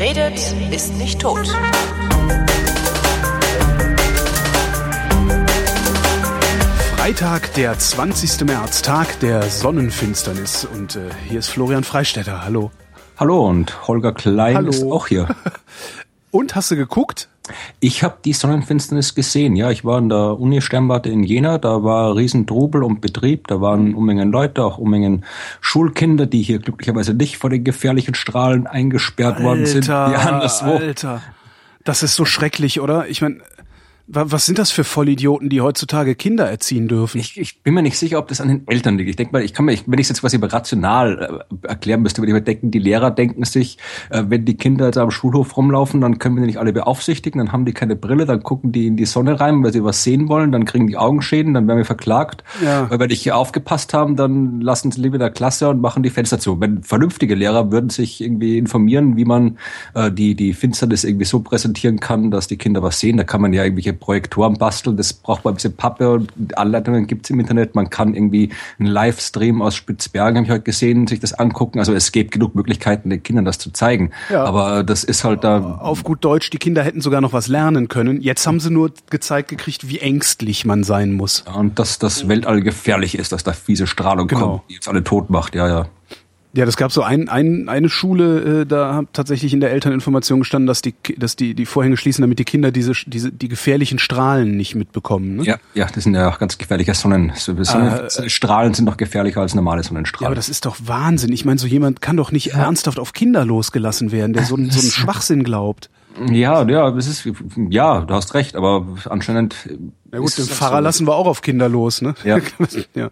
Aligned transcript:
Wer 0.00 0.16
redet, 0.16 0.54
ist 0.72 0.94
nicht 0.94 1.20
tot. 1.20 1.46
Freitag, 6.96 7.52
der 7.52 7.78
20. 7.78 8.46
März, 8.46 8.80
Tag 8.80 9.20
der 9.20 9.42
Sonnenfinsternis. 9.42 10.64
Und 10.64 10.96
äh, 10.96 11.10
hier 11.28 11.40
ist 11.40 11.48
Florian 11.48 11.84
Freistetter. 11.84 12.46
Hallo. 12.46 12.70
Hallo 13.18 13.46
und 13.46 13.86
Holger 13.88 14.14
Klein 14.14 14.56
Hallo. 14.56 14.70
ist 14.70 14.82
auch 14.84 15.06
hier. 15.06 15.28
Und 16.30 16.54
hast 16.54 16.70
du 16.70 16.76
geguckt? 16.76 17.28
Ich 17.80 18.02
habe 18.02 18.16
die 18.24 18.32
Sonnenfinsternis 18.32 19.14
gesehen. 19.14 19.56
Ja, 19.56 19.70
ich 19.70 19.84
war 19.84 19.98
in 19.98 20.08
der 20.08 20.38
Uni 20.38 20.60
Sternwarte 20.60 21.08
in 21.08 21.22
Jena. 21.22 21.58
Da 21.58 21.82
war 21.82 22.16
Riesentrubel 22.16 22.82
und 22.82 23.00
Betrieb. 23.00 23.46
Da 23.48 23.60
waren 23.60 23.94
Unmengen 23.94 24.30
Leute, 24.30 24.64
auch 24.64 24.78
Unmengen 24.78 25.24
Schulkinder, 25.60 26.26
die 26.26 26.42
hier 26.42 26.58
glücklicherweise 26.58 27.14
nicht 27.14 27.38
vor 27.38 27.50
den 27.50 27.64
gefährlichen 27.64 28.14
Strahlen 28.14 28.66
eingesperrt 28.66 29.42
worden 29.42 29.66
sind. 29.66 29.88
Wie 29.88 29.92
anderswo. 29.92 30.76
Alter. 30.76 31.22
Das 31.84 32.02
ist 32.02 32.14
so 32.14 32.24
schrecklich, 32.24 32.80
oder? 32.80 33.08
Ich 33.08 33.22
meine, 33.22 33.38
was 34.12 34.46
sind 34.46 34.58
das 34.58 34.72
für 34.72 34.82
Vollidioten, 34.82 35.48
die 35.48 35.60
heutzutage 35.60 36.16
Kinder 36.16 36.50
erziehen 36.50 36.88
dürfen? 36.88 37.18
Ich, 37.18 37.38
ich 37.38 37.62
bin 37.62 37.74
mir 37.74 37.82
nicht 37.82 37.96
sicher, 37.96 38.18
ob 38.18 38.26
das 38.26 38.40
an 38.40 38.48
den 38.48 38.66
Eltern 38.66 38.98
liegt. 38.98 39.08
Ich 39.08 39.16
denke 39.16 39.32
mal, 39.32 39.42
ich 39.42 39.54
kann 39.54 39.64
mir, 39.64 39.72
ich, 39.72 39.84
wenn 39.86 39.98
ich 39.98 40.06
es 40.06 40.08
jetzt 40.08 40.20
quasi 40.20 40.36
rational 40.40 41.44
äh, 41.62 41.68
erklären 41.68 42.02
müsste, 42.02 42.20
würde 42.20 42.30
ich 42.30 42.34
mir 42.34 42.42
denken, 42.42 42.72
die 42.72 42.80
Lehrer 42.80 43.12
denken 43.12 43.44
sich, 43.44 43.78
äh, 44.10 44.24
wenn 44.26 44.44
die 44.44 44.56
Kinder 44.56 44.86
jetzt 44.86 44.98
am 44.98 45.12
Schulhof 45.12 45.56
rumlaufen, 45.56 46.00
dann 46.00 46.18
können 46.18 46.34
wir 46.34 46.40
die 46.40 46.48
nicht 46.48 46.58
alle 46.58 46.72
beaufsichtigen, 46.72 47.38
dann 47.38 47.52
haben 47.52 47.64
die 47.64 47.72
keine 47.72 47.94
Brille, 47.94 48.26
dann 48.26 48.42
gucken 48.42 48.72
die 48.72 48.88
in 48.88 48.96
die 48.96 49.04
Sonne 49.04 49.38
rein, 49.38 49.62
weil 49.62 49.72
sie 49.72 49.84
was 49.84 50.02
sehen 50.02 50.28
wollen, 50.28 50.50
dann 50.50 50.64
kriegen 50.64 50.88
die 50.88 50.96
Augenschäden, 50.96 51.54
dann 51.54 51.68
werden 51.68 51.78
wir 51.78 51.84
verklagt. 51.84 52.42
Ja. 52.64 52.90
Weil 52.90 52.98
wenn 52.98 53.10
ich 53.10 53.22
hier 53.22 53.36
aufgepasst 53.36 53.94
haben, 53.94 54.16
dann 54.16 54.60
lassen 54.60 54.90
sie 54.90 55.00
lieber 55.00 55.16
in 55.16 55.20
der 55.20 55.30
Klasse 55.30 55.68
und 55.68 55.80
machen 55.80 56.02
die 56.02 56.10
Fenster 56.10 56.40
zu. 56.40 56.60
Wenn 56.60 56.82
vernünftige 56.82 57.36
Lehrer 57.36 57.70
würden 57.70 57.90
sich 57.90 58.20
irgendwie 58.20 58.58
informieren, 58.58 59.16
wie 59.16 59.24
man 59.24 59.58
äh, 59.94 60.10
die, 60.10 60.34
die 60.34 60.52
Finsternis 60.52 61.04
irgendwie 61.04 61.26
so 61.26 61.40
präsentieren 61.40 62.00
kann, 62.00 62.32
dass 62.32 62.48
die 62.48 62.56
Kinder 62.56 62.82
was 62.82 62.98
sehen, 62.98 63.16
da 63.16 63.22
kann 63.22 63.40
man 63.40 63.52
ja 63.52 63.62
irgendwelche 63.62 63.99
Projektoren 64.00 64.54
basteln, 64.54 64.96
das 64.96 65.12
braucht 65.12 65.44
man 65.44 65.52
ein 65.52 65.56
bisschen 65.56 65.76
Pappe 65.76 66.10
und 66.10 66.58
Anleitungen 66.58 67.06
gibt's 67.06 67.30
im 67.30 67.38
Internet. 67.38 67.74
Man 67.74 67.90
kann 67.90 68.14
irgendwie 68.14 68.50
einen 68.78 68.88
Livestream 68.88 69.62
aus 69.62 69.76
Spitzbergen, 69.76 70.36
habe 70.38 70.44
ich 70.46 70.50
heute 70.50 70.62
gesehen, 70.64 71.06
sich 71.06 71.20
das 71.20 71.34
angucken. 71.34 71.78
Also 71.78 71.92
es 71.94 72.10
gibt 72.10 72.32
genug 72.32 72.54
Möglichkeiten, 72.54 73.10
den 73.10 73.22
Kindern 73.22 73.44
das 73.44 73.58
zu 73.58 73.70
zeigen. 73.70 74.10
Ja. 74.30 74.44
Aber 74.44 74.82
das 74.82 75.04
ist 75.04 75.22
halt 75.24 75.44
da. 75.44 75.78
Auf 75.80 76.02
gut 76.02 76.24
Deutsch, 76.24 76.50
die 76.50 76.58
Kinder 76.58 76.82
hätten 76.82 77.00
sogar 77.00 77.20
noch 77.20 77.32
was 77.32 77.46
lernen 77.46 77.88
können. 77.88 78.20
Jetzt 78.20 78.46
haben 78.46 78.58
sie 78.58 78.70
nur 78.70 78.92
gezeigt 79.10 79.48
gekriegt, 79.48 79.88
wie 79.88 79.98
ängstlich 79.98 80.64
man 80.64 80.82
sein 80.82 81.12
muss. 81.12 81.44
Und 81.54 81.78
dass 81.78 81.98
das 81.98 82.26
Weltall 82.28 82.62
gefährlich 82.62 83.16
ist, 83.18 83.32
dass 83.32 83.44
da 83.44 83.52
fiese 83.52 83.86
Strahlung 83.86 84.26
Genau. 84.28 84.40
kommt, 84.58 84.62
die 84.70 84.74
jetzt 84.74 84.88
alle 84.88 85.04
tot 85.04 85.30
macht. 85.30 85.54
Ja, 85.54 85.68
ja. 85.68 85.86
Ja, 86.52 86.64
das 86.66 86.76
gab 86.76 86.90
so 86.90 87.02
ein, 87.02 87.28
ein, 87.28 87.68
eine 87.68 87.88
Schule, 87.88 88.62
äh, 88.62 88.66
da 88.66 88.94
hat 88.96 89.06
tatsächlich 89.12 89.52
in 89.54 89.60
der 89.60 89.70
Elterninformation 89.70 90.40
gestanden, 90.40 90.66
dass 90.66 90.82
die, 90.82 90.94
dass 91.16 91.36
die, 91.36 91.54
die 91.54 91.64
Vorhänge 91.64 91.96
schließen, 91.96 92.22
damit 92.22 92.40
die 92.40 92.44
Kinder 92.44 92.72
diese, 92.72 92.92
diese, 93.06 93.30
die 93.30 93.46
gefährlichen 93.48 94.00
Strahlen 94.00 94.56
nicht 94.56 94.74
mitbekommen. 94.74 95.36
Ne? 95.36 95.44
Ja, 95.44 95.56
ja, 95.74 95.86
das 95.94 96.02
sind 96.04 96.14
ja 96.16 96.28
auch 96.28 96.40
ganz 96.40 96.58
gefährliche 96.58 96.92
Sonnen. 96.94 97.30
so- 97.36 97.54
Sonnenstrahlen 97.62 98.74
sind 98.74 98.84
noch 98.84 98.96
gefährlicher 98.96 99.40
als 99.40 99.54
normale 99.54 99.82
Ja, 99.82 99.88
Sonnenstrahlen. 99.88 100.26
aber 100.26 100.34
das 100.34 100.48
ist 100.48 100.66
doch 100.66 100.76
Wahnsinn. 100.84 101.32
Ich 101.32 101.44
meine, 101.44 101.58
so 101.60 101.68
jemand 101.68 102.00
kann 102.00 102.16
doch 102.16 102.32
nicht 102.32 102.48
ernsthaft 102.54 102.98
auf 102.98 103.12
Kinder 103.12 103.44
losgelassen 103.44 104.10
werden, 104.12 104.32
der 104.32 104.42
so, 104.44 104.56
einen- 104.56 104.70
so 104.70 104.80
einen 104.80 104.90
Schwachsinn 104.90 105.44
glaubt. 105.44 105.88
ja, 106.32 106.68
ja, 106.68 106.90
das 106.90 107.06
ist, 107.06 107.28
ja, 107.68 108.00
du 108.00 108.12
hast 108.14 108.34
recht, 108.34 108.56
aber 108.56 108.86
anscheinend. 109.08 109.54
Na 110.10 110.18
gut, 110.18 110.36
den 110.36 110.46
das 110.48 110.56
Pfarrer 110.56 110.78
so. 110.78 110.82
lassen 110.82 111.06
wir 111.06 111.14
auch 111.14 111.26
auf 111.28 111.42
Kinder 111.42 111.68
los, 111.68 112.02
ne? 112.02 112.14
Ja. 112.24 112.38
ja. 112.96 113.10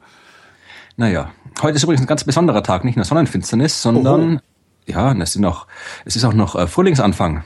Naja, 0.99 1.31
heute 1.63 1.77
ist 1.77 1.85
übrigens 1.85 2.01
ein 2.01 2.09
ganz 2.09 2.25
besonderer 2.25 2.65
Tag, 2.65 2.85
nicht 2.85 2.97
nur 2.97 3.05
Sonnenfinsternis, 3.05 3.83
sondern 3.83 4.41
ja, 4.85 5.13
es 5.13 5.37
ist 5.37 5.41
noch, 5.41 5.69
es 6.05 6.17
ist 6.17 6.25
auch 6.25 6.33
noch 6.33 6.57
äh, 6.57 6.67
Frühlingsanfang. 6.67 7.45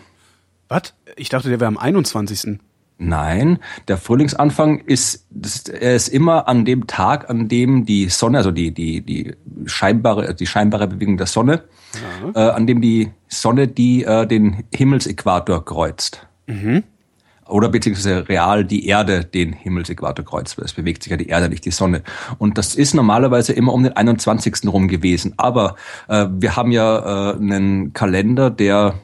Was? 0.69 0.95
Ich 1.17 1.29
dachte, 1.29 1.51
der 1.51 1.61
wäre 1.61 1.69
am 1.69 1.77
21. 1.77 2.61
Nein, 2.97 3.59
der 3.89 3.99
Frühlingsanfang 3.99 4.79
ist, 4.79 5.27
das 5.29 5.69
er 5.69 5.95
ist 5.95 6.09
immer 6.09 6.49
an 6.49 6.65
dem 6.65 6.87
Tag, 6.87 7.29
an 7.29 7.49
dem 7.49 7.85
die 7.85 8.09
Sonne, 8.09 8.39
also 8.39 8.53
die, 8.53 8.73
die, 8.73 9.03
die 9.03 9.35
scheinbare, 9.67 10.35
die 10.35 10.47
scheinbare 10.47 10.89
Bewegung 10.89 11.19
der 11.19 11.27
Sonne, 11.27 11.65
äh, 12.35 12.39
an 12.39 12.67
dem 12.67 12.81
die 12.81 13.11
Sonne, 13.29 13.69
die 13.69 14.05
äh, 14.05 14.27
den 14.27 14.65
Himmelsäquator 14.75 15.63
kreuzt. 15.63 16.27
Oder 17.53 17.69
beziehungsweise 17.69 18.29
real 18.29 18.65
die 18.65 18.87
Erde 18.87 19.25
den 19.25 19.53
Himmelsäquator 19.53 20.25
kreuzt. 20.25 20.59
Es 20.59 20.73
bewegt 20.73 21.03
sich 21.03 21.11
ja 21.11 21.17
die 21.17 21.29
Erde, 21.29 21.49
nicht 21.49 21.65
die 21.65 21.71
Sonne. 21.71 22.03
Und 22.39 22.59
das 22.59 22.75
ist 22.75 22.95
normalerweise 22.95 23.53
immer 23.53 23.73
um 23.73 23.83
den 23.83 23.97
21. 23.97 24.67
rum 24.67 24.89
gewesen. 24.89 25.35
Aber 25.37 25.77
äh, 26.09 26.27
wir 26.31 26.57
haben 26.57 26.73
ja 26.73 27.33
äh, 27.33 27.37
einen 27.37 27.93
Kalender, 27.93 28.51
der 28.51 28.95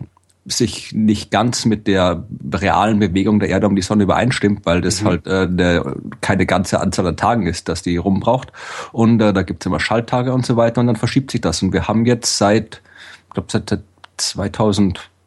sich 0.47 0.92
nicht 0.94 1.31
ganz 1.31 1.66
mit 1.66 1.86
der 1.86 2.25
realen 2.53 2.98
Bewegung 2.98 3.38
der 3.38 3.50
Erde 3.50 3.66
um 3.66 3.76
die 3.76 3.82
Sonne 3.82 4.04
übereinstimmt, 4.04 4.65
weil 4.65 4.80
das 4.80 5.04
halt 5.04 5.26
äh, 5.26 5.47
ne, 5.47 5.97
keine 6.22 6.47
ganze 6.47 6.80
Anzahl 6.80 7.06
an 7.06 7.16
Tagen 7.16 7.47
ist, 7.47 7.69
dass 7.69 7.82
die 7.82 7.98
rumbraucht. 7.98 8.53
Und 8.92 9.20
äh, 9.20 9.32
da 9.32 9.42
gibt's 9.42 9.66
immer 9.66 9.80
Schalttage 9.80 10.32
und 10.32 10.47
so 10.47 10.56
weiter 10.56 10.80
und 10.80 10.86
dann 10.86 10.97
verschiebt 10.97 11.30
sich 11.30 11.42
das. 11.42 11.62
Und 11.62 11.75
wir 11.75 11.86
haben 11.86 12.06
jetzt 12.06 12.38
seit, 12.38 12.80
ich 13.28 13.34
glaube 13.34 13.48
seit 13.50 13.78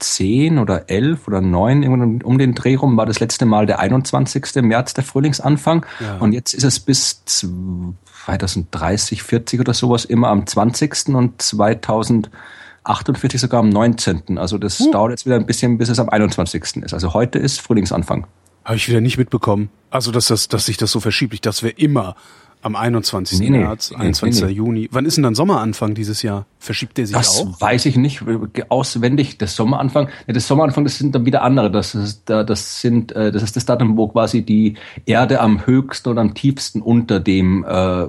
2010 0.01 0.59
oder 0.59 0.89
11 0.89 1.27
oder 1.27 1.41
9, 1.41 1.83
irgendwann 1.83 2.21
um 2.21 2.37
den 2.37 2.55
Dreh 2.55 2.75
rum, 2.75 2.97
war 2.97 3.05
das 3.05 3.19
letzte 3.19 3.45
Mal 3.45 3.65
der 3.65 3.79
21. 3.79 4.63
März 4.63 4.93
der 4.93 5.03
Frühlingsanfang. 5.03 5.85
Ja. 5.99 6.17
Und 6.17 6.33
jetzt 6.33 6.53
ist 6.53 6.63
es 6.63 6.79
bis 6.79 7.23
2030, 7.25 9.23
40 9.23 9.59
oder 9.59 9.73
sowas 9.73 10.05
immer 10.05 10.29
am 10.29 10.45
20. 10.45 11.09
und 11.09 11.41
2048 11.41 13.41
sogar 13.41 13.61
am 13.61 13.69
19. 13.69 14.37
Also 14.37 14.57
das 14.57 14.77
dauert 14.91 15.11
jetzt 15.11 15.25
wieder 15.25 15.35
ein 15.35 15.45
bisschen, 15.45 15.77
bis 15.77 15.89
es 15.89 15.99
am 15.99 16.09
21. 16.09 16.83
ist. 16.83 16.93
Also 16.93 17.13
heute 17.13 17.39
ist 17.39 17.61
Frühlingsanfang. 17.61 18.27
Habe 18.63 18.75
ich 18.75 18.87
wieder 18.87 19.01
nicht 19.01 19.17
mitbekommen. 19.17 19.69
Also, 19.89 20.11
dass, 20.11 20.27
das, 20.27 20.47
dass 20.47 20.67
sich 20.67 20.77
das 20.77 20.91
so 20.91 20.99
verschiebt. 20.99 21.33
Ich 21.33 21.41
dachte, 21.41 21.55
das 21.55 21.63
wäre 21.63 21.73
immer 21.73 22.15
am 22.61 22.75
21. 22.75 23.39
Nee, 23.39 23.49
nee. 23.49 23.59
März, 23.59 23.91
Nee, 23.91 23.97
21. 23.97 24.43
nee. 24.45 24.51
Juni. 24.51 24.89
Wann 24.91 25.05
ist 25.05 25.17
denn 25.17 25.23
dann 25.23 25.35
Sommeranfang 25.35 25.93
dieses 25.95 26.21
Jahr? 26.21 26.45
Verschiebt 26.59 26.97
der 26.97 27.07
sich 27.07 27.15
Das 27.15 27.39
auch? 27.41 27.59
weiß 27.61 27.85
ich 27.87 27.95
nicht 27.97 28.23
auswendig. 28.69 29.37
Das 29.37 29.55
Sommeranfang, 29.55 30.09
das 30.27 30.47
Sommeranfang, 30.47 30.83
das 30.83 30.97
sind 30.97 31.15
dann 31.15 31.25
wieder 31.25 31.41
andere. 31.41 31.71
Das 31.71 31.95
ist, 31.95 32.23
da- 32.29 32.43
das 32.43 32.81
sind, 32.81 33.11
äh, 33.13 33.31
das 33.31 33.43
ist 33.43 33.55
das 33.55 33.65
Datum, 33.65 33.97
wo 33.97 34.07
quasi 34.07 34.43
die 34.43 34.75
Erde 35.05 35.41
am 35.41 35.65
höchsten 35.65 36.09
und 36.09 36.17
am 36.17 36.33
tiefsten 36.33 36.81
unter 36.81 37.19
dem 37.19 37.63
äh, 37.67 38.07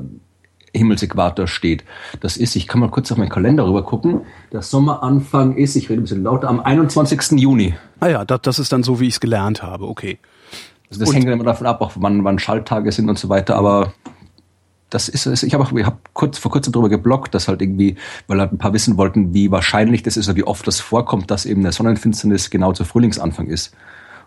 Himmelsäquator 0.75 1.47
steht. 1.47 1.85
Das 2.21 2.37
ist, 2.37 2.57
ich 2.57 2.67
kann 2.67 2.81
mal 2.81 2.89
kurz 2.91 3.13
auf 3.13 3.19
meinen 3.19 3.29
Kalender 3.29 3.67
rüber 3.67 3.83
gucken. 3.85 4.23
Der 4.53 4.63
Sommeranfang 4.63 5.57
ist, 5.57 5.77
ich 5.77 5.91
rede 5.91 6.01
ein 6.01 6.05
bisschen 6.05 6.23
lauter, 6.23 6.49
am 6.49 6.61
21. 6.61 7.33
Juni. 7.39 7.75
Ah 8.01 8.09
ja, 8.09 8.25
das, 8.25 8.41
das 8.43 8.59
ist 8.59 8.73
dann 8.73 8.83
so, 8.83 8.99
wie 8.99 9.07
ich 9.07 9.15
es 9.15 9.21
gelernt 9.21 9.63
habe. 9.63 9.87
Okay. 9.87 10.19
Also 10.89 11.01
das 11.01 11.09
Und- 11.11 11.15
hängt 11.15 11.27
dann 11.27 11.35
immer 11.35 11.45
davon 11.45 11.67
ab, 11.67 11.81
auch 11.83 11.93
wann, 11.97 12.25
wann 12.25 12.39
Schalttage 12.39 12.91
sind 12.93 13.09
und 13.11 13.19
so 13.19 13.29
weiter, 13.29 13.57
aber 13.57 13.93
das 14.93 15.09
ist 15.09 15.27
es. 15.27 15.43
Ich 15.43 15.55
habe 15.55 15.65
auch, 15.65 15.73
ich 15.73 15.87
habe 15.87 15.97
kurz 16.13 16.39
vor 16.39 16.51
kurzem 16.51 16.73
drüber 16.73 16.89
geblockt, 16.89 17.35
dass 17.35 17.49
halt 17.49 17.63
irgendwie, 17.63 17.97
weil 18.27 18.41
halt 18.41 18.53
ein 18.53 18.59
paar 18.59 18.73
wissen 18.73 18.97
wollten, 18.99 19.33
wie 19.33 19.51
wahrscheinlich 19.51 20.03
das 20.03 20.17
ist 20.17 20.29
oder 20.29 20.37
wie 20.37 20.45
oft 20.45 20.67
das 20.67 20.81
vorkommt, 20.81 21.31
dass 21.31 21.47
eben 21.47 21.63
eine 21.63 21.73
Sonnenfinsternis 21.73 22.51
genau 22.51 22.73
zu 22.73 22.85
Frühlingsanfang 22.85 23.47
ist. 23.47 23.75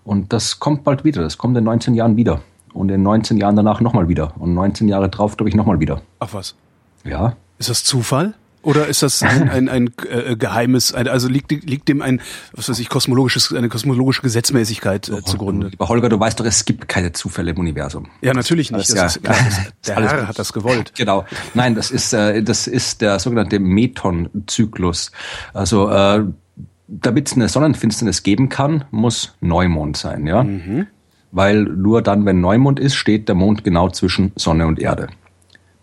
Und 0.04 0.34
das 0.34 0.60
kommt 0.60 0.84
bald 0.84 1.04
wieder. 1.04 1.22
Das 1.22 1.38
kommt 1.38 1.56
in 1.58 1.64
19 1.64 1.94
Jahren 1.94 2.16
wieder. 2.16 2.42
Und 2.74 2.90
in 2.90 3.04
19 3.04 3.38
Jahren 3.38 3.56
danach 3.56 3.80
nochmal 3.80 4.10
wieder. 4.10 4.34
Und 4.40 4.54
19 4.54 4.88
Jahre 4.88 5.10
drauf, 5.10 5.38
glaube 5.38 5.50
ich, 5.50 5.56
nochmal 5.56 5.80
wieder. 5.80 6.02
Ach 6.20 6.34
was. 6.34 6.56
Ja. 7.04 7.36
Ist 7.58 7.70
das 7.70 7.84
Zufall? 7.84 8.34
Oder 8.66 8.88
ist 8.88 9.04
das 9.04 9.22
ein, 9.22 9.48
ein, 9.50 9.70
ein 9.70 9.92
äh, 10.10 10.36
geheimes, 10.36 10.94
ein, 10.94 11.08
also 11.08 11.28
liegt, 11.28 11.52
liegt 11.52 11.88
dem 11.88 12.02
ein, 12.02 12.20
was 12.54 12.68
weiß 12.68 12.80
ich, 12.80 12.90
kosmologisches, 12.90 13.54
eine 13.54 13.70
kosmologische 13.70 14.24
Gesetzmäßigkeit 14.24 15.08
äh, 15.08 15.24
zugrunde? 15.24 15.68
Lieber 15.68 15.88
Holger, 15.88 16.10
du 16.10 16.20
weißt 16.20 16.40
doch, 16.40 16.46
es 16.46 16.66
gibt 16.66 16.88
keine 16.88 17.12
Zufälle 17.12 17.52
im 17.52 17.60
Universum. 17.60 18.08
Ja, 18.22 18.34
natürlich 18.34 18.72
nicht. 18.72 18.92
Alles 18.92 18.96
Das 18.96 19.16
ist, 19.18 19.24
klar, 19.24 19.38
das, 19.46 19.72
der 19.88 19.98
Alles 19.98 20.12
Herr 20.12 20.28
hat 20.28 20.40
das 20.40 20.52
gewollt. 20.52 20.94
Genau. 21.06 21.26
Nein, 21.54 21.76
das 21.76 21.92
ist, 21.92 22.14
äh, 22.14 22.42
das 22.42 22.66
ist 22.66 23.02
der 23.02 23.20
sogenannte 23.20 23.60
Meton-Zyklus. 23.60 25.12
Also 25.54 25.90
äh, 25.90 26.24
damit 26.88 27.28
es 27.28 27.36
eine 27.36 27.48
Sonnenfinsternis 27.48 28.24
geben 28.24 28.50
kann, 28.50 28.86
muss 28.90 29.36
Neumond 29.42 29.98
sein, 29.98 30.26
ja. 30.26 30.46
Weil 31.32 31.64
nur 31.64 32.02
dann, 32.02 32.26
wenn 32.26 32.42
Neumond 32.42 32.80
ist, 32.80 32.96
steht 32.96 33.28
der 33.28 33.36
Mond 33.36 33.64
genau 33.64 33.90
zwischen 33.90 34.32
Sonne 34.36 34.66
und 34.66 34.80
Erde. 34.80 35.10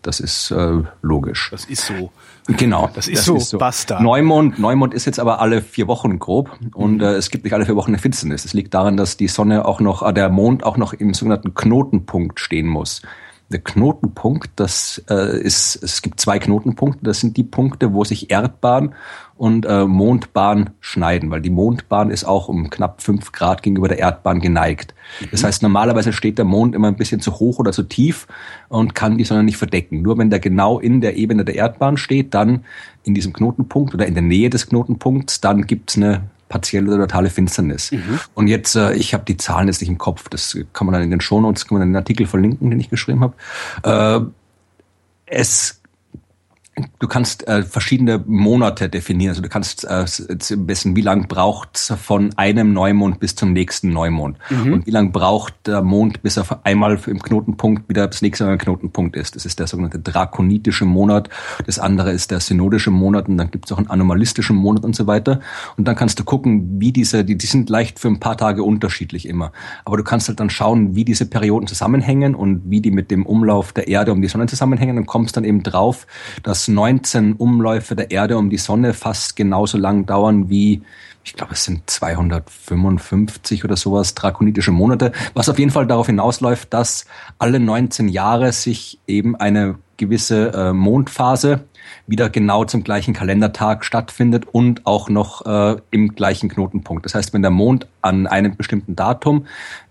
Das 0.03 0.19
ist 0.19 0.51
äh, 0.51 0.83
logisch. 1.01 1.49
Das 1.51 1.65
ist 1.65 1.87
so. 1.87 2.11
Genau. 2.47 2.89
Das 2.93 3.07
ist 3.07 3.25
so, 3.25 3.39
basta. 3.57 4.01
Neumond, 4.01 4.59
Neumond 4.59 4.93
ist 4.93 5.05
jetzt 5.05 5.19
aber 5.19 5.39
alle 5.39 5.61
vier 5.61 5.87
Wochen 5.87 6.19
grob 6.19 6.51
und 6.73 7.01
äh, 7.01 7.13
es 7.13 7.29
gibt 7.29 7.45
nicht 7.45 7.53
alle 7.53 7.65
vier 7.65 7.75
Wochen 7.75 7.91
eine 7.91 7.99
Finsternis. 7.99 8.45
Es 8.45 8.53
liegt 8.53 8.73
daran, 8.73 8.97
dass 8.97 9.17
die 9.17 9.27
Sonne 9.27 9.65
auch 9.65 9.79
noch, 9.79 10.03
äh, 10.03 10.13
der 10.13 10.29
Mond 10.29 10.63
auch 10.63 10.77
noch 10.77 10.93
im 10.93 11.13
sogenannten 11.13 11.53
Knotenpunkt 11.53 12.39
stehen 12.39 12.67
muss. 12.67 13.01
Der 13.49 13.59
Knotenpunkt, 13.59 14.51
das 14.55 15.03
äh, 15.09 15.39
ist, 15.39 15.81
es 15.81 16.01
gibt 16.01 16.19
zwei 16.19 16.39
Knotenpunkte, 16.39 17.03
das 17.03 17.19
sind 17.19 17.37
die 17.37 17.43
Punkte, 17.43 17.93
wo 17.93 18.03
sich 18.03 18.31
Erdbahn 18.31 18.95
und 19.43 19.65
äh, 19.65 19.83
Mondbahn 19.83 20.69
schneiden, 20.79 21.29
weil 21.29 21.41
die 21.41 21.49
Mondbahn 21.49 22.11
ist 22.11 22.23
auch 22.23 22.47
um 22.47 22.69
knapp 22.69 23.01
fünf 23.01 23.33
Grad 23.33 23.61
gegenüber 23.61 23.89
der 23.89 23.99
Erdbahn 23.99 24.39
geneigt. 24.39 24.95
Das 25.31 25.43
heißt, 25.43 25.61
normalerweise 25.63 26.13
steht 26.13 26.37
der 26.37 26.45
Mond 26.45 26.73
immer 26.73 26.87
ein 26.87 26.95
bisschen 26.95 27.19
zu 27.19 27.39
hoch 27.39 27.59
oder 27.59 27.73
zu 27.73 27.83
tief 27.83 28.25
und 28.69 28.95
kann 28.95 29.17
die 29.17 29.25
Sonne 29.25 29.43
nicht 29.43 29.57
verdecken. 29.57 30.01
Nur 30.01 30.17
wenn 30.17 30.29
der 30.29 30.39
genau 30.39 30.79
in 30.79 31.01
der 31.01 31.17
Ebene 31.17 31.43
der 31.43 31.55
Erdbahn 31.55 31.97
steht, 31.97 32.33
dann 32.33 32.63
in 33.03 33.15
diesem 33.15 33.33
Knotenpunkt 33.33 33.93
oder 33.93 34.05
in 34.05 34.13
der 34.13 34.23
Nähe 34.23 34.49
des 34.49 34.69
Knotenpunkts, 34.69 35.41
dann 35.41 35.67
gibt's 35.67 35.97
eine 35.97 36.23
partielle 36.47 36.93
oder 36.93 37.05
totale 37.05 37.29
Finsternis. 37.29 37.91
Mhm. 37.91 38.21
Und 38.35 38.47
jetzt, 38.47 38.77
äh, 38.77 38.93
ich 38.93 39.13
habe 39.13 39.25
die 39.25 39.35
Zahlen 39.35 39.67
jetzt 39.67 39.81
nicht 39.81 39.89
im 39.89 39.97
Kopf, 39.97 40.29
das 40.29 40.57
kann 40.71 40.87
man 40.87 40.93
dann 40.93 41.03
in 41.03 41.11
den 41.11 41.19
Shownotes, 41.19 41.67
kann 41.67 41.75
man 41.75 41.81
dann 41.81 41.89
den 41.89 41.97
Artikel 41.97 42.27
verlinken, 42.27 42.69
den 42.69 42.79
ich 42.79 42.89
geschrieben 42.89 43.19
habe. 43.19 43.33
Äh, 43.83 44.25
es 45.25 45.81
Du 46.97 47.07
kannst 47.07 47.47
äh, 47.47 47.61
verschiedene 47.61 48.23
Monate 48.25 48.89
definieren. 48.89 49.29
Also 49.29 49.41
du 49.43 49.49
kannst 49.49 49.83
äh, 49.85 50.05
wissen, 50.07 50.95
wie 50.95 51.01
lang 51.01 51.27
braucht's 51.27 51.93
von 52.01 52.33
einem 52.35 52.73
Neumond 52.73 53.19
bis 53.19 53.35
zum 53.35 53.53
nächsten 53.53 53.89
Neumond. 53.89 54.37
Mhm. 54.49 54.73
Und 54.73 54.87
wie 54.87 54.91
lang 54.91 55.11
braucht 55.11 55.53
der 55.67 55.83
Mond, 55.83 56.23
bis 56.23 56.37
er 56.37 56.61
einmal 56.63 56.99
im 57.05 57.21
Knotenpunkt 57.21 57.89
wieder 57.89 58.07
das 58.07 58.23
nächste 58.23 58.45
Mal 58.45 58.53
im 58.53 58.57
Knotenpunkt 58.57 59.15
ist. 59.15 59.35
Das 59.35 59.45
ist 59.45 59.59
der 59.59 59.67
sogenannte 59.67 59.99
drakonitische 59.99 60.85
Monat. 60.85 61.29
Das 61.65 61.77
andere 61.77 62.11
ist 62.11 62.31
der 62.31 62.39
synodische 62.39 62.89
Monat 62.89 63.27
und 63.27 63.37
dann 63.37 63.51
gibt's 63.51 63.71
auch 63.71 63.77
einen 63.77 63.87
anomalistischen 63.87 64.55
Monat 64.55 64.83
und 64.83 64.95
so 64.95 65.05
weiter. 65.05 65.41
Und 65.77 65.87
dann 65.87 65.95
kannst 65.95 66.19
du 66.19 66.23
gucken, 66.23 66.79
wie 66.79 66.91
diese, 66.91 67.23
die, 67.23 67.37
die 67.37 67.45
sind 67.45 67.69
leicht 67.69 67.99
für 67.99 68.07
ein 68.07 68.19
paar 68.19 68.37
Tage 68.37 68.63
unterschiedlich 68.63 69.27
immer. 69.27 69.51
Aber 69.85 69.97
du 69.97 70.03
kannst 70.03 70.27
halt 70.27 70.39
dann 70.39 70.49
schauen, 70.49 70.95
wie 70.95 71.05
diese 71.05 71.27
Perioden 71.27 71.67
zusammenhängen 71.67 72.33
und 72.33 72.63
wie 72.65 72.81
die 72.81 72.91
mit 72.91 73.11
dem 73.11 73.27
Umlauf 73.27 73.73
der 73.73 73.87
Erde 73.87 74.11
um 74.11 74.21
die 74.21 74.27
Sonne 74.27 74.47
zusammenhängen 74.47 74.97
und 74.97 75.05
kommst 75.05 75.37
dann 75.37 75.43
eben 75.43 75.61
drauf, 75.61 76.07
dass 76.41 76.62
19 76.67 77.33
Umläufe 77.33 77.95
der 77.95 78.11
Erde 78.11 78.37
um 78.37 78.49
die 78.49 78.57
Sonne 78.57 78.93
fast 78.93 79.35
genauso 79.35 79.77
lang 79.77 80.05
dauern 80.05 80.49
wie, 80.49 80.81
ich 81.23 81.33
glaube, 81.33 81.53
es 81.53 81.63
sind 81.63 81.89
255 81.89 83.63
oder 83.63 83.75
sowas 83.75 84.15
drakonitische 84.15 84.71
Monate, 84.71 85.11
was 85.33 85.49
auf 85.49 85.59
jeden 85.59 85.71
Fall 85.71 85.87
darauf 85.87 86.07
hinausläuft, 86.07 86.73
dass 86.73 87.05
alle 87.37 87.59
19 87.59 88.07
Jahre 88.07 88.51
sich 88.51 88.99
eben 89.07 89.35
eine 89.35 89.75
gewisse 89.97 90.51
äh, 90.53 90.73
Mondphase 90.73 91.65
wieder 92.07 92.29
genau 92.29 92.65
zum 92.65 92.83
gleichen 92.83 93.13
Kalendertag 93.13 93.85
stattfindet 93.85 94.45
und 94.51 94.85
auch 94.85 95.09
noch 95.09 95.45
äh, 95.45 95.77
im 95.91 96.15
gleichen 96.15 96.49
Knotenpunkt. 96.49 97.05
Das 97.05 97.15
heißt, 97.15 97.33
wenn 97.33 97.41
der 97.41 97.51
Mond 97.51 97.87
an 98.01 98.27
einem 98.27 98.55
bestimmten 98.55 98.95
Datum 98.95 99.45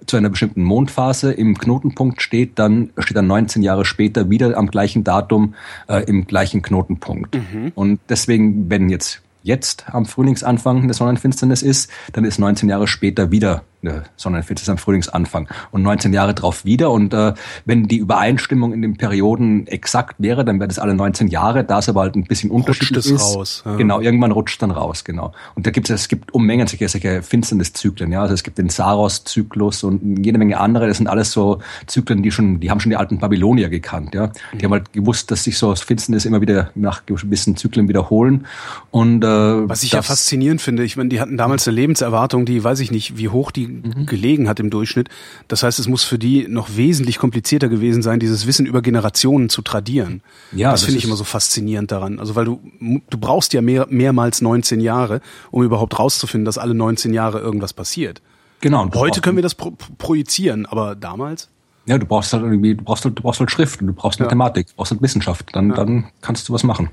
zu 0.06 0.16
einer 0.16 0.30
bestimmten 0.30 0.62
Mondphase 0.62 1.32
im 1.32 1.56
Knotenpunkt 1.56 2.22
steht, 2.22 2.58
dann 2.58 2.90
steht 2.98 3.16
er 3.16 3.22
19 3.22 3.62
Jahre 3.62 3.84
später 3.84 4.30
wieder 4.30 4.56
am 4.56 4.68
gleichen 4.68 5.04
Datum 5.04 5.54
äh, 5.88 6.04
im 6.04 6.26
gleichen 6.26 6.62
Knotenpunkt. 6.62 7.34
Mhm. 7.34 7.72
Und 7.74 8.00
deswegen, 8.08 8.70
wenn 8.70 8.88
jetzt 8.88 9.22
jetzt 9.42 9.92
am 9.92 10.06
Frühlingsanfang 10.06 10.82
eine 10.82 10.94
Sonnenfinsternis 10.94 11.62
ist, 11.62 11.90
dann 12.12 12.24
ist 12.24 12.38
19 12.38 12.68
Jahre 12.68 12.86
später 12.86 13.30
wieder 13.30 13.64
eine 13.82 14.04
Sonnenfinsternis 14.16 14.68
am 14.68 14.78
Frühlingsanfang 14.78 15.48
und 15.70 15.82
19 15.82 16.12
Jahre 16.12 16.34
drauf 16.34 16.64
wieder. 16.64 16.90
Und 16.90 17.12
äh, 17.14 17.34
wenn 17.64 17.88
die 17.88 17.96
Übereinstimmung 17.96 18.72
in 18.72 18.82
den 18.82 18.96
Perioden 18.96 19.66
exakt 19.66 20.16
wäre, 20.18 20.44
dann 20.44 20.58
wäre 20.60 20.68
das 20.68 20.78
alle 20.78 20.94
19 20.94 21.28
Jahre. 21.28 21.64
Da 21.64 21.78
es 21.78 21.88
aber 21.88 22.02
halt 22.02 22.14
ein 22.14 22.24
bisschen 22.24 22.50
unterschiedlich 22.50 23.10
ist, 23.10 23.20
raus, 23.20 23.62
ja. 23.64 23.76
genau, 23.76 24.00
irgendwann 24.00 24.32
rutscht 24.32 24.62
dann 24.62 24.70
raus, 24.70 25.04
genau. 25.04 25.32
Und 25.54 25.66
da 25.66 25.70
gibt 25.70 25.90
es, 25.90 26.02
es 26.02 26.08
gibt 26.08 26.32
Unmengen 26.32 26.66
solche, 26.66 26.88
solche 26.88 27.22
Finsterniszyklen, 27.22 28.12
ja. 28.12 28.22
Also 28.22 28.34
es 28.34 28.42
gibt 28.42 28.58
den 28.58 28.68
Saros-Zyklus 28.68 29.84
und 29.84 30.24
jede 30.24 30.38
Menge 30.38 30.58
andere. 30.60 30.86
Das 30.86 30.98
sind 30.98 31.08
alles 31.08 31.32
so 31.32 31.60
Zyklen, 31.86 32.22
die 32.22 32.30
schon, 32.30 32.60
die 32.60 32.70
haben 32.70 32.80
schon 32.80 32.90
die 32.90 32.96
alten 32.96 33.18
Babylonier 33.18 33.68
gekannt, 33.68 34.14
ja. 34.14 34.28
Die 34.52 34.58
mhm. 34.58 34.62
haben 34.64 34.72
halt 34.72 34.92
gewusst, 34.92 35.30
dass 35.30 35.44
sich 35.44 35.58
so 35.58 35.74
Finsternis 35.74 36.24
immer 36.24 36.40
wieder 36.40 36.70
nach 36.74 37.06
gewissen 37.06 37.56
Zyklen 37.56 37.88
wiederholen. 37.88 38.46
Und 38.90 39.24
äh, 39.24 39.26
was 39.26 39.82
ich 39.82 39.92
ja 39.92 40.02
faszinierend 40.02 40.60
finde, 40.60 40.84
ich 40.84 40.96
meine, 40.96 41.08
die 41.08 41.20
hatten 41.20 41.36
damals 41.36 41.66
eine 41.66 41.74
Lebenserwartung, 41.74 42.44
die 42.44 42.62
weiß 42.62 42.80
ich 42.80 42.90
nicht, 42.90 43.16
wie 43.16 43.28
hoch 43.28 43.50
die 43.50 43.71
mhm. 43.72 44.06
gelegen 44.06 44.48
hat 44.48 44.60
im 44.60 44.70
Durchschnitt. 44.70 45.08
Das 45.48 45.62
heißt, 45.62 45.78
es 45.78 45.88
muss 45.88 46.04
für 46.04 46.18
die 46.18 46.46
noch 46.48 46.76
wesentlich 46.76 47.18
komplizierter 47.18 47.68
gewesen 47.68 48.02
sein, 48.02 48.20
dieses 48.20 48.46
Wissen 48.46 48.66
über 48.66 48.82
Generationen 48.82 49.48
zu 49.48 49.62
tradieren. 49.62 50.22
Ja, 50.52 50.70
das, 50.70 50.80
das 50.80 50.86
finde 50.86 50.98
ich 50.98 51.04
immer 51.04 51.16
so 51.16 51.24
faszinierend 51.24 51.90
daran. 51.90 52.18
Also 52.18 52.34
weil 52.36 52.44
du 52.44 52.60
du 53.08 53.18
brauchst 53.18 53.52
ja 53.52 53.62
mehr, 53.62 53.86
mehrmals 53.88 54.40
19 54.40 54.80
Jahre, 54.80 55.20
um 55.50 55.62
überhaupt 55.62 55.98
rauszufinden, 55.98 56.44
dass 56.44 56.58
alle 56.58 56.74
19 56.74 57.14
Jahre 57.14 57.40
irgendwas 57.40 57.72
passiert. 57.72 58.22
Genau. 58.60 58.88
Heute 58.94 59.20
können 59.20 59.36
wir 59.36 59.42
das 59.42 59.54
pro 59.54 59.72
projizieren, 59.98 60.66
aber 60.66 60.94
damals? 60.94 61.48
Ja, 61.86 61.98
du 61.98 62.06
brauchst 62.06 62.32
halt 62.32 62.44
irgendwie, 62.44 62.76
du 62.76 62.84
brauchst 62.84 63.04
halt, 63.04 63.18
du 63.18 63.22
brauchst 63.22 63.40
halt 63.40 63.50
Schrift 63.50 63.80
und 63.80 63.88
du 63.88 63.92
brauchst 63.92 64.20
Mathematik, 64.20 64.68
du 64.68 64.74
brauchst 64.76 64.92
halt 64.92 65.02
Wissenschaft. 65.02 65.48
Dann, 65.52 65.70
ja. 65.70 65.74
dann 65.74 66.06
kannst 66.20 66.48
du 66.48 66.52
was 66.52 66.62
machen. 66.62 66.90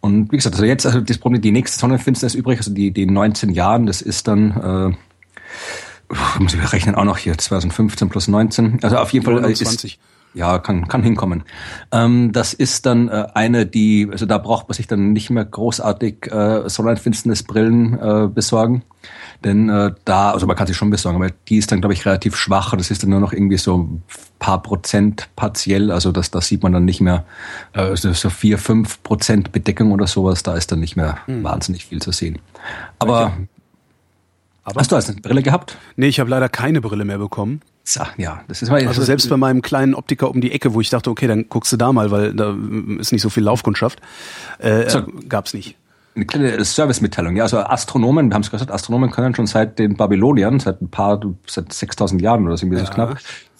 Und 0.00 0.32
wie 0.32 0.36
gesagt, 0.36 0.54
also 0.54 0.64
jetzt, 0.64 0.86
also 0.86 1.00
das 1.00 1.18
Problem, 1.18 1.42
die 1.42 1.50
nächste 1.50 1.78
Sonnenfinsternis 1.78 2.34
übrig, 2.34 2.58
also 2.58 2.72
die, 2.72 2.90
die 2.90 3.04
19 3.04 3.50
Jahren, 3.50 3.86
das 3.86 4.00
ist 4.00 4.28
dann, 4.28 4.50
äh, 4.92 4.96
muss 6.38 6.54
ich 6.54 6.72
rechnen 6.72 6.94
auch 6.94 7.04
noch 7.04 7.18
hier, 7.18 7.36
2015 7.36 8.08
plus 8.08 8.28
19. 8.28 8.80
Also 8.82 8.96
auf 8.96 9.12
jeden 9.12 9.24
Fall 9.24 9.34
29. 9.34 9.94
ist, 9.94 10.00
ja, 10.34 10.58
kann, 10.58 10.88
kann 10.88 11.02
hinkommen. 11.02 11.44
Ähm, 11.90 12.32
das 12.32 12.52
ist 12.52 12.86
dann 12.86 13.08
äh, 13.08 13.26
eine, 13.34 13.66
die, 13.66 14.08
also 14.10 14.26
da 14.26 14.38
braucht 14.38 14.68
man 14.68 14.74
sich 14.74 14.86
dann 14.86 15.12
nicht 15.12 15.30
mehr 15.30 15.44
großartig 15.44 16.30
äh, 16.30 16.68
Sonnenfinsternisbrillen 16.68 17.98
äh, 17.98 18.28
besorgen. 18.28 18.82
Denn 19.44 19.68
äh, 19.68 19.92
da, 20.04 20.32
also 20.32 20.46
man 20.46 20.56
kann 20.56 20.66
sich 20.66 20.76
schon 20.76 20.90
besorgen, 20.90 21.16
aber 21.16 21.32
die 21.48 21.58
ist 21.58 21.72
dann, 21.72 21.80
glaube 21.80 21.94
ich, 21.94 22.04
relativ 22.04 22.36
schwach. 22.36 22.74
Das 22.76 22.90
ist 22.90 23.02
dann 23.02 23.10
nur 23.10 23.20
noch 23.20 23.32
irgendwie 23.32 23.56
so 23.56 23.78
ein 23.78 24.02
paar 24.38 24.62
Prozent 24.62 25.28
partiell. 25.36 25.90
Also 25.90 26.12
das, 26.12 26.30
das 26.30 26.48
sieht 26.48 26.62
man 26.62 26.72
dann 26.72 26.84
nicht 26.84 27.00
mehr. 27.00 27.24
Äh, 27.72 27.96
so 27.96 28.30
vier, 28.30 28.58
fünf 28.58 29.02
Prozent 29.02 29.52
Bedeckung 29.52 29.92
oder 29.92 30.06
sowas, 30.06 30.42
da 30.42 30.54
ist 30.54 30.72
dann 30.72 30.80
nicht 30.80 30.96
mehr 30.96 31.18
hm. 31.26 31.42
wahnsinnig 31.42 31.86
viel 31.86 32.02
zu 32.02 32.12
sehen. 32.12 32.38
Aber 32.98 33.32
aber 34.68 34.80
Hast 34.80 34.92
du 34.92 34.96
also 34.96 35.12
eine 35.12 35.20
Brille 35.20 35.42
gehabt? 35.42 35.76
Nee, 35.96 36.08
ich 36.08 36.20
habe 36.20 36.30
leider 36.30 36.48
keine 36.48 36.80
Brille 36.80 37.04
mehr 37.04 37.18
bekommen. 37.18 37.60
Ja, 38.18 38.42
das 38.48 38.60
ist 38.60 38.70
mal 38.70 38.86
Also 38.86 39.02
selbst 39.02 39.30
bei 39.30 39.38
meinem 39.38 39.62
kleinen 39.62 39.94
Optiker 39.94 40.30
um 40.30 40.40
die 40.42 40.52
Ecke, 40.52 40.74
wo 40.74 40.80
ich 40.80 40.90
dachte, 40.90 41.10
okay, 41.10 41.26
dann 41.26 41.48
guckst 41.48 41.72
du 41.72 41.78
da 41.78 41.92
mal, 41.92 42.10
weil 42.10 42.34
da 42.34 42.54
ist 42.98 43.12
nicht 43.12 43.22
so 43.22 43.30
viel 43.30 43.42
Laufkundschaft, 43.42 44.00
äh, 44.58 44.90
so. 44.90 45.04
gab's 45.28 45.54
nicht 45.54 45.76
eine 46.18 46.26
kleine 46.26 46.64
Servicemitteilung. 46.64 47.36
Ja, 47.36 47.44
also 47.44 47.58
Astronomen, 47.58 48.28
wir 48.28 48.34
haben 48.34 48.42
es 48.42 48.50
gesagt, 48.50 48.70
Astronomen 48.70 49.10
können 49.10 49.34
schon 49.34 49.46
seit 49.46 49.78
den 49.78 49.96
Babyloniern, 49.96 50.60
seit 50.60 50.82
ein 50.82 50.88
paar, 50.88 51.20
seit 51.46 51.72
6000 51.72 52.20
Jahren 52.20 52.46
oder 52.46 52.56
so, 52.56 52.66
irgendwie 52.66 52.80
ja. 52.80 52.86
so 52.86 52.92
knapp, 52.92 53.18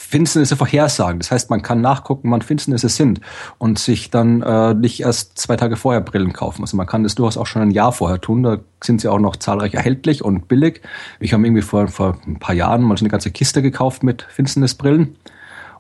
Finsternisse 0.09 0.57
vorhersagen. 0.57 1.21
Das 1.21 1.31
heißt, 1.31 1.51
man 1.51 1.61
kann 1.61 1.83
nachgucken, 1.83 2.31
wann 2.31 2.41
Finsternisse 2.41 2.89
sind 2.89 3.21
und 3.59 3.79
sich 3.79 4.09
dann 4.09 4.41
äh, 4.41 4.73
nicht 4.73 5.01
erst 5.01 5.37
zwei 5.37 5.57
Tage 5.57 5.77
vorher 5.77 6.01
Brillen 6.01 6.33
kaufen. 6.33 6.63
Also 6.63 6.79
man 6.79 6.87
kann 6.87 7.03
das 7.03 7.15
durchaus 7.15 7.37
auch 7.37 7.47
schon 7.47 7.61
ein 7.61 7.71
Jahr 7.71 7.93
vorher 7.93 8.19
tun. 8.19 8.43
Da 8.43 8.57
sind 8.83 9.03
sie 9.03 9.09
auch 9.09 9.19
noch 9.19 9.37
zahlreich 9.37 9.75
erhältlich 9.75 10.25
und 10.25 10.49
billig. 10.49 10.81
Ich 11.21 11.35
habe 11.35 11.45
irgendwie 11.45 11.61
vor, 11.61 11.89
vor 11.89 12.17
ein 12.27 12.39
paar 12.39 12.55
Jahren 12.55 12.85
mal 12.85 12.97
so 12.97 13.03
eine 13.03 13.11
ganze 13.11 13.31
Kiste 13.31 13.61
gekauft 13.61 14.03
mit 14.03 14.23
Finsternisbrillen. 14.23 15.15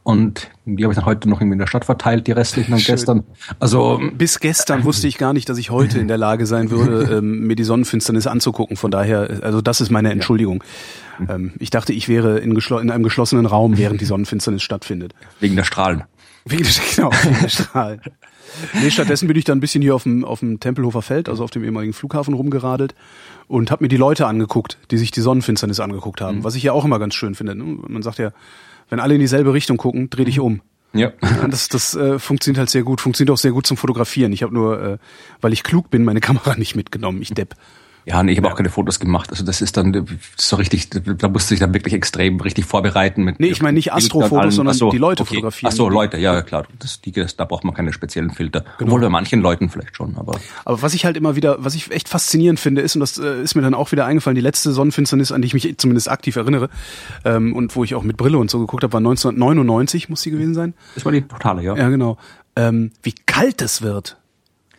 Und 0.02 0.50
die 0.66 0.84
habe 0.84 0.92
ich 0.92 0.98
dann 0.98 1.06
heute 1.06 1.26
noch 1.26 1.40
irgendwie 1.40 1.54
in 1.54 1.60
der 1.60 1.66
Stadt 1.66 1.86
verteilt, 1.86 2.26
die 2.26 2.32
restlichen 2.32 2.72
dann 2.72 2.80
gestern. 2.80 3.24
Also 3.60 3.98
bis 4.12 4.40
gestern 4.40 4.84
wusste 4.84 5.08
ich 5.08 5.16
gar 5.16 5.32
nicht, 5.32 5.48
dass 5.48 5.56
ich 5.56 5.70
heute 5.70 5.98
in 5.98 6.08
der 6.08 6.18
Lage 6.18 6.44
sein 6.44 6.70
würde, 6.70 7.14
ähm, 7.18 7.46
mir 7.46 7.56
die 7.56 7.64
Sonnenfinsternis 7.64 8.26
anzugucken. 8.26 8.76
Von 8.76 8.90
daher, 8.90 9.40
also 9.40 9.62
das 9.62 9.80
ist 9.80 9.90
meine 9.90 10.10
Entschuldigung. 10.10 10.62
Ja. 10.62 11.07
Ähm, 11.28 11.52
ich 11.58 11.70
dachte, 11.70 11.92
ich 11.92 12.08
wäre 12.08 12.38
in, 12.38 12.52
in, 12.52 12.90
einem 12.90 13.02
geschlossenen 13.02 13.44
Raum, 13.44 13.76
während 13.76 14.00
die 14.00 14.04
Sonnenfinsternis 14.04 14.62
stattfindet. 14.62 15.14
Wegen 15.40 15.56
der 15.56 15.64
Strahlen. 15.64 16.04
Wegen 16.44 16.62
der, 16.62 16.72
genau, 16.96 17.10
wegen 17.22 17.40
der 17.42 17.48
Strahlen. 17.48 18.00
Nee, 18.74 18.90
stattdessen 18.90 19.28
bin 19.28 19.36
ich 19.36 19.44
dann 19.44 19.58
ein 19.58 19.60
bisschen 19.60 19.82
hier 19.82 19.94
auf 19.94 20.04
dem, 20.04 20.24
auf 20.24 20.40
dem 20.40 20.60
Tempelhofer 20.60 21.02
Feld, 21.02 21.28
also 21.28 21.44
auf 21.44 21.50
dem 21.50 21.64
ehemaligen 21.64 21.92
Flughafen 21.92 22.34
rumgeradelt 22.34 22.94
und 23.46 23.70
habe 23.70 23.84
mir 23.84 23.88
die 23.88 23.96
Leute 23.96 24.26
angeguckt, 24.26 24.78
die 24.90 24.98
sich 24.98 25.10
die 25.10 25.20
Sonnenfinsternis 25.20 25.80
angeguckt 25.80 26.20
haben. 26.20 26.38
Mhm. 26.38 26.44
Was 26.44 26.54
ich 26.54 26.62
ja 26.62 26.72
auch 26.72 26.84
immer 26.84 26.98
ganz 26.98 27.14
schön 27.14 27.34
finde. 27.34 27.54
Ne? 27.54 27.78
Man 27.88 28.02
sagt 28.02 28.18
ja, 28.18 28.32
wenn 28.90 29.00
alle 29.00 29.14
in 29.14 29.20
dieselbe 29.20 29.52
Richtung 29.52 29.76
gucken, 29.76 30.10
dreh 30.10 30.24
dich 30.24 30.40
um. 30.40 30.62
Ja. 30.94 31.12
Das, 31.50 31.68
das 31.68 31.94
äh, 31.94 32.18
funktioniert 32.18 32.58
halt 32.58 32.70
sehr 32.70 32.82
gut, 32.82 33.00
funktioniert 33.00 33.32
auch 33.32 33.38
sehr 33.38 33.52
gut 33.52 33.66
zum 33.66 33.76
Fotografieren. 33.76 34.32
Ich 34.32 34.42
habe 34.42 34.54
nur, 34.54 34.82
äh, 34.82 34.98
weil 35.40 35.52
ich 35.52 35.62
klug 35.62 35.90
bin, 35.90 36.04
meine 36.04 36.20
Kamera 36.20 36.54
nicht 36.58 36.76
mitgenommen. 36.76 37.20
Ich 37.20 37.30
depp. 37.30 37.54
Ja, 38.08 38.22
nee, 38.22 38.32
ich 38.32 38.38
habe 38.38 38.50
auch 38.50 38.56
keine 38.56 38.70
Fotos 38.70 39.00
gemacht. 39.00 39.30
Also 39.30 39.44
das 39.44 39.60
ist 39.60 39.76
dann 39.76 40.06
so 40.36 40.56
richtig, 40.56 40.88
da 40.90 41.28
musste 41.28 41.54
ich 41.54 41.60
dann 41.60 41.74
wirklich 41.74 41.94
extrem 41.94 42.40
richtig 42.40 42.64
vorbereiten. 42.64 43.22
Mit 43.22 43.38
nee, 43.38 43.48
ich 43.48 43.60
meine 43.60 43.74
nicht 43.74 43.92
Astrofotos, 43.92 44.54
sondern 44.54 44.74
so, 44.74 44.90
die 44.90 44.98
Leute 44.98 45.22
okay. 45.22 45.34
fotografieren. 45.34 45.72
Ach 45.72 45.76
so, 45.76 45.88
Leute, 45.88 46.16
ja 46.16 46.40
klar. 46.42 46.66
Das, 46.78 47.00
die, 47.02 47.12
das, 47.12 47.36
da 47.36 47.44
braucht 47.44 47.64
man 47.64 47.74
keine 47.74 47.92
speziellen 47.92 48.30
Filter. 48.30 48.60
Genau. 48.60 48.92
Obwohl 48.92 49.00
bei 49.02 49.08
manchen 49.10 49.40
Leuten 49.40 49.68
vielleicht 49.68 49.94
schon. 49.96 50.16
Aber 50.16 50.38
aber 50.64 50.82
was 50.82 50.94
ich 50.94 51.04
halt 51.04 51.16
immer 51.16 51.36
wieder, 51.36 51.62
was 51.64 51.74
ich 51.74 51.90
echt 51.90 52.08
faszinierend 52.08 52.60
finde, 52.60 52.80
ist, 52.80 52.96
und 52.96 53.00
das 53.00 53.18
äh, 53.18 53.42
ist 53.42 53.54
mir 53.54 53.62
dann 53.62 53.74
auch 53.74 53.92
wieder 53.92 54.06
eingefallen, 54.06 54.34
die 54.34 54.40
letzte 54.40 54.72
Sonnenfinsternis, 54.72 55.32
an 55.32 55.42
die 55.42 55.46
ich 55.46 55.54
mich 55.54 55.78
zumindest 55.78 56.10
aktiv 56.10 56.36
erinnere, 56.36 56.68
ähm, 57.24 57.54
und 57.54 57.74
wo 57.76 57.84
ich 57.84 57.94
auch 57.94 58.02
mit 58.02 58.16
Brille 58.16 58.38
und 58.38 58.50
so 58.50 58.58
geguckt 58.58 58.82
habe, 58.82 58.92
war 58.92 59.00
1999, 59.00 60.08
muss 60.08 60.22
die 60.22 60.30
gewesen 60.30 60.54
sein. 60.54 60.74
Das 60.94 61.04
war 61.04 61.12
die 61.12 61.22
totale, 61.22 61.62
ja. 61.62 61.76
Ja, 61.76 61.88
genau. 61.88 62.16
Ähm, 62.56 62.92
wie 63.02 63.14
kalt 63.26 63.62
es 63.62 63.82
wird. 63.82 64.16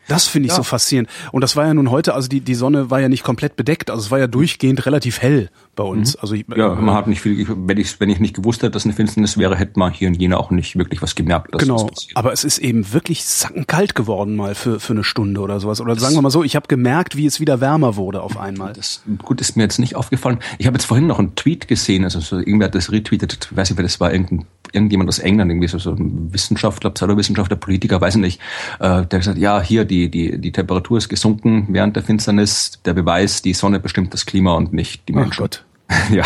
Das 0.09 0.27
finde 0.27 0.47
ich 0.47 0.51
ja. 0.51 0.57
so 0.57 0.63
faszinierend. 0.63 1.09
Und 1.31 1.41
das 1.41 1.55
war 1.55 1.65
ja 1.65 1.73
nun 1.73 1.91
heute, 1.91 2.13
also 2.13 2.27
die, 2.27 2.41
die 2.41 2.55
Sonne 2.55 2.89
war 2.89 2.99
ja 2.99 3.07
nicht 3.07 3.23
komplett 3.23 3.55
bedeckt, 3.55 3.89
also 3.89 4.03
es 4.03 4.11
war 4.11 4.19
ja 4.19 4.27
durchgehend 4.27 4.85
relativ 4.85 5.21
hell 5.21 5.49
bei 5.75 5.83
uns. 5.83 6.15
Mhm. 6.15 6.21
Also 6.21 6.33
ich, 6.33 6.45
ja, 6.55 6.75
man 6.75 6.95
hat 6.95 7.07
nicht 7.07 7.21
viel, 7.21 7.45
wenn 7.47 7.77
ich, 7.77 7.99
wenn 7.99 8.09
ich 8.09 8.19
nicht 8.19 8.35
gewusst 8.35 8.63
hätte, 8.63 8.71
dass 8.71 8.85
eine 8.85 8.93
Finsternis 8.93 9.37
wäre, 9.37 9.55
hätte 9.55 9.77
man 9.77 9.93
hier 9.93 10.07
in 10.07 10.15
Jena 10.15 10.37
auch 10.37 10.51
nicht 10.51 10.77
wirklich 10.77 11.01
was 11.01 11.15
gemerkt. 11.15 11.51
genau, 11.57 11.89
aber 12.15 12.33
es 12.33 12.43
ist 12.43 12.57
eben 12.57 12.91
wirklich 12.91 13.23
sackenkalt 13.23 13.95
geworden 13.95 14.35
mal 14.35 14.55
für, 14.55 14.79
für 14.79 14.93
eine 14.93 15.03
Stunde 15.03 15.41
oder 15.41 15.59
sowas. 15.59 15.79
Oder 15.79 15.93
das 15.93 16.03
sagen 16.03 16.15
wir 16.15 16.21
mal 16.21 16.31
so, 16.31 16.43
ich 16.43 16.55
habe 16.55 16.67
gemerkt, 16.67 17.15
wie 17.15 17.25
es 17.25 17.39
wieder 17.39 17.61
wärmer 17.61 17.95
wurde 17.95 18.21
auf 18.21 18.37
einmal. 18.37 18.73
Das 18.73 19.03
gut 19.23 19.41
ist 19.41 19.55
mir 19.55 19.63
jetzt 19.63 19.79
nicht 19.79 19.95
aufgefallen. 19.95 20.39
Ich 20.57 20.67
habe 20.67 20.75
jetzt 20.75 20.85
vorhin 20.85 21.07
noch 21.07 21.19
einen 21.19 21.35
Tweet 21.35 21.67
gesehen, 21.67 22.03
also 22.03 22.19
so, 22.19 22.37
irgendwer 22.37 22.67
hat 22.67 22.75
das 22.75 22.91
retweetet, 22.91 23.49
ich 23.51 23.55
weiß 23.55 23.69
nicht, 23.69 23.77
wer 23.77 23.83
das 23.83 23.99
war, 23.99 24.11
irgendein 24.11 24.45
irgendjemand 24.71 25.09
aus 25.09 25.17
England, 25.17 25.49
irgendwie 25.49 25.67
so, 25.67 25.79
so 25.79 25.93
ein 25.93 26.31
Wissenschaftler, 26.31 26.91
Pseudowissenschaftler, 26.91 27.57
Politiker, 27.57 28.01
weiß 28.01 28.15
ich 28.15 28.21
nicht, 28.21 28.41
äh, 28.79 29.03
der 29.03 29.17
gesagt, 29.17 29.39
ja, 29.39 29.59
hier 29.59 29.83
die 29.83 29.99
die, 29.99 30.09
die, 30.09 30.37
die 30.39 30.51
Temperatur 30.51 30.97
ist 30.97 31.09
gesunken 31.09 31.67
während 31.69 31.95
der 31.95 32.03
Finsternis. 32.03 32.79
Der 32.85 32.93
Beweis, 32.93 33.41
die 33.41 33.53
Sonne 33.53 33.79
bestimmt 33.79 34.13
das 34.13 34.25
Klima 34.25 34.53
und 34.53 34.73
nicht 34.73 35.07
die 35.07 35.13
Menschen. 35.13 35.33
Ach 35.33 35.39
Gott. 35.39 35.65
ja. 36.11 36.25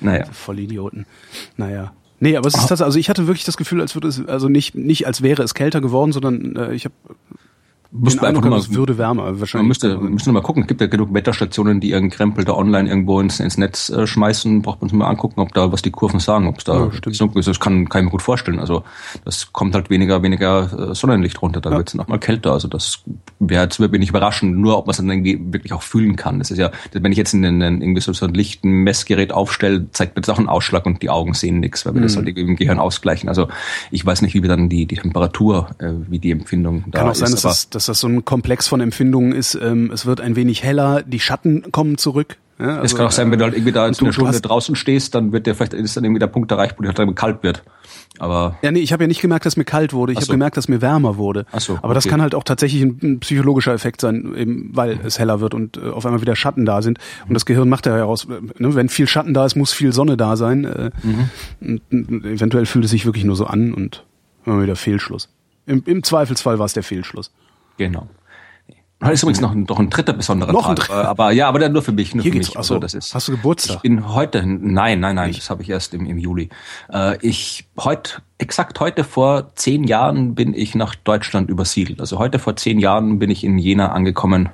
naja. 0.00 0.26
Voll 0.32 0.60
Idioten. 0.60 1.06
Naja. 1.56 1.92
Nee, 2.20 2.36
aber 2.36 2.48
es 2.48 2.54
ist 2.54 2.60
tatsächlich, 2.60 2.84
also 2.84 2.98
ich 2.98 3.08
hatte 3.08 3.26
wirklich 3.26 3.44
das 3.44 3.56
Gefühl, 3.56 3.80
als 3.80 3.94
würde 3.94 4.08
es, 4.08 4.26
also 4.28 4.48
nicht, 4.48 4.74
nicht 4.74 5.06
als 5.06 5.22
wäre 5.22 5.42
es 5.42 5.54
kälter 5.54 5.80
geworden, 5.80 6.12
sondern 6.12 6.54
äh, 6.54 6.74
ich 6.74 6.84
habe 6.84 6.94
Müsste 7.92 8.24
einfach 8.24 8.44
mal, 8.44 8.58
es 8.58 8.72
würde 8.72 8.98
wärmer, 8.98 9.40
wahrscheinlich. 9.40 9.54
Man 9.54 9.66
müsste, 9.66 9.96
müsste 9.98 10.30
mal 10.30 10.42
gucken. 10.42 10.62
Es 10.62 10.68
gibt 10.68 10.80
ja 10.80 10.86
genug 10.86 11.12
Wetterstationen, 11.12 11.80
die 11.80 11.90
ihren 11.90 12.08
Krempel 12.08 12.44
da 12.44 12.52
online 12.52 12.88
irgendwo 12.88 13.18
ins, 13.18 13.40
ins 13.40 13.58
Netz 13.58 13.90
äh, 13.90 14.06
schmeißen. 14.06 14.62
Braucht 14.62 14.80
man 14.80 14.88
sich 14.88 14.96
mal 14.96 15.08
angucken, 15.08 15.40
ob 15.40 15.52
da, 15.54 15.72
was 15.72 15.82
die 15.82 15.90
Kurven 15.90 16.20
sagen, 16.20 16.46
ob 16.46 16.58
es 16.58 16.64
da 16.64 16.84
ja, 16.84 16.90
gesunken 17.02 17.38
ist. 17.40 17.48
Das 17.48 17.58
kann, 17.58 17.88
kann 17.88 18.02
ich 18.02 18.04
mir 18.04 18.10
gut 18.12 18.22
vorstellen. 18.22 18.60
Also, 18.60 18.84
das 19.24 19.52
kommt 19.52 19.74
halt 19.74 19.90
weniger, 19.90 20.22
weniger 20.22 20.90
äh, 20.90 20.94
Sonnenlicht 20.94 21.42
runter. 21.42 21.60
Da 21.60 21.70
ja. 21.70 21.78
wird 21.78 21.88
es 21.88 21.94
nochmal 21.94 22.20
kälter. 22.20 22.52
Also, 22.52 22.68
das 22.68 23.02
wäre 23.40 23.64
jetzt 23.64 23.80
wirklich 23.80 23.98
nicht 23.98 24.10
überraschend. 24.10 24.56
Nur, 24.56 24.78
ob 24.78 24.86
man 24.86 24.92
es 24.92 24.98
dann 24.98 25.10
irgendwie 25.10 25.40
wirklich 25.52 25.72
auch 25.72 25.82
fühlen 25.82 26.14
kann. 26.14 26.38
Das 26.38 26.52
ist 26.52 26.58
ja, 26.58 26.70
wenn 26.92 27.10
ich 27.10 27.18
jetzt 27.18 27.34
in, 27.34 27.42
in, 27.42 27.60
in 27.60 27.82
irgendwie 27.82 28.02
so, 28.02 28.12
so 28.12 28.24
ein 28.24 28.34
lichten 28.34 28.70
Messgerät 28.84 29.32
aufstelle, 29.32 29.90
zeigt 29.90 30.14
mir 30.14 30.22
das 30.22 30.30
auch 30.30 30.38
einen 30.38 30.48
Ausschlag 30.48 30.86
und 30.86 31.02
die 31.02 31.10
Augen 31.10 31.34
sehen 31.34 31.58
nichts, 31.58 31.84
weil 31.84 31.94
wir 31.94 32.02
mhm. 32.02 32.04
das 32.04 32.16
halt 32.16 32.28
irgendwie 32.28 32.50
im 32.52 32.56
Gehirn 32.56 32.78
ausgleichen. 32.78 33.28
Also, 33.28 33.48
ich 33.90 34.06
weiß 34.06 34.22
nicht, 34.22 34.34
wie 34.34 34.42
wir 34.42 34.48
dann 34.48 34.68
die, 34.68 34.86
die 34.86 34.94
Temperatur, 34.94 35.70
äh, 35.78 35.90
wie 36.08 36.20
die 36.20 36.30
Empfindung 36.30 36.82
kann 36.82 36.92
da 36.92 37.10
auch 37.10 37.14
sein, 37.16 37.32
ist. 37.32 37.44
Dass, 37.44 37.68
das, 37.68 37.79
dass 37.80 37.86
das 37.86 38.00
so 38.00 38.08
ein 38.08 38.24
Komplex 38.26 38.68
von 38.68 38.80
Empfindungen 38.82 39.32
ist, 39.32 39.54
ähm, 39.54 39.90
es 39.90 40.04
wird 40.04 40.20
ein 40.20 40.36
wenig 40.36 40.62
heller, 40.62 41.02
die 41.02 41.18
Schatten 41.18 41.72
kommen 41.72 41.96
zurück. 41.96 42.36
Ja, 42.58 42.66
also, 42.66 42.82
es 42.82 42.94
kann 42.94 43.06
auch 43.06 43.10
sein, 43.10 43.30
wenn 43.30 43.38
du 43.38 43.46
halt 43.46 43.54
irgendwie 43.54 43.72
da 43.72 43.88
in 43.88 43.94
einer 43.98 44.12
Stunde 44.12 44.38
draußen 44.38 44.76
stehst, 44.76 45.14
dann 45.14 45.32
wird 45.32 45.46
der 45.46 45.54
vielleicht 45.54 45.72
ist 45.72 45.96
dann 45.96 46.04
irgendwie 46.04 46.18
der 46.18 46.26
Punkt 46.26 46.50
erreicht, 46.50 46.74
wo 46.76 46.82
dir 46.82 46.92
halt 46.92 47.16
kalt 47.16 47.42
wird. 47.42 47.62
Aber 48.18 48.58
ja, 48.60 48.70
nee, 48.70 48.80
ich 48.80 48.92
habe 48.92 49.04
ja 49.04 49.08
nicht 49.08 49.22
gemerkt, 49.22 49.46
dass 49.46 49.56
mir 49.56 49.64
kalt 49.64 49.94
wurde. 49.94 50.12
Ich 50.12 50.18
so. 50.18 50.24
habe 50.24 50.32
gemerkt, 50.32 50.58
dass 50.58 50.68
mir 50.68 50.82
wärmer 50.82 51.16
wurde. 51.16 51.46
Ach 51.52 51.60
so, 51.60 51.76
Aber 51.76 51.86
okay. 51.86 51.94
das 51.94 52.08
kann 52.08 52.20
halt 52.20 52.34
auch 52.34 52.44
tatsächlich 52.44 52.82
ein, 52.82 52.98
ein, 53.02 53.20
psychologischer 53.20 53.72
Effekt 53.72 54.02
sein, 54.02 54.34
eben 54.36 54.70
weil 54.74 55.00
es 55.02 55.18
heller 55.18 55.40
wird 55.40 55.54
und 55.54 55.78
äh, 55.78 55.88
auf 55.88 56.04
einmal 56.04 56.20
wieder 56.20 56.36
Schatten 56.36 56.66
da 56.66 56.82
sind. 56.82 56.98
Und 57.26 57.32
das 57.32 57.46
Gehirn 57.46 57.70
macht 57.70 57.86
ja 57.86 57.94
heraus, 57.94 58.26
äh, 58.26 58.42
ne, 58.62 58.74
wenn 58.74 58.90
viel 58.90 59.08
Schatten 59.08 59.32
da 59.32 59.46
ist, 59.46 59.56
muss 59.56 59.72
viel 59.72 59.94
Sonne 59.94 60.18
da 60.18 60.36
sein. 60.36 60.64
Äh, 60.66 60.90
mhm. 61.02 61.30
und, 61.62 62.10
und 62.10 62.24
eventuell 62.26 62.66
fühlt 62.66 62.84
es 62.84 62.90
sich 62.90 63.06
wirklich 63.06 63.24
nur 63.24 63.36
so 63.36 63.46
an 63.46 63.72
und 63.72 64.04
immer 64.44 64.62
wieder 64.62 64.76
Fehlschluss. 64.76 65.30
Im, 65.66 65.82
Im 65.86 66.02
Zweifelsfall 66.02 66.58
war 66.58 66.66
es 66.66 66.72
der 66.72 66.82
Fehlschluss. 66.82 67.30
Genau. 67.80 68.06
Heute 69.02 69.14
ist 69.14 69.22
übrigens 69.22 69.40
noch, 69.40 69.54
noch 69.54 69.78
ein 69.78 69.88
dritter 69.88 70.12
besonderer 70.12 70.52
noch 70.52 70.74
Tag. 70.74 70.90
Ein 70.90 71.06
aber 71.06 71.30
ja, 71.30 71.48
aber 71.48 71.58
dann 71.58 71.72
nur 71.72 71.80
für 71.80 71.92
mich. 71.92 72.14
Nur 72.14 72.22
Hier 72.22 72.30
für 72.30 72.38
geht's, 72.38 72.50
mich. 72.50 72.58
Also, 72.58 72.78
das 72.78 72.92
ist, 72.92 73.14
hast 73.14 73.28
du 73.28 73.32
Geburtstag? 73.32 73.76
Ich 73.76 73.82
bin 73.82 74.12
heute, 74.12 74.44
nein, 74.44 75.00
nein, 75.00 75.14
nein, 75.14 75.30
ich. 75.30 75.38
das 75.38 75.48
habe 75.48 75.62
ich 75.62 75.70
erst 75.70 75.94
im, 75.94 76.04
im 76.04 76.18
Juli. 76.18 76.50
Äh, 76.92 77.16
ich 77.26 77.66
heute, 77.78 78.20
exakt 78.36 78.78
heute 78.80 79.02
vor 79.02 79.54
zehn 79.54 79.84
Jahren 79.84 80.34
bin 80.34 80.52
ich 80.52 80.74
nach 80.74 80.94
Deutschland 80.94 81.48
übersiedelt. 81.48 82.02
Also 82.02 82.18
heute 82.18 82.38
vor 82.38 82.56
zehn 82.56 82.78
Jahren 82.78 83.18
bin 83.18 83.30
ich 83.30 83.44
in 83.44 83.56
Jena 83.56 83.92
angekommen 83.92 84.50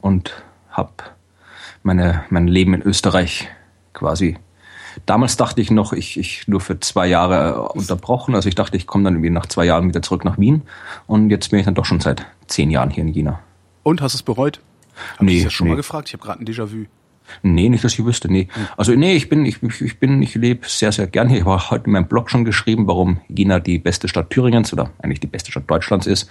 und 0.00 0.42
habe 0.70 0.92
meine 1.82 2.24
mein 2.30 2.46
Leben 2.48 2.72
in 2.72 2.80
Österreich 2.80 3.48
quasi. 3.92 4.38
Damals 5.06 5.36
dachte 5.36 5.60
ich 5.60 5.70
noch, 5.70 5.92
ich, 5.92 6.18
ich 6.18 6.48
nur 6.48 6.60
für 6.60 6.78
zwei 6.80 7.06
Jahre 7.06 7.68
unterbrochen. 7.72 8.34
Also 8.34 8.48
ich 8.48 8.54
dachte, 8.54 8.76
ich 8.76 8.86
komme 8.86 9.04
dann 9.04 9.14
irgendwie 9.14 9.30
nach 9.30 9.46
zwei 9.46 9.64
Jahren 9.64 9.88
wieder 9.88 10.02
zurück 10.02 10.24
nach 10.24 10.38
Wien. 10.38 10.62
Und 11.06 11.30
jetzt 11.30 11.50
bin 11.50 11.58
ich 11.58 11.64
dann 11.64 11.74
doch 11.74 11.84
schon 11.84 12.00
seit 12.00 12.26
zehn 12.46 12.70
Jahren 12.70 12.90
hier 12.90 13.02
in 13.02 13.08
Jena. 13.08 13.40
Und 13.82 14.00
hast 14.00 14.14
du 14.14 14.16
es 14.16 14.22
bereut? 14.22 14.60
Hab 15.16 15.22
nee, 15.22 15.38
ich 15.38 15.44
das 15.44 15.52
schon 15.52 15.66
nee. 15.66 15.72
mal 15.72 15.76
gefragt? 15.76 16.08
Ich 16.08 16.14
habe 16.14 16.22
gerade 16.22 16.40
ein 16.40 16.46
Déjà-vu. 16.46 16.86
Nee, 17.42 17.68
nicht, 17.68 17.84
dass 17.84 17.94
ich 17.94 18.04
wüsste, 18.04 18.30
nee. 18.30 18.48
Hm. 18.52 18.66
Also 18.76 18.92
nee, 18.94 19.14
ich 19.14 19.28
bin, 19.28 19.44
ich, 19.44 19.62
ich 19.62 19.98
bin, 19.98 20.22
ich 20.22 20.34
lebe 20.34 20.66
sehr, 20.68 20.92
sehr 20.92 21.06
gern 21.06 21.28
hier. 21.28 21.38
Ich 21.38 21.44
habe 21.44 21.70
heute 21.70 21.86
in 21.86 21.92
meinem 21.92 22.06
Blog 22.06 22.30
schon 22.30 22.44
geschrieben, 22.44 22.86
warum 22.86 23.20
Jena 23.28 23.58
die 23.58 23.78
beste 23.78 24.08
Stadt 24.08 24.30
Thüringens 24.30 24.72
oder 24.72 24.90
eigentlich 25.02 25.20
die 25.20 25.26
beste 25.26 25.50
Stadt 25.50 25.70
Deutschlands 25.70 26.06
ist. 26.06 26.28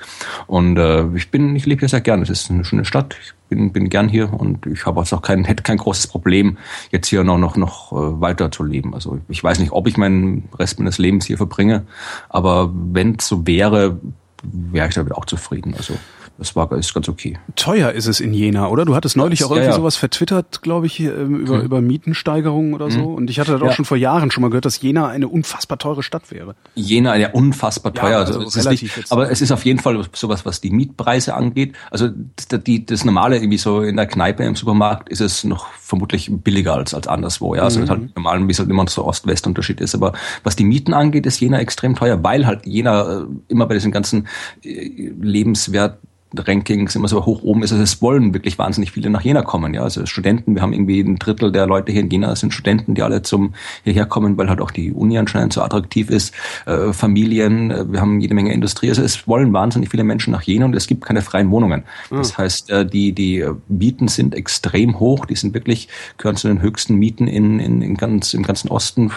Und 0.47 0.77
äh, 0.77 1.05
ich 1.15 1.31
bin, 1.31 1.55
ich 1.55 1.65
lebe 1.65 1.79
hier 1.79 1.89
sehr 1.89 2.01
gern. 2.01 2.21
Es 2.21 2.29
ist 2.29 2.51
eine 2.51 2.63
schöne 2.63 2.85
Stadt. 2.85 3.15
Ich 3.21 3.33
bin, 3.49 3.71
bin 3.71 3.89
gern 3.89 4.07
hier 4.09 4.33
und 4.33 4.65
ich 4.65 4.85
habe 4.85 5.01
auch 5.01 5.21
kein, 5.21 5.43
hätte 5.45 5.63
kein 5.63 5.77
großes 5.77 6.07
Problem, 6.07 6.57
jetzt 6.91 7.07
hier 7.07 7.23
noch, 7.23 7.37
noch, 7.37 7.57
noch 7.57 7.91
äh, 7.91 8.21
weiter 8.21 8.51
zu 8.51 8.63
leben. 8.63 8.93
Also 8.93 9.19
ich 9.27 9.43
weiß 9.43 9.59
nicht, 9.59 9.71
ob 9.71 9.87
ich 9.87 9.97
meinen 9.97 10.49
Rest 10.57 10.79
meines 10.79 10.97
Lebens 10.97 11.25
hier 11.25 11.37
verbringe, 11.37 11.85
aber 12.29 12.71
wenn 12.73 13.15
es 13.19 13.27
so 13.27 13.45
wäre, 13.45 13.99
wäre 14.43 14.87
ich 14.87 14.95
damit 14.95 15.13
auch 15.13 15.25
zufrieden. 15.25 15.75
Also 15.77 15.95
das 16.37 16.55
war 16.55 16.71
ist 16.71 16.93
ganz 16.93 17.07
okay. 17.07 17.37
Teuer 17.55 17.91
ist 17.91 18.07
es 18.07 18.19
in 18.19 18.33
Jena, 18.33 18.67
oder? 18.67 18.85
Du 18.85 18.95
hattest 18.95 19.15
neulich 19.15 19.39
das, 19.39 19.47
auch 19.47 19.51
irgendwie 19.51 19.65
ja, 19.65 19.71
ja. 19.71 19.77
sowas 19.77 19.95
vertwittert, 19.95 20.61
glaube 20.61 20.87
ich, 20.87 20.99
ähm, 20.99 21.35
über, 21.35 21.59
mhm. 21.59 21.65
über 21.65 21.81
Mietensteigerungen 21.81 22.73
oder 22.73 22.89
so. 22.89 22.99
Mhm. 22.99 23.15
Und 23.15 23.29
ich 23.29 23.39
hatte 23.39 23.51
das 23.51 23.61
auch 23.61 23.73
schon 23.73 23.85
vor 23.85 23.97
Jahren 23.97 24.31
schon 24.31 24.41
mal 24.41 24.47
gehört, 24.47 24.65
dass 24.65 24.81
Jena 24.81 25.07
eine 25.07 25.27
unfassbar 25.27 25.77
teure 25.77 26.03
Stadt 26.03 26.31
wäre. 26.31 26.55
Jena, 26.73 27.15
ja, 27.15 27.31
unfassbar 27.31 27.93
teuer. 27.93 28.19
also, 28.19 28.39
also 28.39 28.59
es 28.59 28.81
nicht, 28.81 29.11
aber 29.11 29.29
es 29.29 29.41
ist 29.41 29.51
auf 29.51 29.65
jeden 29.65 29.79
Fall 29.79 30.03
sowas, 30.13 30.45
was 30.45 30.61
die 30.61 30.71
Mietpreise 30.71 31.35
angeht. 31.35 31.75
Also 31.91 32.09
das, 32.49 32.63
die, 32.63 32.85
das 32.85 33.05
normale 33.05 33.37
irgendwie 33.37 33.57
so 33.57 33.81
in 33.81 33.95
der 33.95 34.07
Kneipe 34.07 34.43
im 34.43 34.55
Supermarkt 34.55 35.09
ist 35.09 35.21
es 35.21 35.43
noch 35.43 35.67
vermutlich 35.73 36.31
billiger 36.31 36.75
als, 36.75 36.93
als 36.93 37.07
anderswo. 37.07 37.53
Ja, 37.55 37.63
also 37.63 37.81
mhm. 37.81 37.89
halt 37.89 38.15
normal, 38.15 38.47
wie 38.47 38.51
es 38.51 38.59
halt 38.59 38.69
immer 38.69 38.87
so 38.87 39.05
Ost-West-Unterschied 39.05 39.81
ist. 39.81 39.93
Aber 39.93 40.13
was 40.43 40.55
die 40.55 40.63
Mieten 40.63 40.93
angeht, 40.93 41.25
ist 41.25 41.39
Jena 41.39 41.59
extrem 41.59 41.95
teuer, 41.95 42.23
weil 42.23 42.47
halt 42.47 42.65
Jena 42.65 43.19
äh, 43.19 43.25
immer 43.47 43.67
bei 43.67 43.75
diesen 43.75 43.91
ganzen 43.91 44.27
äh, 44.63 45.11
Lebenswert 45.19 45.99
Rankings 46.35 46.95
immer 46.95 47.07
so 47.07 47.25
hoch 47.25 47.43
oben 47.43 47.63
ist, 47.63 47.71
also 47.71 47.83
es 47.83 48.01
wollen 48.01 48.33
wirklich 48.33 48.57
wahnsinnig 48.57 48.91
viele 48.91 49.09
nach 49.09 49.21
Jena 49.21 49.41
kommen. 49.41 49.73
Ja, 49.73 49.83
also 49.83 50.05
Studenten, 50.05 50.55
wir 50.55 50.61
haben 50.61 50.73
irgendwie 50.73 51.01
ein 51.01 51.17
Drittel 51.17 51.51
der 51.51 51.67
Leute 51.67 51.91
hier 51.91 52.01
in 52.01 52.09
Jena 52.09 52.35
sind 52.35 52.53
Studenten, 52.53 52.95
die 52.95 53.01
alle 53.01 53.21
zum 53.21 53.53
hierher 53.83 54.05
kommen, 54.05 54.37
weil 54.37 54.49
halt 54.49 54.61
auch 54.61 54.71
die 54.71 54.91
Uni 54.91 55.17
anscheinend 55.17 55.53
so 55.53 55.61
attraktiv 55.61 56.09
ist. 56.09 56.33
Äh, 56.65 56.93
Familien, 56.93 57.71
äh, 57.71 57.91
wir 57.91 58.01
haben 58.01 58.19
jede 58.19 58.33
Menge 58.33 58.53
Industrie. 58.53 58.89
Also 58.89 59.01
es 59.01 59.27
wollen 59.27 59.51
wahnsinnig 59.53 59.89
viele 59.89 60.03
Menschen 60.03 60.31
nach 60.31 60.43
Jena 60.43 60.65
und 60.65 60.75
es 60.75 60.87
gibt 60.87 61.03
keine 61.03 61.21
freien 61.21 61.51
Wohnungen. 61.51 61.83
Mhm. 62.09 62.17
Das 62.17 62.37
heißt, 62.37 62.69
äh, 62.69 62.85
die 62.85 63.11
die 63.13 63.45
Mieten 63.67 64.07
sind 64.07 64.35
extrem 64.35 64.99
hoch. 64.99 65.25
Die 65.25 65.35
sind 65.35 65.53
wirklich 65.53 65.89
gehören 66.17 66.37
zu 66.37 66.47
den 66.47 66.61
höchsten 66.61 66.95
Mieten 66.95 67.27
in, 67.27 67.59
in, 67.59 67.81
in 67.81 67.95
ganz 67.95 68.33
im 68.33 68.43
ganzen 68.43 68.69
Osten, 68.69 69.11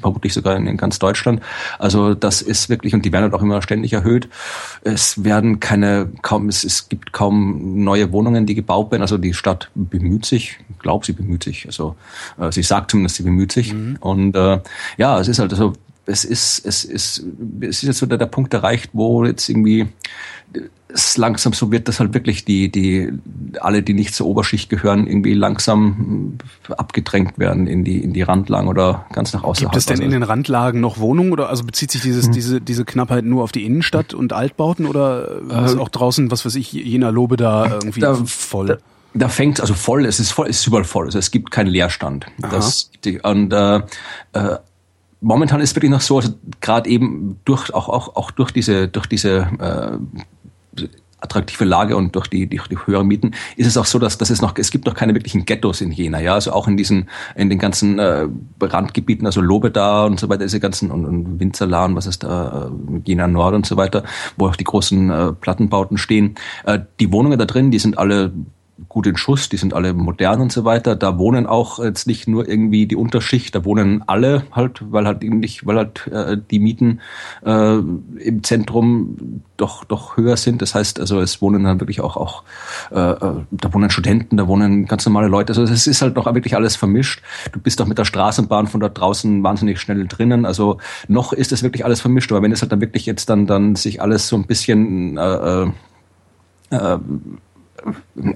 vermutlich 0.00 0.34
sogar 0.34 0.56
in, 0.56 0.66
in 0.66 0.76
ganz 0.76 0.98
Deutschland. 0.98 1.40
Also 1.78 2.14
das 2.14 2.42
ist 2.42 2.68
wirklich 2.68 2.94
und 2.94 3.04
die 3.04 3.12
werden 3.12 3.24
halt 3.24 3.34
auch 3.34 3.42
immer 3.42 3.62
ständig 3.62 3.92
erhöht. 3.92 4.28
Es 4.82 5.24
werden 5.24 5.60
keine 5.60 6.10
kaum 6.22 6.46
es, 6.58 6.64
es 6.64 6.88
gibt 6.88 7.12
kaum 7.12 7.84
neue 7.84 8.12
Wohnungen, 8.12 8.46
die 8.46 8.54
gebaut 8.54 8.90
werden. 8.90 9.02
Also 9.02 9.18
die 9.18 9.34
Stadt 9.34 9.70
bemüht 9.74 10.24
sich, 10.24 10.58
ich 10.70 10.78
glaube, 10.78 11.06
sie 11.06 11.12
bemüht 11.12 11.44
sich. 11.44 11.66
Also 11.66 11.96
äh, 12.38 12.52
sie 12.52 12.62
sagt 12.62 12.90
zumindest, 12.90 13.16
sie 13.16 13.22
bemüht 13.22 13.52
sich. 13.52 13.72
Mhm. 13.72 13.96
Und 14.00 14.36
äh, 14.36 14.60
ja, 14.96 15.20
es 15.20 15.28
ist 15.28 15.38
halt 15.38 15.52
so, 15.52 15.72
es 16.06 16.24
ist, 16.24 16.64
es 16.64 16.84
ist, 16.84 17.24
es 17.60 17.82
ist 17.82 17.82
jetzt 17.82 18.02
wieder 18.02 18.18
der 18.18 18.26
Punkt 18.26 18.54
erreicht, 18.54 18.90
wo 18.92 19.24
jetzt 19.24 19.48
irgendwie 19.48 19.88
langsam 21.16 21.52
so 21.52 21.70
wird, 21.70 21.86
dass 21.88 22.00
halt 22.00 22.14
wirklich 22.14 22.44
die, 22.44 22.70
die, 22.70 23.12
alle, 23.60 23.82
die 23.82 23.92
nicht 23.92 24.14
zur 24.14 24.26
Oberschicht 24.26 24.70
gehören, 24.70 25.06
irgendwie 25.06 25.34
langsam 25.34 26.38
abgedrängt 26.68 27.38
werden 27.38 27.66
in 27.66 27.84
die, 27.84 28.02
in 28.02 28.12
die 28.12 28.22
Randlagen 28.22 28.68
oder 28.68 29.06
ganz 29.12 29.32
nach 29.34 29.44
außerhalb. 29.44 29.72
Gibt 29.72 29.76
es 29.76 29.86
denn 29.86 29.96
also 29.96 30.04
in 30.04 30.10
den 30.10 30.22
Randlagen 30.22 30.80
noch 30.80 30.98
Wohnungen 30.98 31.32
oder 31.32 31.50
also 31.50 31.64
bezieht 31.64 31.90
sich 31.90 32.00
dieses, 32.00 32.26
hm. 32.26 32.32
diese, 32.32 32.60
diese 32.60 32.84
Knappheit 32.84 33.24
nur 33.24 33.42
auf 33.42 33.52
die 33.52 33.66
Innenstadt 33.66 34.14
und 34.14 34.32
Altbauten 34.32 34.86
oder 34.86 35.42
äh, 35.50 35.66
ist 35.66 35.78
auch 35.78 35.90
draußen, 35.90 36.30
was 36.30 36.46
weiß 36.46 36.54
ich, 36.54 36.72
jener 36.72 37.12
Lobe 37.12 37.36
da 37.36 37.66
irgendwie 37.66 38.00
da, 38.00 38.14
voll? 38.14 38.66
Da, 38.66 38.78
da 39.14 39.28
fängt 39.28 39.60
also 39.60 39.74
voll, 39.74 40.06
es 40.06 40.20
ist 40.20 40.30
voll, 40.30 40.48
es 40.48 40.60
ist 40.60 40.66
überall 40.66 40.84
voll, 40.84 41.06
also 41.06 41.18
es 41.18 41.30
gibt 41.30 41.50
keinen 41.50 41.68
Leerstand. 41.68 42.26
Das, 42.38 42.90
und 43.24 43.52
äh, 43.52 43.76
äh, 44.32 44.56
momentan 45.20 45.60
ist 45.60 45.74
wirklich 45.74 45.90
noch 45.90 46.00
so, 46.00 46.16
also 46.16 46.34
gerade 46.60 46.88
eben 46.88 47.40
durch 47.44 47.72
auch 47.74 47.88
auch 47.88 48.16
auch 48.16 48.30
durch 48.30 48.52
diese 48.52 48.88
durch 48.88 49.06
diese 49.06 49.48
äh, 49.58 49.98
attraktive 51.20 51.64
Lage 51.64 51.96
und 51.96 52.14
durch 52.14 52.28
die, 52.28 52.48
durch 52.48 52.68
die 52.68 52.78
höheren 52.78 53.06
Mieten 53.06 53.32
ist 53.56 53.66
es 53.66 53.76
auch 53.76 53.84
so, 53.84 53.98
dass, 53.98 54.18
dass 54.18 54.30
es 54.30 54.40
noch 54.40 54.54
es 54.56 54.70
gibt 54.70 54.86
noch 54.86 54.94
keine 54.94 55.14
wirklichen 55.14 55.44
Ghettos 55.44 55.80
in 55.80 55.90
Jena, 55.90 56.20
ja, 56.20 56.34
also 56.34 56.52
auch 56.52 56.68
in 56.68 56.76
diesen 56.76 57.08
in 57.34 57.50
den 57.50 57.58
ganzen 57.58 57.98
äh, 57.98 58.26
Randgebieten, 58.60 59.26
also 59.26 59.40
Lobeda 59.40 60.04
und 60.04 60.20
so 60.20 60.28
weiter, 60.28 60.44
diese 60.44 60.60
ganzen 60.60 60.90
und, 60.90 61.04
und 61.04 61.40
Winzerlan, 61.40 61.96
was 61.96 62.06
ist 62.06 62.22
da, 62.22 62.70
äh, 62.70 63.00
Jena 63.04 63.26
Nord 63.26 63.54
und 63.54 63.66
so 63.66 63.76
weiter, 63.76 64.04
wo 64.36 64.48
auch 64.48 64.56
die 64.56 64.64
großen 64.64 65.10
äh, 65.10 65.32
Plattenbauten 65.32 65.98
stehen. 65.98 66.36
Äh, 66.64 66.80
die 67.00 67.12
Wohnungen 67.12 67.38
da 67.38 67.44
drin, 67.44 67.70
die 67.70 67.78
sind 67.78 67.98
alle 67.98 68.32
gut 68.88 69.06
in 69.06 69.16
Schuss, 69.16 69.48
die 69.48 69.56
sind 69.56 69.74
alle 69.74 69.92
modern 69.92 70.40
und 70.40 70.52
so 70.52 70.64
weiter. 70.64 70.94
Da 70.94 71.18
wohnen 71.18 71.46
auch 71.46 71.78
jetzt 71.82 72.06
nicht 72.06 72.28
nur 72.28 72.48
irgendwie 72.48 72.86
die 72.86 72.96
Unterschicht, 72.96 73.54
da 73.54 73.64
wohnen 73.64 74.04
alle 74.06 74.44
halt, 74.52 74.80
weil 74.92 75.06
halt 75.06 75.22
nicht, 75.22 75.66
weil 75.66 75.76
halt 75.76 76.06
äh, 76.08 76.36
die 76.50 76.60
Mieten 76.60 77.00
äh, 77.44 77.76
im 77.76 78.42
Zentrum 78.42 79.42
doch 79.56 79.84
doch 79.84 80.16
höher 80.16 80.36
sind. 80.36 80.62
Das 80.62 80.74
heißt, 80.74 81.00
also 81.00 81.20
es 81.20 81.42
wohnen 81.42 81.64
dann 81.64 81.80
wirklich 81.80 82.00
auch 82.00 82.16
auch 82.16 82.44
äh, 82.92 82.98
äh 82.98 83.34
da 83.50 83.74
wohnen 83.74 83.90
Studenten, 83.90 84.36
da 84.36 84.46
wohnen 84.46 84.86
ganz 84.86 85.04
normale 85.06 85.28
Leute. 85.28 85.50
Also 85.52 85.62
es 85.64 85.86
ist 85.86 86.02
halt 86.02 86.14
noch 86.14 86.32
wirklich 86.32 86.54
alles 86.54 86.76
vermischt. 86.76 87.22
Du 87.52 87.60
bist 87.60 87.80
doch 87.80 87.86
mit 87.86 87.98
der 87.98 88.04
Straßenbahn 88.04 88.68
von 88.68 88.80
dort 88.80 88.98
draußen 88.98 89.42
wahnsinnig 89.42 89.80
schnell 89.80 90.06
drinnen. 90.06 90.46
Also 90.46 90.78
noch 91.08 91.32
ist 91.32 91.50
es 91.52 91.62
wirklich 91.62 91.84
alles 91.84 92.00
vermischt. 92.00 92.30
Aber 92.30 92.42
wenn 92.42 92.52
es 92.52 92.62
halt 92.62 92.70
dann 92.70 92.80
wirklich 92.80 93.06
jetzt 93.06 93.28
dann 93.28 93.46
dann 93.46 93.74
sich 93.74 94.00
alles 94.00 94.28
so 94.28 94.36
ein 94.36 94.46
bisschen 94.46 95.16
äh, 95.16 95.62
äh, 95.62 95.70
äh 96.70 96.98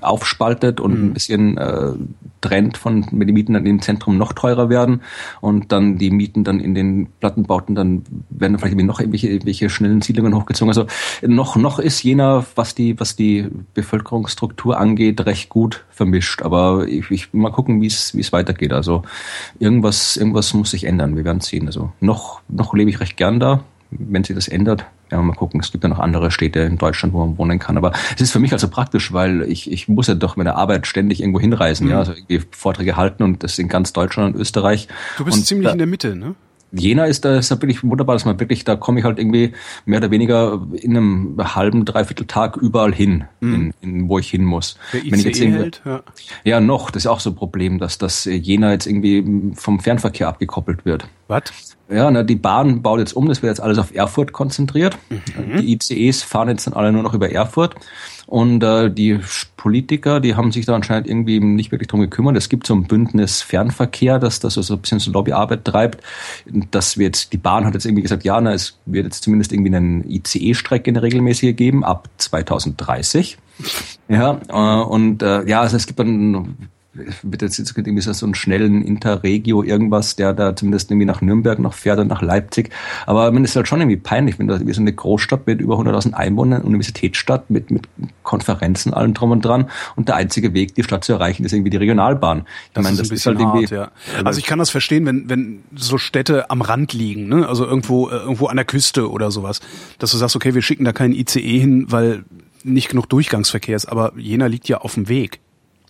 aufspaltet 0.01 0.81
und 0.81 0.99
mhm. 0.99 1.05
ein 1.07 1.13
bisschen 1.13 1.59
äh, 1.59 1.93
trennt 2.41 2.77
von 2.77 3.07
wenn 3.11 3.27
die 3.27 3.33
Mieten 3.33 3.55
dann 3.55 3.67
im 3.67 3.81
Zentrum 3.81 4.19
noch 4.19 4.33
teurer 4.33 4.69
werden 4.69 5.01
und 5.41 5.73
dann 5.73 5.97
die 5.99 6.11
Mieten 6.11 6.45
dann 6.45 6.61
in 6.61 6.75
den 6.75 7.09
Plattenbauten 7.21 7.75
dann 7.75 8.03
werden 8.31 8.59
vielleicht 8.59 8.77
noch 8.77 9.01
irgendwelche, 9.01 9.29
irgendwelche 9.29 9.71
schnellen 9.71 10.03
Siedlungen 10.03 10.35
hochgezogen. 10.35 10.71
Also 10.71 10.87
noch 11.23 11.57
noch 11.57 11.79
ist 11.79 12.03
Jena, 12.03 12.45
was 12.55 12.75
die 12.75 12.99
was 13.01 13.17
die 13.17 13.49
Bevölkerungsstruktur 13.75 14.79
angeht, 14.79 15.25
recht 15.25 15.49
gut 15.49 15.85
vermischt. 15.91 16.43
Aber 16.43 16.87
ich, 16.89 17.11
ich 17.11 17.33
mal 17.33 17.53
gucken, 17.53 17.81
wie 17.81 17.87
es 17.87 18.15
wie 18.15 18.21
es 18.21 18.33
weitergeht. 18.33 18.73
Also 18.73 19.03
irgendwas 19.59 20.17
irgendwas 20.17 20.53
muss 20.55 20.73
sich 20.73 20.85
ändern. 20.85 21.17
Wir 21.17 21.25
werden 21.25 21.41
sehen. 21.41 21.67
Also 21.67 21.93
noch 22.01 22.43
noch 22.49 22.75
lebe 22.75 22.91
ich 22.91 23.01
recht 23.01 23.17
gern 23.17 23.41
da. 23.41 23.65
Wenn 23.91 24.25
sich 24.25 24.35
das 24.35 24.49
ändert, 24.49 24.87
ja, 25.13 25.21
mal 25.21 25.35
gucken, 25.35 25.61
es 25.61 25.71
gibt 25.71 25.85
ja 25.85 25.91
noch 25.91 25.99
andere 25.99 26.31
Städte 26.31 26.61
in 26.61 26.79
Deutschland, 26.79 27.13
wo 27.13 27.25
man 27.25 27.37
wohnen 27.39 27.59
kann. 27.59 27.77
Aber 27.77 27.93
es 28.15 28.23
ist 28.23 28.33
für 28.33 28.41
mich 28.41 28.53
also 28.53 28.69
praktisch, 28.69 29.13
weil 29.13 29.43
ich, 29.43 29.71
ich 29.71 29.87
muss 29.87 30.07
ja 30.07 30.15
doch 30.15 30.37
mit 30.37 30.47
der 30.47 30.57
Arbeit 30.57 30.87
ständig 30.87 31.21
irgendwo 31.21 31.39
hinreisen, 31.39 31.85
mhm. 31.85 31.91
ja, 31.93 31.99
also 31.99 32.13
irgendwie 32.13 32.41
Vorträge 32.51 32.97
halten 32.97 33.23
und 33.23 33.43
das 33.43 33.59
in 33.59 33.69
ganz 33.69 33.93
Deutschland 33.93 34.35
und 34.35 34.41
Österreich. 34.41 34.89
Du 35.19 35.25
bist 35.25 35.37
und 35.37 35.45
ziemlich 35.45 35.67
da, 35.67 35.73
in 35.73 35.79
der 35.79 35.87
Mitte, 35.87 36.17
ne? 36.17 36.35
Jena 36.75 37.05
ist 37.05 37.27
da, 37.27 37.37
ist 37.37 37.51
da 37.51 37.57
wirklich 37.57 37.85
wunderbar, 37.85 38.15
dass 38.15 38.25
man 38.25 38.41
wirklich, 38.41 38.65
da 38.65 38.77
komme 38.77 38.99
ich 38.99 39.05
halt 39.05 39.19
irgendwie 39.19 39.53
mehr 39.85 39.99
oder 39.99 40.11
weniger 40.11 40.67
in 40.73 40.97
einem 40.97 41.37
halben, 41.55 41.85
dreiviertel 41.85 42.27
Tag 42.27 42.57
überall 42.57 42.95
hin, 42.95 43.25
mm. 43.41 43.55
in, 43.55 43.75
in, 43.83 44.09
wo 44.09 44.19
ich 44.19 44.31
hin 44.31 44.43
muss. 44.45 44.79
Der 44.95 45.03
Wenn 45.03 45.19
ich 45.19 45.25
jetzt 45.27 45.41
hält, 45.41 45.83
ja. 45.85 46.03
ja, 46.45 46.61
noch, 46.61 46.91
das 46.91 47.03
ist 47.03 47.09
auch 47.09 47.21
so 47.21 47.31
ein 47.31 47.37
Problem, 47.37 47.79
dass 47.79 47.99
das 47.99 48.25
Jena 48.25 48.73
jetzt 48.73 48.87
irgendwie 48.87 49.53
vom 49.55 49.81
Fernverkehr 49.81 50.29
abgekoppelt 50.29 50.87
wird. 50.87 51.07
Was? 51.29 51.77
Ja, 51.93 52.11
na, 52.11 52.23
die 52.23 52.37
Bahn 52.37 52.83
baut 52.83 53.01
jetzt 53.01 53.15
um, 53.15 53.29
das 53.29 53.43
wird 53.43 53.51
jetzt 53.51 53.61
alles 53.61 53.79
auf 53.79 53.95
Erfurt 53.95 54.33
konzentriert. 54.33 54.97
Mhm. 55.11 55.59
Die 55.59 55.73
ICEs 55.75 56.23
fahren 56.23 56.49
jetzt 56.49 56.67
dann 56.67 56.75
alle 56.75 56.93
nur 56.93 57.03
noch 57.03 57.15
über 57.15 57.31
Erfurt. 57.31 57.75
Und 58.27 58.63
äh, 58.63 58.91
die 58.91 59.21
Politiker, 59.57 60.19
die 60.21 60.35
haben 60.35 60.53
sich 60.53 60.65
da 60.65 60.75
anscheinend 60.75 61.07
irgendwie 61.07 61.39
nicht 61.39 61.71
wirklich 61.71 61.89
drum 61.89 62.01
gekümmert. 62.01 62.37
Es 62.37 62.49
gibt 62.49 62.67
so 62.67 62.75
ein 62.75 62.85
Bündnis 62.85 63.43
Fernverkehr, 63.43 64.19
das 64.19 64.41
das 64.41 64.55
so 64.55 64.75
ein 64.75 64.81
bisschen 64.81 65.01
so 65.01 65.11
Lobbyarbeit 65.11 65.65
treibt. 65.65 66.03
Das 66.71 66.97
wird, 66.97 67.33
die 67.33 67.37
Bahn 67.37 67.67
hat 67.67 67.75
jetzt 67.75 67.85
irgendwie 67.85 68.03
gesagt, 68.03 68.25
ja, 68.25 68.41
na, 68.41 68.55
es 68.55 68.79
wird 68.87 69.05
jetzt 69.05 69.23
zumindest 69.23 69.53
irgendwie 69.53 69.75
eine 69.75 70.05
ICE-Strecke 70.09 70.91
eine 70.91 71.03
regelmäßige 71.03 71.55
geben 71.55 71.85
ab 71.85 72.09
2030. 72.19 73.39
Ja, 74.09 74.41
äh, 74.49 74.83
und 74.83 75.23
äh, 75.23 75.49
ja, 75.49 75.61
also 75.61 75.77
es 75.77 75.87
gibt 75.87 75.99
dann 75.99 76.69
wird 76.95 77.41
jetzt 77.41 77.59
irgendwie 77.59 78.03
so 78.03 78.27
einen 78.27 78.35
schnellen 78.35 78.83
Interregio 78.83 79.63
irgendwas, 79.63 80.15
der 80.15 80.35
da 80.35 80.55
zumindest 80.55 80.91
irgendwie 80.91 81.07
nach 81.07 81.23
Nürnberg 81.23 81.59
noch 81.59 81.73
fährt 81.73 81.99
und 81.99 82.09
nach 82.09 82.21
Leipzig. 82.21 82.71
Aber 83.07 83.31
man 83.33 83.45
ist 83.45 83.57
halt 83.57 83.67
schon 83.67 83.81
irgendwie 83.81 83.97
peinlich, 83.97 84.39
wenn 84.39 84.47
da 84.47 84.59
so 84.59 84.81
eine 84.81 84.93
Großstadt 84.93 85.47
mit 85.47 85.61
über 85.61 85.77
100.000 85.79 86.13
Einwohnern, 86.13 86.63
Universitätsstadt 86.63 87.49
mit, 87.49 87.71
mit 87.71 87.89
Konferenzen, 88.23 88.93
allem 88.93 89.15
drum 89.15 89.31
und 89.31 89.43
dran. 89.43 89.71
Und 89.97 90.09
der 90.09 90.17
einzige 90.17 90.53
Weg, 90.53 90.75
die 90.75 90.83
Stadt 90.83 91.05
zu 91.05 91.15
erreichen, 91.15 91.45
ist 91.45 91.53
irgendwie 91.53 91.71
die 91.71 91.79
Regionalbahn. 91.79 92.41
Ich 92.41 92.73
das 92.75 92.85
meine, 92.85 93.01
ist 93.01 93.11
das 93.11 93.19
ist 93.19 93.27
halt 93.27 93.39
hart, 93.39 93.57
irgendwie, 93.57 93.75
ja. 93.75 93.91
Also 94.25 94.39
ich 94.39 94.45
kann 94.45 94.59
das 94.59 94.69
verstehen, 94.69 95.07
wenn, 95.07 95.31
wenn 95.31 95.63
so 95.75 95.97
Städte 95.97 96.51
am 96.51 96.61
Rand 96.61 96.93
liegen, 96.93 97.29
ne? 97.29 97.49
also 97.49 97.65
irgendwo, 97.65 98.11
äh, 98.11 98.17
irgendwo 98.17 98.47
an 98.47 98.57
der 98.57 98.67
Küste 98.67 99.11
oder 99.11 99.31
sowas, 99.31 99.61
dass 99.99 100.11
du 100.11 100.19
sagst, 100.19 100.37
okay, 100.37 100.55
wir 100.55 100.63
schicken 100.63 100.85
da 100.85 100.93
keinen 100.93 101.15
ICE 101.15 101.59
hin, 101.59 101.87
weil 101.89 102.25
nicht 102.65 102.91
genug 102.91 103.09
Durchgangsverkehr 103.09 103.77
ist, 103.77 103.87
aber 103.87 104.13
Jena 104.17 104.47
liegt 104.47 104.69
ja 104.69 104.79
auf 104.79 104.95
dem 104.95 105.09
Weg. 105.09 105.41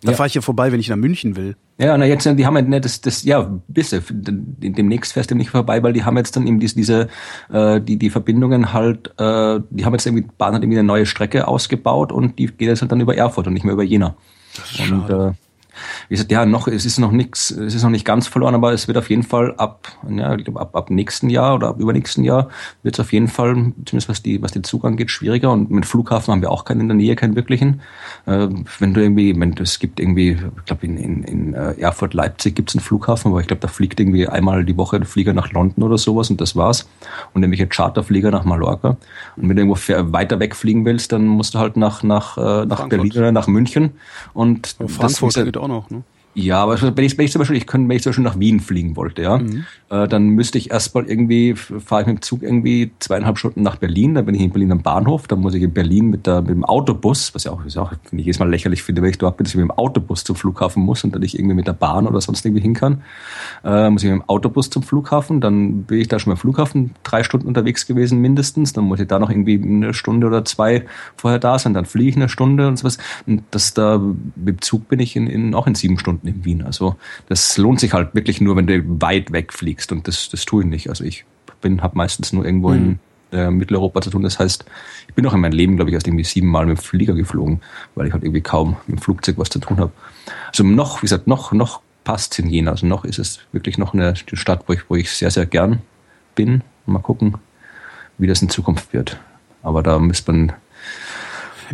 Da 0.03 0.11
ja. 0.11 0.17
fahre 0.17 0.27
ich 0.27 0.35
ja 0.35 0.41
vorbei, 0.41 0.73
wenn 0.73 0.81
ich 0.81 0.89
nach 0.89 0.97
München 0.97 1.37
will. 1.37 1.57
Ja, 1.79 1.97
na 1.97 2.05
jetzt, 2.07 2.25
die 2.27 2.47
haben 2.47 2.57
ja 2.57 2.63
ne, 2.63 2.81
das, 2.81 3.01
das, 3.01 3.23
ja, 3.23 3.49
bisse. 3.69 4.03
Demnächst 4.11 5.13
fährst 5.13 5.31
du 5.31 5.37
nicht 5.37 5.51
vorbei, 5.51 5.83
weil 5.83 5.93
die 5.93 6.05
haben 6.05 6.17
jetzt 6.17 6.35
dann 6.37 6.47
eben 6.47 6.59
diese, 6.59 6.75
diese 6.75 7.09
äh, 7.51 7.81
die, 7.81 7.99
die 7.99 8.11
Verbindungen 8.11 8.73
halt, 8.73 9.09
äh, 9.19 9.61
die 9.71 9.85
haben 9.85 9.93
jetzt 9.93 10.07
irgendwie, 10.07 10.27
Bahn 10.39 10.55
hat 10.55 10.63
irgendwie 10.63 10.79
eine 10.79 10.87
neue 10.87 11.07
Strecke 11.07 11.47
ausgebaut 11.47 12.11
und 12.11 12.39
die 12.39 12.47
geht 12.47 12.69
jetzt 12.69 12.83
halt 12.83 12.91
dann 12.91 13.01
über 13.01 13.17
Erfurt 13.17 13.47
und 13.47 13.53
nicht 13.53 13.65
mehr 13.65 13.75
über 13.75 13.85
Jena. 13.85 14.17
Das 14.57 14.73
ist 14.73 14.81
und, 14.81 14.87
schade. 14.87 15.35
Äh, 15.37 15.52
wie 16.09 16.15
gesagt, 16.15 16.33
ja, 16.33 16.47
noch, 16.47 16.69
es 16.69 16.85
ist 16.85 16.99
noch 16.99 17.13
nichts, 17.13 17.51
es 17.51 17.75
ist 17.75 17.83
noch 17.83 17.91
nicht 17.91 18.05
ganz 18.05 18.27
verloren, 18.27 18.55
aber 18.55 18.73
es 18.73 18.89
wird 18.89 18.99
auf 18.99 19.11
jeden 19.11 19.23
Fall 19.23 19.55
ab, 19.57 19.89
ja, 20.09 20.35
ich 20.35 20.49
ab, 20.49 20.75
ab 20.75 20.91
nächsten 20.91 21.31
Jahr 21.31 21.55
oder 21.55 21.69
ab 21.69 21.81
übernächsten 21.81 22.25
Jahr 22.25 22.49
wird 22.83 22.97
es 22.97 23.01
auf 23.01 23.13
jeden 23.13 23.29
Fall, 23.29 23.55
zumindest 23.85 24.09
was 24.09 24.23
die, 24.23 24.43
was 24.43 24.53
den 24.53 24.65
Zugang 24.65 24.97
geht, 24.97 25.11
schwieriger. 25.11 25.51
Und 25.53 25.71
mit 25.71 25.87
Flughafen 25.87 26.33
haben 26.33 26.43
wir 26.43 26.51
auch 26.51 26.65
keinen 26.65 26.83
in 26.83 26.89
der 26.89 26.97
Nähe, 26.97 27.17
keinen 27.17 27.37
wirklichen. 27.37 27.81
Äh, 28.27 28.49
wenn 28.79 28.95
du 28.95 29.01
irgendwie, 29.01 29.39
wenn 29.39 29.55
es 29.59 29.79
gibt 29.79 30.01
irgendwie, 30.01 30.33
ich 30.33 30.65
glaube, 30.65 30.87
in, 30.87 30.97
in, 30.97 31.23
in 31.25 31.55
äh, 31.55 31.73
Erfurt, 31.81 32.15
Leipzig 32.15 32.55
gibt 32.55 32.71
es 32.71 32.77
einen 32.77 32.83
Flughafen, 32.83 33.31
aber 33.31 33.41
ich 33.41 33.47
glaube, 33.47 33.61
da 33.61 33.69
fliegt 33.69 34.01
irgendwie 34.01 34.29
einmal 34.29 34.65
die 34.65 34.77
Woche 34.77 34.97
ein 34.97 35.05
Flieger 35.05 35.33
nach 35.33 35.53
London 35.53 35.85
oder 35.85 35.99
sowas 35.99 36.31
und 36.31 36.41
das 36.41 36.57
war's. 36.57 36.89
Und 37.33 37.43
irgendwelche 37.43 37.67
Charterflieger 37.67 38.31
nach 38.31 38.45
Mallorca. 38.45 38.97
Und 39.37 39.49
wenn 39.49 39.57
du 39.57 39.63
irgendwo 39.63 40.13
weiter 40.13 40.41
wegfliegen 40.41 40.85
willst, 40.85 41.13
dann 41.13 41.27
musst 41.27 41.55
du 41.55 41.59
halt 41.59 41.77
nach, 41.77 42.03
nach, 42.03 42.37
äh, 42.37 42.67
nach 42.67 42.89
Berlin 42.89 43.13
oder 43.13 43.33
nach 43.33 43.47
München. 43.47 43.93
Und 44.35 44.77
Frankfurt 44.87 45.37
das, 45.37 45.45
geht 45.45 45.57
auch 45.57 45.69
auch, 45.73 45.91
ne? 45.91 46.03
Ja, 46.35 46.63
aber 46.63 46.81
wenn 46.81 47.05
ich, 47.05 47.19
wenn 47.19 47.27
ich 47.27 47.33
zum 47.33 47.41
Beispiel, 47.41 47.59
ich 47.59 47.67
könnte, 47.67 47.91
wenn 47.91 47.97
ich 47.97 48.03
zum 48.03 48.11
Beispiel 48.11 48.25
nach 48.25 48.39
Wien 48.39 48.61
fliegen 48.61 48.97
wollte, 48.97 49.21
ja, 49.21 49.37
mhm. 49.37 49.67
äh, 49.91 50.09
dann 50.09 50.29
müsste 50.29 50.57
ich 50.57 50.71
erstmal 50.71 51.05
irgendwie, 51.05 51.55
fahre 51.55 52.03
ich 52.03 52.07
mit 52.07 52.19
dem 52.19 52.23
Zug 52.23 52.43
irgendwie 52.43 52.91
zweieinhalb 53.01 53.39
Stunden 53.39 53.61
nach 53.61 53.77
Berlin, 53.77 54.15
dann 54.15 54.25
bin 54.25 54.35
ich 54.35 54.41
in 54.41 54.51
Berlin 54.51 54.73
am 54.73 54.81
Bahnhof, 54.81 55.29
dann 55.29 55.41
muss 55.41 55.53
ich 55.53 55.63
in 55.63 55.75
Berlin 55.75 56.09
mit, 56.09 56.27
der, 56.27 56.41
mit 56.41 56.51
dem 56.51 56.65
Autobus, 56.65 57.35
was 57.35 57.45
ja 57.45 57.53
auch, 57.53 57.63
was 57.67 57.77
auch 57.77 57.91
finde 57.91 58.23
ich 58.23 58.27
jedes 58.27 58.39
Mal 58.39 58.49
lächerlich 58.49 58.83
finde, 58.83 59.03
wenn 59.03 59.11
ich 59.11 59.19
dort 59.19 59.37
bin, 59.37 59.45
dass 59.45 59.53
ich 59.53 59.61
mit 59.61 59.69
dem 59.69 59.73
Autobus 59.73 60.25
zum 60.25 60.35
Flughafen 60.35 60.83
muss 60.83 61.05
und 61.05 61.15
dann 61.15 61.21
nicht 61.21 61.39
irgendwie 61.39 61.55
mit 61.55 61.67
der 61.67 61.75
Bahn 61.75 62.07
oder 62.07 62.21
sonst 62.23 62.47
irgendwie 62.47 62.63
hin 62.63 62.73
kann, 62.73 63.03
äh, 63.63 63.91
muss 63.91 64.03
ich 64.03 64.11
mit 64.11 64.23
dem 64.23 64.29
Autobus 64.29 64.71
zum 64.71 64.83
Flughafen, 64.83 65.43
dann 65.43 65.83
bin 65.83 66.01
ich 66.01 66.09
da 66.09 66.19
schon 66.19 66.31
mal 66.31 66.37
im 66.37 66.41
Flughafen 66.41 66.93
drei 67.03 67.25
Stunden 67.25 67.47
unterwegs 67.47 67.87
gewesen 67.87 68.21
mindestens, 68.21 68.73
dann 68.73 68.85
muss 68.85 69.01
ich 69.01 69.09
da 69.09 69.19
noch 69.19 69.29
irgendwie 69.29 69.61
eine 69.63 69.93
Stunde 69.93 70.29
oder 70.29 70.47
zwei 70.47 70.87
vorher 71.15 71.39
da 71.39 71.59
sein, 71.59 71.75
dann 71.75 71.85
fliege 71.85 72.09
ich 72.09 72.17
eine 72.17 72.31
Stunde 72.31 72.69
und 72.69 72.79
sowas 72.79 72.97
und 73.27 73.43
das 73.51 73.75
da, 73.75 73.99
mit 73.99 74.57
dem 74.57 74.63
Zug 74.63 74.89
bin 74.89 74.99
ich 74.99 75.15
in, 75.15 75.27
in, 75.27 75.55
auch 75.55 75.67
in 75.67 75.75
sieben 75.75 75.99
Stunden 75.99 76.22
Stunden 76.23 76.29
in 76.29 76.45
Wien. 76.45 76.63
Also 76.63 76.97
das 77.29 77.57
lohnt 77.59 77.81
sich 77.81 77.93
halt 77.93 78.15
wirklich 78.15 78.41
nur, 78.41 78.57
wenn 78.57 78.67
du 78.67 78.83
weit 79.01 79.33
weg 79.33 79.53
fliegst 79.53 79.93
und 79.93 80.09
das, 80.09 80.29
das 80.29 80.45
tue 80.45 80.63
ich 80.63 80.69
nicht. 80.69 80.89
Also 80.89 81.05
ich 81.05 81.25
bin, 81.61 81.83
habe 81.83 81.97
meistens 81.97 82.33
nur 82.33 82.45
irgendwo 82.45 82.71
mhm. 82.71 82.99
in 83.33 83.39
äh, 83.39 83.51
Mitteleuropa 83.51 84.01
zu 84.01 84.11
tun. 84.11 84.23
Das 84.23 84.39
heißt, 84.39 84.65
ich 85.09 85.15
bin 85.15 85.27
auch 85.27 85.35
in 85.35 85.41
meinem 85.41 85.53
Leben, 85.53 85.77
glaube 85.77 85.91
ich, 85.91 85.95
erst 85.95 86.07
irgendwie 86.07 86.25
siebenmal 86.25 86.67
mit 86.67 86.79
dem 86.79 86.83
Flieger 86.83 87.15
geflogen, 87.15 87.61
weil 87.95 88.07
ich 88.07 88.13
halt 88.13 88.23
irgendwie 88.23 88.41
kaum 88.41 88.77
mit 88.87 88.99
dem 88.99 89.03
Flugzeug 89.03 89.39
was 89.39 89.51
zu 89.51 89.59
tun 89.59 89.79
habe. 89.79 89.93
Also 90.49 90.65
noch, 90.65 91.03
wie 91.03 91.07
gesagt, 91.07 91.27
noch, 91.27 91.53
noch 91.53 91.81
passt 92.05 92.39
in 92.39 92.49
Jena. 92.49 92.73
Also 92.73 92.87
noch 92.87 93.05
ist 93.05 93.19
es 93.19 93.41
wirklich 93.53 93.79
noch 93.79 93.95
eine 93.95 94.15
Stadt, 94.17 94.65
wo 94.67 94.73
ich, 94.73 94.89
wo 94.89 94.97
ich 94.97 95.11
sehr, 95.11 95.31
sehr 95.31 95.47
gern 95.47 95.81
bin. 96.35 96.63
Mal 96.87 96.99
gucken, 96.99 97.37
wie 98.19 98.27
das 98.27 98.43
in 98.43 98.49
Zukunft 98.49 98.93
wird. 98.93 99.21
Aber 99.63 99.83
da 99.85 100.01
müsste 100.01 100.33
man 100.33 100.53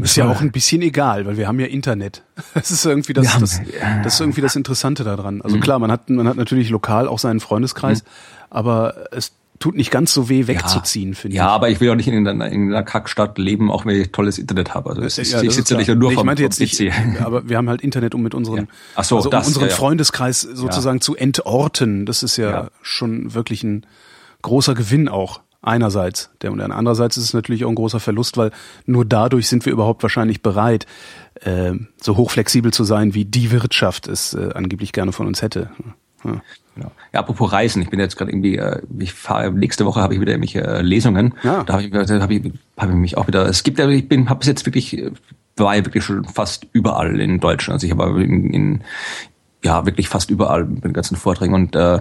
ist 0.05 0.17
ja 0.17 0.31
auch 0.31 0.41
ein 0.41 0.53
bisschen 0.53 0.83
egal, 0.83 1.27
weil 1.27 1.37
wir 1.37 1.49
haben 1.49 1.61
ja 1.61 1.67
Internet. 1.67 2.23
Das 2.55 2.71
ist 2.71 2.85
irgendwie 2.85 3.13
das, 3.13 3.39
das, 3.39 3.61
das 4.03 4.15
ist 4.15 4.21
irgendwie 4.21 4.41
das 4.41 4.57
Interessante 4.57 5.05
daran. 5.05 5.43
Also 5.43 5.57
mhm. 5.57 5.61
klar, 5.61 5.79
man 5.79 5.91
hat, 5.91 6.09
man 6.11 6.27
hat 6.27 6.37
natürlich 6.37 6.71
lokal 6.71 7.07
auch 7.07 7.19
seinen 7.19 7.41
Freundeskreis, 7.41 8.03
mhm. 8.03 8.09
aber 8.51 8.95
es 9.13 9.33
tut 9.59 9.77
nicht 9.77 9.91
ganz 9.91 10.13
so 10.13 10.29
weh, 10.29 10.47
wegzuziehen, 10.47 11.11
ja. 11.11 11.15
finde 11.17 11.35
ich. 11.35 11.39
Ja, 11.39 11.49
aber 11.49 11.69
ich 11.69 11.81
will 11.81 11.91
auch 11.91 11.95
nicht 11.95 12.09
in 12.09 12.27
einer, 12.27 12.47
in 12.49 12.69
einer 12.69 12.83
Kackstadt 12.83 13.39
leben, 13.39 13.71
auch 13.71 13.87
wenn 13.87 14.01
ich 14.01 14.13
tolles 14.13 14.39
Internet 14.39 14.75
habe. 14.75 14.91
Also 14.91 15.03
ist, 15.03 15.17
ja, 15.17 15.43
ich 15.43 15.53
sitze 15.53 15.77
nicht 15.77 15.89
nur 15.89 15.97
nee, 15.97 16.15
vom, 16.15 16.23
ich 16.23 16.25
meinte 16.25 16.43
jetzt 16.43 16.61
nicht, 16.61 16.81
aber 17.21 17.49
wir 17.49 17.57
haben 17.57 17.69
halt 17.69 17.83
Internet, 17.83 18.15
um 18.15 18.23
mit 18.23 18.35
unseren, 18.35 18.57
ja. 18.57 18.67
Ach 18.97 19.05
so, 19.05 19.17
also 19.17 19.29
um 19.29 19.33
das, 19.33 19.47
unseren 19.49 19.71
Freundeskreis 19.71 20.41
sozusagen 20.41 21.01
zu 21.01 21.17
entorten. 21.17 22.07
Das 22.07 22.23
ist 22.23 22.37
ja, 22.37 22.69
schon 22.83 23.35
wirklich 23.35 23.63
ein 23.65 23.87
großer 24.43 24.75
Gewinn 24.75 25.09
auch 25.09 25.41
einerseits. 25.63 26.31
Der 26.43 26.53
und 26.53 26.61
andererseits 26.61 27.17
ist 27.17 27.25
es 27.25 27.35
natürlich 27.35 27.65
auch 27.65 27.69
ein 27.69 27.75
großer 27.75 28.01
Verlust, 28.01 28.37
weil 28.37 28.51
nur 28.87 29.05
dadurch 29.05 29.49
sind 29.49 29.67
wir 29.67 29.73
überhaupt 29.73 30.03
wahrscheinlich 30.03 30.43
bereit, 30.43 30.87
äh, 31.41 31.73
so 32.01 32.17
hochflexibel 32.17 32.73
zu 32.73 32.85
sein, 32.85 33.15
wie 33.15 33.25
die 33.25 33.51
Wirtschaft 33.51 34.09
es 34.09 34.35
äh, 34.35 34.51
angeblich 34.55 34.93
gerne 34.93 35.13
von 35.13 35.27
uns 35.27 35.43
hätte. 35.43 35.71
Ja. 36.25 36.43
Genau. 36.75 36.93
Ja, 37.13 37.21
apropos 37.21 37.51
Reisen, 37.51 37.83
ich 37.83 37.91
bin 37.91 37.99
jetzt 37.99 38.17
gerade 38.17 38.31
irgendwie, 38.31 38.57
äh, 38.57 38.81
ich 39.01 39.13
fahre 39.13 39.51
nächste 39.51 39.85
Woche 39.85 40.01
habe 40.01 40.15
ich 40.15 40.21
wieder 40.21 40.33
irgendwelche 40.33 40.65
äh, 40.65 40.83
Lesungen. 40.83 41.35
Ja. 41.43 41.65
Da 41.65 41.75
habe 41.75 41.83
ich, 41.83 41.93
hab 41.93 42.31
ich, 42.31 42.53
hab 42.77 42.89
ich 42.89 42.95
mich 42.95 43.17
auch 43.17 43.27
wieder. 43.27 43.47
Es 43.47 43.65
gibt 43.65 43.79
ja, 43.79 43.89
ich 43.89 44.09
bin, 44.09 44.29
habe 44.29 44.39
bis 44.39 44.49
jetzt 44.49 44.65
wirklich, 44.65 44.97
äh, 44.97 45.11
war 45.57 45.75
ja 45.75 45.85
wirklich 45.85 46.05
schon 46.05 46.25
fast 46.25 46.67
überall 46.73 47.21
in 47.21 47.41
Deutschland. 47.41 47.77
Also 47.77 47.87
ich 47.87 47.93
habe 47.93 48.23
in, 48.23 48.53
in 48.53 48.85
ja 49.65 49.87
wirklich 49.87 50.09
fast 50.09 50.31
überall 50.31 50.65
mit 50.65 50.85
den 50.85 50.93
ganzen 50.93 51.17
Vorträgen 51.17 51.55
und 51.55 51.75
äh, 51.75 52.01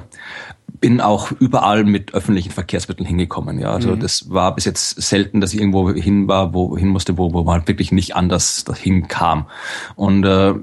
bin 0.79 1.01
auch 1.01 1.31
überall 1.31 1.83
mit 1.83 2.13
öffentlichen 2.13 2.51
Verkehrsmitteln 2.51 3.07
hingekommen. 3.07 3.59
Ja, 3.59 3.71
also 3.71 3.95
mhm. 3.95 3.99
das 3.99 4.29
war 4.29 4.55
bis 4.55 4.65
jetzt 4.65 5.01
selten, 5.01 5.41
dass 5.41 5.53
ich 5.53 5.59
irgendwo 5.59 5.91
hin 5.91 6.27
war, 6.27 6.53
wo 6.53 6.77
hin 6.77 6.89
musste, 6.89 7.17
wo, 7.17 7.33
wo 7.33 7.43
man 7.43 7.67
wirklich 7.67 7.91
nicht 7.91 8.15
anders 8.15 8.63
dahin 8.63 9.07
kam. 9.07 9.47
Und 9.95 10.23
äh, 10.23 10.53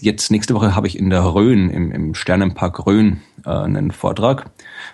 jetzt 0.00 0.30
nächste 0.30 0.54
Woche 0.54 0.74
habe 0.74 0.86
ich 0.86 0.98
in 0.98 1.10
der 1.10 1.22
Rhön, 1.22 1.70
im, 1.70 1.92
im 1.92 2.14
Sternenpark 2.14 2.86
Rhön, 2.86 3.20
äh, 3.46 3.50
einen 3.50 3.90
Vortrag. 3.92 4.50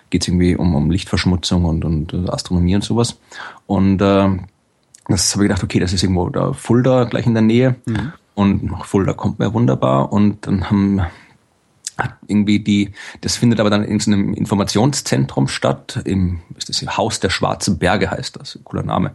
Geht 0.09 0.27
irgendwie 0.27 0.55
um, 0.55 0.75
um 0.75 0.91
Lichtverschmutzung 0.91 1.65
und, 1.65 1.83
und 1.83 2.13
äh, 2.13 2.29
Astronomie 2.29 2.75
und 2.75 2.83
sowas. 2.83 3.19
Und 3.65 4.01
äh, 4.01 4.29
das 5.07 5.33
habe 5.33 5.43
ich 5.43 5.49
gedacht, 5.49 5.63
okay, 5.63 5.79
das 5.79 5.93
ist 5.93 6.03
irgendwo 6.03 6.29
da 6.29 6.53
Fulda 6.53 7.05
gleich 7.05 7.25
in 7.25 7.33
der 7.33 7.43
Nähe. 7.43 7.75
Mhm. 7.85 8.13
Und 8.35 8.63
nach 8.63 8.85
Fulda 8.85 9.13
kommt 9.13 9.39
mir 9.39 9.53
wunderbar. 9.53 10.13
Und 10.13 10.47
dann 10.47 10.69
haben 10.69 11.01
irgendwie 12.27 12.59
die, 12.59 12.91
das 13.21 13.35
findet 13.35 13.59
aber 13.59 13.69
dann 13.69 13.83
in 13.83 13.99
so 13.99 14.11
einem 14.11 14.33
Informationszentrum 14.33 15.47
statt, 15.47 16.01
im, 16.05 16.39
ist 16.57 16.69
das 16.69 16.97
Haus 16.97 17.19
der 17.19 17.29
Schwarzen 17.29 17.77
Berge 17.77 18.11
heißt 18.11 18.39
das, 18.39 18.59
cooler 18.63 18.83
Name. 18.83 19.11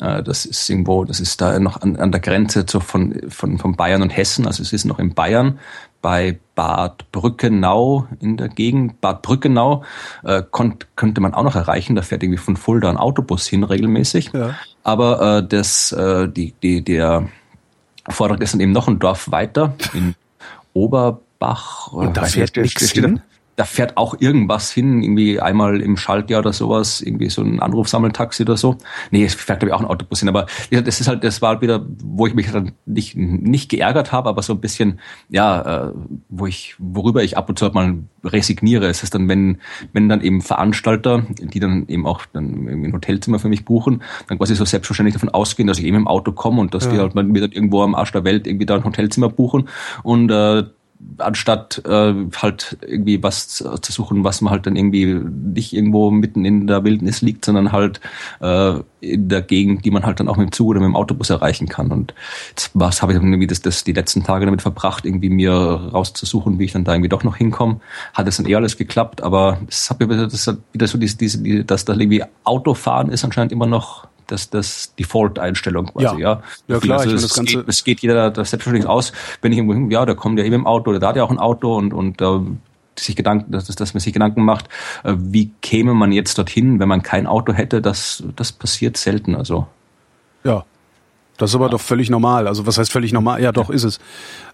Äh, 0.00 0.22
das 0.22 0.46
ist 0.46 0.68
irgendwo, 0.68 1.04
das 1.04 1.20
ist 1.20 1.40
da 1.40 1.58
noch 1.58 1.80
an, 1.80 1.96
an 1.96 2.12
der 2.12 2.20
Grenze 2.20 2.66
zu, 2.66 2.80
von, 2.80 3.20
von, 3.28 3.58
von 3.58 3.76
Bayern 3.76 4.02
und 4.02 4.10
Hessen, 4.10 4.46
also 4.46 4.62
es 4.62 4.72
ist 4.72 4.84
noch 4.84 4.98
in 4.98 5.14
Bayern, 5.14 5.58
bei 6.02 6.38
Bad 6.54 7.10
Brückenau 7.12 8.06
in 8.20 8.36
der 8.36 8.48
Gegend. 8.48 9.00
Bad 9.00 9.22
Brückenau 9.22 9.84
äh, 10.24 10.42
konnt, 10.50 10.86
könnte 10.96 11.20
man 11.20 11.34
auch 11.34 11.42
noch 11.42 11.56
erreichen, 11.56 11.94
da 11.94 12.02
fährt 12.02 12.22
irgendwie 12.22 12.38
von 12.38 12.56
Fulda 12.56 12.88
ein 12.88 12.96
Autobus 12.96 13.46
hin 13.46 13.64
regelmäßig. 13.64 14.30
Ja. 14.32 14.54
Aber 14.82 15.38
äh, 15.38 15.46
das, 15.46 15.92
äh, 15.92 16.28
die, 16.28 16.54
die, 16.62 16.82
der 16.82 17.28
Vortrag 18.08 18.40
ist 18.40 18.54
dann 18.54 18.60
eben 18.60 18.72
noch 18.72 18.88
ein 18.88 18.98
Dorf 18.98 19.30
weiter 19.30 19.74
in 19.92 20.14
Ober 20.72 21.20
Bach. 21.40 21.92
Und 21.92 22.16
da 22.16 22.22
fährt 22.22 22.56
nichts 22.56 22.92
hin? 22.92 23.22
Da 23.56 23.64
fährt 23.64 23.96
auch 23.98 24.18
irgendwas 24.18 24.70
hin, 24.70 25.02
irgendwie 25.02 25.40
einmal 25.40 25.82
im 25.82 25.98
Schaltjahr 25.98 26.40
oder 26.40 26.52
sowas, 26.52 27.02
irgendwie 27.02 27.28
so 27.28 27.42
ein 27.42 27.60
Anrufsammeltaxi 27.60 28.44
oder 28.44 28.56
so. 28.56 28.78
Nee, 29.10 29.24
es 29.24 29.34
fährt 29.34 29.60
glaube 29.60 29.70
ich 29.70 29.74
auch 29.74 29.80
ein 29.80 29.86
Autobus 29.86 30.20
hin, 30.20 30.30
aber 30.30 30.46
das 30.70 31.00
ist 31.00 31.08
halt, 31.08 31.24
das 31.24 31.42
war 31.42 31.50
halt 31.50 31.60
wieder, 31.60 31.84
wo 32.02 32.26
ich 32.26 32.32
mich 32.32 32.50
dann 32.50 32.72
nicht, 32.86 33.16
nicht 33.16 33.68
geärgert 33.68 34.12
habe, 34.12 34.30
aber 34.30 34.40
so 34.40 34.54
ein 34.54 34.60
bisschen, 34.60 35.00
ja, 35.28 35.88
äh, 35.88 35.92
wo 36.30 36.46
ich, 36.46 36.74
worüber 36.78 37.22
ich 37.22 37.36
ab 37.36 37.50
und 37.50 37.58
zu 37.58 37.66
halt 37.66 37.74
mal 37.74 37.98
resigniere. 38.24 38.86
Es 38.86 39.02
ist 39.02 39.14
dann, 39.14 39.28
wenn, 39.28 39.58
wenn 39.92 40.08
dann 40.08 40.22
eben 40.22 40.40
Veranstalter, 40.40 41.26
die 41.28 41.60
dann 41.60 41.86
eben 41.88 42.06
auch 42.06 42.24
dann 42.32 42.66
ein 42.66 42.92
Hotelzimmer 42.94 43.40
für 43.40 43.48
mich 43.48 43.66
buchen, 43.66 44.02
dann 44.28 44.38
quasi 44.38 44.54
so 44.54 44.64
selbstverständlich 44.64 45.14
davon 45.14 45.28
ausgehen, 45.28 45.66
dass 45.66 45.78
ich 45.78 45.84
eben 45.84 45.96
im 45.96 46.08
Auto 46.08 46.32
komme 46.32 46.60
und 46.60 46.72
dass 46.72 46.86
ja. 46.86 46.92
die 46.92 46.98
halt 46.98 47.14
mir 47.14 47.40
dann 47.40 47.52
irgendwo 47.52 47.82
am 47.82 47.94
Arsch 47.94 48.12
der 48.12 48.24
Welt 48.24 48.46
irgendwie 48.46 48.66
da 48.66 48.76
ein 48.76 48.84
Hotelzimmer 48.84 49.28
buchen 49.28 49.68
und 50.02 50.30
äh, 50.30 50.64
anstatt 51.18 51.82
äh, 51.86 52.14
halt 52.36 52.78
irgendwie 52.82 53.22
was 53.22 53.48
zu 53.48 53.92
suchen, 53.92 54.24
was 54.24 54.40
man 54.40 54.52
halt 54.52 54.66
dann 54.66 54.76
irgendwie 54.76 55.06
nicht 55.06 55.72
irgendwo 55.72 56.10
mitten 56.10 56.44
in 56.44 56.66
der 56.66 56.84
Wildnis 56.84 57.22
liegt, 57.22 57.44
sondern 57.44 57.72
halt 57.72 58.00
äh, 58.40 58.74
in 59.00 59.28
der 59.28 59.42
Gegend, 59.42 59.84
die 59.84 59.90
man 59.90 60.04
halt 60.04 60.20
dann 60.20 60.28
auch 60.28 60.36
mit 60.36 60.48
dem 60.48 60.52
Zug 60.52 60.68
oder 60.68 60.80
mit 60.80 60.88
dem 60.88 60.96
Autobus 60.96 61.30
erreichen 61.30 61.68
kann. 61.68 61.90
Und 61.90 62.14
was 62.74 63.02
habe 63.02 63.12
ich 63.12 63.18
irgendwie 63.18 63.46
das, 63.46 63.62
das 63.62 63.84
die 63.84 63.92
letzten 63.92 64.24
Tage 64.24 64.44
damit 64.44 64.62
verbracht, 64.62 65.04
irgendwie 65.04 65.30
mir 65.30 65.52
rauszusuchen, 65.52 66.58
wie 66.58 66.64
ich 66.64 66.72
dann 66.72 66.84
da 66.84 66.92
irgendwie 66.92 67.08
doch 67.08 67.24
noch 67.24 67.36
hinkomme. 67.36 67.80
Hat 68.12 68.28
es 68.28 68.36
dann 68.36 68.46
eh 68.46 68.54
alles 68.54 68.76
geklappt, 68.76 69.22
aber 69.22 69.58
es 69.68 69.90
hat 69.90 70.00
mir 70.00 70.08
wieder 70.10 70.28
so 70.86 70.98
diese, 70.98 71.16
diese, 71.16 71.64
dass 71.64 71.84
da 71.84 71.94
irgendwie 71.94 72.24
Autofahren 72.44 73.10
ist 73.10 73.24
anscheinend 73.24 73.52
immer 73.52 73.66
noch 73.66 74.06
das, 74.30 74.50
das 74.50 74.94
Default-Einstellung 74.96 75.86
quasi, 75.86 76.20
ja. 76.20 76.34
Ja, 76.36 76.42
ja 76.68 76.78
klar, 76.78 77.00
also, 77.00 77.14
ich 77.14 77.22
das 77.22 77.34
Ganze. 77.34 77.58
Geht, 77.58 77.68
es 77.68 77.84
geht 77.84 78.00
jeder 78.00 78.30
das 78.30 78.50
selbstverständlich 78.50 78.88
aus, 78.88 79.12
wenn 79.42 79.52
ich 79.52 79.58
irgendwo, 79.58 79.90
ja, 79.90 80.04
da 80.06 80.14
kommt 80.14 80.38
ja 80.38 80.44
eben 80.44 80.54
im 80.54 80.66
Auto 80.66 80.90
oder 80.90 80.98
da 80.98 81.08
hat 81.08 81.16
ja 81.16 81.24
auch 81.24 81.30
ein 81.30 81.38
Auto 81.38 81.76
und, 81.76 81.92
und 81.92 82.20
äh, 82.20 82.40
sich 82.98 83.16
Gedanken, 83.16 83.52
dass, 83.52 83.66
dass 83.66 83.94
man 83.94 84.00
sich 84.00 84.12
Gedanken 84.12 84.44
macht, 84.44 84.68
äh, 85.04 85.14
wie 85.16 85.50
käme 85.62 85.94
man 85.94 86.12
jetzt 86.12 86.38
dorthin, 86.38 86.80
wenn 86.80 86.88
man 86.88 87.02
kein 87.02 87.26
Auto 87.26 87.52
hätte, 87.52 87.80
das, 87.80 88.22
das 88.36 88.52
passiert 88.52 88.96
selten, 88.96 89.34
also. 89.34 89.66
Ja. 90.44 90.64
Das 91.40 91.52
ist 91.52 91.56
aber 91.56 91.70
doch 91.70 91.80
völlig 91.80 92.10
normal. 92.10 92.46
Also 92.46 92.66
was 92.66 92.76
heißt 92.76 92.92
völlig 92.92 93.14
normal? 93.14 93.42
Ja, 93.42 93.50
doch 93.50 93.70
ist 93.70 93.84
es. 93.84 93.98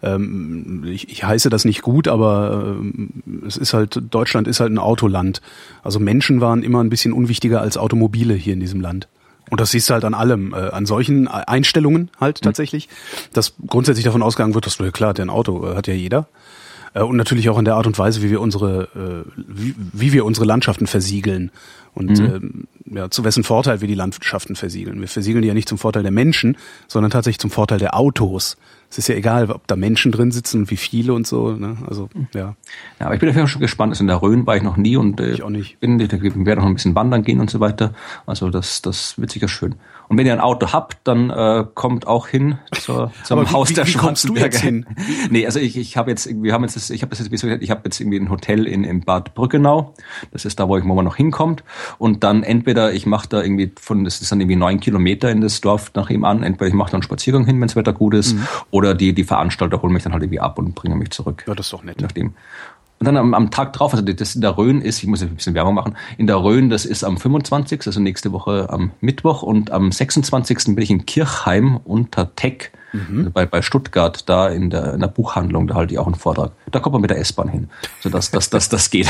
Ähm, 0.05 0.85
ich, 0.87 1.09
ich 1.09 1.25
heiße 1.25 1.51
das 1.51 1.65
nicht 1.65 1.83
gut, 1.83 2.07
aber 2.07 2.77
ähm, 2.79 3.11
es 3.45 3.57
ist 3.57 3.75
halt 3.75 4.01
Deutschland 4.11 4.47
ist 4.47 4.61
halt 4.61 4.71
ein 4.71 4.79
Autoland. 4.79 5.41
Also 5.83 5.99
Menschen 5.99 6.41
waren 6.41 6.63
immer 6.63 6.85
ein 6.85 6.89
bisschen 6.89 7.13
unwichtiger 7.13 7.61
als 7.61 7.77
Automobile 7.77 8.35
hier 8.35 8.55
in 8.55 8.61
diesem 8.61 8.81
Land. 8.81 9.09
Und 9.51 9.61
das 9.61 9.71
siehst 9.71 9.89
du 9.89 9.95
halt 9.95 10.05
an 10.05 10.15
allem, 10.15 10.53
äh, 10.53 10.57
an 10.57 10.87
solchen 10.87 11.29
Einstellungen 11.29 12.11
halt 12.21 12.41
mhm. 12.41 12.45
tatsächlich, 12.45 12.89
dass 13.33 13.55
grundsätzlich 13.67 14.05
davon 14.05 14.23
ausgegangen 14.23 14.55
wird, 14.55 14.67
dass 14.67 14.77
du 14.77 14.91
klar, 14.91 15.15
der 15.15 15.27
ein 15.27 15.31
Auto 15.31 15.67
äh, 15.67 15.77
hat 15.77 15.87
ja 15.87 15.95
jeder. 15.95 16.27
Äh, 16.95 17.03
und 17.03 17.17
natürlich 17.17 17.49
auch 17.49 17.59
in 17.59 17.65
der 17.65 17.77
Art 17.77 17.87
und 17.87 17.99
Weise, 17.99 18.23
wie 18.23 18.31
wir 18.31 18.41
unsere, 18.41 19.25
äh, 19.27 19.31
wie, 19.47 19.75
wie 19.93 20.13
wir 20.13 20.25
unsere 20.25 20.47
Landschaften 20.47 20.87
versiegeln 20.87 21.51
und 21.95 22.19
mhm. 22.19 22.25
ähm, 22.25 22.97
ja, 22.97 23.11
zu 23.11 23.25
wessen 23.25 23.45
Vorteil 23.45 23.81
wir 23.81 23.89
die 23.89 23.95
Landschaften 23.95 24.57
versiegeln. 24.57 25.01
Wir 25.01 25.09
versiegeln 25.09 25.43
die 25.43 25.49
ja 25.49 25.55
nicht 25.55 25.69
zum 25.69 25.79
Vorteil 25.79 26.03
der 26.03 26.13
Menschen, 26.13 26.57
sondern 26.89 27.11
tatsächlich 27.11 27.39
zum 27.39 27.51
Vorteil 27.51 27.79
der 27.79 27.97
Autos. 27.97 28.57
Es 28.89 28.99
ist 28.99 29.09
ja 29.09 29.15
egal, 29.15 29.51
ob 29.51 29.67
da 29.67 29.77
Menschen 29.77 30.13
drin 30.13 30.31
sitzen 30.31 30.63
und 30.63 30.71
wie 30.71 30.77
viele 30.77 31.13
und 31.13 31.27
so. 31.27 31.53
Ne? 31.53 31.77
Also 31.89 32.09
ja. 32.35 32.57
Ja, 33.01 33.07
aber 33.07 33.15
ich 33.15 33.21
bin 33.21 33.29
dafür 33.29 33.47
schon 33.47 33.61
gespannt. 33.61 33.93
Also 33.93 34.03
in 34.03 34.09
der 34.09 34.23
Rhön 34.23 34.47
war 34.47 34.57
ich 34.57 34.63
noch 34.63 34.77
nie 34.77 34.97
und 34.97 35.21
äh, 35.21 35.33
ich 35.33 35.43
auch 35.43 35.51
nicht. 35.51 35.81
bin, 35.81 35.99
ich 35.99 36.11
werde 36.11 36.61
noch 36.61 36.69
ein 36.69 36.75
bisschen 36.75 36.95
wandern 36.95 37.25
gehen 37.25 37.41
und 37.41 37.51
so 37.51 37.61
weiter. 37.61 37.93
Also 38.27 38.51
das, 38.51 38.83
das 38.83 39.19
wird 39.19 39.31
sicher 39.31 39.49
schön. 39.49 39.75
Und 40.09 40.19
wenn 40.19 40.27
ihr 40.27 40.33
ein 40.33 40.41
Auto 40.41 40.73
habt, 40.73 40.99
dann 41.05 41.31
äh, 41.31 41.65
kommt 41.75 42.07
auch 42.07 42.29
hin 42.29 42.59
zur, 42.73 43.13
zum 43.25 43.39
Aber 43.39 43.53
Haus 43.53 43.71
wie, 43.71 43.75
der 43.75 43.87
wie 43.87 43.95
kommst 43.95 44.29
du 44.29 44.35
jetzt 44.37 44.61
hin? 44.61 44.87
nee, 45.31 45.45
also 45.47 45.59
ich, 45.59 45.77
ich 45.77 45.97
habe 45.97 46.11
jetzt, 46.11 46.29
wir 46.43 46.53
haben 46.53 46.63
jetzt, 46.63 46.91
ich 46.91 47.03
habe 47.03 47.11
das 47.11 47.19
jetzt, 47.19 47.45
ich 47.45 47.71
habe 47.71 47.81
jetzt 47.85 48.01
irgendwie 48.01 48.19
ein 48.19 48.31
Hotel 48.31 48.67
in, 48.67 48.85
in 48.85 49.01
Bad 49.01 49.35
Brückenau. 49.35 49.95
Das 50.31 50.45
ist 50.45 50.61
da, 50.61 50.69
wo 50.69 50.77
ich 50.77 50.85
wo 50.85 50.95
man 50.95 51.05
noch 51.05 51.17
hinkommt. 51.17 51.65
Und 51.99 52.23
dann 52.25 52.43
entweder 52.43 52.93
ich 52.93 53.07
mache 53.07 53.29
da 53.29 53.43
irgendwie 53.43 53.73
von, 53.81 54.05
das 54.05 54.21
ist 54.21 54.31
dann 54.31 54.41
irgendwie 54.41 54.57
neun 54.57 54.81
Kilometer 54.81 55.31
in 55.31 55.41
das 55.41 55.61
Dorf 55.61 55.93
nach 55.95 56.11
ihm 56.11 56.25
an. 56.25 56.43
Entweder 56.43 56.69
ich 56.69 56.75
mache 56.75 56.91
da 56.91 56.97
einen 56.97 57.03
Spaziergang 57.03 57.45
hin, 57.45 57.61
wenn 57.61 57.69
das 57.69 57.77
Wetter 57.77 57.93
gut 57.93 58.15
ist, 58.15 58.35
mhm. 58.35 58.47
oder 58.71 58.95
die 58.95 59.13
die 59.13 59.25
Veranstalter 59.25 59.83
holen 59.83 59.93
mich 59.93 60.05
dann 60.05 60.13
halt 60.13 60.23
irgendwie 60.23 60.41
ab 60.41 60.59
und 60.59 60.75
bringen 60.75 60.99
mich 60.99 61.11
zurück. 61.11 61.45
Ja, 61.47 61.55
das 61.55 61.67
ist 61.67 61.73
doch 61.73 61.83
nett. 61.83 62.01
Nachdem. 62.01 62.35
Und 62.99 63.07
dann 63.07 63.17
am, 63.17 63.35
am 63.35 63.51
Tag 63.51 63.75
drauf, 63.75 63.93
also 63.93 64.05
das 64.05 64.35
in 64.35 64.41
der 64.41 64.57
Rhön 64.57 64.81
ist, 64.81 65.03
ich 65.03 65.09
muss 65.09 65.23
ein 65.23 65.35
bisschen 65.35 65.55
Werbung 65.55 65.75
machen, 65.75 65.97
in 66.17 66.27
der 66.27 66.43
Rhön, 66.43 66.71
das 66.71 66.87
ist 66.87 67.05
am 67.05 67.19
25., 67.19 67.87
also 67.87 68.01
nächste 68.01 68.33
Woche 68.33 68.69
am 68.71 68.93
Mittwoch 69.01 69.43
und 69.43 69.71
am 69.71 69.93
26. 69.93 70.75
bin 70.75 70.79
ich 70.79 70.91
in 70.91 71.05
Kirchheim 71.05 71.79
unter 71.85 72.35
Tech 72.37 72.71
mhm. 72.93 73.33
bei, 73.33 73.47
bei 73.47 73.63
Stuttgart, 73.63 74.29
da 74.29 74.49
in 74.49 74.71
der, 74.71 74.95
in 74.95 75.01
der 75.01 75.09
Buchhandlung, 75.09 75.67
da 75.67 75.75
halte 75.75 75.95
ich 75.95 75.99
auch 75.99 76.07
einen 76.07 76.15
Vortrag. 76.15 76.53
Da 76.71 76.81
kommt 76.81 76.95
man 76.95 77.03
mit 77.03 77.11
der 77.11 77.19
S-Bahn 77.19 77.49
hin, 77.49 77.69
sodass 78.01 78.31
das, 78.31 78.51
das, 78.51 78.69
das 78.69 78.91
geht. 78.91 79.09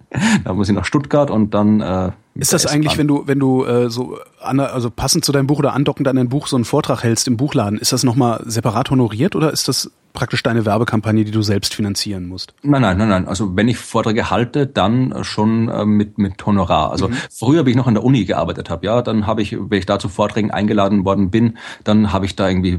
da 0.44 0.52
muss 0.52 0.68
ich 0.68 0.74
nach 0.74 0.84
Stuttgart 0.84 1.30
und 1.30 1.54
dann 1.54 1.80
äh, 1.80 2.10
ist 2.38 2.52
das 2.52 2.66
eigentlich, 2.66 2.96
wenn 2.96 3.08
du, 3.08 3.24
wenn 3.26 3.40
du 3.40 3.64
äh, 3.64 3.90
so 3.90 4.16
an, 4.40 4.60
also 4.60 4.90
passend 4.90 5.24
zu 5.24 5.32
deinem 5.32 5.48
Buch 5.48 5.58
oder 5.58 5.72
andockend 5.72 6.06
an 6.06 6.14
dein 6.14 6.28
Buch 6.28 6.46
so 6.46 6.56
einen 6.56 6.64
Vortrag 6.64 7.02
hältst 7.02 7.26
im 7.26 7.36
Buchladen, 7.36 7.78
ist 7.78 7.92
das 7.92 8.04
nochmal 8.04 8.42
separat 8.46 8.90
honoriert 8.90 9.34
oder 9.34 9.52
ist 9.52 9.66
das 9.66 9.90
praktisch 10.12 10.42
deine 10.42 10.64
Werbekampagne, 10.64 11.24
die 11.24 11.32
du 11.32 11.42
selbst 11.42 11.74
finanzieren 11.74 12.28
musst? 12.28 12.54
Nein, 12.62 12.82
nein, 12.82 12.96
nein, 12.96 13.08
nein. 13.08 13.28
Also 13.28 13.56
wenn 13.56 13.66
ich 13.68 13.78
Vorträge 13.78 14.30
halte, 14.30 14.68
dann 14.68 15.24
schon 15.24 15.68
äh, 15.68 15.84
mit 15.84 16.18
mit 16.18 16.44
Honorar. 16.46 16.92
Also 16.92 17.08
mhm. 17.08 17.14
früher, 17.30 17.66
wie 17.66 17.70
ich 17.70 17.76
noch 17.76 17.88
an 17.88 17.94
der 17.94 18.04
Uni 18.04 18.24
gearbeitet 18.24 18.70
habe, 18.70 18.86
ja, 18.86 19.02
dann 19.02 19.26
habe 19.26 19.42
ich, 19.42 19.56
wenn 19.58 19.78
ich 19.78 19.86
da 19.86 19.98
zu 19.98 20.08
Vorträgen 20.08 20.52
eingeladen 20.52 21.04
worden 21.04 21.30
bin, 21.30 21.58
dann 21.82 22.12
habe 22.12 22.24
ich 22.24 22.36
da 22.36 22.48
irgendwie, 22.48 22.78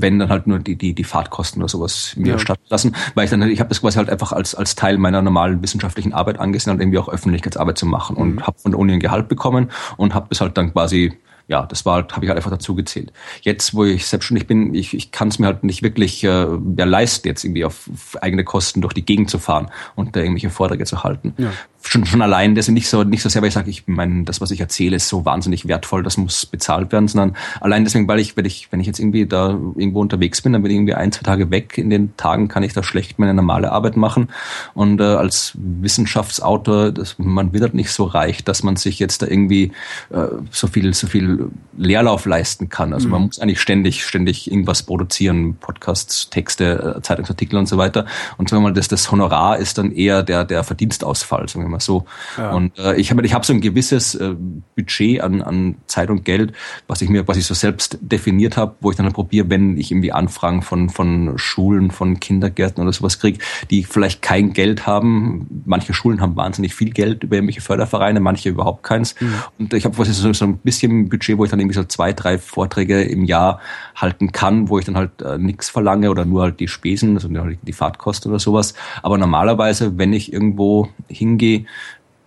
wenn 0.00 0.18
dann 0.18 0.28
halt 0.28 0.46
nur 0.46 0.58
die 0.58 0.76
die 0.76 0.94
die 0.94 1.04
Fahrtkosten 1.04 1.62
oder 1.62 1.68
sowas 1.68 2.14
mir 2.16 2.32
ja. 2.32 2.38
statt 2.38 2.60
lassen, 2.68 2.94
weil 3.14 3.24
ich 3.24 3.30
dann 3.30 3.42
ich 3.42 3.60
habe 3.60 3.68
das 3.68 3.80
quasi 3.80 3.96
halt 3.96 4.10
einfach 4.10 4.32
als 4.32 4.54
als 4.54 4.74
Teil 4.74 4.98
meiner 4.98 5.22
normalen 5.22 5.62
wissenschaftlichen 5.62 6.12
Arbeit 6.12 6.38
angesehen 6.38 6.74
und 6.74 6.80
irgendwie 6.80 6.98
auch 6.98 7.08
Öffentlichkeitsarbeit 7.08 7.78
zu 7.78 7.86
machen 7.86 8.16
mhm. 8.16 8.22
und 8.22 8.46
habe 8.46 8.58
von 8.58 8.72
der 8.72 8.78
Uni 8.78 8.92
ein 8.92 9.00
Gehalt 9.00 9.28
bekommen 9.28 9.70
und 9.96 10.14
habe 10.14 10.26
das 10.28 10.40
halt 10.40 10.56
dann 10.56 10.72
quasi 10.72 11.16
ja, 11.48 11.64
das 11.64 11.86
war 11.86 11.94
halt, 11.94 12.12
habe 12.12 12.24
ich 12.24 12.28
halt 12.28 12.38
einfach 12.38 12.50
dazu 12.50 12.74
gezählt. 12.74 13.12
Jetzt, 13.42 13.72
wo 13.72 13.84
ich 13.84 14.06
selbstständig 14.06 14.48
bin, 14.48 14.74
ich, 14.74 14.94
ich 14.94 15.12
kann 15.12 15.28
es 15.28 15.38
mir 15.38 15.46
halt 15.46 15.62
nicht 15.62 15.82
wirklich 15.82 16.24
äh, 16.24 16.28
ja, 16.28 16.84
leisten, 16.84 17.28
jetzt 17.28 17.44
irgendwie 17.44 17.64
auf, 17.64 17.88
auf 17.92 18.20
eigene 18.20 18.42
Kosten 18.42 18.80
durch 18.80 18.94
die 18.94 19.04
Gegend 19.04 19.30
zu 19.30 19.38
fahren 19.38 19.70
und 19.94 20.16
da 20.16 20.20
irgendwelche 20.20 20.50
Vorträge 20.50 20.84
zu 20.86 21.04
halten. 21.04 21.34
Ja 21.38 21.52
schon, 21.86 22.04
schon 22.04 22.22
allein 22.22 22.54
das 22.54 22.68
nicht 22.68 22.88
so, 22.88 23.04
nicht 23.04 23.22
so 23.22 23.28
sehr, 23.28 23.42
weil 23.42 23.48
ich 23.48 23.54
sage, 23.54 23.70
ich 23.70 23.84
meine, 23.86 24.24
das, 24.24 24.40
was 24.40 24.50
ich 24.50 24.60
erzähle, 24.60 24.96
ist 24.96 25.08
so 25.08 25.24
wahnsinnig 25.24 25.68
wertvoll, 25.68 26.02
das 26.02 26.16
muss 26.16 26.46
bezahlt 26.46 26.92
werden, 26.92 27.08
sondern 27.08 27.36
allein 27.60 27.84
deswegen, 27.84 28.08
weil 28.08 28.18
ich, 28.18 28.36
wenn 28.36 28.44
ich, 28.44 28.68
wenn 28.70 28.80
ich 28.80 28.86
jetzt 28.86 28.98
irgendwie 28.98 29.26
da 29.26 29.50
irgendwo 29.50 30.00
unterwegs 30.00 30.42
bin, 30.42 30.52
dann 30.52 30.62
bin 30.62 30.70
ich 30.70 30.76
irgendwie 30.76 30.94
ein, 30.94 31.12
zwei 31.12 31.22
Tage 31.22 31.50
weg. 31.50 31.78
In 31.78 31.90
den 31.90 32.16
Tagen 32.16 32.48
kann 32.48 32.62
ich 32.62 32.72
da 32.72 32.82
schlecht 32.82 33.18
meine 33.18 33.34
normale 33.34 33.72
Arbeit 33.72 33.96
machen. 33.96 34.28
Und 34.74 35.00
äh, 35.00 35.04
als 35.04 35.52
Wissenschaftsautor, 35.54 36.92
das, 36.92 37.16
man 37.18 37.52
wird 37.52 37.62
halt 37.62 37.74
nicht 37.74 37.90
so 37.90 38.04
reich, 38.04 38.44
dass 38.44 38.62
man 38.62 38.76
sich 38.76 38.98
jetzt 38.98 39.22
da 39.22 39.26
irgendwie 39.26 39.72
äh, 40.10 40.26
so 40.50 40.66
viel, 40.66 40.92
so 40.94 41.06
viel 41.06 41.50
Leerlauf 41.76 42.26
leisten 42.26 42.68
kann. 42.68 42.92
Also 42.92 43.06
mhm. 43.06 43.12
man 43.12 43.22
muss 43.22 43.38
eigentlich 43.38 43.60
ständig, 43.60 44.04
ständig 44.04 44.50
irgendwas 44.50 44.82
produzieren, 44.82 45.56
Podcasts, 45.56 46.30
Texte, 46.30 46.96
äh, 46.96 47.02
Zeitungsartikel 47.02 47.58
und 47.58 47.66
so 47.66 47.78
weiter. 47.78 48.06
Und 48.36 48.48
sagen 48.48 48.62
wir 48.62 48.70
mal, 48.70 48.74
das, 48.74 48.88
das 48.88 49.10
Honorar 49.10 49.58
ist 49.58 49.78
dann 49.78 49.92
eher 49.92 50.22
der, 50.22 50.44
der 50.44 50.64
Verdienstausfall, 50.64 51.48
sagen 51.48 51.64
wir 51.64 51.70
mal 51.70 51.75
mal 51.76 51.80
so. 51.80 52.04
Ja. 52.36 52.52
Und 52.52 52.78
äh, 52.78 52.96
ich 52.96 53.10
habe 53.10 53.24
ich 53.24 53.34
hab 53.34 53.44
so 53.44 53.52
ein 53.52 53.60
gewisses 53.60 54.14
äh, 54.14 54.34
Budget 54.74 55.20
an, 55.20 55.42
an 55.42 55.76
Zeit 55.86 56.10
und 56.10 56.24
Geld, 56.24 56.52
was 56.86 57.02
ich 57.02 57.08
mir, 57.08 57.26
was 57.28 57.36
ich 57.36 57.46
so 57.46 57.54
selbst 57.54 57.98
definiert 58.00 58.56
habe, 58.56 58.74
wo 58.80 58.90
ich 58.90 58.96
dann 58.96 59.06
halt 59.06 59.14
probiere, 59.14 59.48
wenn 59.50 59.76
ich 59.76 59.90
irgendwie 59.90 60.12
Anfragen 60.12 60.62
von, 60.62 60.88
von 60.88 61.34
Schulen, 61.36 61.90
von 61.90 62.20
Kindergärten 62.20 62.82
oder 62.82 62.92
sowas 62.92 63.18
kriege, 63.18 63.38
die 63.70 63.84
vielleicht 63.84 64.22
kein 64.22 64.52
Geld 64.52 64.86
haben. 64.86 65.62
Manche 65.64 65.94
Schulen 65.94 66.20
haben 66.20 66.36
wahnsinnig 66.36 66.74
viel 66.74 66.90
Geld 66.90 67.24
über 67.24 67.36
irgendwelche 67.36 67.60
Fördervereine, 67.60 68.20
manche 68.20 68.48
überhaupt 68.48 68.82
keins. 68.82 69.14
Mhm. 69.20 69.34
Und 69.58 69.74
ich 69.74 69.84
habe 69.84 70.04
so, 70.04 70.32
so 70.32 70.44
ein 70.44 70.58
bisschen 70.58 71.08
Budget, 71.08 71.38
wo 71.38 71.44
ich 71.44 71.50
dann 71.50 71.60
irgendwie 71.60 71.76
so 71.76 71.84
zwei, 71.84 72.12
drei 72.12 72.38
Vorträge 72.38 73.02
im 73.02 73.24
Jahr 73.24 73.60
halten 73.94 74.32
kann, 74.32 74.68
wo 74.68 74.78
ich 74.78 74.84
dann 74.84 74.96
halt 74.96 75.22
äh, 75.22 75.38
nichts 75.38 75.68
verlange 75.68 76.10
oder 76.10 76.24
nur 76.24 76.42
halt 76.42 76.60
die 76.60 76.68
Spesen, 76.68 77.14
also 77.14 77.28
die 77.28 77.72
Fahrtkosten 77.72 78.30
oder 78.30 78.38
sowas. 78.38 78.74
Aber 79.02 79.18
normalerweise, 79.18 79.98
wenn 79.98 80.12
ich 80.12 80.32
irgendwo 80.32 80.88
hingehe, 81.08 81.65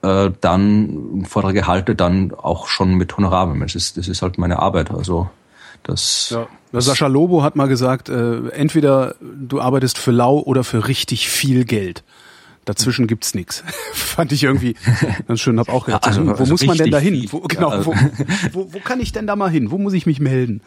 äh, 0.02 0.32
dann 0.42 1.26
Vorträge 1.28 1.68
halte, 1.68 1.96
dann 1.96 2.34
auch 2.34 2.68
schon 2.68 2.96
mit 2.96 3.16
Honorar. 3.18 3.54
Das 3.60 3.76
ist, 3.76 3.98
das 3.98 4.08
ist 4.08 4.22
halt 4.22 4.38
meine 4.38 4.60
Arbeit. 4.60 4.92
Also 4.92 5.30
das. 5.84 6.30
Ja. 6.32 6.48
Sascha 6.82 7.08
Lobo 7.08 7.42
hat 7.44 7.56
mal 7.56 7.68
gesagt, 7.68 8.10
äh, 8.10 8.50
entweder 8.50 9.16
du 9.22 9.60
arbeitest 9.60 9.98
für 9.98 10.12
lau 10.12 10.40
oder 10.40 10.64
für 10.64 10.88
richtig 10.88 11.30
viel 11.30 11.66
Geld. 11.66 12.04
Dazwischen 12.66 13.08
gibt's 13.08 13.34
nichts. 13.34 13.64
Fand 13.94 14.32
ich 14.32 14.44
irgendwie 14.44 14.76
ganz 15.28 15.40
schön. 15.40 15.60
Hab 15.60 15.70
auch 15.70 15.86
gedacht, 15.86 16.06
ja, 16.06 16.12
also, 16.12 16.28
wo 16.28 16.32
also 16.32 16.54
muss 16.54 16.66
man 16.66 16.78
denn 16.78 16.92
da 16.92 17.00
hin? 17.00 17.28
Wo, 17.32 17.40
genau, 17.42 17.72
ja. 17.72 17.86
wo, 17.86 17.96
wo, 18.52 18.74
wo 18.74 18.80
kann 18.80 19.00
ich 19.00 19.12
denn 19.12 19.26
da 19.26 19.36
mal 19.36 19.50
hin? 19.50 19.72
Wo 19.72 19.78
muss 19.78 19.94
ich 19.94 20.06
mich 20.06 20.20
melden? 20.20 20.62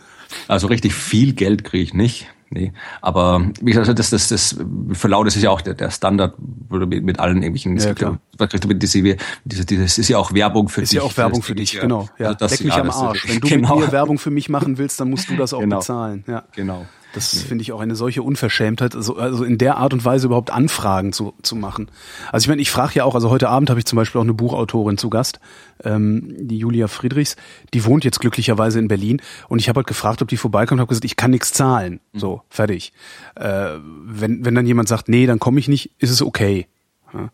Also 0.48 0.66
richtig 0.66 0.94
viel 0.94 1.32
Geld 1.34 1.62
kriege 1.62 1.84
ich 1.84 1.94
nicht. 1.94 2.26
Nee, 2.54 2.72
aber 3.00 3.46
wie 3.62 3.72
gesagt, 3.72 3.98
das, 3.98 4.10
das, 4.10 4.28
das 4.28 4.56
für 4.92 5.08
laut 5.08 5.26
ist 5.26 5.36
ja 5.36 5.48
auch 5.48 5.62
der, 5.62 5.72
der 5.72 5.90
Standard 5.90 6.34
mit, 6.68 7.02
mit 7.02 7.18
allen 7.18 7.42
irgendwelchen. 7.42 7.78
Ja, 7.78 7.94
klar. 7.94 8.18
Diese, 8.38 9.64
diese, 9.64 9.82
das 9.82 9.96
ist 9.96 10.08
ja 10.08 10.18
auch 10.18 10.34
Werbung 10.34 10.68
für 10.68 10.82
ist 10.82 10.92
dich. 10.92 10.98
Ist 10.98 11.02
ja 11.02 11.08
auch 11.08 11.16
Werbung 11.16 11.42
für 11.42 11.54
dich, 11.54 11.80
genau. 11.80 12.10
Ja, 12.18 12.26
also 12.26 12.38
das, 12.38 12.50
Leck 12.50 12.64
mich 12.64 12.74
ja, 12.74 12.82
am 12.82 12.90
Arsch. 12.90 13.26
Wenn 13.26 13.40
du 13.40 13.48
genau. 13.48 13.76
mit 13.76 13.86
mir 13.86 13.92
Werbung 13.92 14.18
für 14.18 14.30
mich 14.30 14.50
machen 14.50 14.76
willst, 14.76 15.00
dann 15.00 15.08
musst 15.08 15.30
du 15.30 15.36
das 15.36 15.54
auch 15.54 15.60
genau. 15.60 15.78
bezahlen. 15.78 16.24
Ja. 16.26 16.44
Genau. 16.54 16.84
Das 17.12 17.34
nee. 17.34 17.42
finde 17.42 17.62
ich 17.62 17.72
auch 17.72 17.80
eine 17.80 17.94
solche 17.94 18.22
Unverschämtheit, 18.22 18.94
also, 18.94 19.16
also 19.16 19.44
in 19.44 19.58
der 19.58 19.76
Art 19.76 19.92
und 19.92 20.04
Weise 20.04 20.26
überhaupt 20.26 20.50
Anfragen 20.50 21.12
zu, 21.12 21.34
zu 21.42 21.56
machen. 21.56 21.90
Also 22.30 22.44
ich 22.44 22.48
meine, 22.48 22.62
ich 22.62 22.70
frage 22.70 22.94
ja 22.94 23.04
auch, 23.04 23.14
also 23.14 23.30
heute 23.30 23.48
Abend 23.48 23.70
habe 23.70 23.80
ich 23.80 23.86
zum 23.86 23.96
Beispiel 23.96 24.18
auch 24.18 24.24
eine 24.24 24.34
Buchautorin 24.34 24.98
zu 24.98 25.10
Gast, 25.10 25.40
ähm, 25.84 26.34
die 26.38 26.58
Julia 26.58 26.88
Friedrichs, 26.88 27.36
die 27.74 27.84
wohnt 27.84 28.04
jetzt 28.04 28.20
glücklicherweise 28.20 28.78
in 28.78 28.88
Berlin 28.88 29.20
und 29.48 29.58
ich 29.58 29.68
habe 29.68 29.78
halt 29.78 29.86
gefragt, 29.86 30.22
ob 30.22 30.28
die 30.28 30.36
vorbeikommt, 30.36 30.80
habe 30.80 30.88
gesagt, 30.88 31.04
ich 31.04 31.16
kann 31.16 31.30
nichts 31.30 31.52
zahlen. 31.52 32.00
Mhm. 32.12 32.18
So, 32.18 32.42
fertig. 32.48 32.92
Äh, 33.34 33.70
wenn, 34.04 34.44
wenn 34.44 34.54
dann 34.54 34.66
jemand 34.66 34.88
sagt, 34.88 35.08
nee, 35.08 35.26
dann 35.26 35.38
komme 35.38 35.58
ich 35.58 35.68
nicht, 35.68 35.92
ist 35.98 36.10
es 36.10 36.22
okay. 36.22 36.66
Ja. 37.12 37.28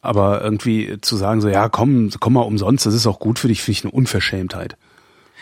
Aber 0.00 0.42
irgendwie 0.42 0.98
zu 1.00 1.16
sagen, 1.16 1.40
so, 1.40 1.48
ja, 1.48 1.68
komm, 1.68 2.10
komm 2.20 2.34
mal 2.34 2.42
umsonst, 2.42 2.84
das 2.84 2.94
ist 2.94 3.06
auch 3.06 3.18
gut 3.18 3.38
für 3.38 3.48
dich, 3.48 3.62
finde 3.62 3.78
ich 3.78 3.84
eine 3.84 3.92
Unverschämtheit. 3.92 4.76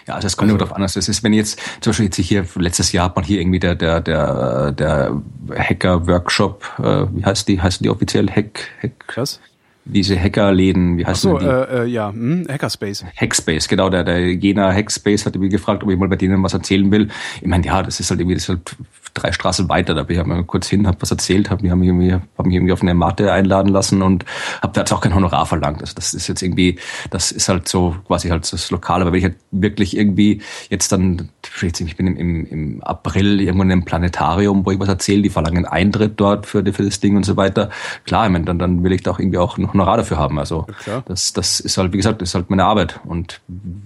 Ja, 0.07 0.15
also 0.15 0.27
das 0.27 0.37
kommt 0.37 0.51
also, 0.51 0.57
immer 0.57 0.67
drauf 0.67 0.77
an. 0.77 0.83
Das 0.83 0.97
ist, 0.97 1.23
wenn 1.23 1.33
jetzt, 1.33 1.61
zum 1.81 1.91
Beispiel 1.91 2.07
jetzt 2.07 2.17
hier, 2.17 2.45
letztes 2.57 2.93
Jahr 2.93 3.07
hat 3.07 3.17
man 3.17 3.25
hier 3.25 3.41
irgendwie 3.41 3.61
der, 3.61 3.75
der, 3.75 4.01
der, 4.01 4.73
der 4.73 5.23
Hacker-Workshop, 5.57 6.65
äh, 6.79 7.07
wie 7.13 7.25
heißt 7.25 7.49
die, 7.49 7.61
heißen 7.61 7.83
die 7.83 7.91
offiziell? 7.91 8.29
Hack, 8.29 8.69
Hack? 8.83 8.93
Was? 9.17 9.41
diese 9.85 10.19
Hackerläden, 10.19 10.99
wie 10.99 11.07
heißt 11.07 11.23
so, 11.23 11.39
die? 11.39 11.45
Äh, 11.45 11.83
äh, 11.83 11.87
ja, 11.87 12.11
hm, 12.11 12.47
Hackerspace. 12.49 13.05
Hackspace, 13.17 13.69
genau, 13.69 13.91
der, 13.91 14.05
der 14.05 14.33
Jena 14.35 14.73
Hackspace 14.73 15.27
hat 15.27 15.37
mich 15.37 15.51
gefragt, 15.51 15.83
ob 15.83 15.91
ich 15.91 15.99
mal 15.99 16.09
bei 16.09 16.17
denen 16.17 16.43
was 16.43 16.55
erzählen 16.55 16.91
will. 16.91 17.09
Ich 17.41 17.47
meine, 17.47 17.67
ja, 17.67 17.83
das 17.83 17.99
ist 17.99 18.11
halt 18.11 18.21
irgendwie, 18.21 18.35
das 18.35 18.45
ist 18.45 18.49
halt 18.51 18.77
drei 19.15 19.33
Straßen 19.33 19.69
weiter, 19.69 19.95
da 19.95 20.03
bin 20.03 20.19
ich 20.19 20.27
mal 20.27 20.43
kurz 20.45 20.69
hin, 20.69 20.87
hab 20.87 21.01
was 21.03 21.11
erzählt, 21.11 21.51
hab 21.51 21.63
mich, 21.63 21.71
hab 21.71 21.79
mich, 21.79 21.89
irgendwie, 21.89 22.13
hab 22.13 22.47
mich 22.47 22.55
irgendwie 22.55 22.73
auf 22.73 22.83
eine 22.83 22.95
Matte 22.95 23.33
einladen 23.33 23.69
lassen 23.69 24.03
und 24.03 24.25
hab 24.61 24.73
da 24.75 24.83
jetzt 24.83 24.93
auch 24.93 25.01
kein 25.01 25.15
Honorar 25.15 25.47
verlangt. 25.47 25.81
Also 25.81 25.95
das 25.95 26.15
ist 26.15 26.29
jetzt 26.29 26.43
irgendwie, 26.43 26.79
das 27.11 27.33
ist 27.33 27.49
halt 27.49 27.69
so 27.69 27.97
quasi 28.07 28.29
halt 28.29 28.51
das 28.53 28.71
Lokal, 28.71 29.03
aber 29.03 29.13
wenn 29.13 29.19
ich 29.19 29.25
halt 29.25 29.37
wirklich 29.51 29.97
irgendwie 29.97 30.43
jetzt 30.71 30.93
dann, 30.93 31.31
ich 31.63 31.97
bin 31.97 32.17
im, 32.17 32.47
im 32.47 32.83
April 32.83 33.41
irgendwo 33.41 33.65
in 33.65 33.73
einem 33.73 33.85
Planetarium, 33.85 34.65
wo 34.65 34.71
ich 34.71 34.81
was 34.81 34.89
erzähle, 34.89 35.23
die 35.23 35.31
verlangen 35.31 35.67
Eintritt 35.67 36.15
dort 36.17 36.47
für, 36.47 36.65
für 36.73 36.83
das 36.83 37.01
Ding 37.01 37.17
und 37.17 37.25
so 37.25 37.37
weiter. 37.37 37.71
Klar, 38.05 38.27
ich 38.27 38.33
meine, 38.33 38.45
dann, 38.45 38.59
dann 38.59 38.83
will 38.83 38.93
ich 38.93 39.03
da 39.03 39.11
auch 39.11 39.19
irgendwie 39.19 39.39
auch 39.39 39.59
noch 39.59 39.75
Honorar 39.75 39.99
dafür 39.99 40.19
haben. 40.19 40.39
Also 40.39 40.67
ja, 40.87 41.03
das, 41.07 41.33
das 41.33 41.61
ist 41.61 41.79
halt, 41.79 41.93
wie 41.93 41.99
gesagt, 41.99 42.23
das 42.23 42.31
ist 42.31 42.35
halt 42.35 42.51
meine 42.51 42.65
Arbeit. 42.65 43.01
Und 43.05 43.41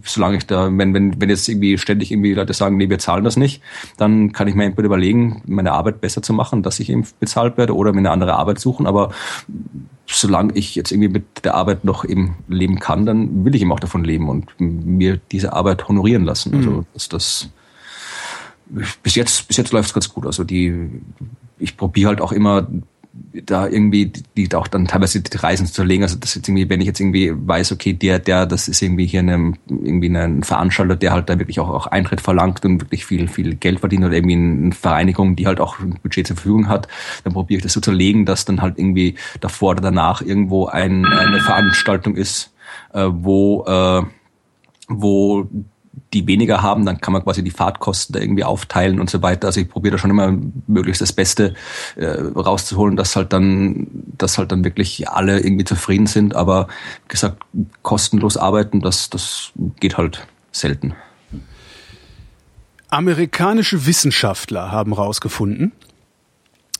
solange 0.04 0.36
ich 0.36 0.46
da, 0.46 0.66
wenn, 0.66 0.94
wenn, 0.94 1.20
wenn 1.20 1.28
jetzt 1.28 1.48
irgendwie 1.48 1.78
ständig 1.78 2.10
irgendwie 2.12 2.34
Leute 2.34 2.52
sagen, 2.52 2.76
nee, 2.76 2.88
wir 2.88 2.98
zahlen 2.98 3.24
das 3.24 3.36
nicht, 3.36 3.62
dann 3.96 4.32
kann 4.32 4.48
ich 4.48 4.54
mir 4.54 4.64
entweder 4.64 4.86
überlegen, 4.86 5.15
meine 5.46 5.72
Arbeit 5.72 6.00
besser 6.00 6.22
zu 6.22 6.32
machen, 6.32 6.62
dass 6.62 6.80
ich 6.80 6.90
eben 6.90 7.06
bezahlt 7.20 7.56
werde 7.56 7.74
oder 7.74 7.92
mir 7.92 7.98
eine 7.98 8.10
andere 8.10 8.34
Arbeit 8.34 8.58
suchen. 8.58 8.86
Aber 8.86 9.10
solange 10.06 10.54
ich 10.54 10.74
jetzt 10.74 10.92
irgendwie 10.92 11.08
mit 11.08 11.44
der 11.44 11.54
Arbeit 11.54 11.84
noch 11.84 12.04
eben 12.04 12.36
leben 12.48 12.78
kann, 12.78 13.06
dann 13.06 13.44
will 13.44 13.54
ich 13.54 13.62
eben 13.62 13.72
auch 13.72 13.80
davon 13.80 14.04
leben 14.04 14.28
und 14.28 14.48
mir 14.58 15.18
diese 15.32 15.52
Arbeit 15.52 15.88
honorieren 15.88 16.24
lassen. 16.24 16.54
Also 16.54 16.70
mhm. 16.70 16.86
das, 16.94 17.08
das 17.08 17.48
bis 19.02 19.14
jetzt, 19.14 19.48
bis 19.48 19.56
jetzt 19.56 19.72
läuft 19.72 19.88
es 19.88 19.94
ganz 19.94 20.08
gut. 20.08 20.26
Also 20.26 20.44
die, 20.44 20.90
ich 21.58 21.76
probiere 21.76 22.08
halt 22.08 22.20
auch 22.20 22.32
immer 22.32 22.66
da 23.44 23.66
irgendwie 23.66 24.12
die 24.36 24.54
auch 24.54 24.66
dann 24.66 24.86
teilweise 24.86 25.20
die 25.20 25.36
Reisen 25.36 25.66
zu 25.66 25.82
legen. 25.82 26.02
Also 26.02 26.16
das 26.16 26.34
jetzt 26.34 26.48
irgendwie, 26.48 26.68
wenn 26.68 26.80
ich 26.80 26.86
jetzt 26.86 27.00
irgendwie 27.00 27.32
weiß, 27.34 27.72
okay, 27.72 27.92
der, 27.92 28.18
der, 28.18 28.46
das 28.46 28.68
ist 28.68 28.82
irgendwie 28.82 29.06
hier 29.06 29.20
eine, 29.20 29.54
irgendwie 29.68 30.08
ein 30.08 30.42
Veranstalter, 30.42 30.96
der 30.96 31.12
halt 31.12 31.28
da 31.28 31.38
wirklich 31.38 31.60
auch, 31.60 31.68
auch 31.68 31.86
Eintritt 31.86 32.20
verlangt 32.20 32.64
und 32.64 32.80
wirklich 32.80 33.04
viel, 33.04 33.28
viel 33.28 33.54
Geld 33.54 33.80
verdient 33.80 34.04
oder 34.04 34.14
irgendwie 34.14 34.36
eine 34.36 34.72
Vereinigung, 34.72 35.36
die 35.36 35.46
halt 35.46 35.60
auch 35.60 35.78
ein 35.80 35.98
Budget 36.02 36.26
zur 36.26 36.36
Verfügung 36.36 36.68
hat, 36.68 36.88
dann 37.24 37.32
probiere 37.32 37.58
ich 37.58 37.62
das 37.62 37.72
so 37.72 37.80
zu 37.80 37.92
legen, 37.92 38.26
dass 38.26 38.44
dann 38.44 38.62
halt 38.62 38.78
irgendwie 38.78 39.16
davor 39.40 39.72
oder 39.72 39.82
danach 39.82 40.22
irgendwo 40.22 40.66
ein, 40.66 41.04
eine 41.04 41.40
Veranstaltung 41.40 42.16
ist, 42.16 42.52
äh, 42.92 43.08
wo 43.10 43.64
äh, 43.66 44.02
wo 44.88 45.48
die 46.12 46.26
weniger 46.26 46.62
haben, 46.62 46.84
dann 46.84 47.00
kann 47.00 47.12
man 47.12 47.22
quasi 47.22 47.42
die 47.42 47.50
Fahrtkosten 47.50 48.12
da 48.12 48.20
irgendwie 48.20 48.44
aufteilen 48.44 49.00
und 49.00 49.10
so 49.10 49.22
weiter. 49.22 49.48
Also 49.48 49.60
ich 49.60 49.68
probiere 49.68 49.92
da 49.92 49.98
schon 49.98 50.10
immer 50.10 50.36
möglichst 50.66 51.00
das 51.00 51.12
Beste 51.12 51.54
äh, 51.96 52.06
rauszuholen, 52.06 52.96
dass 52.96 53.16
halt 53.16 53.32
dann, 53.32 53.86
dass 54.18 54.38
halt 54.38 54.52
dann 54.52 54.64
wirklich 54.64 55.08
alle 55.08 55.40
irgendwie 55.40 55.64
zufrieden 55.64 56.06
sind. 56.06 56.34
Aber 56.34 56.68
wie 57.04 57.08
gesagt, 57.08 57.42
kostenlos 57.82 58.36
arbeiten, 58.36 58.80
das, 58.80 59.10
das 59.10 59.52
geht 59.80 59.96
halt 59.96 60.26
selten. 60.52 60.94
Amerikanische 62.88 63.86
Wissenschaftler 63.86 64.70
haben 64.70 64.94
herausgefunden, 64.94 65.72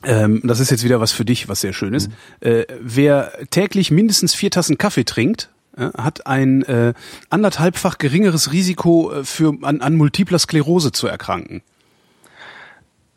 ähm, 0.05 0.41
das 0.45 0.61
ist 0.61 0.71
jetzt 0.71 0.85
wieder 0.85 1.01
was 1.01 1.13
für 1.13 1.25
dich, 1.25 1.49
was 1.49 1.61
sehr 1.61 1.73
schön 1.73 1.95
ist. 1.95 2.09
Mhm. 2.09 2.49
Äh, 2.49 2.67
wer 2.81 3.33
täglich 3.51 3.91
mindestens 3.91 4.35
vier 4.35 4.51
Tassen 4.51 4.79
Kaffee 4.79 5.05
trinkt, 5.05 5.51
hat 5.77 6.27
ein 6.27 6.63
äh, 6.63 6.95
anderthalbfach 7.31 7.99
geringeres 7.99 8.53
Risiko 8.53 9.13
äh, 9.13 9.25
für 9.25 9.57
an, 9.63 9.81
an 9.81 9.95
multipler 9.95 10.39
Sklerose 10.39 10.93
zu 10.93 11.07
erkranken. 11.07 11.63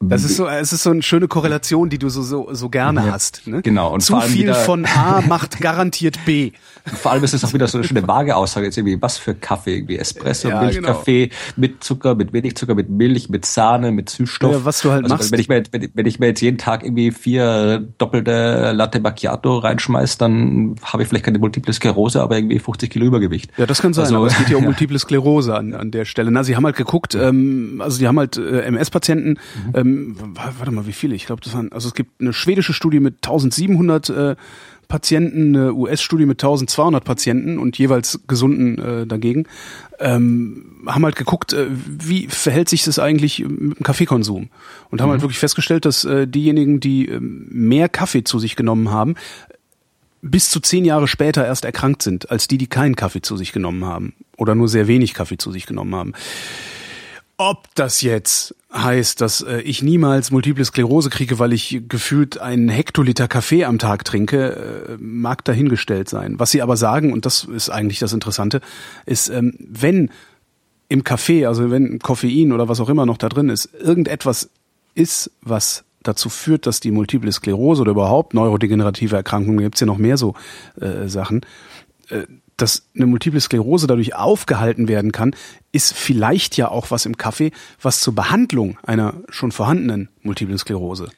Das 0.02 0.24
ist 0.24 0.38
so, 0.38 0.48
es 0.48 0.72
ist 0.72 0.84
so 0.84 0.92
eine 0.92 1.02
schöne 1.02 1.28
Korrelation, 1.28 1.90
die 1.90 1.98
du 1.98 2.08
so 2.08 2.22
so, 2.22 2.48
so 2.54 2.70
gerne 2.70 3.06
ja, 3.06 3.12
hast. 3.12 3.46
Ne? 3.48 3.62
Genau. 3.62 3.94
Und 3.94 4.00
Zu 4.02 4.20
viel 4.22 4.54
von 4.54 4.86
A 4.86 5.22
macht 5.28 5.60
garantiert 5.60 6.24
B. 6.26 6.52
Vor 6.86 7.12
allem 7.12 7.24
ist 7.24 7.34
es 7.34 7.44
auch 7.44 7.54
wieder 7.54 7.68
so 7.68 7.78
eine 7.78 7.86
schöne 7.86 8.08
vage 8.08 8.36
Aussage. 8.36 8.66
Jetzt 8.66 8.78
irgendwie 8.78 9.02
was 9.02 9.18
für 9.18 9.36
Kaffee, 9.36 9.76
irgendwie 9.76 9.98
Espresso, 9.98 10.48
ja, 10.48 10.62
Milchkaffee 10.62 11.28
genau. 11.28 11.40
mit 11.58 11.84
Zucker, 11.84 12.16
mit 12.16 12.32
wenig 12.32 12.56
Zucker, 12.56 12.76
mit 12.76 12.90
Milch, 12.90 13.30
mit 13.30 13.46
Sahne, 13.46 13.92
mit 13.92 14.10
Süßstoff. 14.10 14.52
Ja, 14.54 14.66
was 14.66 14.82
du 14.82 14.92
halt 14.92 15.04
also, 15.04 15.16
machst. 15.16 15.32
Wenn 15.34 15.40
ich, 15.42 15.50
mir, 15.50 15.64
wenn, 15.72 15.90
wenn 15.94 16.06
ich 16.06 16.20
mir 16.20 16.28
jetzt 16.28 16.42
jeden 16.42 16.58
Tag 16.58 16.84
irgendwie 16.84 17.12
vier 17.12 17.86
doppelte 17.98 18.72
Latte 18.72 19.02
Macchiato 19.02 19.58
reinschmeiß, 19.58 20.18
dann 20.18 20.76
habe 20.82 21.04
ich 21.04 21.10
vielleicht 21.10 21.26
keine 21.26 21.40
Multiple 21.40 21.74
Sklerose, 21.74 22.22
aber 22.22 22.38
irgendwie 22.38 22.60
50 22.60 22.90
Kilo 22.90 23.06
Übergewicht. 23.06 23.52
Ja, 23.58 23.66
das 23.66 23.82
kann 23.82 23.94
sein. 23.94 24.06
Also, 24.06 24.16
aber 24.16 24.28
es 24.28 24.38
geht 24.38 24.50
ja 24.50 24.58
um 24.58 24.64
Multiple 24.70 24.98
Sklerose 24.98 25.56
an, 25.56 25.74
an 25.74 25.92
der 25.92 26.06
Stelle. 26.06 26.32
Na, 26.32 26.46
sie 26.46 26.56
haben 26.56 26.66
halt 26.66 26.78
geguckt, 26.78 27.16
ähm, 27.16 27.82
also 27.84 28.00
die 28.00 28.08
haben 28.08 28.18
halt 28.18 28.38
äh, 28.38 28.62
MS-Patienten. 28.62 29.32
Mhm. 29.32 29.74
Ähm, 29.74 29.89
ähm, 29.90 30.16
warte 30.34 30.72
mal, 30.72 30.88
wie 30.88 30.94
viele? 30.94 31.16
Ich 31.16 31.26
glaube, 31.26 31.42
das 31.42 31.54
waren, 31.54 31.72
also 31.72 31.88
es 31.88 31.94
gibt 31.94 32.22
eine 32.22 32.34
schwedische 32.34 32.74
Studie 32.74 33.00
mit 33.00 33.16
1700 33.18 34.10
äh, 34.10 34.36
Patienten, 34.90 35.56
eine 35.56 35.74
US-Studie 35.74 36.26
mit 36.26 36.44
1200 36.44 37.04
Patienten 37.04 37.60
und 37.60 37.78
jeweils 37.78 38.22
gesunden 38.28 38.80
äh, 38.80 39.08
dagegen, 39.08 39.46
ähm, 40.00 40.82
haben 40.88 41.06
halt 41.06 41.16
geguckt, 41.16 41.54
äh, 41.54 41.68
wie 41.70 42.28
verhält 42.28 42.70
sich 42.70 42.84
das 42.84 42.98
eigentlich 42.98 43.40
mit 43.40 43.80
dem 43.80 43.84
Kaffeekonsum 43.84 44.50
und 44.90 45.02
haben 45.02 45.10
mhm. 45.10 45.12
halt 45.12 45.22
wirklich 45.22 45.38
festgestellt, 45.38 45.86
dass 45.86 46.06
äh, 46.06 46.28
diejenigen, 46.28 46.80
die 46.80 47.08
äh, 47.08 47.20
mehr 47.20 47.88
Kaffee 47.88 48.24
zu 48.24 48.40
sich 48.40 48.56
genommen 48.56 48.90
haben, 48.90 49.14
bis 50.22 50.50
zu 50.50 50.60
zehn 50.60 50.86
Jahre 50.86 51.08
später 51.08 51.46
erst 51.46 51.66
erkrankt 51.66 52.02
sind, 52.02 52.32
als 52.32 52.48
die, 52.48 52.58
die 52.58 52.68
keinen 52.68 52.96
Kaffee 52.96 53.22
zu 53.22 53.38
sich 53.38 53.52
genommen 53.52 53.86
haben 53.86 54.14
oder 54.38 54.56
nur 54.56 54.68
sehr 54.68 54.88
wenig 54.88 55.14
Kaffee 55.14 55.38
zu 55.38 55.52
sich 55.52 55.68
genommen 55.68 55.96
haben. 55.96 56.14
Ob 57.42 57.74
das 57.76 58.02
jetzt 58.02 58.54
heißt, 58.74 59.22
dass 59.22 59.40
äh, 59.40 59.62
ich 59.62 59.82
niemals 59.82 60.30
Multiple 60.30 60.66
Sklerose 60.66 61.10
kriege, 61.10 61.40
weil 61.40 61.54
ich 61.54 61.84
gefühlt 61.88 62.38
einen 62.38 62.68
Hektoliter 62.68 63.30
Kaffee 63.30 63.64
am 63.64 63.80
Tag 63.80 64.04
trinke, 64.04 64.50
äh, 64.90 64.98
mag 65.00 65.46
dahingestellt 65.46 66.10
sein. 66.10 66.38
Was 66.38 66.52
sie 66.52 66.62
aber 66.62 66.76
sagen, 66.76 67.14
und 67.14 67.26
das 67.26 67.46
ist 67.46 67.70
eigentlich 67.70 68.00
das 68.00 68.12
Interessante, 68.12 68.60
ist, 69.06 69.30
ähm, 69.30 69.54
wenn 69.58 70.12
im 70.90 71.06
Kaffee, 71.06 71.46
also 71.46 71.72
wenn 71.72 72.00
Koffein 72.00 72.52
oder 72.52 72.68
was 72.68 72.82
auch 72.82 72.90
immer 72.90 73.06
noch 73.06 73.18
da 73.18 73.30
drin 73.30 73.48
ist, 73.48 73.70
irgendetwas 73.74 74.50
ist, 74.94 75.32
was 75.42 75.86
dazu 76.04 76.28
führt, 76.28 76.66
dass 76.66 76.82
die 76.82 76.92
Multiple 76.92 77.32
Sklerose 77.32 77.84
oder 77.84 77.92
überhaupt 77.92 78.34
neurodegenerative 78.34 79.16
Erkrankungen, 79.16 79.62
gibt's 79.62 79.80
ja 79.80 79.88
noch 79.88 79.98
mehr 79.98 80.18
so 80.18 80.34
äh, 80.82 81.08
Sachen, 81.08 81.46
äh, 82.10 82.24
dass 82.62 82.84
eine 82.96 83.06
Multiple 83.06 83.40
Sklerose 83.40 83.88
dadurch 83.88 84.16
aufgehalten 84.16 84.88
werden 84.88 85.12
kann, 85.12 85.36
ist 85.72 85.94
vielleicht 85.94 86.58
ja 86.58 86.70
auch 86.70 86.92
was 86.92 87.06
im 87.06 87.18
Kaffee, 87.18 87.52
was 87.82 88.02
zur 88.02 88.16
Behandlung 88.16 88.78
einer 88.84 89.16
schon 89.30 89.52
vorhandenen 89.52 90.10
Multiple 90.22 90.58
Sklerose 90.58 91.10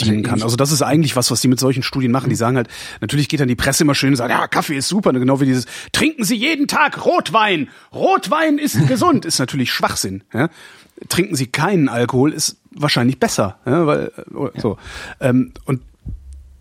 dienen 0.00 0.22
kann. 0.22 0.42
Also 0.42 0.56
das 0.56 0.72
ist 0.72 0.82
eigentlich 0.82 1.16
was, 1.16 1.30
was 1.30 1.40
die 1.40 1.48
mit 1.48 1.60
solchen 1.60 1.82
Studien 1.82 2.10
machen. 2.10 2.30
Die 2.30 2.36
sagen 2.36 2.56
halt, 2.56 2.68
natürlich 3.00 3.28
geht 3.28 3.40
dann 3.40 3.48
die 3.48 3.56
Presse 3.56 3.84
immer 3.84 3.94
schön 3.94 4.10
und 4.10 4.16
sagt, 4.16 4.30
ja, 4.30 4.46
Kaffee 4.48 4.76
ist 4.76 4.88
super, 4.88 5.12
genau 5.12 5.40
wie 5.40 5.46
dieses, 5.46 5.66
trinken 5.92 6.24
Sie 6.24 6.36
jeden 6.36 6.68
Tag 6.68 7.04
Rotwein. 7.04 7.68
Rotwein 7.92 8.58
ist 8.58 8.88
gesund, 8.88 9.24
ist 9.24 9.38
natürlich 9.38 9.72
Schwachsinn. 9.72 10.24
Ja? 10.32 10.48
Trinken 11.08 11.36
Sie 11.36 11.46
keinen 11.46 11.88
Alkohol, 11.88 12.32
ist 12.32 12.56
wahrscheinlich 12.72 13.20
besser, 13.20 13.58
ja? 13.66 13.86
weil 13.86 14.12
so. 14.56 14.78
Ähm, 15.20 15.52
und 15.64 15.82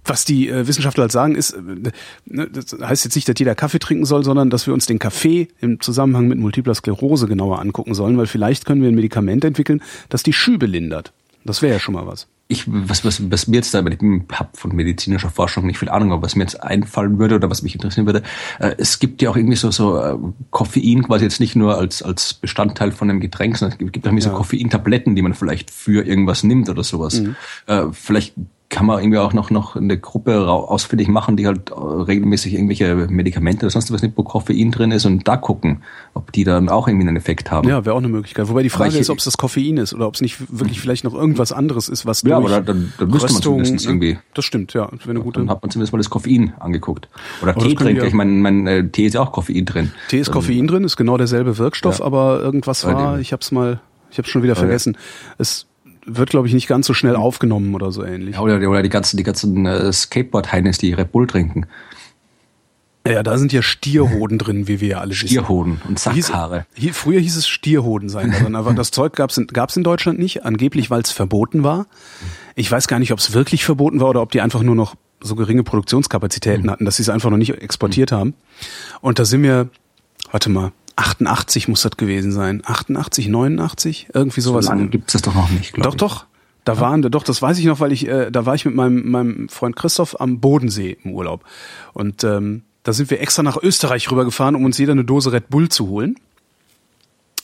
was 0.08 0.26
die 0.26 0.50
äh, 0.50 0.68
Wissenschaftler 0.68 1.04
halt 1.04 1.12
sagen, 1.12 1.36
ist, 1.36 1.52
äh, 1.52 1.92
ne, 2.26 2.50
das 2.52 2.78
heißt 2.80 3.06
jetzt 3.06 3.16
nicht, 3.16 3.28
dass 3.28 3.36
jeder 3.38 3.56
Kaffee 3.56 3.80
trinken 3.80 4.06
soll, 4.06 4.24
sondern 4.24 4.50
dass 4.50 4.68
wir 4.68 4.74
uns 4.74 4.86
den 4.86 5.00
Kaffee 5.00 5.48
im 5.60 5.80
Zusammenhang 5.80 6.28
mit 6.28 6.38
Multipler 6.40 6.76
Sklerose 6.76 7.28
genauer 7.28 7.60
angucken 7.60 7.94
sollen, 7.94 8.18
weil 8.18 8.28
vielleicht 8.28 8.66
können 8.66 8.82
wir 8.82 8.90
ein 8.90 8.96
Medikament 8.96 9.44
entwickeln, 9.46 9.82
das 10.10 10.24
die 10.24 10.34
Schübe 10.34 10.66
lindert. 10.66 11.14
Das 11.46 11.62
wäre 11.62 11.74
ja 11.74 11.80
schon 11.80 11.94
mal 11.94 12.06
was. 12.06 12.28
ich, 12.50 12.64
was, 12.68 13.04
was, 13.04 13.32
was 13.32 13.48
mir 13.48 13.58
jetzt 13.58 13.74
da, 13.74 13.86
ich 13.86 14.00
habe 14.34 14.50
von 14.54 14.76
medizinischer 14.76 15.30
Forschung 15.30 15.66
nicht 15.66 15.80
viel 15.80 15.90
Ahnung, 15.90 16.12
aber 16.12 16.22
was 16.22 16.36
mir 16.36 16.44
jetzt 16.44 16.62
einfallen 16.62 17.20
würde 17.20 17.36
oder 17.36 17.50
was 17.50 17.62
mich 17.62 17.74
interessieren 17.74 18.06
würde, 18.06 18.24
äh, 18.60 18.76
es 18.78 19.00
gibt 19.00 19.22
ja 19.22 19.30
auch 19.30 19.36
irgendwie 19.36 19.56
so, 19.56 19.72
so 19.72 19.98
äh, 19.98 20.18
Koffein 20.52 21.04
quasi 21.04 21.26
jetzt 21.26 21.40
nicht 21.40 21.56
nur 21.56 21.78
als, 21.78 22.02
als 22.02 22.34
Bestandteil 22.34 22.92
von 22.92 23.10
einem 23.10 23.20
Getränk, 23.20 23.58
sondern 23.58 23.74
es 23.74 23.80
gibt, 23.80 23.94
gibt 23.94 24.06
auch 24.06 24.12
irgendwie 24.12 24.26
ja. 24.26 24.32
so 24.32 24.38
Koffeintabletten, 24.38 25.16
die 25.16 25.22
man 25.22 25.34
vielleicht 25.34 25.72
für 25.72 26.06
irgendwas 26.06 26.44
nimmt 26.44 26.70
oder 26.70 26.84
sowas. 26.84 27.22
Mhm. 27.22 27.36
Äh, 27.66 27.86
vielleicht 27.92 28.36
kann 28.70 28.86
man 28.86 29.00
irgendwie 29.00 29.18
auch 29.18 29.32
noch, 29.32 29.50
noch 29.50 29.78
eine 29.78 29.98
Gruppe 29.98 30.50
ausfindig 30.50 31.08
machen, 31.08 31.38
die 31.38 31.48
halt 31.48 31.72
äh, 31.72 31.74
regelmäßig 31.74 32.54
irgendwelche 32.54 32.96
Medikamente 32.96 33.66
oder 33.66 33.72
sonst 33.72 33.92
was 33.94 34.02
mit, 34.02 34.14
wo 34.18 34.24
Koffein 34.24 34.72
drin 34.72 34.92
ist 34.92 35.06
und 35.06 35.26
da 35.26 35.38
gucken, 35.38 35.84
ob 36.14 36.34
die 36.34 36.44
dann 36.44 36.68
auch 36.68 36.88
irgendwie 36.88 37.08
einen 37.08 37.16
Effekt 37.16 37.50
haben. 37.50 37.68
Ja, 37.70 37.86
wäre 37.86 37.96
auch 37.96 38.00
eine 38.00 38.10
Möglichkeit. 38.10 38.50
Wobei 38.50 38.64
die 38.64 38.70
Frage 38.70 38.94
ich, 38.94 39.00
ist, 39.00 39.10
ob 39.10 39.20
es 39.20 39.24
das 39.24 39.38
Koffein 39.38 39.78
ist 39.78 39.94
oder 39.94 40.08
ob 40.08 40.16
es 40.16 40.22
nicht 40.22 40.38
wirklich 40.50 40.82
vielleicht 40.82 41.06
noch 41.06 41.14
irgendwas 41.14 41.54
anderes 41.54 41.88
ist, 41.88 42.06
was 42.06 42.24
Ja, 42.24 42.38
aber 42.38 42.62
dann, 42.62 42.92
dann 42.98 43.10
müsste 43.10 43.32
man 43.32 43.42
zumindest 43.42 43.86
irgendwie. 43.86 44.18
Das 44.34 44.44
stimmt, 44.44 44.74
ja. 44.74 44.90
Das 44.92 45.08
eine 45.08 45.22
gute. 45.22 45.40
Dann 45.40 45.50
hat 45.50 45.62
man 45.62 45.72
zumindest 45.72 45.94
mal 45.94 46.00
das 46.00 46.10
Koffein 46.10 46.54
angeguckt. 46.60 47.08
Oder 47.42 47.52
aber 47.56 47.64
Tee 47.64 47.76
trinkt. 47.76 48.04
Ich 48.04 48.14
meine, 48.14 48.32
mein 48.32 48.68
äh, 48.68 48.88
Tee 48.90 49.06
ist 49.06 49.14
ja 49.14 49.22
auch 49.22 49.32
Koffein 49.32 49.66
drin. 49.66 49.92
Tee 50.10 50.20
ist 50.20 50.32
Koffein 50.32 50.68
drin, 50.68 50.84
ist 50.84 50.98
genau 50.98 51.16
derselbe 51.16 51.58
Wirkstoff, 51.58 52.00
ja. 52.00 52.06
aber 52.06 52.42
irgendwas 52.42 52.86
war, 52.86 53.20
ich 53.20 53.32
hab's 53.32 53.52
mal, 53.52 53.80
ich 54.12 54.18
hab's 54.18 54.30
schon 54.30 54.44
wieder 54.44 54.56
vergessen. 54.56 54.98
Es 55.38 55.68
wird, 56.08 56.30
glaube 56.30 56.48
ich, 56.48 56.54
nicht 56.54 56.68
ganz 56.68 56.88
so 56.88 56.94
schnell 56.94 57.16
aufgenommen 57.16 57.76
oder 57.76 57.92
so 57.92 58.04
ähnlich. 58.04 58.36
Ja, 58.36 58.42
oder, 58.42 58.56
oder 58.68 58.82
die 58.82 58.90
ganzen, 58.90 59.18
die 59.18 59.24
ganzen 59.24 59.66
äh, 59.66 59.92
Skateboard-Heinis, 59.92 60.78
die 60.78 60.94
Red 60.94 61.12
Bull 61.12 61.28
trinken. 61.28 61.68
Ja, 63.08 63.24
da 63.24 63.38
sind 63.38 63.54
ja 63.54 63.62
Stierhoden 63.62 64.38
drin, 64.38 64.68
wie 64.68 64.82
wir 64.82 64.88
ja 64.88 65.00
alle 65.00 65.12
wissen. 65.12 65.28
Stierhoden 65.28 65.82
und 65.88 65.98
Sackhaare. 65.98 66.66
Hieß, 66.76 66.98
früher 66.98 67.20
hieß 67.20 67.38
es 67.38 67.48
Stierhoden 67.48 68.10
sein, 68.10 68.56
aber 68.56 68.74
das 68.74 68.92
Zeug 68.92 69.16
gab's 69.16 69.38
in, 69.38 69.48
gab's 69.48 69.78
in 69.78 69.84
Deutschland 69.84 70.20
nicht, 70.20 70.44
angeblich, 70.44 70.90
weil 70.90 71.02
es 71.02 71.12
verboten 71.12 71.64
war. 71.64 71.88
Ich 72.56 72.70
weiß 72.70 72.88
gar 72.88 73.00
nicht, 73.00 73.14
ob 73.14 73.20
es 73.20 73.34
wirklich 73.34 73.64
verboten 73.64 74.00
war 74.00 74.10
oder 74.10 74.22
ob 74.22 74.32
die 74.32 74.42
einfach 74.42 74.62
nur 74.62 74.76
noch 74.76 74.96
so 75.22 75.36
geringe 75.36 75.64
Produktionskapazitäten 75.64 76.66
mhm. 76.66 76.72
hatten, 76.72 76.86
dass 76.86 76.98
sie 76.98 77.04
es 77.04 77.10
einfach 77.10 77.30
noch 77.30 77.38
nicht 77.38 77.54
exportiert 77.62 78.12
haben. 78.12 78.34
Und 79.02 79.20
da 79.20 79.26
sind 79.26 79.42
wir, 79.44 79.70
warte 80.32 80.50
mal, 80.50 80.72
88 80.98 81.68
muss 81.68 81.84
das 81.84 81.96
gewesen 81.96 82.32
sein. 82.32 82.62
88, 82.66 83.28
89, 83.30 84.08
irgendwie 84.14 84.42
sowas. 84.42 84.66
So 84.66 84.72
lange 84.72 84.88
gibt 84.88 85.08
es 85.08 85.14
das 85.14 85.22
doch 85.22 85.36
noch 85.36 85.50
nicht, 85.50 85.78
Doch, 85.78 85.94
ich. 85.94 85.98
doch. 85.98 86.26
Da 86.66 86.74
ja. 86.74 86.80
waren, 86.82 87.02
doch, 87.02 87.24
das 87.24 87.42
weiß 87.42 87.60
ich 87.60 87.66
noch, 87.66 87.80
weil 87.80 87.94
ich, 87.94 88.08
äh, 88.08 88.30
da 88.30 88.46
war 88.46 88.56
ich 88.56 88.66
mit 88.66 88.76
meinem, 88.76 89.10
meinem 89.10 89.48
Freund 89.48 89.78
Christoph 89.78 90.20
am 90.20 90.42
Bodensee 90.42 90.98
im 91.04 91.14
Urlaub. 91.14 91.46
Und 91.94 92.26
ähm, 92.26 92.64
da 92.84 92.92
sind 92.92 93.10
wir 93.10 93.22
extra 93.22 93.42
nach 93.42 93.56
Österreich 93.56 94.12
rübergefahren, 94.12 94.56
um 94.56 94.66
uns 94.66 94.78
jeder 94.78 94.92
eine 94.92 95.06
Dose 95.06 95.32
Red 95.32 95.50
Bull 95.50 95.70
zu 95.70 95.88
holen. 95.88 96.16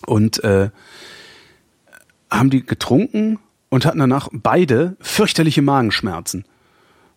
Und 0.05 0.43
äh, 0.43 0.71
haben 2.29 2.49
die 2.49 2.65
getrunken 2.65 3.39
und 3.69 3.85
hatten 3.85 3.99
danach 3.99 4.27
beide 4.33 4.97
fürchterliche 4.99 5.61
Magenschmerzen. 5.61 6.45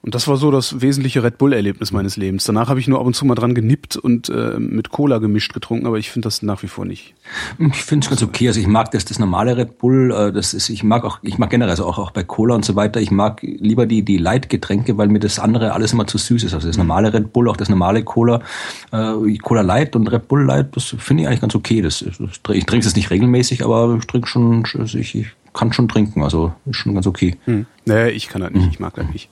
Und 0.07 0.15
das 0.15 0.29
war 0.29 0.37
so 0.37 0.53
das 0.53 0.81
wesentliche 0.81 1.25
Red 1.25 1.37
Bull-Erlebnis 1.37 1.91
meines 1.91 2.17
Lebens. 2.17 2.45
Danach 2.45 2.69
habe 2.69 2.79
ich 2.79 2.87
nur 2.87 3.01
ab 3.01 3.07
und 3.07 3.17
zu 3.17 3.25
mal 3.25 3.35
dran 3.35 3.57
genippt 3.57 3.97
und 3.97 4.29
äh, 4.29 4.57
mit 4.57 4.91
Cola 4.91 5.19
gemischt 5.19 5.53
getrunken, 5.53 5.85
aber 5.85 5.99
ich 5.99 6.13
finde 6.13 6.27
das 6.27 6.43
nach 6.43 6.63
wie 6.63 6.69
vor 6.69 6.85
nicht. 6.85 7.17
Ich 7.59 7.83
finde 7.83 8.05
es 8.05 8.11
ganz 8.11 8.23
okay. 8.23 8.47
Also 8.47 8.61
ich 8.61 8.69
mag 8.69 8.93
das, 8.93 9.05
das 9.05 9.19
normale 9.19 9.57
Red 9.57 9.79
Bull. 9.79 10.13
Äh, 10.13 10.33
das 10.33 10.55
ist, 10.55 10.69
ich 10.69 10.85
mag 10.85 11.05
auch, 11.05 11.19
ich 11.23 11.39
mag 11.39 11.51
generell 11.51 11.71
also 11.71 11.87
auch, 11.87 11.99
auch 11.99 12.13
bei 12.13 12.23
Cola 12.23 12.55
und 12.55 12.65
so 12.65 12.77
weiter. 12.77 13.01
Ich 13.01 13.11
mag 13.11 13.43
lieber 13.43 13.87
die 13.87 14.05
die 14.05 14.17
Light-Getränke, 14.17 14.97
weil 14.97 15.09
mir 15.09 15.19
das 15.19 15.41
andere 15.41 15.73
alles 15.73 15.93
immer 15.93 16.07
zu 16.07 16.19
süß 16.19 16.45
ist. 16.45 16.55
Also 16.55 16.69
das 16.69 16.77
normale 16.77 17.13
Red 17.13 17.33
Bull, 17.33 17.49
auch 17.49 17.57
das 17.57 17.69
normale 17.69 18.05
Cola, 18.05 18.43
äh, 18.93 19.39
Cola 19.39 19.63
Light 19.63 19.97
und 19.97 20.07
Red 20.07 20.29
Bull 20.29 20.45
Light, 20.45 20.77
das 20.77 20.95
finde 20.97 21.25
ich 21.25 21.29
eigentlich 21.29 21.41
ganz 21.41 21.57
okay. 21.57 21.83
Das, 21.83 22.05
das 22.07 22.55
ich 22.55 22.65
trinke 22.65 22.87
es 22.87 22.95
nicht 22.95 23.11
regelmäßig, 23.11 23.65
aber 23.65 23.97
ich 23.99 24.07
trinke 24.07 24.29
schon, 24.29 24.63
ich, 24.85 25.17
ich 25.17 25.27
kann 25.53 25.73
schon 25.73 25.89
trinken. 25.89 26.23
Also 26.23 26.53
ist 26.67 26.77
schon 26.77 26.95
ganz 26.95 27.09
okay. 27.09 27.35
Hm. 27.47 27.67
Nee, 27.87 28.11
ich 28.11 28.29
kann 28.29 28.43
das 28.43 28.53
nicht. 28.53 28.69
Ich 28.71 28.79
mag 28.79 28.95
das 28.95 29.09
nicht. 29.09 29.29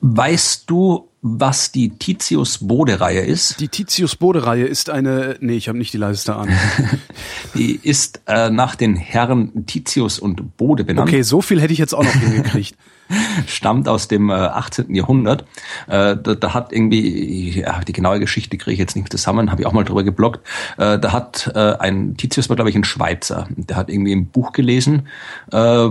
Weißt 0.00 0.70
du, 0.70 1.08
was 1.20 1.72
die 1.72 1.90
Titius-Bode-Reihe 1.90 3.20
ist? 3.20 3.58
Die 3.58 3.68
Titius-Bode-Reihe 3.68 4.64
ist 4.64 4.90
eine, 4.90 5.36
nee, 5.40 5.56
ich 5.56 5.68
habe 5.68 5.76
nicht 5.76 5.92
die 5.92 5.98
leiseste 5.98 6.36
Ahnung. 6.36 6.56
die 7.54 7.74
ist 7.82 8.20
äh, 8.26 8.50
nach 8.50 8.76
den 8.76 8.94
Herren 8.94 9.66
Titius 9.66 10.20
und 10.20 10.56
Bode 10.56 10.84
benannt. 10.84 11.08
Okay, 11.08 11.22
so 11.22 11.40
viel 11.40 11.60
hätte 11.60 11.72
ich 11.72 11.80
jetzt 11.80 11.94
auch 11.94 12.04
noch 12.04 12.12
hingekriegt. 12.12 12.76
Stammt 13.46 13.88
aus 13.88 14.06
dem 14.06 14.30
äh, 14.30 14.34
18. 14.34 14.94
Jahrhundert. 14.94 15.42
Äh, 15.88 16.16
da, 16.16 16.34
da 16.34 16.54
hat 16.54 16.72
irgendwie, 16.72 17.60
ja, 17.60 17.80
die 17.80 17.92
genaue 17.92 18.20
Geschichte 18.20 18.56
kriege 18.56 18.74
ich 18.74 18.78
jetzt 18.78 18.94
nicht 18.94 19.10
zusammen, 19.10 19.50
habe 19.50 19.62
ich 19.62 19.66
auch 19.66 19.72
mal 19.72 19.84
drüber 19.84 20.04
geblockt. 20.04 20.46
Äh, 20.76 21.00
da 21.00 21.12
hat 21.12 21.50
äh, 21.54 21.58
ein 21.78 22.16
Titius 22.16 22.48
war, 22.48 22.54
glaube 22.54 22.70
ich, 22.70 22.76
ein 22.76 22.84
Schweizer. 22.84 23.48
Der 23.56 23.76
hat 23.76 23.90
irgendwie 23.90 24.12
ein 24.12 24.26
Buch 24.26 24.52
gelesen 24.52 25.08
äh, 25.50 25.88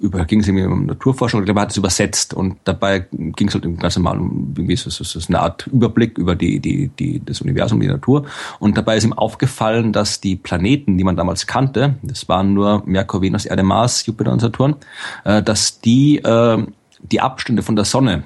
über, 0.00 0.24
ging 0.24 0.40
es 0.40 0.48
irgendwie 0.48 0.64
um 0.64 0.86
Naturforschung, 0.86 1.40
ich 1.40 1.44
glaube, 1.46 1.60
er 1.60 1.62
hat 1.62 1.70
es 1.70 1.76
übersetzt 1.76 2.34
und 2.34 2.56
dabei 2.64 3.06
ging 3.10 3.48
es 3.48 3.54
halt 3.54 3.80
ganz 3.80 3.96
normal 3.96 4.18
um 4.18 4.54
irgendwie 4.56 4.76
so, 4.76 4.90
so, 4.90 5.04
so 5.04 5.20
eine 5.28 5.40
Art 5.40 5.66
Überblick 5.66 6.18
über 6.18 6.34
die, 6.34 6.60
die, 6.60 6.88
die, 6.88 7.22
das 7.24 7.40
Universum, 7.40 7.80
die 7.80 7.86
Natur. 7.86 8.26
Und 8.58 8.76
dabei 8.76 8.96
ist 8.96 9.04
ihm 9.04 9.12
aufgefallen, 9.12 9.92
dass 9.92 10.20
die 10.20 10.36
Planeten, 10.36 10.98
die 10.98 11.04
man 11.04 11.16
damals 11.16 11.46
kannte, 11.46 11.96
das 12.02 12.28
waren 12.28 12.54
nur 12.54 12.82
Merkur, 12.86 13.22
Venus, 13.22 13.46
Erde, 13.46 13.62
Mars, 13.62 14.06
Jupiter 14.06 14.32
und 14.32 14.40
Saturn, 14.40 14.76
äh, 15.24 15.42
dass 15.42 15.80
die 15.80 16.18
äh, 16.18 16.66
die 17.00 17.20
Abstände 17.20 17.62
von 17.62 17.76
der 17.76 17.84
Sonne 17.84 18.24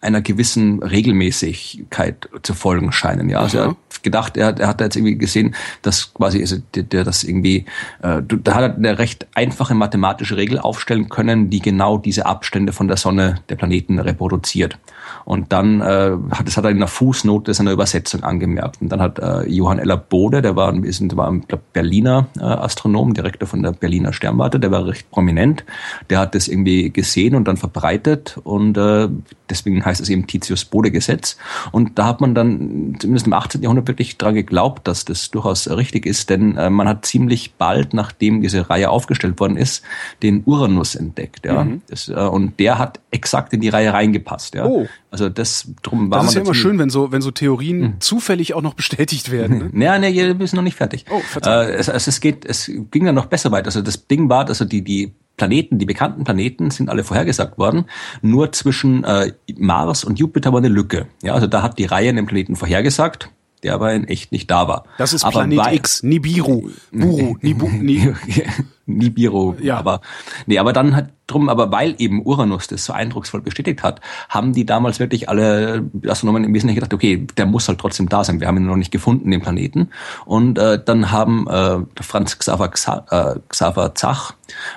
einer 0.00 0.20
gewissen 0.20 0.82
Regelmäßigkeit 0.82 2.28
zu 2.42 2.54
folgen 2.54 2.92
scheinen. 2.92 3.30
Ja, 3.30 3.40
also 3.40 3.58
er 3.58 3.66
hat 3.68 4.02
gedacht, 4.02 4.36
er, 4.36 4.58
er 4.58 4.68
hat 4.68 4.80
jetzt 4.80 4.96
irgendwie 4.96 5.16
gesehen, 5.16 5.54
dass 5.82 6.12
quasi 6.12 6.40
also 6.40 6.56
der, 6.74 6.82
der 6.82 7.04
das 7.04 7.24
irgendwie, 7.24 7.64
äh, 8.02 8.22
da 8.22 8.54
hat 8.54 8.62
er 8.62 8.76
eine 8.76 8.98
recht 8.98 9.26
einfache 9.34 9.74
mathematische 9.74 10.36
Regel 10.36 10.58
aufstellen 10.58 11.08
können, 11.08 11.50
die 11.50 11.60
genau 11.60 11.96
diese 11.98 12.26
Abstände 12.26 12.72
von 12.72 12.88
der 12.88 12.96
Sonne 12.96 13.36
der 13.48 13.56
Planeten 13.56 13.98
reproduziert. 13.98 14.78
Und 15.24 15.52
dann 15.52 15.80
äh, 15.80 16.16
hat 16.30 16.46
das 16.46 16.56
hat 16.56 16.64
er 16.64 16.70
in 16.70 16.78
einer 16.78 16.88
Fußnote 16.88 17.54
seiner 17.54 17.72
Übersetzung 17.72 18.22
angemerkt. 18.22 18.80
Und 18.80 18.90
dann 18.90 19.00
hat 19.00 19.18
äh, 19.18 19.48
Johann 19.48 19.78
Eller 19.78 19.96
Bode, 19.96 20.42
der 20.42 20.56
war, 20.56 20.72
der 20.72 21.16
war 21.16 21.28
ein 21.28 21.44
Berliner 21.72 22.28
äh, 22.38 22.42
Astronom, 22.42 23.14
Direktor 23.14 23.48
von 23.48 23.62
der 23.62 23.72
Berliner 23.72 24.12
Sternwarte, 24.12 24.60
der 24.60 24.70
war 24.70 24.86
recht 24.86 25.10
prominent. 25.10 25.64
Der 26.08 26.18
hat 26.18 26.34
das 26.34 26.48
irgendwie 26.48 26.90
gesehen 26.90 27.34
und 27.34 27.46
dann 27.46 27.56
verbreitet 27.56 28.38
und 28.42 28.76
äh, 28.76 29.08
deswegen 29.48 29.84
heißt 29.84 30.00
es 30.00 30.08
eben 30.08 30.26
Titius-Bode-Gesetz. 30.26 31.36
Und 31.72 31.98
da 31.98 32.06
hat 32.06 32.20
man 32.20 32.34
dann 32.34 32.96
zumindest 32.98 33.26
im 33.26 33.32
18. 33.32 33.62
Jahrhundert 33.62 33.88
wirklich 33.88 34.18
dran 34.18 34.34
geglaubt, 34.34 34.86
dass 34.86 35.04
das 35.04 35.30
durchaus 35.30 35.68
richtig 35.68 36.06
ist, 36.06 36.30
denn 36.30 36.56
äh, 36.56 36.70
man 36.70 36.88
hat 36.88 37.04
ziemlich 37.04 37.54
bald, 37.54 37.94
nachdem 37.94 38.40
diese 38.40 38.70
Reihe 38.70 38.90
aufgestellt 38.90 39.40
worden 39.40 39.56
ist, 39.56 39.82
den 40.22 40.42
Uranus 40.44 40.94
entdeckt. 40.94 41.46
Ja? 41.46 41.64
Mhm. 41.64 41.82
Das, 41.88 42.08
äh, 42.08 42.14
und 42.14 42.58
der 42.58 42.78
hat 42.78 43.00
exakt 43.10 43.52
in 43.52 43.60
die 43.60 43.68
Reihe 43.68 43.92
reingepasst. 43.92 44.54
Ja? 44.54 44.66
Oh. 44.66 44.86
Also 45.10 45.28
das 45.28 45.68
drum 45.82 46.10
war 46.10 46.20
Das 46.20 46.28
ist 46.28 46.34
ja 46.34 46.42
immer 46.42 46.54
schön, 46.54 46.78
wenn 46.78 46.88
so 46.90 47.10
wenn 47.10 47.20
so 47.20 47.30
Theorien 47.30 47.80
mhm. 47.80 48.00
zufällig 48.00 48.54
auch 48.54 48.62
noch 48.62 48.74
bestätigt 48.74 49.30
werden. 49.30 49.70
Ne? 49.72 49.84
Ja, 49.84 49.98
nee, 49.98 50.14
wir 50.14 50.46
sind 50.46 50.56
noch 50.56 50.62
nicht 50.62 50.76
fertig. 50.76 51.04
Oh, 51.10 51.20
äh, 51.44 51.72
es, 51.72 51.88
es, 51.88 52.20
geht, 52.20 52.44
es 52.44 52.70
ging 52.90 53.04
dann 53.04 53.14
noch 53.14 53.26
besser 53.26 53.50
weiter. 53.50 53.66
Also 53.66 53.82
das 53.82 54.06
Ding 54.06 54.28
war, 54.28 54.46
also 54.46 54.64
die 54.64 54.82
die 54.82 55.12
Planeten, 55.36 55.78
die 55.78 55.86
bekannten 55.86 56.22
Planeten 56.22 56.70
sind 56.70 56.90
alle 56.90 57.02
vorhergesagt 57.02 57.58
worden. 57.58 57.86
Nur 58.20 58.52
zwischen 58.52 59.04
äh, 59.04 59.32
Mars 59.56 60.04
und 60.04 60.18
Jupiter 60.18 60.52
war 60.52 60.58
eine 60.58 60.68
Lücke. 60.68 61.06
Ja, 61.22 61.34
also 61.34 61.46
da 61.46 61.62
hat 61.62 61.78
die 61.78 61.86
Reihe 61.86 62.12
den 62.12 62.26
Planeten 62.26 62.56
vorhergesagt 62.56 63.30
der 63.62 63.74
aber 63.74 63.92
in 63.92 64.04
echt 64.04 64.32
nicht 64.32 64.50
da 64.50 64.68
war. 64.68 64.84
Das 64.98 65.12
ist 65.12 65.24
aber 65.24 65.44
Planet 65.44 65.74
X, 65.74 66.02
Nibiru, 66.02 66.70
Buru, 66.92 67.36
Nibu, 67.40 67.68
Nibiru. 67.70 68.14
Nibiru. 68.96 69.54
Ja. 69.60 69.76
Aber, 69.78 70.00
nee, 70.46 70.58
aber 70.58 70.72
dann 70.72 70.96
hat 70.96 71.10
drum, 71.26 71.48
aber 71.48 71.70
weil 71.70 71.94
eben 71.98 72.24
Uranus 72.24 72.66
das 72.66 72.84
so 72.84 72.92
eindrucksvoll 72.92 73.40
bestätigt 73.40 73.82
hat, 73.82 74.00
haben 74.28 74.52
die 74.52 74.66
damals 74.66 74.98
wirklich 74.98 75.28
alle 75.28 75.88
Astronomen 76.06 76.44
im 76.44 76.54
Wesentlichen 76.54 76.80
gedacht, 76.80 76.94
okay, 76.94 77.26
der 77.36 77.46
muss 77.46 77.68
halt 77.68 77.78
trotzdem 77.78 78.08
da 78.08 78.24
sein. 78.24 78.40
Wir 78.40 78.48
haben 78.48 78.56
ihn 78.56 78.66
noch 78.66 78.76
nicht 78.76 78.90
gefunden, 78.90 79.30
den 79.30 79.40
Planeten. 79.40 79.90
Und 80.26 80.58
äh, 80.58 80.82
dann 80.82 81.10
haben 81.10 81.46
äh, 81.48 81.78
Franz 82.00 82.38
Xaver, 82.38 82.68
Xaver, 82.68 83.36
äh, 83.36 83.40
Xaver 83.48 83.94
Zach, 83.94 84.34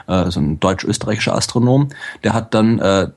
äh, 0.07 0.29
so 0.29 0.39
ein 0.39 0.59
deutsch-österreichischer 0.59 1.35
Astronom, 1.35 1.89
der 2.23 2.33
hat 2.33 2.53
dann 2.53 2.79
äh, 2.79 3.07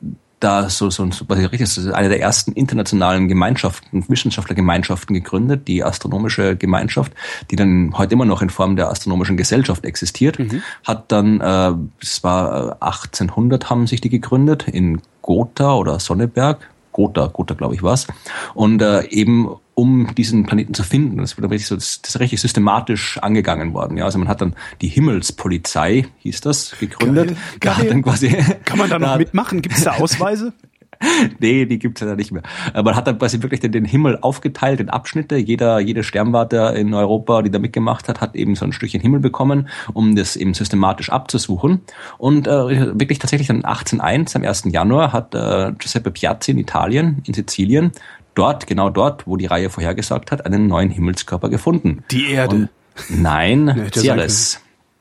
da 0.40 0.68
so, 0.68 0.90
so, 0.90 1.10
so 1.10 1.24
was 1.28 1.38
ich 1.38 1.44
richtig 1.50 1.62
ist, 1.62 1.78
eine 1.92 2.08
der 2.08 2.20
ersten 2.20 2.52
internationalen 2.52 3.28
Gemeinschaften, 3.28 4.04
Wissenschaftlergemeinschaften 4.08 5.14
gegründet, 5.14 5.66
die 5.66 5.82
astronomische 5.82 6.56
Gemeinschaft, 6.56 7.12
die 7.50 7.56
dann 7.56 7.94
heute 7.96 8.14
immer 8.14 8.26
noch 8.26 8.42
in 8.42 8.50
Form 8.50 8.76
der 8.76 8.90
astronomischen 8.90 9.36
Gesellschaft 9.36 9.84
existiert, 9.84 10.38
mhm. 10.38 10.62
hat 10.84 11.10
dann, 11.10 11.40
äh, 11.40 11.72
es 12.02 12.22
war 12.22 12.76
1800 12.80 13.64
äh, 13.64 13.66
haben 13.66 13.86
sich 13.86 14.00
die 14.00 14.10
gegründet 14.10 14.68
in 14.68 15.00
Gotha 15.22 15.74
oder 15.74 15.98
Sonneberg, 15.98 16.68
Gotha, 16.96 17.26
Gotha 17.26 17.54
glaube 17.54 17.74
ich 17.74 17.82
was, 17.82 18.06
und 18.54 18.80
äh, 18.80 19.06
eben 19.08 19.50
um 19.74 20.14
diesen 20.14 20.46
Planeten 20.46 20.72
zu 20.72 20.82
finden. 20.82 21.18
Das 21.18 21.36
wird 21.36 21.50
richtig 21.50 21.68
so, 21.68 21.74
das, 21.74 22.00
ist 22.02 22.18
richtig 22.18 22.40
systematisch 22.40 23.18
angegangen 23.18 23.74
worden. 23.74 23.98
Ja, 23.98 24.06
also 24.06 24.18
man 24.18 24.28
hat 24.28 24.40
dann 24.40 24.54
die 24.80 24.88
Himmelspolizei, 24.88 26.06
hieß 26.20 26.40
das, 26.40 26.74
gegründet. 26.80 27.28
Geil, 27.28 27.36
geil. 27.60 27.74
Da 27.80 27.84
dann 27.84 28.02
quasi, 28.02 28.34
Kann 28.64 28.78
man 28.78 28.88
da 28.88 28.98
noch 28.98 29.18
mitmachen? 29.18 29.60
Gibt 29.60 29.76
es 29.76 29.84
da 29.84 29.92
Ausweise? 29.92 30.54
nee, 31.38 31.66
die 31.66 31.78
gibt's 31.78 32.00
ja 32.00 32.14
nicht 32.14 32.32
mehr. 32.32 32.42
Man 32.74 32.94
hat 32.94 33.06
dann 33.06 33.18
quasi 33.18 33.42
wirklich 33.42 33.60
den, 33.60 33.72
den, 33.72 33.84
Himmel 33.84 34.18
aufgeteilt 34.20 34.80
in 34.80 34.88
Abschnitte. 34.88 35.36
Jeder, 35.36 35.78
jede 35.78 36.02
Sternwarte 36.02 36.74
in 36.76 36.94
Europa, 36.94 37.42
die 37.42 37.50
da 37.50 37.58
mitgemacht 37.58 38.08
hat, 38.08 38.20
hat 38.20 38.34
eben 38.34 38.54
so 38.54 38.64
ein 38.64 38.72
Stückchen 38.72 39.00
Himmel 39.00 39.20
bekommen, 39.20 39.68
um 39.92 40.16
das 40.16 40.36
eben 40.36 40.54
systematisch 40.54 41.10
abzusuchen. 41.10 41.82
Und 42.18 42.46
äh, 42.46 42.98
wirklich 42.98 43.18
tatsächlich 43.18 43.48
dann 43.48 43.64
1801, 43.64 44.36
am 44.36 44.42
1. 44.42 44.64
Januar, 44.66 45.12
hat 45.12 45.34
äh, 45.34 45.72
Giuseppe 45.78 46.10
Piazzi 46.10 46.52
in 46.52 46.58
Italien, 46.58 47.22
in 47.26 47.34
Sizilien, 47.34 47.92
dort, 48.34 48.66
genau 48.66 48.90
dort, 48.90 49.26
wo 49.26 49.36
die 49.36 49.46
Reihe 49.46 49.70
vorhergesagt 49.70 50.30
hat, 50.30 50.46
einen 50.46 50.66
neuen 50.66 50.90
Himmelskörper 50.90 51.48
gefunden. 51.48 52.04
Die 52.10 52.30
Erde. 52.30 52.56
Und 52.56 52.68
nein, 53.08 53.90
Ceres. 53.92 54.60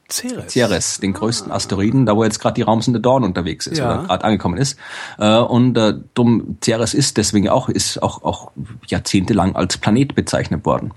Ceres. 0.10 0.54
Ceres, 0.54 1.00
den 1.00 1.14
größten 1.14 1.52
Asteroiden, 1.52 2.06
da 2.06 2.16
wo 2.16 2.24
jetzt 2.24 2.40
gerade 2.40 2.54
die 2.54 2.62
Raumsonde 2.62 3.00
Dawn 3.00 3.24
unterwegs 3.24 3.68
ist 3.68 3.80
ja. 3.80 3.86
oder 3.86 4.08
gerade 4.08 4.24
angekommen 4.24 4.58
ist. 4.58 4.78
Äh, 5.18 5.38
und 5.38 5.78
äh, 5.78 5.96
dumm, 6.14 6.58
Ceres 6.64 6.94
ist 6.94 7.18
deswegen 7.18 7.50
auch 7.50 7.70
ist 7.70 8.02
auch 8.04 8.24
auch 8.24 8.52
jahrzehntelang 8.88 9.56
als 9.56 9.78
Planet 9.78 10.16
bezeichnet 10.16 10.66
worden 10.66 10.94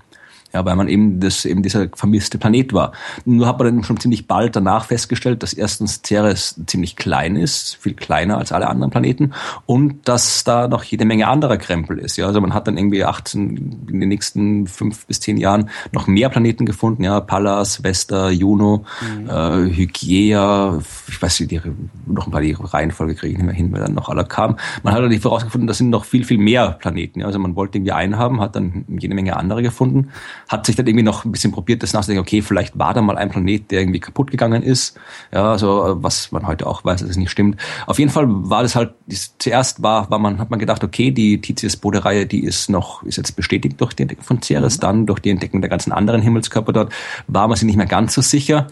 ja, 0.53 0.65
weil 0.65 0.75
man 0.75 0.87
eben 0.87 1.19
das 1.19 1.45
eben 1.45 1.61
dieser 1.61 1.89
vermisste 1.93 2.37
Planet 2.37 2.73
war. 2.73 2.91
Nur 3.25 3.47
hat 3.47 3.59
man 3.59 3.75
dann 3.75 3.83
schon 3.83 3.99
ziemlich 3.99 4.27
bald 4.27 4.55
danach 4.55 4.85
festgestellt, 4.85 5.43
dass 5.43 5.53
erstens 5.53 6.01
Ceres 6.05 6.59
ziemlich 6.65 6.95
klein 6.95 7.35
ist, 7.35 7.77
viel 7.79 7.93
kleiner 7.93 8.37
als 8.37 8.51
alle 8.51 8.67
anderen 8.67 8.89
Planeten 8.89 9.33
und 9.65 10.07
dass 10.07 10.43
da 10.43 10.67
noch 10.67 10.83
jede 10.83 11.05
Menge 11.05 11.27
anderer 11.27 11.57
Krempel 11.57 11.99
ist. 11.99 12.17
Ja, 12.17 12.25
also 12.25 12.41
man 12.41 12.53
hat 12.53 12.67
dann 12.67 12.77
irgendwie 12.77 13.03
18 13.03 13.85
in 13.89 13.99
den 13.99 14.09
nächsten 14.09 14.65
fünf 14.65 15.05
bis 15.05 15.19
zehn 15.19 15.37
Jahren 15.37 15.69
noch 15.91 16.07
mehr 16.07 16.29
Planeten 16.29 16.65
gefunden. 16.65 17.03
Ja, 17.03 17.19
Pallas, 17.19 17.83
Vesta, 17.83 18.29
Juno, 18.29 18.85
mhm. 19.01 19.29
äh, 19.29 19.75
Hygiea, 19.75 20.81
ich 21.07 21.21
weiß 21.21 21.41
nicht, 21.41 21.51
die, 21.51 21.61
noch 22.07 22.25
ein 22.25 22.31
paar 22.31 22.41
die 22.41 22.55
Reihenfolge 22.59 23.13
kriege 23.13 23.33
ich 23.33 23.37
nicht 23.37 23.45
mehr 23.45 23.55
hin, 23.55 23.71
weil 23.71 23.81
dann 23.81 23.93
noch 23.93 24.09
alle 24.09 24.25
kamen. 24.25 24.55
Man 24.81 24.93
hat 24.93 25.03
dann 25.03 25.19
vorausgefunden, 25.19 25.67
das 25.67 25.77
sind 25.77 25.89
noch 25.89 26.05
viel 26.05 26.23
viel 26.23 26.37
mehr 26.37 26.71
Planeten. 26.71 27.19
Ja, 27.19 27.27
also 27.27 27.37
man 27.37 27.55
wollte 27.55 27.77
irgendwie 27.77 27.91
einen 27.91 28.17
haben, 28.17 28.41
hat 28.41 28.55
dann 28.55 28.85
jede 28.87 29.13
Menge 29.13 29.35
andere 29.37 29.61
gefunden 29.61 30.09
hat 30.49 30.65
sich 30.65 30.75
dann 30.75 30.87
irgendwie 30.87 31.03
noch 31.03 31.23
ein 31.23 31.31
bisschen 31.31 31.51
probiert, 31.51 31.83
das 31.83 31.93
nachzudenken, 31.93 32.21
okay, 32.21 32.41
vielleicht 32.41 32.77
war 32.77 32.93
da 32.95 33.01
mal 33.01 33.17
ein 33.17 33.29
Planet, 33.29 33.69
der 33.69 33.81
irgendwie 33.81 33.99
kaputt 33.99 34.31
gegangen 34.31 34.63
ist. 34.63 34.99
Ja, 35.31 35.51
also 35.51 35.97
was 36.01 36.31
man 36.31 36.47
heute 36.47 36.65
auch 36.65 36.83
weiß, 36.83 37.01
dass 37.01 37.09
es 37.11 37.17
nicht 37.17 37.29
stimmt. 37.29 37.61
Auf 37.85 37.99
jeden 37.99 38.11
Fall 38.11 38.25
war 38.27 38.63
das 38.63 38.75
halt, 38.75 38.95
zuerst 39.37 39.83
war, 39.83 40.09
war 40.09 40.17
man, 40.17 40.39
hat 40.39 40.49
man 40.49 40.59
gedacht, 40.59 40.83
okay, 40.83 41.11
die 41.11 41.39
Titius-Bode-Reihe, 41.39 42.25
die 42.25 42.43
ist 42.43 42.69
noch, 42.69 43.03
ist 43.03 43.17
jetzt 43.17 43.35
bestätigt 43.35 43.79
durch 43.79 43.93
die 43.93 44.01
Entdeckung 44.01 44.25
von 44.25 44.41
Ceres, 44.41 44.77
mhm. 44.77 44.81
dann 44.81 45.05
durch 45.05 45.19
die 45.19 45.29
Entdeckung 45.29 45.61
der 45.61 45.69
ganzen 45.69 45.91
anderen 45.91 46.21
Himmelskörper 46.21 46.73
dort, 46.73 46.93
war 47.27 47.47
man 47.47 47.55
sich 47.55 47.65
nicht 47.65 47.77
mehr 47.77 47.85
ganz 47.85 48.15
so 48.15 48.21
sicher 48.21 48.67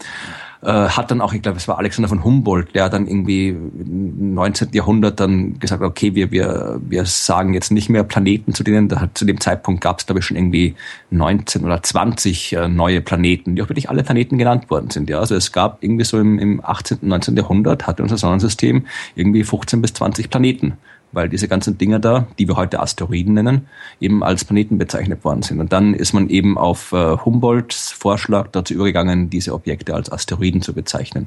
äh, 0.62 0.88
hat 0.88 1.10
dann 1.10 1.20
auch, 1.20 1.32
ich 1.32 1.42
glaube, 1.42 1.58
es 1.58 1.68
war 1.68 1.78
Alexander 1.78 2.08
von 2.08 2.24
Humboldt, 2.24 2.74
der 2.74 2.88
dann 2.88 3.06
irgendwie 3.06 3.48
im 3.48 4.34
19. 4.34 4.70
Jahrhundert 4.72 5.20
dann 5.20 5.58
gesagt 5.58 5.82
hat, 5.82 5.88
okay, 5.88 6.14
wir, 6.14 6.30
wir, 6.30 6.80
wir 6.80 7.04
sagen 7.06 7.54
jetzt 7.54 7.70
nicht 7.70 7.88
mehr 7.88 8.02
Planeten, 8.02 8.54
zu 8.54 8.64
denen, 8.64 8.88
da, 8.88 9.08
zu 9.14 9.24
dem 9.24 9.40
Zeitpunkt 9.40 9.80
gab 9.80 10.00
es, 10.00 10.06
glaube 10.06 10.18
ich, 10.18 10.26
schon 10.26 10.36
irgendwie 10.36 10.74
19 11.10 11.64
oder 11.64 11.82
20 11.82 12.52
äh, 12.54 12.68
neue 12.68 13.00
Planeten, 13.00 13.54
die 13.54 13.62
auch 13.62 13.68
wirklich 13.68 13.88
alle 13.88 14.02
Planeten 14.02 14.38
genannt 14.38 14.68
worden 14.70 14.90
sind. 14.90 15.08
Ja, 15.08 15.20
also 15.20 15.34
es 15.34 15.52
gab 15.52 15.82
irgendwie 15.82 16.04
so 16.04 16.18
im, 16.18 16.38
im 16.38 16.64
18., 16.64 16.98
19. 17.02 17.36
Jahrhundert 17.36 17.86
hatte 17.86 18.02
unser 18.02 18.16
Sonnensystem 18.16 18.86
irgendwie 19.14 19.44
15 19.44 19.80
bis 19.80 19.94
20 19.94 20.30
Planeten 20.30 20.76
weil 21.12 21.28
diese 21.28 21.46
ganzen 21.48 21.76
Dinger 21.78 21.98
da, 21.98 22.26
die 22.38 22.48
wir 22.48 22.56
heute 22.56 22.80
Asteroiden 22.80 23.34
nennen, 23.34 23.66
eben 24.00 24.22
als 24.22 24.44
Planeten 24.44 24.78
bezeichnet 24.78 25.24
worden 25.24 25.42
sind. 25.42 25.58
Und 25.60 25.72
dann 25.72 25.92
ist 25.94 26.12
man 26.12 26.28
eben 26.28 26.56
auf 26.58 26.92
äh, 26.92 27.16
Humboldts 27.16 27.90
Vorschlag 27.90 28.48
dazu 28.52 28.74
übergegangen, 28.74 29.30
diese 29.30 29.54
Objekte 29.54 29.94
als 29.94 30.12
Asteroiden 30.12 30.62
zu 30.62 30.74
bezeichnen. 30.74 31.26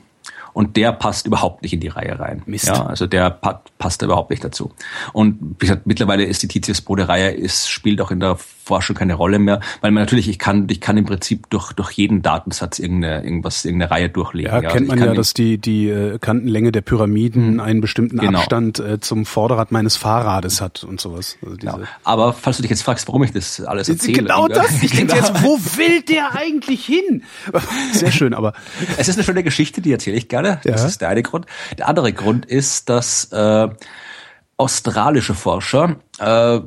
und 0.53 0.77
der 0.77 0.91
passt 0.91 1.27
überhaupt 1.27 1.61
nicht 1.61 1.73
in 1.73 1.79
die 1.79 1.87
Reihe 1.87 2.19
rein. 2.19 2.41
Mist. 2.45 2.67
Ja, 2.67 2.85
also 2.85 3.07
der 3.07 3.29
passt 3.29 4.01
da 4.01 4.07
überhaupt 4.07 4.29
nicht 4.29 4.43
dazu. 4.43 4.73
Und 5.13 5.55
wie 5.59 5.67
gesagt, 5.67 5.87
mittlerweile 5.87 6.25
ist 6.25 6.43
die 6.43 6.47
Titius-Bode-Reihe 6.47 7.31
spielt 7.69 8.01
auch 8.01 8.11
in 8.11 8.19
der 8.19 8.37
Forschung 8.69 8.95
keine 8.95 9.13
Rolle 9.13 9.39
mehr, 9.39 9.59
weil 9.81 9.91
man 9.91 10.03
natürlich 10.03 10.27
ich 10.27 10.39
kann 10.39 10.67
ich 10.69 10.81
kann 10.81 10.97
im 10.97 11.05
Prinzip 11.05 11.49
durch 11.49 11.73
durch 11.73 11.91
jeden 11.91 12.21
Datensatz 12.21 12.79
irgendeine 12.79 13.23
irgendwas 13.23 13.63
irgendeine 13.63 13.91
Reihe 13.91 14.09
durchlegen. 14.09 14.51
Ja, 14.51 14.61
ja. 14.61 14.69
kennt 14.69 14.89
also 14.89 14.99
man 14.99 15.09
ja, 15.09 15.13
dass 15.13 15.33
die 15.33 15.57
die 15.57 15.87
äh, 15.89 16.17
Kantenlänge 16.19 16.71
der 16.71 16.81
Pyramiden 16.81 17.53
mhm. 17.53 17.59
einen 17.59 17.81
bestimmten 17.81 18.17
genau. 18.17 18.39
Abstand 18.39 18.79
äh, 18.79 18.99
zum 18.99 19.25
Vorderrad 19.25 19.71
meines 19.71 19.95
Fahrrades 19.95 20.59
hat 20.61 20.83
und 20.83 20.99
sowas. 20.99 21.37
Also 21.43 21.55
genau. 21.55 21.79
Aber 22.03 22.33
falls 22.33 22.57
du 22.57 22.63
dich 22.63 22.71
jetzt 22.71 22.81
fragst, 22.81 23.07
warum 23.07 23.23
ich 23.23 23.31
das 23.31 23.61
alles 23.61 23.87
erzähle, 23.87 24.19
genau 24.19 24.47
das. 24.47 24.83
Ich 24.83 24.91
denke 24.91 25.13
genau. 25.13 25.27
jetzt, 25.27 25.43
wo 25.43 25.57
will 25.77 26.01
der 26.01 26.35
eigentlich 26.35 26.85
hin? 26.85 27.23
Sehr 27.93 28.11
schön, 28.11 28.33
aber 28.33 28.53
es 28.97 29.07
ist 29.07 29.15
eine 29.15 29.23
schöne 29.23 29.43
Geschichte, 29.43 29.81
die 29.81 29.91
erzähle 29.91 30.17
ich 30.17 30.27
gerne 30.27 30.49
Erde. 30.49 30.61
Das 30.63 30.81
ja. 30.81 30.87
ist 30.87 31.01
der 31.01 31.09
eine 31.09 31.23
Grund. 31.23 31.45
Der 31.77 31.87
andere 31.87 32.13
Grund 32.13 32.45
ist, 32.45 32.89
dass 32.89 33.31
äh, 33.31 33.69
australische 34.57 35.33
Forscher 35.33 35.97
äh, 36.19 36.59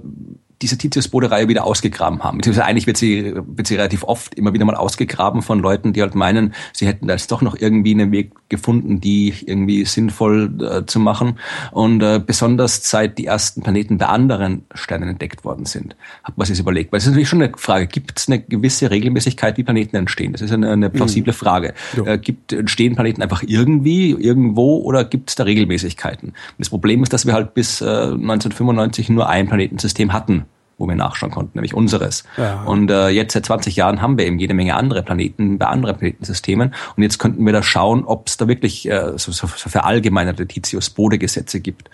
diese 0.63 0.79
Titius-Bode-Reihe 0.79 1.49
wieder 1.49 1.65
ausgegraben 1.65 2.23
haben. 2.23 2.39
Beziehungsweise 2.39 2.67
eigentlich 2.67 2.87
wird 2.87 2.97
sie, 2.97 3.35
wird 3.35 3.67
sie 3.67 3.75
relativ 3.75 4.05
oft 4.05 4.35
immer 4.35 4.55
wieder 4.55 4.65
mal 4.65 4.77
ausgegraben 4.77 5.43
von 5.43 5.59
Leuten, 5.59 5.93
die 5.93 6.03
halt 6.03 6.15
meinen, 6.15 6.55
sie 6.73 6.87
hätten 6.87 7.09
da 7.09 7.15
jetzt 7.15 7.31
doch 7.33 7.43
noch 7.43 7.57
irgendwie 7.59 7.93
einen 7.93 8.13
Weg 8.13 8.33
gefunden, 8.49 9.01
die 9.01 9.35
irgendwie 9.45 9.85
sinnvoll 9.85 10.53
äh, 10.63 10.87
zu 10.87 11.01
machen. 11.01 11.39
Und 11.73 12.03
äh, 12.03 12.21
besonders 12.25 12.89
seit 12.89 13.19
die 13.19 13.27
ersten 13.27 13.63
Planeten 13.63 13.99
bei 13.99 14.07
anderen 14.07 14.65
Sternen 14.75 15.09
entdeckt 15.09 15.45
worden 15.45 15.67
sind, 15.67 15.97
hat 16.23 16.39
man 16.39 16.47
sich 16.47 16.59
überlegt. 16.59 16.93
Weil 16.93 16.99
es 16.99 17.05
ist 17.05 17.11
natürlich 17.11 17.29
schon 17.29 17.43
eine 17.43 17.53
Frage, 17.57 17.87
gibt 17.87 18.19
es 18.19 18.29
eine 18.29 18.41
gewisse 18.41 18.91
Regelmäßigkeit, 18.91 19.57
wie 19.59 19.65
Planeten 19.65 19.97
entstehen? 19.97 20.33
Das 20.33 20.41
ist 20.41 20.53
eine, 20.53 20.71
eine 20.71 20.91
plausible 20.91 21.33
mhm. 21.33 21.37
Frage. 21.37 21.75
Äh, 22.05 22.19
gibt, 22.19 22.53
entstehen 22.53 22.95
Planeten 22.95 23.23
einfach 23.23 23.43
irgendwie, 23.45 24.11
irgendwo 24.11 24.79
oder 24.79 25.05
gibt 25.05 25.31
es 25.31 25.37
da 25.37 25.45
Regelmäßigkeiten? 25.45 26.35
das 26.59 26.71
Problem 26.71 27.03
ist, 27.03 27.13
dass 27.13 27.27
wir 27.27 27.33
halt 27.33 27.55
bis 27.55 27.81
äh, 27.81 27.85
1995 27.85 29.09
nur 29.09 29.29
ein 29.29 29.49
Planetensystem 29.49 30.13
hatten 30.13 30.47
wo 30.83 30.89
wir 30.89 30.97
nachschauen 30.97 31.31
konnten, 31.31 31.53
nämlich 31.55 31.75
unseres. 31.75 32.25
Ja. 32.37 32.65
Und 32.65 32.91
äh, 32.91 33.09
jetzt 33.09 33.35
seit 33.35 33.47
20 33.47 33.77
Jahren 33.77 34.03
haben 34.03 34.19
wir 34.19 34.27
eben 34.27 34.41
jede 34.41 34.53
Menge 34.53 34.75
andere 34.75 35.03
Planeten 35.03 35.59
bei 35.59 35.67
anderen 35.67 35.97
Planetensystemen. 35.97 36.75
Und 36.97 37.03
jetzt 37.03 37.19
könnten 37.19 37.47
wir 37.47 37.53
da 37.53 37.63
schauen, 37.63 38.05
ob 38.05 38.27
es 38.27 38.37
da 38.37 38.49
wirklich 38.49 38.91
äh, 38.91 39.13
so, 39.17 39.31
so, 39.31 39.47
so 39.47 39.71
verallgemeinerte 39.71 40.47
Titius-Bode-Gesetze 40.47 41.61
gibt. 41.61 41.89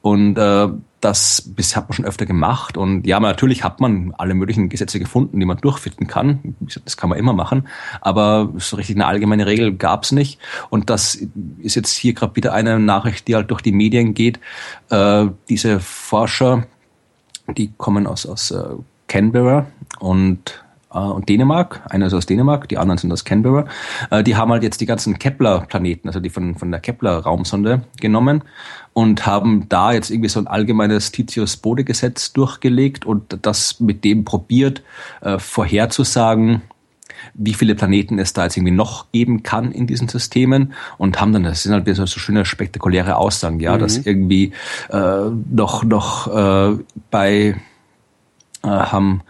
Und 0.00 0.38
äh, 0.38 0.68
das 1.00 1.50
hat 1.74 1.88
man 1.88 1.94
schon 1.94 2.04
öfter 2.04 2.26
gemacht. 2.26 2.76
Und 2.76 3.06
ja, 3.06 3.18
natürlich 3.20 3.64
hat 3.64 3.80
man 3.80 4.14
alle 4.16 4.34
möglichen 4.34 4.68
Gesetze 4.68 4.98
gefunden, 4.98 5.38
die 5.38 5.46
man 5.46 5.58
durchfinden 5.58 6.06
kann. 6.06 6.56
Das 6.84 6.96
kann 6.96 7.10
man 7.10 7.18
immer 7.18 7.32
machen. 7.32 7.68
Aber 8.00 8.52
so 8.56 8.76
richtig 8.76 8.96
eine 8.96 9.06
allgemeine 9.06 9.46
Regel 9.46 9.74
gab 9.74 10.04
es 10.04 10.12
nicht. 10.12 10.40
Und 10.70 10.90
das 10.90 11.18
ist 11.58 11.74
jetzt 11.74 11.96
hier 11.96 12.14
gerade 12.14 12.36
wieder 12.36 12.52
eine 12.52 12.78
Nachricht, 12.78 13.28
die 13.28 13.34
halt 13.34 13.50
durch 13.50 13.62
die 13.62 13.72
Medien 13.72 14.14
geht. 14.14 14.40
Äh, 14.90 15.26
diese 15.48 15.80
Forscher, 15.80 16.66
die 17.56 17.72
kommen 17.76 18.06
aus, 18.06 18.26
aus 18.26 18.50
äh, 18.50 18.64
Canberra 19.06 19.66
und 19.98 20.62
äh, 20.92 20.98
und 20.98 21.28
Dänemark. 21.28 21.82
Einer 21.88 22.06
ist 22.06 22.14
aus 22.14 22.26
Dänemark, 22.26 22.68
die 22.68 22.78
anderen 22.78 22.98
sind 22.98 23.12
aus 23.12 23.24
Canberra. 23.24 23.66
Äh, 24.10 24.22
die 24.22 24.36
haben 24.36 24.50
halt 24.50 24.62
jetzt 24.62 24.80
die 24.80 24.86
ganzen 24.86 25.18
Kepler-Planeten, 25.18 26.08
also 26.08 26.20
die 26.20 26.30
von, 26.30 26.54
von 26.54 26.70
der 26.70 26.80
Kepler-Raumsonde 26.80 27.82
genommen 28.00 28.42
und 28.92 29.26
haben 29.26 29.68
da 29.68 29.92
jetzt 29.92 30.10
irgendwie 30.10 30.28
so 30.28 30.40
ein 30.40 30.46
allgemeines 30.46 31.12
Titius-Bode-Gesetz 31.12 32.32
durchgelegt 32.32 33.04
und 33.04 33.38
das 33.42 33.80
mit 33.80 34.04
dem 34.04 34.24
probiert, 34.24 34.82
äh, 35.20 35.38
vorherzusagen, 35.38 36.62
wie 37.34 37.54
viele 37.54 37.74
Planeten 37.74 38.18
es 38.18 38.32
da 38.32 38.44
jetzt 38.44 38.56
irgendwie 38.56 38.74
noch 38.74 39.10
geben 39.12 39.42
kann 39.42 39.72
in 39.72 39.86
diesen 39.86 40.08
Systemen 40.08 40.72
und 40.96 41.20
haben 41.20 41.32
dann, 41.32 41.44
das 41.44 41.62
sind 41.62 41.72
halt 41.72 41.86
wieder 41.86 41.96
so, 41.96 42.06
so 42.06 42.20
schöne 42.20 42.44
spektakuläre 42.44 43.16
Aussagen, 43.16 43.60
ja, 43.60 43.74
mhm. 43.74 43.80
dass 43.80 43.98
irgendwie 43.98 44.52
äh, 44.90 45.30
noch, 45.50 45.84
noch 45.84 46.26
äh, 46.72 46.78
bei 47.10 47.56
äh, 48.62 48.68
haben 48.68 49.22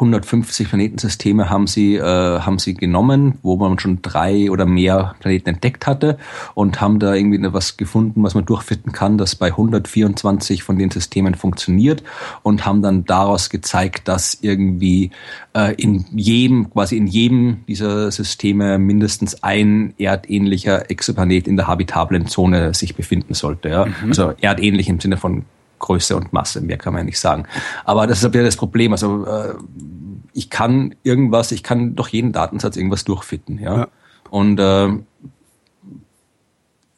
150 0.00 0.68
Planetensysteme 0.68 1.50
haben 1.50 1.66
sie, 1.66 1.96
äh, 1.96 2.02
haben 2.02 2.58
sie 2.58 2.74
genommen, 2.74 3.38
wo 3.42 3.56
man 3.56 3.78
schon 3.80 4.00
drei 4.00 4.50
oder 4.50 4.64
mehr 4.64 5.16
Planeten 5.18 5.50
entdeckt 5.50 5.86
hatte 5.88 6.18
und 6.54 6.80
haben 6.80 7.00
da 7.00 7.14
irgendwie 7.14 7.40
was 7.52 7.76
gefunden, 7.76 8.22
was 8.22 8.34
man 8.34 8.44
durchfinden 8.44 8.92
kann, 8.92 9.18
das 9.18 9.34
bei 9.34 9.48
124 9.48 10.62
von 10.62 10.78
den 10.78 10.90
Systemen 10.90 11.34
funktioniert 11.34 12.04
und 12.42 12.64
haben 12.64 12.80
dann 12.80 13.04
daraus 13.06 13.50
gezeigt, 13.50 14.06
dass 14.06 14.38
irgendwie 14.40 15.10
äh, 15.54 15.74
in 15.74 16.04
jedem, 16.14 16.70
quasi 16.70 16.96
in 16.96 17.08
jedem 17.08 17.64
dieser 17.66 18.12
Systeme 18.12 18.78
mindestens 18.78 19.42
ein 19.42 19.94
erdähnlicher 19.98 20.90
Exoplanet 20.90 21.48
in 21.48 21.56
der 21.56 21.66
habitablen 21.66 22.26
Zone 22.28 22.72
sich 22.72 22.94
befinden 22.94 23.34
sollte. 23.34 23.68
Ja? 23.68 23.86
Mhm. 23.86 24.08
Also 24.08 24.32
erdähnlich 24.40 24.88
im 24.88 25.00
Sinne 25.00 25.16
von 25.16 25.44
Größe 25.78 26.16
und 26.16 26.32
Masse, 26.32 26.60
mehr 26.60 26.78
kann 26.78 26.92
man 26.92 27.00
ja 27.00 27.04
nicht 27.04 27.20
sagen. 27.20 27.44
Aber 27.84 28.06
das 28.06 28.22
ist 28.22 28.34
ja 28.34 28.42
das 28.42 28.56
Problem. 28.56 28.92
Also 28.92 29.26
äh, 29.26 29.54
ich 30.32 30.50
kann 30.50 30.94
irgendwas, 31.02 31.52
ich 31.52 31.62
kann 31.62 31.96
durch 31.96 32.10
jeden 32.10 32.32
Datensatz 32.32 32.76
irgendwas 32.76 33.04
durchfitten, 33.04 33.58
ja. 33.58 33.76
ja. 33.76 33.88
Und 34.30 34.60
äh, 34.60 34.88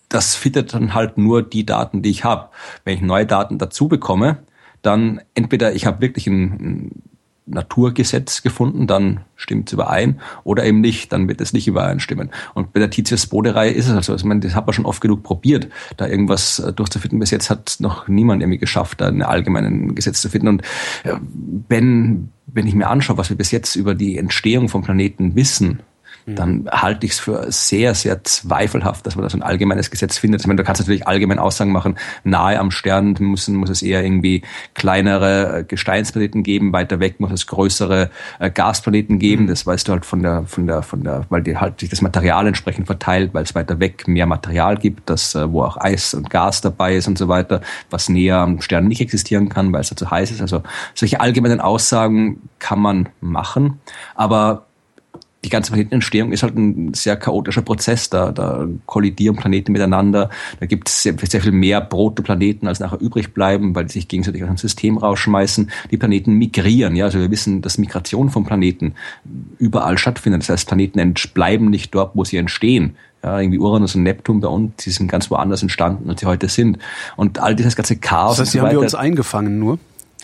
das 0.09 0.35
fittet 0.35 0.75
dann 0.75 0.95
halt 0.95 1.19
nur 1.19 1.43
die 1.43 1.65
Daten, 1.65 2.03
die 2.03 2.11
ich 2.11 2.25
habe. 2.25 2.49
Wenn 2.85 2.97
ich 2.97 3.01
neue 3.01 3.27
Daten 3.27 3.59
dazu 3.59 3.89
bekomme, 3.89 4.39
dann 4.83 5.21
entweder 5.35 5.73
ich 5.73 5.87
habe 5.87 6.01
wirklich 6.01 6.27
ein, 6.27 7.03
Naturgesetz 7.51 8.43
gefunden, 8.43 8.87
dann 8.87 9.21
stimmt 9.37 9.69
es 9.69 9.73
überein 9.73 10.21
oder 10.45 10.65
eben 10.65 10.81
nicht, 10.81 11.13
dann 11.13 11.29
wird 11.29 11.41
es 11.41 11.53
nicht 11.53 11.67
übereinstimmen. 11.67 12.31
Und 12.55 12.73
bei 12.73 12.81
der 12.81 12.91
Titius-Bode-Reihe 12.91 13.71
ist 13.71 13.89
es 13.89 13.95
also, 13.95 14.15
ich 14.15 14.25
meine, 14.25 14.41
das 14.41 14.55
hat 14.55 14.67
man 14.67 14.75
schon 14.75 14.87
oft 14.87 15.01
genug 15.01 15.23
probiert, 15.23 15.69
da 15.97 16.07
irgendwas 16.07 16.59
äh, 16.59 16.73
durchzufinden. 16.73 17.19
Bis 17.19 17.31
jetzt 17.31 17.51
hat 17.51 17.77
noch 17.81 18.09
niemand 18.09 18.43
irgendwie 18.43 18.59
geschafft, 18.59 19.01
da 19.01 19.09
ein 19.09 19.23
allgemeines 19.23 19.95
Gesetz 19.95 20.21
zu 20.21 20.29
finden. 20.29 20.49
Und 20.49 20.63
äh, 21.05 21.15
wenn, 21.69 22.31
wenn 22.47 22.67
ich 22.67 22.75
mir 22.75 22.89
anschaue, 22.89 23.19
was 23.19 23.31
wir 23.31 23.37
bis 23.37 23.51
jetzt 23.51 23.77
über 23.77 23.95
die 23.95 24.19
Entstehung 24.19 24.69
vom 24.69 24.83
Planeten 24.83 25.35
wissen. 25.35 25.81
Dann 26.27 26.69
halte 26.71 27.07
ich 27.07 27.13
es 27.13 27.19
für 27.19 27.51
sehr, 27.51 27.95
sehr 27.95 28.23
zweifelhaft, 28.25 29.07
dass 29.07 29.17
man 29.17 29.25
da 29.25 29.31
so 29.31 29.39
ein 29.39 29.43
allgemeines 29.43 29.91
Gesetz 29.91 30.19
findet. 30.19 30.41
Ich 30.41 30.47
meine, 30.47 30.59
du 30.59 30.65
kannst 30.65 30.81
natürlich 30.81 31.07
allgemein 31.07 31.39
Aussagen 31.39 31.73
machen, 31.73 31.97
nahe 32.25 32.59
am 32.59 32.71
Stern 32.71 33.17
müssen, 33.19 33.57
muss 33.57 33.71
es 33.71 33.83
eher 33.83 34.05
irgendwie 34.05 34.43
kleinere 34.75 35.61
äh, 35.61 35.65
Gesteinsplaneten 35.65 36.43
geben, 36.43 36.73
weiter 36.73 37.01
weg 37.01 37.21
muss 37.21 37.33
es 37.33 37.47
größere 37.47 38.11
äh, 38.39 38.51
Gasplaneten 38.51 39.19
geben. 39.19 39.45
Mhm. 39.45 39.49
Das 39.49 39.67
weißt 39.67 39.89
du 39.89 39.93
halt 39.93 40.05
von 40.05 40.23
der, 40.23 40.45
von 40.45 40.67
der, 40.67 40.83
von 40.83 41.03
der, 41.03 41.27
weil 41.29 41.43
die 41.43 41.57
halt 41.57 41.81
sich 41.81 41.89
das 41.89 42.03
Material 42.03 42.47
entsprechend 42.47 42.87
verteilt, 42.87 43.35
weil 43.35 43.45
es 43.45 43.55
weiter 43.55 43.81
weg 43.81 44.07
mehr 44.07 44.27
Material 44.27 44.77
gibt, 44.77 45.09
das, 45.11 45.35
äh, 45.35 45.51
wo 45.51 45.63
auch 45.63 45.77
Eis 45.77 46.15
und 46.15 46.31
Gas 46.31 46.61
dabei 46.61 46.97
ist 46.97 47.09
und 47.09 47.19
so 47.19 47.29
weiter, 47.29 47.61
was 47.91 48.09
näher 48.09 48.39
am 48.39 48.61
Stern 48.61 48.89
nicht 48.89 49.01
existieren 49.01 49.49
kann, 49.49 49.73
weil 49.73 49.81
es 49.81 49.91
da 49.91 49.97
zu 49.97 50.11
heiß 50.11 50.31
ist. 50.31 50.41
Also 50.41 50.63
solche 50.95 51.21
allgemeinen 51.21 51.61
Aussagen 51.61 52.49
kann 52.59 52.81
man 52.81 53.09
machen, 53.21 53.81
aber 54.15 54.67
die 55.45 55.49
ganze 55.49 55.73
Planetenentstehung 55.73 56.33
ist 56.33 56.43
halt 56.43 56.57
ein 56.57 56.93
sehr 56.93 57.17
chaotischer 57.17 57.63
Prozess. 57.63 58.11
Da, 58.11 58.31
da 58.31 58.67
kollidieren 58.87 59.37
Planeten 59.37 59.73
miteinander. 59.73 60.29
Da 60.59 60.67
gibt 60.67 60.89
es 60.89 61.03
sehr, 61.03 61.15
sehr 61.23 61.41
viel 61.41 61.53
mehr 61.53 61.81
Protoplaneten, 61.81 62.69
als 62.69 62.81
nachher 62.81 63.01
übrig 63.01 63.33
bleiben, 63.33 63.75
weil 63.75 63.87
die 63.87 63.93
sich 63.93 64.09
gegenseitig 64.09 64.43
aus 64.43 64.49
dem 64.49 64.57
System 64.59 64.99
rausschmeißen. 64.99 65.71
Die 65.91 65.97
Planeten 65.97 66.35
migrieren. 66.35 66.95
Ja, 66.95 67.07
also 67.07 67.19
wir 67.19 67.31
wissen, 67.31 67.63
dass 67.63 67.79
Migration 67.79 68.29
von 68.29 68.45
Planeten 68.45 68.95
überall 69.59 69.97
stattfindet. 69.97 70.43
Das 70.43 70.51
heißt, 70.51 70.69
Planeten 70.69 71.15
bleiben 71.33 71.71
nicht 71.71 71.95
dort, 71.95 72.13
wo 72.15 72.25
sie 72.25 72.37
entstehen. 72.37 72.97
Ja, 73.23 73.39
irgendwie 73.39 73.59
Uranus 73.59 73.95
und 73.95 74.03
Neptun 74.03 74.41
bei 74.41 74.49
uns, 74.49 74.77
die 74.85 74.91
sind 74.91 75.09
ganz 75.09 75.31
woanders 75.31 75.63
entstanden, 75.63 76.09
als 76.09 76.21
sie 76.21 76.27
heute 76.27 76.49
sind. 76.49 76.79
Und 77.17 77.39
all 77.39 77.55
dieses 77.55 77.77
ganze 77.77 77.97
Chaos. 77.97 78.37
Das 78.37 78.47
heißt, 78.47 78.55
die 78.55 78.59
so 78.59 78.65
haben 78.65 78.73
wir 78.73 78.81
uns 78.81 78.95
eingefangen 78.95 79.59
nur? 79.59 79.79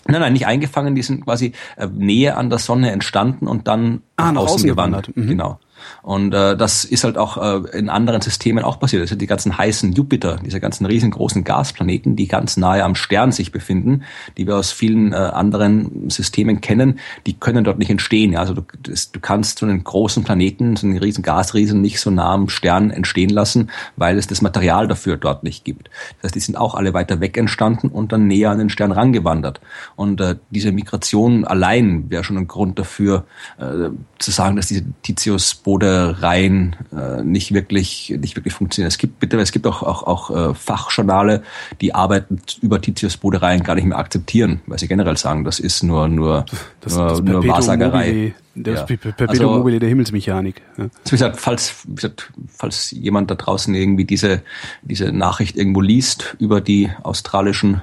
Nein, 0.07 0.21
nein, 0.21 0.33
nicht 0.33 0.47
eingefangen, 0.47 0.95
die 0.95 1.03
sind 1.03 1.25
quasi 1.25 1.53
äh, 1.75 1.87
näher 1.87 2.37
an 2.37 2.49
der 2.49 2.59
Sonne 2.59 2.91
entstanden 2.91 3.47
und 3.47 3.67
dann 3.67 4.01
ah, 4.15 4.31
nach 4.31 4.41
außen, 4.41 4.55
außen 4.55 4.67
gewandert. 4.67 5.07
gewandert. 5.07 5.25
Mhm. 5.25 5.29
Genau. 5.29 5.59
Und 6.01 6.33
äh, 6.33 6.55
das 6.57 6.85
ist 6.85 7.03
halt 7.03 7.17
auch 7.17 7.37
äh, 7.37 7.77
in 7.77 7.89
anderen 7.89 8.21
Systemen 8.21 8.63
auch 8.63 8.79
passiert. 8.79 9.03
Das 9.03 9.09
sind 9.09 9.21
die 9.21 9.27
ganzen 9.27 9.57
heißen 9.57 9.93
Jupiter, 9.93 10.39
diese 10.43 10.59
ganzen 10.59 10.85
riesengroßen 10.85 11.43
Gasplaneten, 11.43 12.15
die 12.15 12.27
ganz 12.27 12.57
nahe 12.57 12.83
am 12.83 12.95
Stern 12.95 13.31
sich 13.31 13.51
befinden, 13.51 14.03
die 14.37 14.47
wir 14.47 14.55
aus 14.55 14.71
vielen 14.71 15.13
äh, 15.13 15.15
anderen 15.15 16.09
Systemen 16.09 16.61
kennen, 16.61 16.99
die 17.25 17.33
können 17.33 17.63
dort 17.63 17.79
nicht 17.79 17.89
entstehen. 17.89 18.33
Ja? 18.33 18.39
Also 18.39 18.53
du, 18.53 18.61
das, 18.83 19.11
du 19.11 19.19
kannst 19.19 19.59
so 19.59 19.65
einen 19.65 19.83
großen 19.83 20.23
Planeten, 20.23 20.75
so 20.75 20.87
einen 20.87 20.97
riesen 20.97 21.23
Gasriesen 21.23 21.81
nicht 21.81 21.99
so 21.99 22.09
nah 22.09 22.33
am 22.33 22.49
Stern 22.49 22.91
entstehen 22.91 23.29
lassen, 23.29 23.69
weil 23.95 24.17
es 24.17 24.27
das 24.27 24.41
Material 24.41 24.87
dafür 24.87 25.17
dort 25.17 25.43
nicht 25.43 25.65
gibt. 25.65 25.89
Das 26.17 26.29
heißt, 26.29 26.35
die 26.35 26.39
sind 26.39 26.57
auch 26.57 26.75
alle 26.75 26.93
weiter 26.93 27.19
weg 27.19 27.37
entstanden 27.37 27.89
und 27.89 28.11
dann 28.11 28.27
näher 28.27 28.51
an 28.51 28.59
den 28.59 28.69
Stern 28.69 28.91
rangewandert. 28.91 29.61
Und 29.95 30.21
äh, 30.21 30.35
diese 30.49 30.71
Migration 30.71 31.45
allein 31.45 32.09
wäre 32.09 32.23
schon 32.23 32.37
ein 32.37 32.47
Grund 32.47 32.79
dafür, 32.79 33.25
äh, 33.57 33.89
zu 34.19 34.31
sagen, 34.31 34.55
dass 34.55 34.67
diese 34.67 34.83
Titius 35.03 35.53
Bodereien 35.67 36.77
äh, 36.95 37.21
nicht 37.23 37.53
wirklich 37.53 38.15
nicht 38.21 38.37
wirklich 38.37 38.53
funktionieren. 38.53 38.87
Es 38.87 38.97
gibt 38.97 39.19
bitte, 39.19 39.37
es 39.37 39.51
gibt 39.51 39.67
auch 39.67 39.83
auch, 39.83 40.03
auch 40.03 40.29
äh, 40.29 40.53
Fachjournale, 40.53 41.43
die 41.81 41.93
Arbeiten 41.93 42.39
über 42.61 42.79
Titius 42.79 43.17
Bodereien 43.17 43.63
gar 43.63 43.75
nicht 43.75 43.83
mehr 43.83 43.97
akzeptieren, 43.97 44.61
weil 44.65 44.79
sie 44.79 44.87
generell 44.87 45.17
sagen, 45.17 45.43
das 45.43 45.59
ist 45.59 45.83
nur 45.83 46.07
nur 46.07 46.45
das, 46.79 46.95
nur, 46.95 47.07
das 47.09 47.21
nur 47.21 47.45
Wahrsagerei. 47.45 48.33
Das 48.55 48.89
ja. 48.89 48.95
Perpetuum 48.95 49.29
also, 49.29 49.57
mobile 49.57 49.79
der 49.79 49.89
Himmelsmechanik. 49.89 50.61
Ja. 50.77 50.85
Wie 50.85 51.11
gesagt, 51.11 51.35
falls, 51.35 51.75
wie 51.85 51.95
gesagt, 51.95 52.31
falls 52.47 52.91
jemand 52.91 53.29
da 53.29 53.35
draußen 53.35 53.75
irgendwie 53.75 54.05
diese, 54.05 54.43
diese 54.83 55.11
Nachricht 55.11 55.57
irgendwo 55.57 55.81
liest 55.81 56.37
über 56.39 56.61
die 56.61 56.89
australischen, 57.03 57.81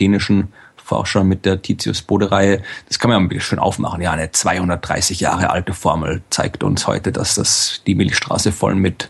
dänischen 0.00 0.48
Forscher 0.90 1.22
mit 1.22 1.44
der 1.44 1.62
Titius-Bode-Reihe. 1.62 2.62
Das 2.88 2.98
kann 2.98 3.10
man 3.10 3.18
ja 3.20 3.24
ein 3.24 3.28
bisschen 3.28 3.42
schön 3.42 3.58
aufmachen. 3.60 4.02
Ja, 4.02 4.10
eine 4.10 4.32
230 4.32 5.20
Jahre 5.20 5.50
alte 5.50 5.72
Formel 5.72 6.22
zeigt 6.30 6.64
uns 6.64 6.88
heute, 6.88 7.12
dass 7.12 7.36
das 7.36 7.82
die 7.86 7.94
Milchstraße 7.94 8.50
voll 8.50 8.74
mit 8.74 9.08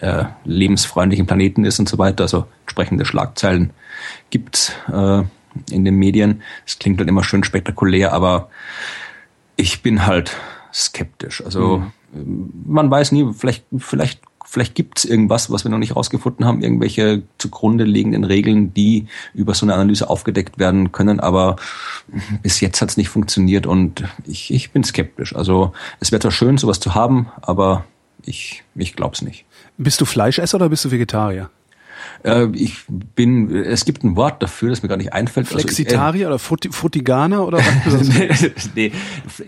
äh, 0.00 0.24
lebensfreundlichen 0.44 1.28
Planeten 1.28 1.64
ist 1.64 1.78
und 1.78 1.88
so 1.88 1.98
weiter. 1.98 2.24
Also 2.24 2.46
entsprechende 2.62 3.04
Schlagzeilen 3.04 3.70
gibt 4.30 4.76
äh, 4.92 5.22
in 5.70 5.84
den 5.84 5.94
Medien. 5.94 6.42
Es 6.66 6.80
klingt 6.80 7.00
dann 7.00 7.06
immer 7.06 7.22
schön 7.22 7.44
spektakulär, 7.44 8.12
aber 8.12 8.50
ich 9.54 9.82
bin 9.82 10.06
halt 10.06 10.36
skeptisch. 10.74 11.44
Also 11.44 11.84
mhm. 12.12 12.50
man 12.66 12.90
weiß 12.90 13.12
nie, 13.12 13.32
vielleicht, 13.34 13.64
vielleicht 13.78 14.20
vielleicht 14.50 14.74
gibt 14.74 14.98
es 14.98 15.04
irgendwas, 15.04 15.50
was 15.50 15.62
wir 15.64 15.70
noch 15.70 15.78
nicht 15.78 15.94
rausgefunden 15.94 16.44
haben, 16.44 16.60
irgendwelche 16.60 17.22
zugrunde 17.38 17.84
liegenden 17.84 18.24
Regeln, 18.24 18.74
die 18.74 19.06
über 19.32 19.54
so 19.54 19.64
eine 19.64 19.74
Analyse 19.74 20.10
aufgedeckt 20.10 20.58
werden 20.58 20.90
können, 20.90 21.20
aber 21.20 21.54
bis 22.42 22.60
jetzt 22.60 22.82
hat 22.82 22.90
es 22.90 22.96
nicht 22.96 23.10
funktioniert 23.10 23.66
und 23.66 24.02
ich, 24.26 24.52
ich 24.52 24.72
bin 24.72 24.82
skeptisch. 24.82 25.36
Also 25.36 25.72
es 26.00 26.10
wäre 26.10 26.20
zwar 26.20 26.32
schön, 26.32 26.58
sowas 26.58 26.80
zu 26.80 26.96
haben, 26.96 27.28
aber 27.42 27.84
ich, 28.24 28.64
ich 28.74 28.96
glaube 28.96 29.14
es 29.14 29.22
nicht. 29.22 29.44
Bist 29.78 30.00
du 30.00 30.04
Fleischesser 30.04 30.56
oder 30.56 30.68
bist 30.68 30.84
du 30.84 30.90
Vegetarier? 30.90 31.48
Äh, 32.24 32.48
ich 32.54 32.84
bin, 32.88 33.54
es 33.54 33.84
gibt 33.84 34.04
ein 34.04 34.16
Wort 34.16 34.42
dafür, 34.42 34.70
das 34.70 34.82
mir 34.82 34.88
gar 34.88 34.96
nicht 34.96 35.12
einfällt. 35.12 35.48
Flexitarier 35.48 36.30
also, 36.30 36.54
äh, 36.54 36.58
oder 36.58 36.72
Frutiganer 36.72 37.46
oder 37.46 37.58
was? 37.58 38.70
nee, 38.74 38.92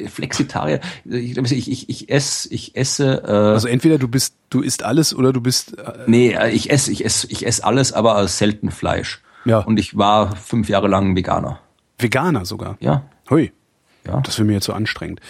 Flexitarier. 0.09 0.81
Ich, 1.05 1.37
ich, 1.37 1.71
ich, 1.71 1.89
ich 1.89 2.11
esse, 2.11 2.53
ich 2.53 2.77
esse. 2.77 3.23
Äh, 3.25 3.31
also 3.31 3.69
entweder 3.69 3.99
du 3.99 4.09
bist, 4.09 4.35
du 4.51 4.61
isst 4.61 4.83
alles 4.83 5.15
oder 5.15 5.33
du 5.33 5.41
bist. 5.41 5.79
Äh, 5.79 5.93
nee, 6.07 6.33
äh, 6.33 6.51
ich 6.51 6.71
esse, 6.71 6.91
ich 6.93 7.05
esse, 7.05 7.27
ich 7.31 7.47
esse 7.47 7.65
alles, 7.65 7.93
aber 7.93 8.27
selten 8.29 8.71
Fleisch. 8.71 9.21
Ja. 9.45 9.59
Und 9.59 9.79
ich 9.79 9.97
war 9.97 10.37
fünf 10.37 10.69
Jahre 10.69 10.89
lang 10.89 11.17
Veganer. 11.17 11.59
Veganer 11.99 12.45
sogar? 12.45 12.77
Ja. 12.81 13.05
Hui. 13.31 13.53
Ja. 14.07 14.21
Das 14.21 14.39
wäre 14.39 14.47
mir 14.47 14.55
jetzt 14.55 14.67
so 14.67 14.73
anstrengend. 14.73 15.21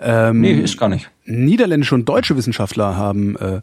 Ähm, 0.00 0.40
nee, 0.40 0.52
ist 0.52 0.78
gar 0.78 0.88
nicht. 0.88 1.10
Niederländische 1.24 1.94
und 1.94 2.08
deutsche 2.08 2.36
Wissenschaftler 2.36 2.96
haben 2.96 3.36
äh, 3.36 3.60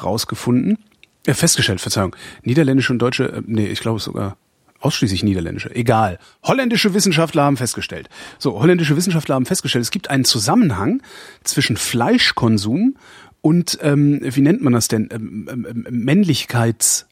rausgefunden, 0.00 0.78
äh, 1.26 1.34
festgestellt, 1.34 1.80
Verzeihung. 1.80 2.16
Niederländische 2.42 2.92
und 2.92 2.98
deutsche, 2.98 3.24
äh, 3.24 3.42
nee, 3.46 3.66
ich 3.66 3.80
glaube 3.80 4.00
sogar 4.00 4.36
ausschließlich 4.80 5.22
niederländische. 5.22 5.74
Egal. 5.74 6.18
Holländische 6.42 6.92
Wissenschaftler 6.94 7.44
haben 7.44 7.56
festgestellt. 7.56 8.08
So, 8.38 8.60
holländische 8.60 8.96
Wissenschaftler 8.96 9.36
haben 9.36 9.46
festgestellt, 9.46 9.82
es 9.82 9.90
gibt 9.90 10.10
einen 10.10 10.24
Zusammenhang 10.24 11.02
zwischen 11.44 11.76
Fleischkonsum 11.76 12.96
und, 13.40 13.78
ähm, 13.82 14.20
wie 14.22 14.40
nennt 14.40 14.62
man 14.62 14.72
das 14.72 14.88
denn, 14.88 15.08
ähm, 15.12 15.48
ähm, 15.50 15.66
ähm 15.86 16.04
Männlichkeits 16.04 17.06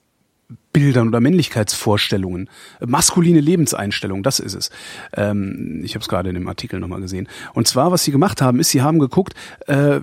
Bildern 0.73 1.09
oder 1.09 1.21
Männlichkeitsvorstellungen, 1.21 2.49
maskuline 2.85 3.41
Lebenseinstellungen, 3.41 4.23
das 4.23 4.39
ist 4.39 4.55
es. 4.55 4.71
Ähm, 5.15 5.83
ich 5.85 5.95
habe 5.95 6.03
es 6.03 6.09
gerade 6.09 6.29
in 6.29 6.35
dem 6.35 6.49
Artikel 6.49 6.79
nochmal 6.79 7.01
gesehen. 7.01 7.29
Und 7.55 7.67
zwar, 7.67 7.91
was 7.91 8.05
sie 8.05 8.13
gemacht 8.13 8.41
haben, 8.41 8.61
ist, 8.61 8.71
sie 8.71 8.83
haben 8.83 8.99
geguckt, 8.99 9.35
äh, 9.67 10.01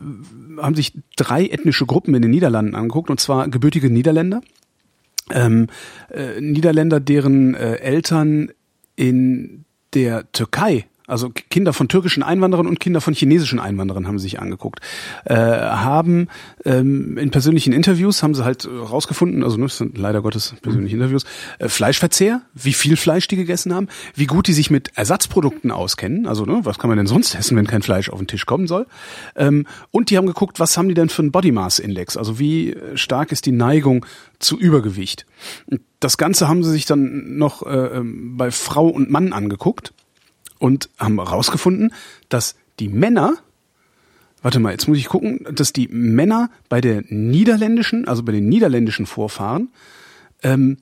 haben 0.58 0.76
sich 0.76 0.94
drei 1.16 1.46
ethnische 1.46 1.86
Gruppen 1.86 2.14
in 2.16 2.22
den 2.22 2.32
Niederlanden 2.32 2.76
angeguckt, 2.76 3.10
und 3.10 3.20
zwar 3.20 3.48
gebürtige 3.48 3.90
Niederländer, 3.90 4.42
ähm, 5.32 5.68
äh, 6.10 6.40
Niederländer, 6.42 7.00
deren 7.00 7.54
äh, 7.56 7.76
Eltern 7.76 8.52
in 8.96 9.66
der 9.94 10.32
Türkei 10.32 10.86
also 11.08 11.30
Kinder 11.30 11.72
von 11.72 11.88
türkischen 11.88 12.22
Einwanderern 12.22 12.68
und 12.68 12.80
Kinder 12.80 13.00
von 13.00 13.14
chinesischen 13.14 13.60
Einwanderern 13.60 14.08
haben 14.08 14.20
sie 14.20 14.24
sich 14.24 14.40
angeguckt, 14.40 14.82
äh, 15.24 15.36
haben 15.36 16.28
ähm, 16.66 17.18
in 17.18 17.32
persönlichen 17.32 17.72
Interviews 17.72 18.22
haben 18.22 18.36
sie 18.36 18.44
halt 18.44 18.68
rausgefunden, 18.68 19.44
also 19.44 19.56
ne, 19.58 19.64
das 19.64 19.78
sind 19.78 19.98
leider 19.98 20.22
Gottes 20.22 20.54
persönliche 20.62 20.96
Interviews, 20.96 21.24
äh, 21.60 21.70
Fleischverzehr, 21.70 22.42
wie 22.54 22.74
viel 22.74 22.98
Fleisch 22.98 23.28
die 23.30 23.38
gegessen 23.38 23.74
haben, 23.74 23.88
wie 24.16 24.26
gut 24.26 24.48
die 24.48 24.54
sich 24.54 24.70
mit 24.70 24.92
Ersatzprodukten 24.96 25.72
auskennen, 25.72 26.28
also 26.28 26.46
ne, 26.46 26.60
was 26.64 26.78
kann 26.78 26.90
man 26.90 26.98
denn 26.98 27.08
sonst 27.08 27.36
essen, 27.36 27.56
wenn 27.56 27.68
kein 27.68 27.82
Fleisch 27.82 28.10
auf 28.10 28.20
den 28.20 28.28
Tisch 28.28 28.46
kommen 28.46 28.68
soll, 28.68 28.86
ähm, 29.38 29.66
und 29.92 30.10
die 30.10 30.18
haben 30.18 30.28
geguckt, 30.28 30.60
was 30.60 30.78
haben 30.78 30.90
die 30.90 30.94
denn 30.94 31.08
für 31.10 31.22
einen 31.22 31.32
Body 31.32 31.54
Mass 31.54 31.80
Index, 31.80 32.18
also 32.18 32.38
wie 32.38 32.76
stark 32.96 33.32
ist 33.32 33.46
die 33.46 33.54
Neigung 33.54 34.06
zu 34.40 34.60
Übergewicht. 34.60 35.26
Das 36.00 36.18
Ganze 36.18 36.48
haben 36.48 36.64
sie 36.64 36.72
sich 36.72 36.86
dann 36.86 37.38
noch 37.38 37.66
äh, 37.66 37.70
ähm, 37.70 38.38
bei 38.38 38.52
Frau 38.52 38.88
und 38.88 39.10
Mann 39.10 39.32
angeguckt 39.34 39.94
und 40.60 40.90
haben 40.98 41.20
herausgefunden, 41.20 41.94
dass 42.30 42.56
die 42.80 42.90
Männer, 42.90 43.36
warte 44.42 44.60
mal, 44.60 44.72
jetzt 44.72 44.88
muss 44.88 44.98
ich 44.98 45.08
gucken, 45.08 45.46
dass 45.52 45.74
die 45.74 45.88
Männer 45.88 46.50
bei 46.70 46.82
der 46.82 47.04
niederländischen, 47.08 48.08
also 48.08 48.24
bei 48.24 48.32
den 48.32 48.48
niederländischen 48.50 49.06
Vorfahren, 49.06 49.70
ähm, 50.44 50.78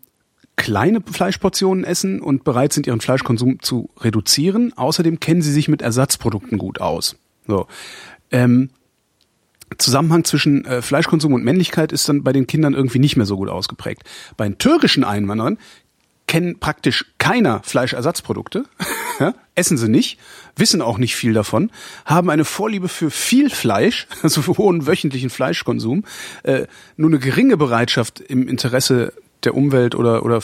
kleine 0.55 1.01
Fleischportionen 1.01 1.83
essen 1.83 2.21
und 2.21 2.43
bereit 2.43 2.73
sind, 2.73 2.87
ihren 2.87 3.01
Fleischkonsum 3.01 3.61
zu 3.61 3.89
reduzieren. 3.99 4.73
Außerdem 4.75 5.19
kennen 5.19 5.41
sie 5.41 5.51
sich 5.51 5.67
mit 5.67 5.81
Ersatzprodukten 5.81 6.57
gut 6.57 6.79
aus. 6.79 7.17
So. 7.47 7.67
Ähm, 8.31 8.69
Zusammenhang 9.77 10.23
zwischen 10.23 10.63
äh, 10.65 10.81
Fleischkonsum 10.81 11.33
und 11.33 11.43
Männlichkeit 11.43 11.91
ist 11.91 12.07
dann 12.07 12.23
bei 12.23 12.31
den 12.31 12.47
Kindern 12.47 12.73
irgendwie 12.73 12.99
nicht 12.99 13.17
mehr 13.17 13.25
so 13.25 13.35
gut 13.35 13.49
ausgeprägt. 13.49 14.03
Bei 14.37 14.47
den 14.47 14.57
türkischen 14.57 15.03
Einwanderern 15.03 15.57
kennen 16.27 16.59
praktisch 16.59 17.05
keiner 17.17 17.61
Fleischersatzprodukte. 17.63 18.65
essen 19.55 19.77
sie 19.77 19.89
nicht, 19.89 20.19
wissen 20.55 20.81
auch 20.81 20.97
nicht 20.97 21.15
viel 21.15 21.33
davon, 21.33 21.71
haben 22.05 22.29
eine 22.29 22.45
Vorliebe 22.45 22.87
für 22.87 23.09
viel 23.09 23.49
Fleisch, 23.49 24.07
also 24.21 24.41
für 24.41 24.57
hohen 24.57 24.85
wöchentlichen 24.85 25.29
Fleischkonsum, 25.29 26.03
äh, 26.43 26.67
nur 26.97 27.09
eine 27.09 27.19
geringe 27.19 27.57
Bereitschaft 27.57 28.19
im 28.19 28.47
Interesse 28.47 29.13
der 29.43 29.55
Umwelt 29.55 29.95
oder, 29.95 30.25
oder 30.25 30.41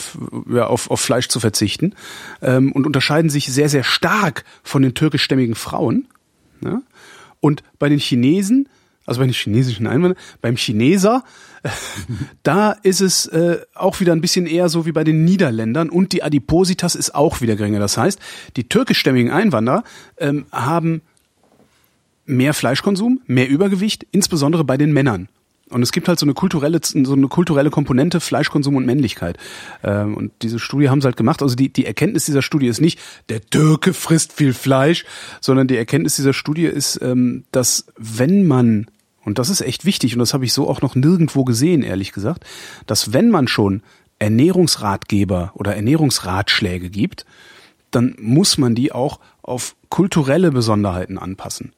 ja, 0.50 0.66
auf, 0.66 0.90
auf 0.90 1.00
Fleisch 1.00 1.28
zu 1.28 1.40
verzichten 1.40 1.94
ähm, 2.40 2.72
und 2.72 2.86
unterscheiden 2.86 3.30
sich 3.30 3.46
sehr, 3.46 3.68
sehr 3.68 3.84
stark 3.84 4.44
von 4.62 4.82
den 4.82 4.94
türkischstämmigen 4.94 5.54
Frauen. 5.54 6.06
Ja? 6.64 6.82
Und 7.40 7.62
bei 7.78 7.88
den 7.88 7.98
Chinesen, 7.98 8.68
also 9.04 9.20
bei 9.20 9.26
den 9.26 9.34
chinesischen 9.34 9.88
Einwanderern, 9.88 10.22
beim 10.40 10.56
Chineser, 10.56 11.24
da 12.42 12.72
ist 12.82 13.00
es 13.00 13.26
äh, 13.26 13.60
auch 13.74 14.00
wieder 14.00 14.12
ein 14.12 14.20
bisschen 14.20 14.46
eher 14.46 14.68
so 14.68 14.86
wie 14.86 14.92
bei 14.92 15.04
den 15.04 15.24
Niederländern 15.24 15.90
und 15.90 16.12
die 16.12 16.22
Adipositas 16.22 16.94
ist 16.94 17.14
auch 17.14 17.40
wieder 17.40 17.56
geringer. 17.56 17.78
Das 17.78 17.96
heißt, 17.96 18.18
die 18.56 18.68
türkischstämmigen 18.68 19.30
Einwanderer 19.30 19.84
ähm, 20.18 20.46
haben 20.50 21.02
mehr 22.26 22.54
Fleischkonsum, 22.54 23.20
mehr 23.26 23.48
Übergewicht, 23.48 24.06
insbesondere 24.10 24.64
bei 24.64 24.76
den 24.76 24.92
Männern. 24.92 25.28
Und 25.72 25.82
es 25.82 25.92
gibt 25.92 26.08
halt 26.08 26.18
so 26.18 26.26
eine 26.26 26.34
kulturelle, 26.34 26.80
so 26.82 27.14
eine 27.14 27.28
kulturelle 27.28 27.70
Komponente 27.70 28.20
Fleischkonsum 28.20 28.76
und 28.76 28.84
Männlichkeit. 28.84 29.38
Ähm, 29.82 30.16
und 30.16 30.32
diese 30.42 30.58
Studie 30.58 30.90
haben 30.90 31.00
sie 31.00 31.06
halt 31.06 31.16
gemacht. 31.16 31.42
Also 31.42 31.56
die, 31.56 31.72
die 31.72 31.86
Erkenntnis 31.86 32.26
dieser 32.26 32.42
Studie 32.42 32.66
ist 32.66 32.80
nicht, 32.80 33.00
der 33.30 33.40
Türke 33.40 33.94
frisst 33.94 34.34
viel 34.34 34.52
Fleisch, 34.52 35.04
sondern 35.40 35.68
die 35.68 35.76
Erkenntnis 35.76 36.16
dieser 36.16 36.34
Studie 36.34 36.66
ist, 36.66 37.00
ähm, 37.02 37.44
dass 37.52 37.86
wenn 37.96 38.46
man, 38.46 38.86
und 39.24 39.38
das 39.38 39.50
ist 39.50 39.60
echt 39.60 39.84
wichtig, 39.84 40.14
und 40.14 40.18
das 40.18 40.34
habe 40.34 40.44
ich 40.44 40.52
so 40.52 40.68
auch 40.68 40.82
noch 40.82 40.94
nirgendwo 40.94 41.44
gesehen, 41.44 41.82
ehrlich 41.82 42.12
gesagt, 42.12 42.44
dass 42.86 43.12
wenn 43.12 43.30
man 43.30 43.48
schon 43.48 43.82
Ernährungsratgeber 44.18 45.52
oder 45.54 45.74
Ernährungsratschläge 45.74 46.90
gibt, 46.90 47.26
dann 47.90 48.14
muss 48.18 48.58
man 48.58 48.74
die 48.74 48.92
auch 48.92 49.20
auf 49.42 49.74
kulturelle 49.88 50.50
Besonderheiten 50.50 51.18
anpassen. 51.18 51.72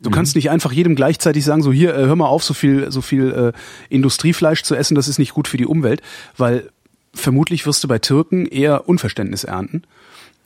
Du 0.00 0.10
mhm. 0.10 0.14
kannst 0.14 0.34
nicht 0.34 0.50
einfach 0.50 0.72
jedem 0.72 0.96
gleichzeitig 0.96 1.44
sagen, 1.44 1.62
so 1.62 1.72
hier, 1.72 1.94
äh, 1.94 2.06
hör 2.06 2.16
mal 2.16 2.26
auf, 2.26 2.42
so 2.42 2.54
viel, 2.54 2.90
so 2.90 3.00
viel 3.00 3.52
äh, 3.54 3.58
Industriefleisch 3.88 4.62
zu 4.62 4.74
essen, 4.74 4.94
das 4.94 5.08
ist 5.08 5.18
nicht 5.18 5.34
gut 5.34 5.48
für 5.48 5.56
die 5.56 5.66
Umwelt, 5.66 6.02
weil 6.36 6.70
vermutlich 7.14 7.66
wirst 7.66 7.84
du 7.84 7.88
bei 7.88 7.98
Türken 7.98 8.46
eher 8.46 8.88
Unverständnis 8.88 9.44
ernten. 9.44 9.82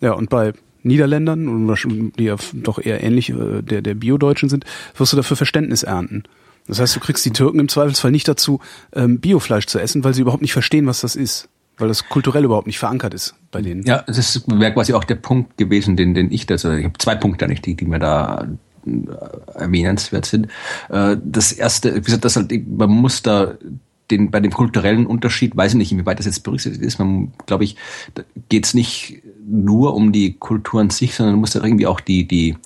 Ja, 0.00 0.12
und 0.12 0.28
bei 0.28 0.52
Niederländern, 0.86 1.74
die 2.18 2.24
ja 2.24 2.36
doch 2.52 2.78
eher 2.78 3.02
ähnlich 3.02 3.30
äh, 3.30 3.62
der, 3.62 3.82
der 3.82 3.94
Bio-Deutschen 3.94 4.48
sind, 4.48 4.64
wirst 4.96 5.12
du 5.12 5.16
dafür 5.16 5.36
Verständnis 5.36 5.82
ernten. 5.82 6.24
Das 6.66 6.80
heißt, 6.80 6.96
du 6.96 7.00
kriegst 7.00 7.24
die 7.24 7.30
Türken 7.30 7.60
im 7.60 7.68
Zweifelsfall 7.68 8.10
nicht 8.10 8.26
dazu, 8.26 8.60
ähm, 8.94 9.20
Biofleisch 9.20 9.66
zu 9.66 9.78
essen, 9.78 10.04
weil 10.04 10.14
sie 10.14 10.22
überhaupt 10.22 10.42
nicht 10.42 10.52
verstehen, 10.52 10.86
was 10.86 11.00
das 11.00 11.16
ist. 11.16 11.48
Weil 11.78 11.88
das 11.88 12.08
kulturell 12.08 12.44
überhaupt 12.44 12.66
nicht 12.66 12.78
verankert 12.78 13.12
ist 13.12 13.34
bei 13.50 13.60
denen. 13.60 13.82
Ja, 13.82 14.02
das 14.06 14.42
wäre 14.46 14.72
quasi 14.72 14.94
auch 14.94 15.04
der 15.04 15.16
Punkt 15.16 15.58
gewesen, 15.58 15.96
den, 15.96 16.14
den 16.14 16.32
ich 16.32 16.46
da, 16.46 16.54
also 16.54 16.72
ich 16.72 16.84
habe 16.84 16.98
zwei 16.98 17.14
Punkte 17.14 17.44
eigentlich, 17.44 17.60
die, 17.60 17.74
die 17.74 17.84
mir 17.84 17.98
da 17.98 18.48
äh, 18.86 18.90
erwähnenswert 19.54 20.24
sind. 20.24 20.48
Äh, 20.88 21.18
das 21.22 21.52
erste, 21.52 21.94
wie 21.94 22.00
gesagt, 22.00 22.24
das 22.24 22.36
halt, 22.36 22.50
man 22.66 22.90
muss 22.90 23.22
da 23.22 23.54
den, 24.10 24.30
bei 24.30 24.40
dem 24.40 24.52
kulturellen 24.52 25.06
Unterschied, 25.06 25.56
weiß 25.56 25.72
ich 25.72 25.78
nicht, 25.78 25.92
inwieweit 25.92 26.18
das 26.18 26.26
jetzt 26.26 26.42
berücksichtigt 26.42 26.84
ist, 26.84 26.98
man, 26.98 27.32
glaube 27.46 27.64
ich, 27.64 27.76
geht 28.48 28.66
es 28.66 28.74
nicht 28.74 29.22
nur 29.48 29.94
um 29.94 30.12
die 30.12 30.34
Kultur 30.34 30.80
an 30.80 30.90
sich, 30.90 31.14
sondern 31.14 31.34
man 31.34 31.40
muss 31.40 31.52
da 31.52 31.62
irgendwie 31.62 31.86
auch 31.86 32.00
die, 32.00 32.26
die 32.26 32.56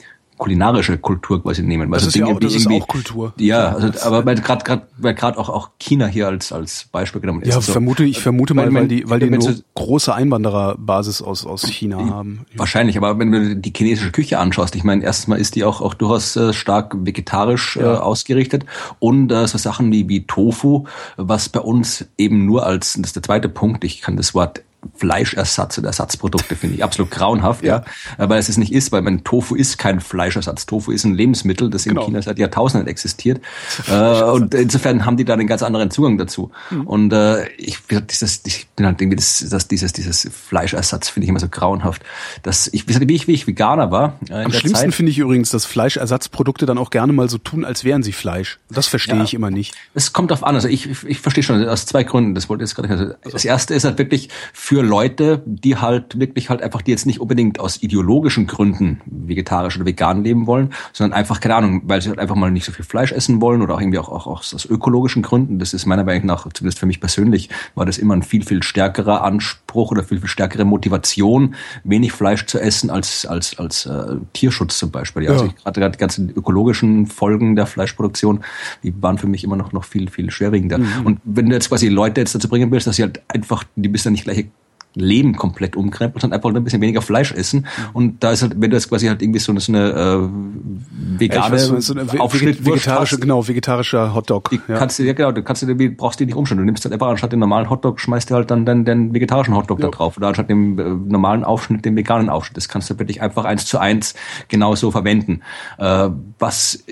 kulinarische 0.41 0.97
Kultur 0.97 1.43
quasi 1.43 1.63
nehmen. 1.63 1.93
Also 1.93 2.07
das, 2.07 2.15
Dinge, 2.15 2.25
ist, 2.25 2.31
ja 2.31 2.35
auch, 2.35 2.41
das 2.41 2.55
ist 2.55 2.67
auch 2.67 2.89
Kultur. 2.89 3.33
Ja, 3.37 3.75
also, 3.75 4.07
aber 4.07 4.25
weil 4.25 4.37
gerade 4.37 4.65
gerade 4.65 4.83
weil 4.97 5.15
gerade 5.15 5.39
auch 5.39 5.51
auch 5.51 5.71
China 5.79 6.07
hier 6.07 6.27
als 6.29 6.51
als 6.51 6.87
Beispiel 6.91 7.21
genommen 7.21 7.43
ist. 7.43 7.55
Ja, 7.55 7.61
so, 7.61 7.73
vermute 7.73 8.05
ich 8.05 8.21
vermute 8.21 8.55
mal, 8.55 8.73
weil 8.73 8.89
die 8.89 9.09
weil 9.09 9.21
die 9.21 9.27
eine 9.27 9.63
große 9.75 10.13
Einwandererbasis 10.13 11.21
aus 11.21 11.45
aus 11.45 11.67
China 11.67 11.99
haben. 12.09 12.47
Wahrscheinlich, 12.57 12.97
aber 12.97 13.19
wenn 13.19 13.31
du 13.31 13.55
die 13.55 13.73
chinesische 13.77 14.13
Küche 14.13 14.39
anschaust, 14.39 14.75
ich 14.75 14.83
meine, 14.83 15.05
erstmal 15.05 15.39
ist 15.39 15.57
die 15.57 15.65
auch 15.65 15.83
auch 15.83 15.93
durchaus 15.93 16.35
äh, 16.37 16.55
stark 16.55 16.97
vegetarisch 16.99 17.77
äh, 17.77 17.83
ja. 17.83 17.95
äh, 17.95 17.99
ausgerichtet 17.99 18.65
und 18.99 19.31
äh, 19.31 19.47
so 19.47 19.59
Sachen 19.59 19.93
wie 19.93 20.09
wie 20.09 20.27
Tofu, 20.27 20.87
was 21.19 21.51
bei 21.51 21.61
uns 21.61 22.07
eben 22.17 22.47
nur 22.47 22.67
als 22.67 22.95
das 22.95 23.11
ist 23.11 23.17
der 23.17 23.23
zweite 23.23 23.51
Punkt, 23.51 23.85
ich 23.85 24.01
kann 24.01 24.17
das 24.17 24.35
Wort 24.35 24.63
Fleischersatz 24.97 25.79
und 25.79 25.85
Ersatzprodukte 25.85 26.57
finde 26.57 26.77
ich 26.77 26.85
absolut 26.85 27.11
grauenhaft, 27.11 27.63
ja. 27.65 27.85
ja. 28.19 28.29
Weil 28.29 28.39
es 28.39 28.49
es 28.49 28.57
nicht 28.57 28.73
ist, 28.73 28.93
weil 28.93 29.03
mein 29.03 29.25
Tofu 29.25 29.55
ist 29.55 29.79
kein 29.79 30.01
Fleischersatz. 30.01 30.67
Tofu 30.67 30.91
ist 30.91 31.05
ein 31.05 31.15
Lebensmittel, 31.15 31.71
das 31.71 31.87
in 31.87 31.95
genau. 31.95 32.07
China 32.07 32.23
seit 32.23 32.39
Jahrtausenden 32.39 32.89
existiert. 32.89 33.41
Äh, 33.91 34.23
und 34.23 34.55
insofern 34.55 35.05
haben 35.05 35.17
die 35.17 35.25
da 35.25 35.33
einen 35.33 35.47
ganz 35.47 35.63
anderen 35.63 35.91
Zugang 35.91 36.17
dazu. 36.17 36.53
Mhm. 36.71 36.87
Und 36.87 37.13
äh, 37.13 37.49
ich, 37.57 37.79
dieses, 37.89 38.43
ich 38.45 38.69
bin 38.77 38.87
halt 38.87 39.01
irgendwie 39.01 39.17
das, 39.17 39.45
das, 39.49 39.67
dieses, 39.69 39.93
dieses 39.93 40.29
Fleischersatz 40.33 41.09
finde 41.09 41.25
ich 41.25 41.31
immer 41.31 41.41
so 41.41 41.49
grauenhaft. 41.49 42.03
Das, 42.43 42.69
ich, 42.73 42.87
wie 42.87 43.15
ich, 43.15 43.27
wie 43.27 43.33
ich 43.33 43.47
Veganer 43.47 43.91
war. 43.91 44.19
Äh, 44.29 44.45
Am 44.45 44.53
schlimmsten 44.53 44.93
finde 44.93 45.11
ich 45.11 45.19
übrigens, 45.19 45.51
dass 45.51 45.65
Fleischersatzprodukte 45.65 46.67
dann 46.67 46.79
auch 46.79 46.91
gerne 46.91 47.13
mal 47.13 47.29
so 47.29 47.39
tun, 47.39 47.65
als 47.65 47.85
wären 47.85 48.03
sie 48.03 48.13
Fleisch. 48.13 48.59
Das 48.71 48.87
verstehe 48.87 49.17
ja. 49.17 49.25
ich 49.25 49.35
immer 49.35 49.51
nicht. 49.51 49.75
Es 49.95 50.13
kommt 50.13 50.31
darauf 50.31 50.45
an. 50.45 50.55
Also 50.55 50.69
ich, 50.69 50.89
ich, 50.89 51.05
ich 51.05 51.21
verstehe 51.21 51.43
schon 51.43 51.67
aus 51.67 51.87
zwei 51.87 52.05
Gründen. 52.05 52.35
Das 52.35 52.49
wollte 52.49 52.63
ich 52.63 52.71
jetzt 52.71 52.77
gerade. 52.77 52.95
Also 52.95 53.15
das 53.33 53.45
erste 53.45 53.75
ist 53.75 53.85
halt 53.85 53.99
wirklich 53.99 54.29
für 54.71 54.83
Leute, 54.83 55.43
die 55.47 55.79
halt 55.79 56.21
wirklich 56.21 56.49
halt 56.49 56.63
einfach, 56.63 56.81
die 56.81 56.93
jetzt 56.93 57.05
nicht 57.05 57.21
unbedingt 57.21 57.59
aus 57.59 57.83
ideologischen 57.83 58.47
Gründen 58.47 59.01
vegetarisch 59.05 59.75
oder 59.75 59.85
vegan 59.85 60.23
leben 60.23 60.47
wollen, 60.47 60.73
sondern 60.93 61.19
einfach, 61.19 61.41
keine 61.41 61.57
Ahnung, 61.57 61.83
weil 61.87 62.01
sie 62.01 62.09
halt 62.09 62.21
einfach 62.21 62.37
mal 62.37 62.53
nicht 62.53 62.67
so 62.67 62.71
viel 62.71 62.85
Fleisch 62.85 63.11
essen 63.11 63.41
wollen 63.41 63.63
oder 63.63 63.75
auch 63.75 63.81
irgendwie 63.81 63.99
auch, 63.99 64.09
auch, 64.09 64.29
auch 64.29 64.45
aus 64.55 64.65
ökologischen 64.65 65.23
Gründen. 65.23 65.59
Das 65.59 65.75
ist 65.75 65.87
meiner 65.87 66.05
Meinung 66.05 66.25
nach, 66.27 66.47
zumindest 66.53 66.79
für 66.79 66.87
mich 66.87 67.01
persönlich, 67.01 67.49
war 67.75 67.85
das 67.85 67.99
immer 67.99 68.15
ein 68.15 68.23
viel, 68.23 68.45
viel 68.45 68.63
stärkerer 68.63 69.25
Anspruch 69.25 69.91
oder 69.91 70.05
viel, 70.05 70.21
viel 70.21 70.29
stärkere 70.29 70.65
Motivation, 70.65 71.57
wenig 71.83 72.13
Fleisch 72.13 72.47
zu 72.47 72.61
essen 72.61 72.91
als, 72.91 73.27
als, 73.27 73.59
als 73.59 73.87
äh, 73.87 74.19
Tierschutz 74.35 74.79
zum 74.79 74.93
Beispiel. 74.93 75.25
Ja, 75.25 75.33
also 75.33 75.47
ja. 75.47 75.51
Also 75.65 75.81
gerade 75.81 75.97
die 75.97 75.99
ganzen 75.99 76.31
ökologischen 76.31 77.07
Folgen 77.07 77.57
der 77.57 77.67
Fleischproduktion, 77.67 78.45
die 78.85 78.95
waren 79.03 79.19
für 79.19 79.27
mich 79.27 79.43
immer 79.43 79.57
noch, 79.57 79.73
noch 79.73 79.83
viel, 79.83 80.09
viel 80.09 80.31
schwerwiegender. 80.31 80.79
Mhm. 80.79 81.07
Und 81.07 81.21
wenn 81.25 81.49
du 81.49 81.57
jetzt 81.57 81.71
quasi 81.71 81.89
Leute 81.89 82.21
jetzt 82.21 82.37
dazu 82.37 82.49
bringen 82.49 82.71
willst, 82.71 82.87
dass 82.87 82.95
sie 82.95 83.03
halt 83.03 83.21
einfach, 83.27 83.65
die 83.75 83.89
bist 83.89 84.05
ja 84.05 84.13
nicht 84.13 84.23
gleich 84.23 84.47
Leben 84.95 85.37
komplett 85.37 85.77
umkrempelt 85.77 86.25
und 86.25 86.33
einfach 86.33 86.53
ein 86.53 86.65
bisschen 86.65 86.81
weniger 86.81 87.03
Fleisch 87.03 87.33
essen. 87.33 87.67
Und 87.93 88.23
da 88.25 88.33
ist 88.33 88.43
halt, 88.43 88.55
wenn 88.57 88.71
du 88.71 88.77
jetzt 88.77 88.89
quasi 88.89 89.07
halt 89.07 89.23
irgendwie 89.23 89.39
so 89.39 89.53
eine, 89.53 89.61
so 89.61 89.73
eine 89.73 89.91
äh, 89.91 91.19
vegane 91.19 91.47
ja, 91.47 91.53
weiß, 91.53 91.87
so 91.87 91.95
eine 91.95 92.21
Aufschnitt 92.21 92.65
vegetarische, 92.65 93.15
hast, 93.15 93.21
genau, 93.21 93.47
vegetarischer 93.47 94.15
Hotdog. 94.15 94.51
Die 94.51 94.61
ja. 94.67 94.79
kannst 94.79 94.99
du, 94.99 95.05
ja 95.05 95.13
genau, 95.13 95.31
du 95.31 95.43
kannst 95.43 95.63
du, 95.63 95.91
brauchst 95.91 96.19
du 96.19 96.25
nicht 96.25 96.35
umstellen. 96.35 96.59
Du 96.59 96.65
nimmst 96.65 96.85
halt 96.85 96.93
einfach 96.93 97.09
anstatt 97.09 97.31
den 97.31 97.39
normalen 97.39 97.71
Hotdog, 97.71 98.01
schmeißt 98.01 98.31
du 98.31 98.35
halt 98.35 98.51
dann 98.51 98.67
den, 98.67 98.85
den 98.85 99.15
vegetarischen 99.15 99.55
Hotdog 99.55 99.79
ja. 99.79 99.87
da 99.87 99.91
drauf. 99.91 100.17
Oder 100.17 100.29
anstatt 100.29 100.51
dem 100.51 100.79
äh, 100.79 100.83
normalen 100.83 101.45
Aufschnitt 101.45 101.85
den 101.85 101.97
veganen 101.97 102.29
Aufschnitt. 102.29 102.57
Das 102.57 102.69
kannst 102.69 102.91
du 102.91 102.99
wirklich 102.99 103.23
einfach 103.23 103.45
eins 103.45 103.67
zu 103.67 103.79
eins 103.79 104.15
genauso 104.49 104.91
verwenden. 104.91 105.43
Äh, 105.79 106.11
was 106.39 106.85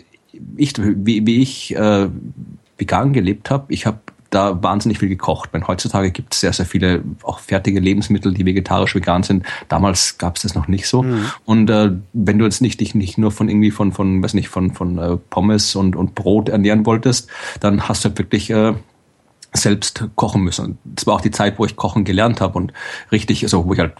ich, 0.56 0.74
wie, 0.78 1.26
wie 1.26 1.42
ich 1.42 1.74
äh, 1.74 2.08
vegan 2.76 3.12
gelebt 3.12 3.50
habe, 3.50 3.72
ich 3.72 3.86
habe 3.86 3.98
da 4.30 4.62
wahnsinnig 4.62 4.98
viel 4.98 5.08
gekocht. 5.08 5.50
Weil 5.52 5.66
heutzutage 5.66 6.10
gibt 6.10 6.34
es 6.34 6.40
sehr, 6.40 6.52
sehr 6.52 6.66
viele 6.66 7.02
auch 7.22 7.38
fertige 7.38 7.80
Lebensmittel, 7.80 8.34
die 8.34 8.44
vegetarisch 8.44 8.94
vegan 8.94 9.22
sind. 9.22 9.44
Damals 9.68 10.18
gab 10.18 10.36
es 10.36 10.42
das 10.42 10.54
noch 10.54 10.68
nicht 10.68 10.86
so. 10.88 11.02
Mhm. 11.02 11.30
Und 11.44 11.70
äh, 11.70 11.92
wenn 12.12 12.38
du 12.38 12.44
jetzt 12.44 12.60
nicht 12.60 12.80
dich 12.80 12.94
nicht 12.94 13.18
nur 13.18 13.30
von 13.30 13.48
irgendwie 13.48 13.70
von, 13.70 13.92
von 13.92 14.22
weiß 14.22 14.34
nicht, 14.34 14.48
von, 14.48 14.72
von 14.72 14.98
äh, 14.98 15.16
Pommes 15.30 15.74
und, 15.76 15.96
und 15.96 16.14
Brot 16.14 16.48
ernähren 16.48 16.86
wolltest, 16.86 17.28
dann 17.60 17.88
hast 17.88 18.04
du 18.04 18.08
halt 18.08 18.18
wirklich 18.18 18.50
äh, 18.50 18.74
selbst 19.52 20.04
kochen 20.14 20.42
müssen. 20.42 20.64
Und 20.64 20.78
das 20.84 21.06
war 21.06 21.14
auch 21.14 21.20
die 21.20 21.30
Zeit, 21.30 21.58
wo 21.58 21.64
ich 21.64 21.76
kochen 21.76 22.04
gelernt 22.04 22.40
habe 22.40 22.58
und 22.58 22.72
richtig, 23.10 23.42
also 23.42 23.64
wo 23.64 23.72
ich 23.72 23.78
halt 23.78 23.94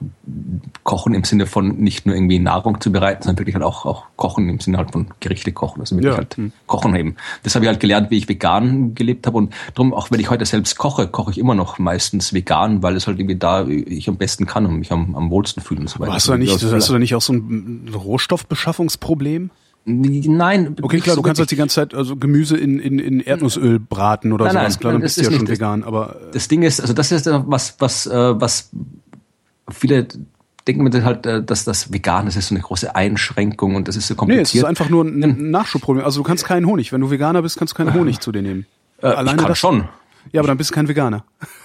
kochen 0.85 1.15
im 1.15 1.25
Sinne 1.25 1.47
von 1.47 1.77
nicht 1.79 2.07
nur 2.07 2.15
irgendwie 2.15 2.39
Nahrung 2.39 2.81
zu 2.81 2.93
bereiten, 2.93 3.23
sondern 3.23 3.39
wirklich 3.39 3.55
halt 3.55 3.65
auch, 3.65 3.87
auch 3.87 4.05
kochen 4.17 4.49
im 4.49 4.61
Sinne 4.61 4.77
halt 4.77 4.93
von 4.93 5.09
Gerichte 5.21 5.53
kochen, 5.53 5.81
also 5.81 5.97
wirklich 5.97 6.13
ja. 6.13 6.19
halt 6.19 6.37
hm. 6.37 6.53
kochen 6.67 6.95
eben. 6.95 7.17
Das 7.43 7.55
habe 7.55 7.65
ich 7.65 7.69
halt 7.69 7.81
gelernt, 7.81 8.11
wie 8.11 8.19
ich 8.19 8.29
vegan 8.29 8.95
gelebt 8.95 9.27
habe 9.27 9.39
und 9.39 9.55
darum, 9.75 9.95
auch 9.95 10.11
wenn 10.11 10.21
ich 10.21 10.29
heute 10.29 10.45
selbst 10.45 10.77
koche, 10.77 11.09
koche 11.09 11.31
ich 11.31 11.39
immer 11.39 11.55
noch 11.55 11.79
meistens 11.79 12.35
vegan, 12.35 12.83
weil 12.83 12.97
es 12.97 13.07
halt 13.07 13.19
irgendwie 13.19 13.37
da 13.37 13.67
ich 13.67 14.09
am 14.09 14.17
besten 14.17 14.47
kann 14.47 14.67
und 14.67 14.79
mich 14.79 14.93
am, 14.93 15.15
am 15.15 15.31
wohlsten 15.31 15.63
fühle 15.63 15.81
und 15.81 15.89
so 15.89 15.99
weiter. 15.99 16.09
Aber 16.09 16.15
hast 16.17 16.29
du 16.29 16.33
da 16.33 16.39
nicht, 16.39 16.53
hast 16.53 16.89
du 16.89 16.93
da 16.93 16.99
nicht 16.99 17.15
auch 17.15 17.23
so 17.23 17.33
ein 17.33 17.91
Rohstoffbeschaffungsproblem? 17.95 19.51
Nein. 19.85 20.77
Okay, 20.83 21.01
klar, 21.01 21.17
du 21.17 21.23
kannst 21.23 21.39
halt 21.39 21.51
die 21.51 21.57
ganze 21.57 21.77
Zeit 21.77 21.95
also 21.95 22.17
Gemüse 22.17 22.57
in, 22.57 22.79
in, 22.79 22.99
in 22.99 23.21
Erdnussöl 23.21 23.79
braten 23.79 24.33
oder 24.33 24.45
nein, 24.45 24.53
sowas. 24.53 24.65
Nein, 24.75 24.81
klar, 24.81 24.93
dann 24.93 25.03
bist 25.03 25.17
du 25.17 25.23
ja 25.23 25.33
schon 25.33 25.49
vegan. 25.49 25.83
Aber 25.83 26.17
das 26.33 26.49
Ding 26.49 26.63
ist, 26.63 26.81
also 26.81 26.93
das 26.93 27.11
ist 27.11 27.27
was, 27.27 27.77
was, 27.79 28.07
äh, 28.07 28.41
was 28.41 28.71
viele 29.71 30.09
denken 30.67 30.85
mir 30.85 31.05
halt, 31.05 31.27
äh, 31.27 31.43
dass 31.43 31.65
das 31.65 31.93
vegan 31.93 32.27
ist, 32.27 32.37
ist 32.37 32.49
so 32.49 32.55
eine 32.55 32.63
große 32.63 32.95
Einschränkung 32.95 33.75
und 33.75 33.89
das 33.89 33.97
ist 33.97 34.07
so 34.07 34.15
kompliziert. 34.15 34.53
Nee, 34.55 34.59
es 34.59 34.63
ist 34.63 34.65
einfach 34.65 34.91
nur 34.91 35.05
ein 35.05 35.51
Nachschubproblem. 35.51 36.05
Also 36.05 36.21
du 36.21 36.25
kannst 36.25 36.45
keinen 36.45 36.67
Honig. 36.67 36.93
Wenn 36.93 37.01
du 37.01 37.11
Veganer 37.11 37.43
bist, 37.43 37.59
kannst 37.59 37.73
du 37.73 37.77
keinen 37.77 37.95
Honig 37.99 38.21
zu 38.21 38.31
dir 38.31 38.43
nehmen. 38.43 38.67
Äh, 39.03 39.07
Alleine 39.07 39.31
ich 39.31 39.37
kann 39.39 39.49
das, 39.49 39.59
schon. 39.59 39.89
Ja, 40.33 40.41
aber 40.43 40.49
dann 40.49 40.59
bist 40.59 40.71
du 40.71 40.75
kein 40.75 40.89
Veganer. 40.89 41.25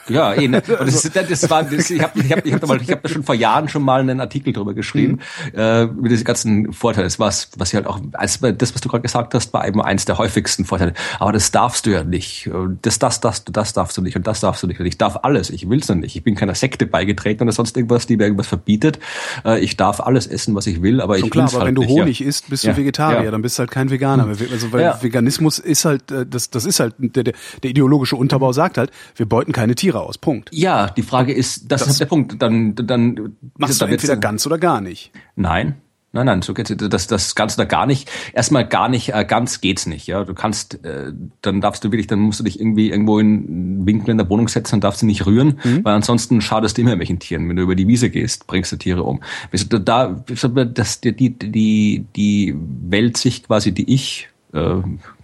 Ja, 0.10 0.34
eh, 0.34 0.48
ne? 0.48 0.62
das, 0.68 1.02
das, 1.02 1.28
das 1.28 1.50
war, 1.50 1.64
das, 1.64 1.90
ich 1.90 2.02
habe 2.02 2.20
ich 2.20 2.32
hab, 2.32 2.46
ich 2.46 2.54
hab, 2.54 2.82
ich 2.82 2.92
hab 2.92 3.04
da 3.04 3.10
schon 3.10 3.24
vor 3.24 3.36
Jahren 3.36 3.70
schon 3.70 3.84
mal 3.84 4.02
einen 4.02 4.20
Artikel 4.20 4.54
drüber 4.54 4.74
geschrieben, 4.74 5.20
mhm. 5.54 5.60
äh, 5.60 5.84
über 5.84 6.10
diese 6.10 6.24
ganzen 6.24 6.74
Vorteile. 6.74 7.06
Das 7.06 7.20
war's, 7.20 7.50
was 7.58 7.70
ich 7.70 7.76
halt 7.76 7.88
auch, 7.88 8.00
als, 8.14 8.40
das, 8.40 8.74
was 8.74 8.82
du 8.82 8.90
gerade 8.90 9.02
gesagt 9.02 9.34
hast, 9.34 9.54
war 9.54 9.68
eben 9.68 9.82
eins 9.82 10.06
der 10.06 10.18
häufigsten 10.18 10.66
Vorteile. 10.66 10.94
Aber 11.20 11.32
das 11.32 11.52
darfst 11.52 11.86
du 11.86 11.92
ja 11.92 12.04
nicht. 12.04 12.50
Das, 12.82 13.00
das, 13.00 13.22
das, 13.22 13.46
das 13.46 13.74
darfst 13.74 13.98
du 13.98 14.02
nicht 14.02 14.16
und 14.16 14.28
das 14.28 14.42
darfst 14.42 14.62
du 14.64 14.68
nicht. 14.68 14.80
Und 14.80 14.86
ich 14.86 14.98
darf 14.98 15.20
alles. 15.24 15.50
Ich 15.50 15.70
will's 15.70 15.88
noch 15.88 15.96
nicht. 15.96 16.16
Ich 16.16 16.24
bin 16.24 16.36
keiner 16.36 16.56
Sekte 16.56 16.86
beigetreten 16.86 17.44
oder 17.44 17.54
sonst 17.54 17.78
irgendwas, 17.78 18.06
die 18.06 18.18
mir 18.18 18.24
irgendwas 18.24 18.48
verbietet. 18.48 19.00
Äh, 19.46 19.60
ich 19.60 19.78
darf 19.78 20.02
alles 20.02 20.28
essen, 20.28 20.56
was 20.56 20.68
ich 20.68 20.82
will, 20.82 21.00
aber 21.02 21.18
schon 21.18 21.26
ich 21.26 21.32
klar, 21.32 21.48
aber 21.48 21.60
halt 21.60 21.68
wenn 21.68 21.76
du 21.76 21.86
Honig 21.86 22.20
ja. 22.20 22.28
isst, 22.28 22.50
bist 22.50 22.64
du 22.64 22.70
ja. 22.70 22.78
Vegetarier, 22.78 23.24
ja. 23.24 23.32
dann 23.32 23.42
bist 23.42 23.58
du 23.58 23.62
halt 23.62 23.72
kein 23.72 23.90
Veganer. 23.90 24.26
Mhm. 24.26 24.36
Also 24.52 24.72
weil. 24.72 24.94
Veganismus 25.02 25.60
ist 25.60 25.86
halt, 25.86 26.12
äh, 26.12 26.26
das, 26.26 26.50
das 26.50 26.66
ist 26.66 26.80
halt, 26.80 26.96
der, 26.98 27.24
der, 27.24 27.34
der 27.64 27.70
ideologische 27.70 28.16
Unterbau 28.16 28.52
sagt 28.54 28.78
halt, 28.78 28.92
wir 29.16 29.28
beuten 29.28 29.52
keine 29.52 29.76
Tiere 29.76 29.93
aus. 30.02 30.18
Punkt. 30.18 30.50
Ja, 30.54 30.90
die 30.90 31.04
Frage 31.04 31.34
ist, 31.34 31.72
das, 31.72 31.82
das 31.82 31.92
ist 31.92 32.00
der 32.00 32.06
Punkt. 32.06 32.42
Dann, 32.42 32.76
dann 32.76 33.36
machst 33.58 33.82
du 33.82 33.86
entweder 33.86 34.18
ganz 34.18 34.46
oder 34.46 34.58
gar 34.58 34.82
nicht. 34.82 35.12
Nein. 35.36 35.76
Nein, 36.16 36.28
nein, 36.28 36.42
so 36.44 36.54
geht's 36.54 36.72
das 36.78 37.08
das 37.08 37.34
Ganze 37.34 37.58
da 37.58 37.66
gar 37.66 37.88
nicht. 37.88 38.08
Erstmal 38.34 38.68
gar 38.68 38.88
nicht, 38.88 39.16
äh, 39.16 39.26
ganz 39.26 39.62
geht's 39.62 39.88
nicht. 39.88 40.06
Ja, 40.06 40.24
du 40.24 40.36
kannst, 40.36 40.86
äh, 40.86 41.12
dann 41.42 41.60
darfst 41.60 41.84
du 41.84 41.92
wirklich, 41.92 42.06
dann 42.06 42.20
musst 42.20 42.40
du 42.40 42.44
dich 42.44 42.60
irgendwie 42.60 42.92
irgendwo 42.92 43.18
in 43.18 43.84
Winkel 43.88 44.12
in 44.12 44.20
der 44.20 44.30
Wohnung 44.30 44.48
setzen 44.48 44.76
und 44.76 44.84
darfst 44.84 45.00
sie 45.00 45.08
nicht 45.08 45.26
rühren, 45.26 45.60
mhm. 45.64 45.84
weil 45.84 45.96
ansonsten 45.96 46.40
schadest 46.40 46.78
du 46.78 46.84
immer 46.84 47.00
welchen 47.00 47.18
Tieren. 47.18 47.50
Wenn 47.50 47.56
du 47.56 47.64
über 47.64 47.74
die 47.74 47.88
Wiese 47.88 48.12
gehst, 48.12 48.46
bringst 48.46 48.72
du 48.72 48.76
Tiere 48.78 49.02
um. 49.02 49.22
Da, 49.68 50.24
das, 50.66 51.02
die, 51.02 51.16
die, 51.16 51.32
die, 51.32 52.06
die 52.16 52.56
Weltsicht 52.56 53.48
quasi, 53.48 53.72
die 53.72 53.92
ich 53.92 54.30
äh, 54.54 54.76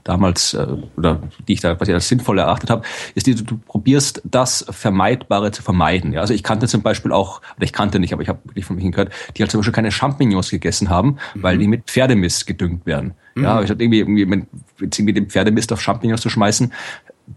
damals 0.10 0.55
äh, 0.55 0.66
oder 0.97 1.22
die 1.47 1.53
ich 1.53 1.62
da 1.62 1.76
quasi 1.76 1.93
als 1.93 2.07
sinnvoll 2.07 2.39
erachtet 2.39 2.72
habe, 2.72 2.82
ist 3.14 3.28
die, 3.28 3.36
du 3.36 3.57
probierst 3.57 4.22
das 4.26 4.66
Vermeidbare 4.70 5.51
zu 5.51 5.62
vermeiden. 5.62 6.14
Ja, 6.14 6.22
also 6.22 6.34
ich 6.34 6.41
kannte 6.41 6.68
zum 6.68 6.82
Beispiel 6.82 7.12
auch, 7.12 7.41
oder 7.55 7.64
ich 7.64 7.74
kannte 7.74 7.99
nicht, 7.99 8.12
aber 8.12 8.24
ich 8.24 8.30
habe 8.30 8.39
wirklich 8.43 8.66
von 8.66 8.76
mich 8.76 8.91
gehört, 8.91 9.14
die 9.38 9.43
halt 9.43 9.51
zum 9.51 9.60
Beispiel 9.60 9.74
keine 9.74 9.91
Champignons 9.91 10.49
gegessen 10.49 10.89
haben, 10.89 11.18
mhm. 11.36 11.43
weil 11.43 11.57
die 11.60 11.68
mit 11.68 11.86
Pferdemist 11.86 12.47
gedüngt 12.47 12.88
werden. 12.88 13.14
Mhm. 13.36 13.43
Ja, 13.43 13.62
ich 13.62 13.70
hatte 13.70 13.84
irgendwie, 13.84 13.99
irgendwie, 13.99 14.47
jetzt 14.80 14.97
irgendwie 14.97 15.14
den 15.14 15.30
Pferdemist 15.30 15.72
auf 15.72 15.82
Champignons 15.82 16.22
zu 16.22 16.30
schmeißen, 16.30 16.74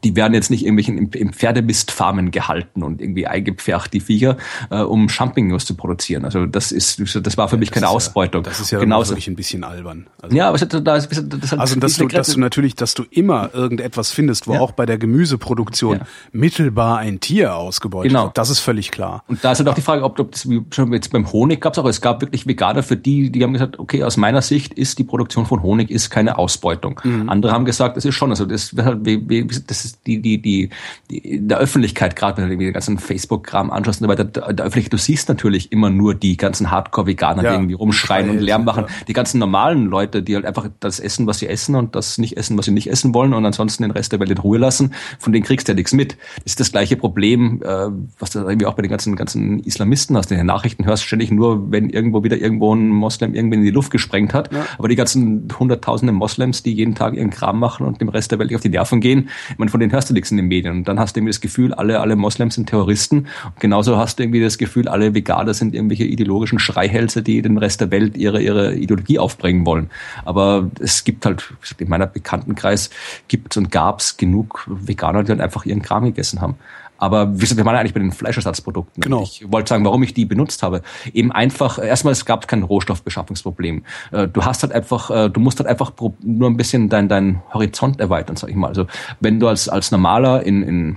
die 0.05 0.17
werden 0.17 0.35
jetzt 0.35 0.51
nicht 0.51 0.63
irgendwelchen 0.63 0.99
im, 0.99 1.11
im 1.13 1.33
Pferdemistfarmen 1.33 2.31
gehalten 2.31 2.83
und 2.83 3.01
irgendwie 3.01 3.27
eingepfercht, 3.27 3.93
die 3.93 4.01
Viecher, 4.01 4.37
äh, 4.71 4.81
um 4.81 5.09
Champignons 5.09 5.65
zu 5.65 5.75
produzieren. 5.75 6.25
Also 6.25 6.47
das 6.47 6.73
ist, 6.73 7.01
das 7.01 7.37
war 7.37 7.49
für 7.49 7.57
ja, 7.57 7.61
mich 7.61 7.71
keine 7.71 7.89
Ausbeutung. 7.89 8.43
Ja, 8.45 8.51
das 8.51 8.61
ist 8.61 8.71
ja 8.71 8.79
Genauso. 8.79 9.11
wirklich 9.11 9.29
ein 9.29 9.37
bisschen 9.37 9.65
albern. 9.65 10.07
Also, 10.21 10.37
ja, 10.37 10.49
aber 10.49 10.59
das, 10.59 10.69
das, 10.69 11.09
das 11.09 11.51
halt 11.51 11.61
also 11.61 11.79
dass 11.79 11.97
du, 11.97 12.09
dass 12.09 12.29
du 12.29 12.41
natürlich, 12.41 12.75
dass 12.75 12.95
du 12.95 13.05
immer 13.11 13.51
irgendetwas 13.53 14.11
findest, 14.11 14.47
wo 14.47 14.55
ja. 14.55 14.61
auch 14.61 14.73
bei 14.73 14.87
der 14.87 14.99
Gemüseproduktion 14.99 16.01
mittelbar 16.33 16.99
ein 16.99 17.21
Tier 17.21 17.57
ausgebeutet 17.57 18.11
genau. 18.11 18.25
wird. 18.25 18.39
Das 18.39 18.51
ist 18.51 18.61
völlig 18.61 18.91
klar. 18.91 19.25
Und 19.29 19.45
da 19.45 19.53
ist 19.53 19.59
halt 19.59 19.69
auch 19.69 19.75
die 19.75 19.83
Frage, 19.83 20.05
ob, 20.05 20.19
ob 20.19 20.33
das 20.33 20.49
wie 20.49 20.63
schon 20.71 20.93
jetzt 20.93 21.13
beim 21.13 21.31
Honig 21.33 21.61
gab 21.61 21.75
es 21.75 21.79
auch, 21.79 21.87
es 21.87 22.01
gab 22.01 22.21
wirklich 22.21 22.47
Veganer 22.47 22.83
für 22.83 22.97
die, 22.97 23.31
die 23.31 23.43
haben 23.43 23.53
gesagt, 23.53 23.79
okay, 23.79 24.05
aus 24.05 24.17
meiner 24.17 24.43
Sicht 24.43 24.75
ist 24.75 24.99
die 24.99 25.05
Produktion 25.05 25.47
von 25.47 25.63
Honig 25.63 25.91
ist 25.91 26.11
keine 26.11 26.39
Ausbeutung. 26.39 27.01
Mhm. 27.05 27.29
Andere 27.29 27.53
haben 27.53 27.65
gesagt, 27.65 27.97
das 27.97 28.05
ist 28.05 28.15
schon, 28.15 28.31
also 28.31 28.47
das, 28.47 28.75
das 28.75 29.82
das 29.85 30.03
die, 30.03 30.21
die, 30.21 30.41
die, 30.41 30.71
die 31.11 31.19
in 31.19 31.49
der 31.49 31.59
Öffentlichkeit, 31.59 32.17
gerade 32.17 32.37
wenn 32.37 32.45
du 32.45 32.53
irgendwie 32.53 32.67
den 32.67 32.75
ganzen 32.75 32.99
Facebook-Kram 32.99 33.71
anschaust 33.71 34.01
und 34.01 34.07
so 34.07 34.11
weiter, 34.11 34.25
der, 34.25 34.53
der 34.53 34.67
Öffentlichkeit, 34.67 34.93
du 34.93 34.99
siehst 34.99 35.29
natürlich 35.29 35.73
immer 35.73 35.91
nur 35.91 36.15
die 36.15 36.37
ganzen 36.37 36.71
Hardcore-Veganer, 36.71 37.43
ja, 37.43 37.51
die 37.51 37.57
irgendwie 37.57 37.75
rumschreien 37.75 38.31
und 38.31 38.39
Lärm 38.39 38.65
machen. 38.65 38.85
Ja. 38.89 38.95
Die 39.09 39.13
ganzen 39.13 39.39
normalen 39.39 39.87
Leute, 39.87 40.23
die 40.23 40.35
halt 40.35 40.45
einfach 40.45 40.69
das 40.81 41.01
essen, 41.01 41.27
was 41.27 41.39
sie 41.39 41.49
essen 41.49 41.75
und 41.75 41.95
das 41.95 42.19
nicht 42.19 42.37
essen, 42.37 42.57
was 42.59 42.67
sie 42.67 42.73
nicht 42.73 42.91
essen 42.91 43.15
wollen 43.15 43.35
und 43.35 43.45
ansonsten 43.45 43.83
den 43.83 43.93
Rest 43.93 44.13
der 44.13 44.21
Welt 44.21 44.31
in 44.31 44.39
Ruhe 44.39 44.59
lassen, 44.59 44.93
von 45.19 45.33
denen 45.33 45.45
kriegst 45.45 45.69
du 45.69 45.73
ja 45.73 45.77
nichts 45.77 45.93
mit. 45.93 46.17
Das 46.37 46.53
ist 46.53 46.61
das 46.61 46.73
gleiche 46.73 46.97
Problem, 46.97 47.63
äh, 47.63 47.89
was 48.19 48.31
du 48.31 48.41
irgendwie 48.41 48.67
auch 48.67 48.75
bei 48.75 48.83
den 48.83 48.91
ganzen, 48.91 49.17
ganzen 49.17 49.61
Islamisten 49.61 50.17
hast. 50.17 50.31
In 50.31 50.37
den 50.37 50.47
Nachrichten 50.47 50.85
hörst 50.85 51.05
ständig 51.05 51.31
nur, 51.31 51.71
wenn 51.71 51.91
irgendwo 51.91 52.23
wieder 52.25 52.37
irgendwo 52.37 52.75
ein 52.75 52.89
Moslem 52.89 53.35
irgendwie 53.35 53.59
in 53.59 53.65
die 53.65 53.71
Luft 53.71 53.91
gesprengt 53.91 54.35
hat. 54.35 54.53
Ja. 54.53 54.67
Aber 54.79 54.89
die 54.89 54.97
ganzen 54.97 55.49
hunderttausende 55.59 56.13
Moslems, 56.13 56.63
die 56.63 56.73
jeden 56.73 56.95
Tag 56.95 57.15
ihren 57.15 57.31
Kram 57.31 57.59
machen 57.59 57.87
und 57.87 58.01
dem 58.01 58.09
Rest 58.09 58.31
der 58.31 58.39
Welt 58.39 58.55
auf 58.55 58.61
die 58.61 58.69
Nerven 58.69 59.01
gehen, 59.01 59.29
meine, 59.57 59.71
von 59.73 59.81
denen 59.81 59.93
hörst 59.93 60.09
du 60.09 60.15
nichts 60.15 60.31
in 60.31 60.37
den 60.37 60.47
Medien. 60.47 60.77
Und 60.77 60.89
dann 60.89 61.01
hast 61.01 61.17
du 61.17 61.21
irgendwie 61.21 61.33
das 61.33 61.41
Gefühl, 61.41 61.75
alle, 61.75 62.01
alle 62.01 62.15
Moslems 62.15 62.55
sind 62.55 62.69
Terroristen. 62.69 63.27
Und 63.45 63.59
genauso 63.59 63.97
hast 63.97 64.19
du 64.19 64.23
irgendwie 64.23 64.41
das 64.41 64.59
Gefühl, 64.59 64.87
alle 64.87 65.15
Veganer 65.15 65.55
sind 65.55 65.75
irgendwelche 65.75 66.05
ideologischen 66.05 66.59
Schreihälse, 66.59 67.23
die 67.23 67.43
den 67.43 67.59
Rest 67.59 67.81
der 67.81 67.91
Welt 67.91 68.17
ihre, 68.17 68.41
ihre 68.41 68.75
Ideologie 68.75 69.19
aufbringen 69.19 69.67
wollen. 69.67 69.91
Aber 70.25 70.71
es 70.79 71.03
gibt 71.05 71.27
halt, 71.27 71.53
in 71.79 71.89
meiner 71.89 72.07
Bekanntenkreis 72.07 72.91
gibt 73.27 73.53
es 73.53 73.57
und 73.57 73.73
gab 73.73 73.99
es 73.99 74.17
genug 74.17 74.65
Veganer, 74.69 75.23
die 75.23 75.29
dann 75.29 75.41
einfach 75.41 75.65
ihren 75.65 75.83
Kram 75.83 76.05
gegessen 76.05 76.41
haben. 76.41 76.55
Aber 77.03 77.41
wir, 77.41 77.49
sind, 77.49 77.57
wir 77.57 77.65
waren 77.65 77.75
eigentlich 77.75 77.95
bei 77.95 77.99
den 77.99 78.13
Fleischersatzprodukten. 78.13 79.01
Genau. 79.01 79.25
Ich 79.25 79.51
wollte 79.51 79.71
sagen, 79.71 79.85
warum 79.85 80.05
ich 80.05 80.15
die 80.15 80.25
benutzt 80.25 80.63
habe. 80.63 80.83
Eben 81.13 81.33
einfach, 81.33 81.81
erstmal, 81.83 82.13
es 82.13 82.25
gab 82.25 82.47
kein 82.47 82.63
Rohstoffbeschaffungsproblem. 82.63 83.83
Äh, 84.13 84.29
du 84.29 84.45
hast 84.45 84.63
halt 84.63 84.73
einfach, 84.73 85.11
äh, 85.11 85.29
du 85.29 85.41
musst 85.41 85.59
halt 85.59 85.69
einfach 85.69 85.91
nur 86.23 86.49
ein 86.49 86.57
bisschen 86.57 86.89
dein, 86.89 87.09
dein 87.09 87.43
Horizont 87.53 87.99
erweitern, 87.99 88.37
sag 88.37 88.51
ich 88.51 88.55
mal. 88.55 88.69
Also 88.69 88.87
wenn 89.19 89.41
du 89.41 89.49
als, 89.49 89.69
als 89.69 89.91
normaler 89.91 90.45
in, 90.45 90.63
in 90.63 90.97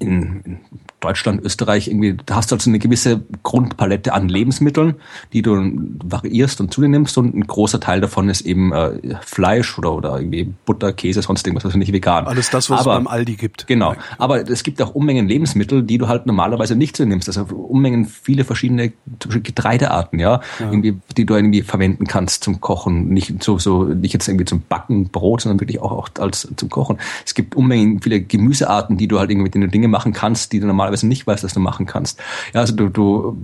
in, 0.00 0.40
in 0.44 0.60
Deutschland, 1.04 1.44
Österreich 1.44 1.88
irgendwie, 1.88 2.16
da 2.24 2.36
hast 2.36 2.50
du 2.50 2.56
also 2.56 2.70
eine 2.70 2.78
gewisse 2.78 3.22
Grundpalette 3.42 4.14
an 4.14 4.28
Lebensmitteln, 4.28 4.94
die 5.32 5.42
du 5.42 5.70
variierst 6.02 6.60
und 6.60 6.72
zu 6.72 6.80
dir 6.80 6.88
nimmst 6.88 7.18
und 7.18 7.34
ein 7.34 7.46
großer 7.46 7.78
Teil 7.78 8.00
davon 8.00 8.30
ist 8.30 8.40
eben 8.40 8.72
äh, 8.72 9.16
Fleisch 9.20 9.78
oder, 9.78 9.92
oder 9.92 10.18
irgendwie 10.18 10.52
Butter, 10.64 10.92
Käse, 10.94 11.20
sonst 11.20 11.46
irgendwas, 11.46 11.66
also 11.66 11.76
nicht 11.76 11.92
vegan. 11.92 12.26
Alles 12.26 12.50
das, 12.50 12.70
was 12.70 12.80
Aber, 12.80 12.92
es 12.92 12.98
beim 12.98 13.06
Aldi 13.06 13.36
gibt. 13.36 13.66
Genau. 13.66 13.94
Aber 14.16 14.48
es 14.48 14.62
gibt 14.62 14.80
auch 14.80 14.94
Unmengen 14.94 15.28
Lebensmittel, 15.28 15.82
die 15.82 15.98
du 15.98 16.08
halt 16.08 16.24
normalerweise 16.24 16.74
nicht 16.74 16.96
zu 16.96 17.04
dir 17.04 17.10
nimmst. 17.10 17.28
Also 17.28 17.42
Unmengen 17.54 18.06
viele 18.06 18.44
verschiedene 18.44 18.92
Getreidearten, 19.18 20.18
ja, 20.18 20.40
ja. 20.58 20.70
Irgendwie, 20.70 20.98
die 21.16 21.26
du 21.26 21.34
irgendwie 21.34 21.62
verwenden 21.62 22.06
kannst 22.06 22.44
zum 22.44 22.60
Kochen. 22.60 23.08
Nicht 23.08 23.42
so, 23.42 23.58
so, 23.58 23.84
nicht 23.84 24.14
jetzt 24.14 24.26
irgendwie 24.26 24.46
zum 24.46 24.62
Backen 24.68 25.10
Brot, 25.10 25.42
sondern 25.42 25.60
wirklich 25.60 25.80
auch, 25.80 25.92
auch 25.92 26.08
als 26.18 26.48
zum 26.56 26.70
Kochen. 26.70 26.98
Es 27.26 27.34
gibt 27.34 27.54
Unmengen 27.54 28.00
viele 28.00 28.22
Gemüsearten, 28.22 28.96
die 28.96 29.06
du 29.06 29.18
halt 29.18 29.30
irgendwie 29.30 29.44
mit 29.44 29.54
denen 29.54 29.64
du 29.64 29.70
Dinge 29.70 29.88
machen 29.88 30.12
kannst, 30.12 30.52
die 30.52 30.60
du 30.60 30.66
normalerweise 30.66 30.93
teilweise 30.94 31.06
nicht 31.06 31.26
weißt, 31.26 31.44
dass 31.44 31.54
du 31.54 31.60
machen 31.60 31.86
kannst. 31.86 32.20
Ja, 32.52 32.60
also 32.60 32.74
du, 32.74 32.88
du 32.88 33.36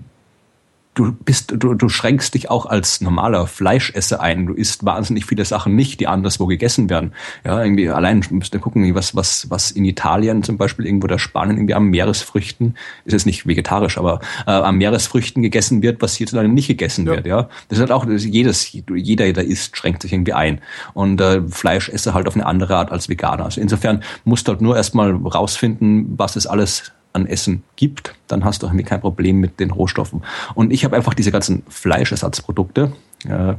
du 0.95 1.13
bist, 1.13 1.55
du, 1.57 1.75
du 1.75 1.89
schränkst 1.89 2.35
dich 2.35 2.51
auch 2.51 2.67
als 2.67 3.01
normaler 3.01 3.47
Fleischesser 3.47 4.21
ein. 4.21 4.47
Du 4.47 4.55
isst 4.55 4.85
wahnsinnig 4.85 5.25
viele 5.25 5.45
Sachen 5.45 5.77
nicht, 5.77 6.01
die 6.01 6.09
anderswo 6.09 6.47
gegessen 6.47 6.91
werden. 6.91 7.13
Ja, 7.45 7.63
irgendwie 7.63 7.89
allein 7.89 8.25
müsst 8.31 8.55
ihr 8.55 8.61
gucken, 8.61 8.95
was, 8.95 9.15
was, 9.15 9.49
was 9.51 9.71
in 9.71 9.85
Italien 9.85 10.43
zum 10.43 10.59
Beispiel 10.59 10.87
irgendwo 10.87 11.07
der 11.07 11.19
Spanien 11.19 11.57
irgendwie 11.57 11.75
am 11.75 11.87
Meeresfrüchten, 11.91 12.77
ist 13.05 13.13
jetzt 13.13 13.27
nicht 13.27 13.47
vegetarisch, 13.47 13.99
aber 13.99 14.21
äh, 14.47 14.51
am 14.51 14.79
Meeresfrüchten 14.79 15.43
gegessen 15.43 15.81
wird, 15.83 16.03
was 16.03 16.17
hierzulande 16.17 16.53
nicht 16.53 16.67
gegessen 16.67 17.07
ja. 17.07 17.13
wird. 17.13 17.27
Ja, 17.27 17.49
das 17.69 17.79
ist 17.79 17.81
halt 17.81 17.93
auch 17.93 18.05
das 18.05 18.25
jedes, 18.25 18.73
jeder, 18.73 19.33
der 19.33 19.45
isst, 19.45 19.77
schränkt 19.77 20.03
sich 20.03 20.13
irgendwie 20.13 20.33
ein. 20.33 20.61
Und 20.93 21.21
äh, 21.21 21.41
Fleischesser 21.49 22.15
halt 22.15 22.27
auf 22.27 22.35
eine 22.35 22.47
andere 22.47 22.77
Art 22.77 22.91
als 22.91 23.09
Veganer. 23.09 23.45
Also 23.45 23.61
insofern 23.61 24.03
musst 24.25 24.49
du 24.49 24.53
halt 24.53 24.61
nur 24.61 24.77
erstmal 24.77 25.13
rausfinden, 25.13 26.19
was 26.19 26.35
es 26.35 26.47
alles 26.47 26.93
an 27.13 27.27
Essen 27.27 27.63
gibt, 27.77 28.15
dann 28.29 28.45
hast 28.45 28.63
du 28.63 28.67
irgendwie 28.67 28.85
kein 28.85 29.01
Problem 29.01 29.39
mit 29.39 29.61
den 29.61 29.71
Rohstoffen. 29.71 30.23
Und 30.55 30.73
ich 30.73 30.85
habe 30.85 30.97
einfach 30.97 31.15
diese 31.15 31.33
ganzen 31.33 31.63
Fleischersatzprodukte 31.69 32.93
äh, 33.29 33.55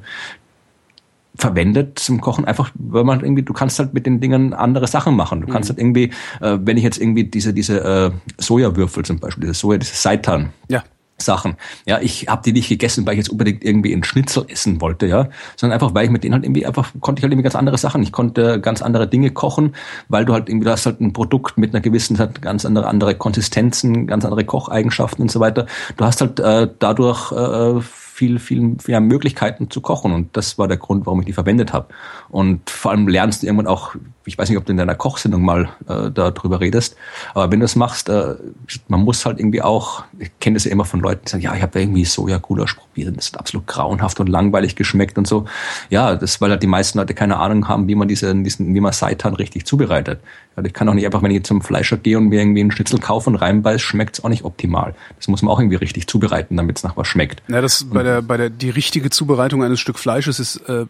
verwendet 1.35 1.99
zum 1.99 2.21
Kochen, 2.21 2.45
einfach, 2.45 2.71
weil 2.75 3.03
man 3.03 3.21
irgendwie, 3.21 3.43
du 3.43 3.53
kannst 3.53 3.79
halt 3.79 3.93
mit 3.93 4.05
den 4.05 4.19
Dingen 4.19 4.53
andere 4.53 4.87
Sachen 4.87 5.15
machen. 5.15 5.41
Du 5.41 5.47
kannst 5.47 5.69
mhm. 5.69 5.73
halt 5.73 5.79
irgendwie, 5.79 6.11
äh, 6.41 6.57
wenn 6.61 6.77
ich 6.77 6.83
jetzt 6.83 6.99
irgendwie 6.99 7.23
diese, 7.23 7.53
diese 7.53 7.83
äh, 7.83 8.11
Sojawürfel 8.37 9.03
zum 9.03 9.19
Beispiel, 9.19 9.41
diese 9.41 9.53
Soja, 9.53 9.77
diese 9.77 9.95
Seitan, 9.95 10.53
ja. 10.69 10.83
Sachen. 11.21 11.55
Ja, 11.85 11.99
ich 12.01 12.27
habe 12.27 12.41
die 12.43 12.53
nicht 12.53 12.69
gegessen, 12.69 13.05
weil 13.05 13.13
ich 13.13 13.19
jetzt 13.19 13.29
unbedingt 13.29 13.63
irgendwie 13.63 13.93
einen 13.93 14.03
Schnitzel 14.03 14.45
essen 14.47 14.81
wollte, 14.81 15.07
ja, 15.07 15.29
sondern 15.55 15.75
einfach, 15.75 15.93
weil 15.93 16.05
ich 16.05 16.11
mit 16.11 16.23
denen 16.23 16.33
halt 16.33 16.43
irgendwie 16.43 16.65
einfach 16.65 16.91
konnte 16.99 17.19
ich 17.19 17.23
halt 17.23 17.31
irgendwie 17.31 17.43
ganz 17.43 17.55
andere 17.55 17.77
Sachen. 17.77 18.03
Ich 18.03 18.11
konnte 18.11 18.59
ganz 18.59 18.81
andere 18.81 19.07
Dinge 19.07 19.31
kochen, 19.31 19.75
weil 20.09 20.25
du 20.25 20.33
halt 20.33 20.49
irgendwie 20.49 20.65
du 20.65 20.71
hast 20.71 20.85
halt 20.85 21.01
ein 21.01 21.13
Produkt 21.13 21.57
mit 21.57 21.73
einer 21.73 21.81
gewissen 21.81 22.19
halt 22.19 22.41
ganz 22.41 22.65
andere 22.65 22.87
andere 22.87 23.15
Konsistenzen, 23.15 24.07
ganz 24.07 24.25
andere 24.25 24.43
Kocheigenschaften 24.45 25.23
und 25.23 25.31
so 25.31 25.39
weiter. 25.39 25.65
Du 25.97 26.05
hast 26.05 26.21
halt 26.21 26.39
äh, 26.39 26.67
dadurch 26.79 27.31
äh, 27.31 27.81
viel, 28.21 28.37
viel 28.37 28.77
mehr 28.85 29.01
Möglichkeiten 29.01 29.71
zu 29.71 29.81
kochen. 29.81 30.11
Und 30.11 30.37
das 30.37 30.59
war 30.59 30.67
der 30.67 30.77
Grund, 30.77 31.07
warum 31.07 31.21
ich 31.21 31.25
die 31.25 31.33
verwendet 31.33 31.73
habe. 31.73 31.87
Und 32.29 32.69
vor 32.69 32.91
allem 32.91 33.07
lernst 33.07 33.41
du 33.41 33.47
irgendwann 33.47 33.65
auch, 33.65 33.95
ich 34.25 34.37
weiß 34.37 34.47
nicht, 34.47 34.59
ob 34.59 34.65
du 34.65 34.71
in 34.73 34.77
deiner 34.77 34.93
Kochsendung 34.93 35.41
mal 35.41 35.69
äh, 35.87 36.11
darüber 36.11 36.59
redest, 36.59 36.95
aber 37.33 37.51
wenn 37.51 37.59
du 37.59 37.65
es 37.65 37.75
machst, 37.75 38.09
äh, 38.09 38.35
man 38.87 38.99
muss 39.01 39.25
halt 39.25 39.39
irgendwie 39.39 39.63
auch, 39.63 40.03
ich 40.19 40.29
kenne 40.39 40.53
das 40.53 40.65
ja 40.65 40.71
immer 40.71 40.85
von 40.85 40.99
Leuten, 40.99 41.21
die 41.25 41.31
sagen, 41.31 41.43
ja, 41.43 41.55
ich 41.55 41.63
habe 41.63 41.79
irgendwie 41.79 42.05
Soja-Gulasch 42.05 42.75
probiert, 42.75 43.17
das 43.17 43.29
hat 43.29 43.39
absolut 43.39 43.65
grauenhaft 43.65 44.19
und 44.19 44.29
langweilig 44.29 44.75
geschmeckt 44.75 45.17
und 45.17 45.25
so. 45.27 45.45
Ja, 45.89 46.15
das, 46.15 46.39
weil 46.41 46.51
halt 46.51 46.61
die 46.61 46.67
meisten 46.67 46.99
Leute 46.99 47.15
keine 47.15 47.37
Ahnung 47.37 47.67
haben, 47.67 47.87
wie 47.87 47.95
man 47.95 48.07
diese, 48.07 48.35
diesen, 48.35 48.75
wie 48.75 48.81
man 48.81 48.93
Seitan 48.93 49.33
richtig 49.33 49.65
zubereitet. 49.65 50.21
Ja, 50.55 50.63
ich 50.63 50.73
kann 50.73 50.87
auch 50.89 50.93
nicht 50.93 51.05
einfach, 51.05 51.23
wenn 51.23 51.31
ich 51.31 51.43
zum 51.43 51.61
Fleischer 51.61 51.97
gehe 51.97 52.17
und 52.17 52.27
mir 52.27 52.39
irgendwie 52.39 52.61
einen 52.61 52.71
Schnitzel 52.71 52.99
kaufe 52.99 53.29
und 53.29 53.35
reinbeiß, 53.35 53.81
schmeckt 53.81 54.17
es 54.17 54.23
auch 54.23 54.29
nicht 54.29 54.43
optimal. 54.43 54.93
Das 55.17 55.27
muss 55.27 55.41
man 55.41 55.51
auch 55.51 55.59
irgendwie 55.59 55.77
richtig 55.77 56.07
zubereiten, 56.07 56.57
damit 56.57 56.77
es 56.77 56.83
nach 56.83 56.97
was 56.97 57.07
schmeckt. 57.07 57.41
Ja, 57.47 57.61
das 57.61 57.85
bei 57.85 58.03
der 58.03 58.11
der, 58.11 58.21
bei 58.21 58.37
der, 58.37 58.49
die 58.49 58.69
richtige 58.69 59.09
Zubereitung 59.09 59.63
eines 59.63 59.79
Stück 59.79 59.99
Fleisches 59.99 60.39
ist 60.39 60.57
äh, 60.67 60.85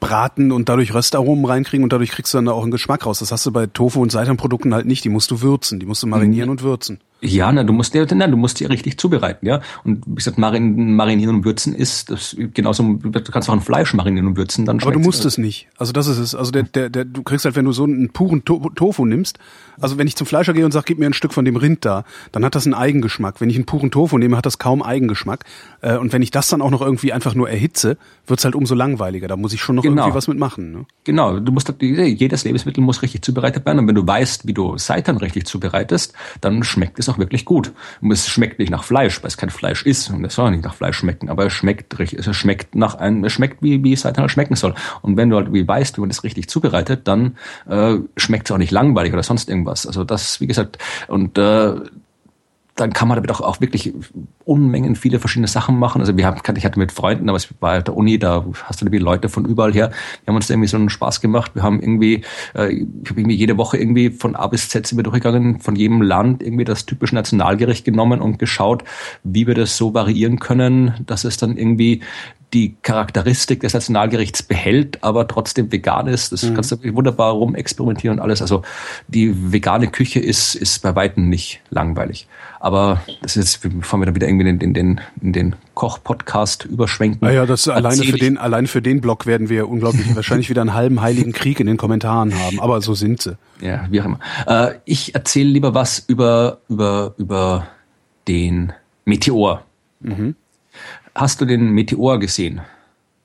braten 0.00 0.52
und 0.52 0.68
dadurch 0.68 0.94
Röstaromen 0.94 1.44
reinkriegen 1.44 1.84
und 1.84 1.92
dadurch 1.92 2.10
kriegst 2.10 2.34
du 2.34 2.38
dann 2.38 2.48
auch 2.48 2.62
einen 2.62 2.70
Geschmack 2.70 3.06
raus. 3.06 3.20
Das 3.20 3.32
hast 3.32 3.46
du 3.46 3.52
bei 3.52 3.66
Tofu 3.66 4.00
und 4.00 4.12
Seitanprodukten 4.12 4.74
halt 4.74 4.86
nicht. 4.86 5.04
Die 5.04 5.08
musst 5.08 5.30
du 5.30 5.40
würzen, 5.40 5.80
die 5.80 5.86
musst 5.86 6.02
du 6.02 6.06
marinieren 6.06 6.48
mhm. 6.48 6.52
und 6.52 6.62
würzen. 6.62 7.00
Ja, 7.22 7.52
na, 7.52 7.64
du 7.64 7.72
musst 7.72 7.92
dir, 7.92 8.06
na, 8.14 8.26
du 8.26 8.36
musst 8.36 8.60
die 8.60 8.64
richtig 8.64 8.98
zubereiten, 8.98 9.46
ja. 9.46 9.60
Und 9.84 10.06
wie 10.06 10.14
gesagt, 10.14 10.38
marin, 10.38 10.94
marinieren 10.94 11.36
und 11.36 11.44
würzen 11.44 11.74
ist 11.74 12.10
das 12.10 12.34
genauso, 12.54 12.82
du 12.82 13.10
kannst 13.10 13.50
auch 13.50 13.52
ein 13.52 13.60
Fleisch 13.60 13.92
marinieren 13.92 14.26
und 14.26 14.36
würzen, 14.38 14.64
dann 14.64 14.80
Aber 14.80 14.92
du 14.92 15.00
musst 15.00 15.26
es 15.26 15.36
nicht. 15.36 15.68
Also 15.76 15.92
das 15.92 16.06
ist 16.06 16.18
es. 16.18 16.34
Also 16.34 16.50
der, 16.50 16.62
der, 16.62 16.88
der, 16.88 17.04
du 17.04 17.22
kriegst 17.22 17.44
halt, 17.44 17.56
wenn 17.56 17.66
du 17.66 17.72
so 17.72 17.84
einen 17.84 18.10
puren 18.10 18.44
to 18.44 18.70
Tofu 18.74 19.04
nimmst, 19.04 19.38
also 19.80 19.98
wenn 19.98 20.06
ich 20.06 20.16
zum 20.16 20.26
Fleischer 20.26 20.54
gehe 20.54 20.64
und 20.64 20.72
sage, 20.72 20.84
gib 20.86 20.98
mir 20.98 21.06
ein 21.06 21.12
Stück 21.12 21.34
von 21.34 21.44
dem 21.44 21.56
Rind 21.56 21.84
da, 21.84 22.04
dann 22.32 22.44
hat 22.44 22.54
das 22.54 22.66
einen 22.66 22.74
Eigengeschmack. 22.74 23.40
Wenn 23.40 23.50
ich 23.50 23.56
einen 23.56 23.66
puren 23.66 23.90
Tofu 23.90 24.16
nehme, 24.16 24.36
hat 24.36 24.46
das 24.46 24.58
kaum 24.58 24.82
Eigengeschmack. 24.82 25.44
Äh, 25.82 25.96
und 25.98 26.14
wenn 26.14 26.22
ich 26.22 26.30
das 26.30 26.48
dann 26.48 26.62
auch 26.62 26.70
noch 26.70 26.80
irgendwie 26.80 27.12
einfach 27.12 27.34
nur 27.34 27.50
erhitze, 27.50 27.98
wird's 28.26 28.44
halt 28.44 28.54
umso 28.54 28.74
langweiliger. 28.74 29.28
Da 29.28 29.36
muss 29.36 29.52
ich 29.52 29.60
schon 29.60 29.69
noch 29.72 29.82
Genau. 29.82 30.02
irgendwie 30.02 30.16
was 30.16 30.28
mitmachen. 30.28 30.72
Ne? 30.72 30.86
Genau, 31.04 31.38
du 31.38 31.52
musst 31.52 31.68
halt, 31.68 31.82
jedes 31.82 32.44
Lebensmittel 32.44 32.82
muss 32.82 33.02
richtig 33.02 33.22
zubereitet 33.22 33.64
werden 33.66 33.78
und 33.80 33.88
wenn 33.88 33.94
du 33.94 34.06
weißt, 34.06 34.46
wie 34.46 34.54
du 34.54 34.76
Seitan 34.78 35.16
richtig 35.16 35.46
zubereitest, 35.46 36.12
dann 36.40 36.62
schmeckt 36.62 36.98
es 36.98 37.08
auch 37.08 37.18
wirklich 37.18 37.44
gut. 37.44 37.72
Und 38.00 38.10
es 38.10 38.28
schmeckt 38.28 38.58
nicht 38.58 38.70
nach 38.70 38.84
Fleisch, 38.84 39.22
weil 39.22 39.28
es 39.28 39.36
kein 39.36 39.50
Fleisch 39.50 39.84
ist 39.84 40.10
und 40.10 40.24
es 40.24 40.34
soll 40.34 40.50
nicht 40.50 40.64
nach 40.64 40.74
Fleisch 40.74 40.96
schmecken, 40.98 41.28
aber 41.28 41.46
es 41.46 41.52
schmeckt 41.52 41.98
richtig, 41.98 42.26
es 42.26 42.36
schmeckt 42.36 42.74
nach 42.74 42.94
einem, 42.94 43.24
es 43.24 43.32
schmeckt 43.32 43.62
wie, 43.62 43.82
wie 43.84 43.96
Seitan 43.96 44.22
halt 44.22 44.30
schmecken 44.30 44.56
soll. 44.56 44.74
Und 45.02 45.16
wenn 45.16 45.30
du 45.30 45.36
halt 45.36 45.52
wie 45.52 45.66
weißt, 45.66 45.96
wie 45.96 46.00
man 46.00 46.10
das 46.10 46.24
richtig 46.24 46.48
zubereitet, 46.48 47.06
dann 47.08 47.36
äh, 47.68 47.96
schmeckt 48.16 48.48
es 48.48 48.52
auch 48.52 48.58
nicht 48.58 48.70
langweilig 48.72 49.12
oder 49.12 49.22
sonst 49.22 49.48
irgendwas. 49.48 49.86
Also 49.86 50.04
das, 50.04 50.40
wie 50.40 50.46
gesagt, 50.46 50.78
und 51.08 51.38
äh, 51.38 51.74
dann 52.80 52.92
kann 52.92 53.08
man 53.08 53.16
damit 53.16 53.30
auch, 53.30 53.40
auch 53.40 53.60
wirklich 53.60 53.92
Unmengen 54.44 54.96
viele 54.96 55.18
verschiedene 55.18 55.48
Sachen 55.48 55.78
machen. 55.78 56.00
Also 56.00 56.16
wir 56.16 56.26
haben, 56.26 56.40
ich 56.56 56.64
hatte 56.64 56.78
mit 56.78 56.92
Freunden, 56.92 57.28
aber 57.28 57.36
es 57.36 57.48
war 57.60 57.74
at 57.74 57.88
der 57.88 57.96
Uni, 57.96 58.18
da 58.18 58.44
hast 58.64 58.80
du 58.80 58.86
irgendwie 58.86 58.98
Leute 58.98 59.28
von 59.28 59.44
überall 59.44 59.72
her. 59.72 59.90
Wir 60.24 60.28
haben 60.28 60.36
uns 60.36 60.48
irgendwie 60.48 60.68
so 60.68 60.76
einen 60.76 60.88
Spaß 60.88 61.20
gemacht. 61.20 61.54
Wir 61.54 61.62
haben 61.62 61.80
irgendwie, 61.80 62.24
äh, 62.54 62.72
ich 62.72 63.10
habe 63.10 63.20
irgendwie 63.20 63.36
jede 63.36 63.58
Woche 63.58 63.76
irgendwie 63.76 64.10
von 64.10 64.34
A 64.34 64.46
bis 64.46 64.68
Z 64.68 64.86
sind 64.86 64.98
wir 64.98 65.02
durchgegangen, 65.02 65.60
von 65.60 65.76
jedem 65.76 66.02
Land 66.02 66.42
irgendwie 66.42 66.64
das 66.64 66.86
typische 66.86 67.14
Nationalgericht 67.14 67.84
genommen 67.84 68.20
und 68.20 68.38
geschaut, 68.38 68.82
wie 69.22 69.46
wir 69.46 69.54
das 69.54 69.76
so 69.76 69.94
variieren 69.94 70.38
können, 70.38 70.94
dass 71.06 71.24
es 71.24 71.36
dann 71.36 71.56
irgendwie 71.56 72.00
die 72.52 72.74
Charakteristik 72.82 73.60
des 73.60 73.74
Nationalgerichts 73.74 74.42
behält, 74.42 75.02
aber 75.04 75.28
trotzdem 75.28 75.70
vegan 75.70 76.08
ist. 76.08 76.32
Das 76.32 76.42
kannst 76.52 76.72
du 76.72 76.76
wirklich 76.76 76.94
wunderbar 76.94 77.32
rumexperimentieren 77.32 78.18
und 78.18 78.22
alles. 78.22 78.42
Also 78.42 78.62
die 79.06 79.52
vegane 79.52 79.86
Küche 79.88 80.18
ist, 80.18 80.56
ist 80.56 80.82
bei 80.82 80.96
Weitem 80.96 81.28
nicht 81.28 81.60
langweilig. 81.70 82.26
Aber 82.58 83.02
das 83.22 83.36
ist 83.36 83.62
jetzt, 83.62 83.78
bevor 83.78 84.00
wir 84.00 84.06
dann 84.06 84.14
wieder 84.14 84.28
irgendwie 84.28 84.48
in, 84.48 84.60
in 84.60 84.74
den, 84.74 85.00
in 85.20 85.32
den 85.32 85.56
Koch-Podcast 85.74 86.64
überschwenken. 86.64 87.20
Naja, 87.20 87.46
das 87.46 87.68
alleine 87.68 88.02
für 88.02 88.18
den, 88.18 88.36
allein 88.36 88.66
für 88.66 88.82
den 88.82 89.00
Blog 89.00 89.26
werden 89.26 89.48
wir 89.48 89.68
unglaublich, 89.68 90.14
wahrscheinlich 90.16 90.50
wieder 90.50 90.60
einen 90.60 90.74
halben 90.74 91.00
heiligen 91.00 91.32
Krieg 91.32 91.60
in 91.60 91.66
den 91.66 91.76
Kommentaren 91.76 92.36
haben. 92.36 92.58
Aber 92.60 92.80
so 92.80 92.94
sind 92.94 93.22
sie. 93.22 93.36
Ja, 93.60 93.86
wie 93.90 94.00
auch 94.00 94.06
immer. 94.06 94.18
Äh, 94.46 94.74
ich 94.84 95.14
erzähle 95.14 95.50
lieber 95.50 95.72
was 95.72 96.04
über, 96.06 96.58
über, 96.68 97.14
über 97.16 97.68
den 98.26 98.72
Meteor. 99.04 99.64
Hast 101.20 101.40
du 101.40 101.44
den 101.44 101.70
Meteor 101.70 102.18
gesehen? 102.18 102.60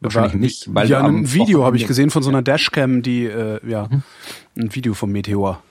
Wahrscheinlich 0.01 0.33
War- 0.33 0.39
nicht, 0.39 0.73
weil 0.75 0.89
ja, 0.89 1.01
ein 1.01 1.31
Video 1.33 1.63
habe 1.63 1.77
ich 1.77 1.87
gesehen 1.87 2.09
von 2.09 2.21
so 2.21 2.29
einer 2.29 2.41
Dashcam, 2.41 3.01
die, 3.01 3.25
äh, 3.25 3.59
ja, 3.67 3.87
Mhm. 3.89 4.03
ein 4.57 4.75
Video 4.75 4.93
vom 4.93 5.11
Meteor. 5.11 5.61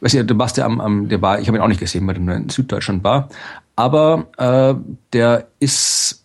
Weißt 0.00 0.14
du, 0.14 0.24
du 0.24 0.38
warst 0.38 0.56
ja 0.58 0.66
am, 0.66 0.80
am 0.80 1.08
der 1.08 1.22
war, 1.22 1.40
ich 1.40 1.48
habe 1.48 1.56
ihn 1.58 1.62
auch 1.62 1.68
nicht 1.68 1.80
gesehen, 1.80 2.06
weil 2.06 2.16
er 2.16 2.20
nur 2.20 2.34
in 2.36 2.48
Süddeutschland 2.50 3.02
war. 3.02 3.28
Aber 3.74 4.26
äh, 4.36 4.74
der 5.12 5.48
ist 5.60 6.24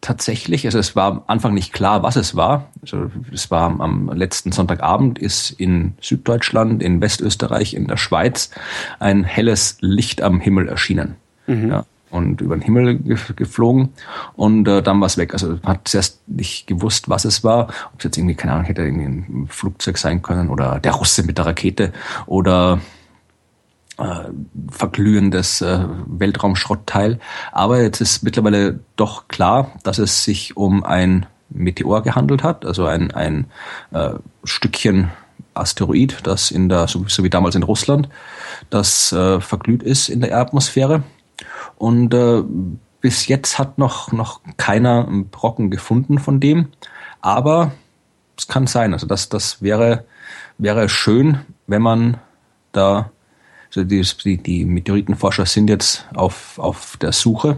tatsächlich, 0.00 0.64
also 0.66 0.78
es 0.78 0.94
war 0.94 1.10
am 1.10 1.22
Anfang 1.26 1.52
nicht 1.52 1.72
klar, 1.72 2.02
was 2.04 2.14
es 2.16 2.36
war. 2.36 2.68
Also 2.80 3.10
es 3.32 3.50
war 3.50 3.62
am, 3.64 3.80
am 3.80 4.08
letzten 4.16 4.52
Sonntagabend, 4.52 5.18
ist 5.18 5.50
in 5.50 5.94
Süddeutschland, 6.00 6.80
in 6.82 7.00
Westösterreich, 7.00 7.74
in 7.74 7.88
der 7.88 7.96
Schweiz 7.96 8.50
ein 9.00 9.24
helles 9.24 9.78
Licht 9.80 10.22
am 10.22 10.38
Himmel 10.40 10.68
erschienen. 10.68 11.16
Ja, 11.48 11.84
und 12.10 12.40
über 12.40 12.56
den 12.56 12.62
Himmel 12.62 12.98
ge 12.98 13.18
geflogen 13.34 13.90
und 14.34 14.68
äh, 14.68 14.82
dann 14.82 15.00
war 15.00 15.06
es 15.06 15.18
weg. 15.18 15.32
Also 15.32 15.48
man 15.48 15.64
hat 15.64 15.88
zuerst 15.88 16.26
nicht 16.28 16.66
gewusst, 16.66 17.08
was 17.08 17.24
es 17.24 17.44
war. 17.44 17.68
Ob 17.92 17.98
es 17.98 18.04
jetzt 18.04 18.16
irgendwie, 18.16 18.34
keine 18.34 18.52
Ahnung, 18.52 18.64
hätte 18.64 18.82
irgendwie 18.82 19.06
ein 19.06 19.46
Flugzeug 19.48 19.98
sein 19.98 20.22
können 20.22 20.48
oder 20.48 20.78
der 20.80 20.92
Russe 20.92 21.24
mit 21.24 21.38
der 21.38 21.46
Rakete 21.46 21.92
oder 22.26 22.80
äh, 23.98 24.28
verglühendes 24.70 25.60
äh, 25.62 25.84
Weltraumschrottteil. 26.06 27.18
Aber 27.52 27.82
jetzt 27.82 28.00
ist 28.00 28.22
mittlerweile 28.22 28.80
doch 28.96 29.28
klar, 29.28 29.72
dass 29.82 29.98
es 29.98 30.24
sich 30.24 30.56
um 30.56 30.84
ein 30.84 31.26
Meteor 31.48 32.02
gehandelt 32.02 32.42
hat, 32.42 32.66
also 32.66 32.86
ein, 32.86 33.12
ein 33.12 33.46
äh, 33.92 34.10
Stückchen 34.44 35.10
Asteroid, 35.54 36.18
das 36.24 36.50
in 36.50 36.68
der, 36.68 36.86
so, 36.86 37.04
so 37.08 37.24
wie 37.24 37.30
damals 37.30 37.54
in 37.54 37.62
Russland, 37.62 38.08
das 38.68 39.12
äh, 39.12 39.40
verglüht 39.40 39.82
ist 39.82 40.08
in 40.08 40.20
der 40.20 40.36
Atmosphäre. 40.36 41.02
Und 41.78 42.14
äh, 42.14 42.42
bis 43.00 43.28
jetzt 43.28 43.58
hat 43.58 43.78
noch, 43.78 44.12
noch 44.12 44.40
keiner 44.56 45.06
einen 45.06 45.28
Brocken 45.28 45.70
gefunden 45.70 46.18
von 46.18 46.40
dem. 46.40 46.68
Aber 47.20 47.72
es 48.36 48.48
kann 48.48 48.66
sein. 48.66 48.92
Also 48.92 49.06
das, 49.06 49.28
das 49.28 49.62
wäre, 49.62 50.04
wäre 50.58 50.88
schön, 50.88 51.38
wenn 51.66 51.82
man 51.82 52.18
da, 52.72 53.10
also 53.68 53.84
die, 53.84 54.02
die, 54.24 54.38
die 54.38 54.64
Meteoritenforscher 54.64 55.46
sind 55.46 55.68
jetzt 55.68 56.06
auf, 56.14 56.58
auf 56.58 56.96
der 56.98 57.12
Suche, 57.12 57.56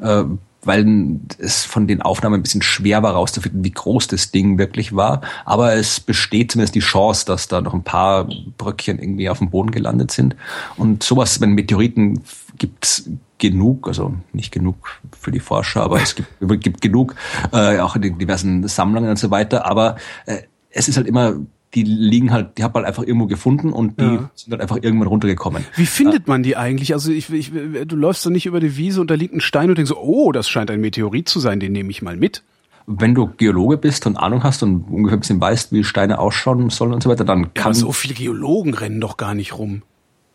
äh, 0.00 0.24
weil 0.62 1.20
es 1.38 1.64
von 1.64 1.86
den 1.86 2.00
Aufnahmen 2.00 2.36
ein 2.36 2.42
bisschen 2.42 2.62
schwer 2.62 3.02
war 3.02 3.12
rauszufinden, 3.12 3.64
wie 3.64 3.70
groß 3.70 4.08
das 4.08 4.30
Ding 4.30 4.58
wirklich 4.58 4.96
war. 4.96 5.20
Aber 5.44 5.74
es 5.74 6.00
besteht 6.00 6.52
zumindest 6.52 6.74
die 6.74 6.80
Chance, 6.80 7.26
dass 7.26 7.48
da 7.48 7.60
noch 7.60 7.74
ein 7.74 7.84
paar 7.84 8.28
Bröckchen 8.56 8.98
irgendwie 8.98 9.28
auf 9.28 9.38
dem 9.38 9.50
Boden 9.50 9.72
gelandet 9.72 10.10
sind. 10.10 10.36
Und 10.76 11.02
sowas, 11.02 11.40
wenn 11.40 11.52
Meteoriten 11.52 12.22
gibt's 12.56 13.10
genug, 13.38 13.88
also 13.88 14.14
nicht 14.32 14.52
genug 14.52 14.76
für 15.18 15.30
die 15.30 15.40
Forscher, 15.40 15.82
aber 15.82 16.00
es 16.00 16.14
gibt, 16.14 16.28
gibt 16.62 16.80
genug, 16.80 17.14
äh, 17.52 17.78
auch 17.80 17.96
in 17.96 18.02
den 18.02 18.18
diversen 18.18 18.66
Sammlungen 18.68 19.10
und 19.10 19.18
so 19.18 19.30
weiter. 19.30 19.66
Aber 19.66 19.96
äh, 20.26 20.38
es 20.70 20.88
ist 20.88 20.96
halt 20.96 21.06
immer, 21.06 21.34
die 21.74 21.82
liegen 21.82 22.30
halt, 22.32 22.56
die 22.58 22.62
hat 22.64 22.72
man 22.74 22.82
halt 22.84 22.88
einfach 22.88 23.02
irgendwo 23.02 23.26
gefunden 23.26 23.72
und 23.72 24.00
die 24.00 24.04
Ja. 24.04 24.30
sind 24.36 24.52
halt 24.52 24.62
einfach 24.62 24.78
irgendwann 24.80 25.08
runtergekommen. 25.08 25.64
Wie 25.74 25.86
findet 25.86 26.28
man 26.28 26.42
die 26.44 26.56
eigentlich? 26.56 26.92
Also 26.94 27.10
ich, 27.10 27.30
ich, 27.32 27.50
du 27.52 27.96
läufst 27.96 28.24
doch 28.24 28.30
nicht 28.30 28.46
über 28.46 28.60
die 28.60 28.76
Wiese 28.76 29.00
und 29.00 29.10
da 29.10 29.14
liegt 29.14 29.34
ein 29.34 29.40
Stein 29.40 29.68
und 29.70 29.76
denkst 29.78 29.88
so, 29.88 29.98
oh, 29.98 30.30
das 30.30 30.48
scheint 30.48 30.70
ein 30.70 30.80
Meteorit 30.80 31.28
zu 31.28 31.40
sein, 31.40 31.58
den 31.58 31.72
nehme 31.72 31.90
ich 31.90 32.00
mal 32.02 32.16
mit. 32.16 32.44
Wenn 32.86 33.14
du 33.14 33.28
Geologe 33.38 33.78
bist 33.78 34.06
und 34.06 34.16
Ahnung 34.16 34.44
hast 34.44 34.62
und 34.62 34.84
ungefähr 34.90 35.16
ein 35.16 35.20
bisschen 35.20 35.40
weißt, 35.40 35.72
wie 35.72 35.82
Steine 35.84 36.18
ausschauen 36.18 36.68
sollen 36.70 36.92
und 36.92 37.02
so 37.02 37.08
weiter, 37.10 37.24
dann 37.24 37.44
Ja, 37.44 37.48
kann 37.54 37.64
aber 37.66 37.74
so 37.74 37.92
viele 37.92 38.14
Geologen 38.14 38.74
rennen 38.74 39.00
doch 39.00 39.16
gar 39.16 39.34
nicht 39.34 39.56
rum. 39.58 39.82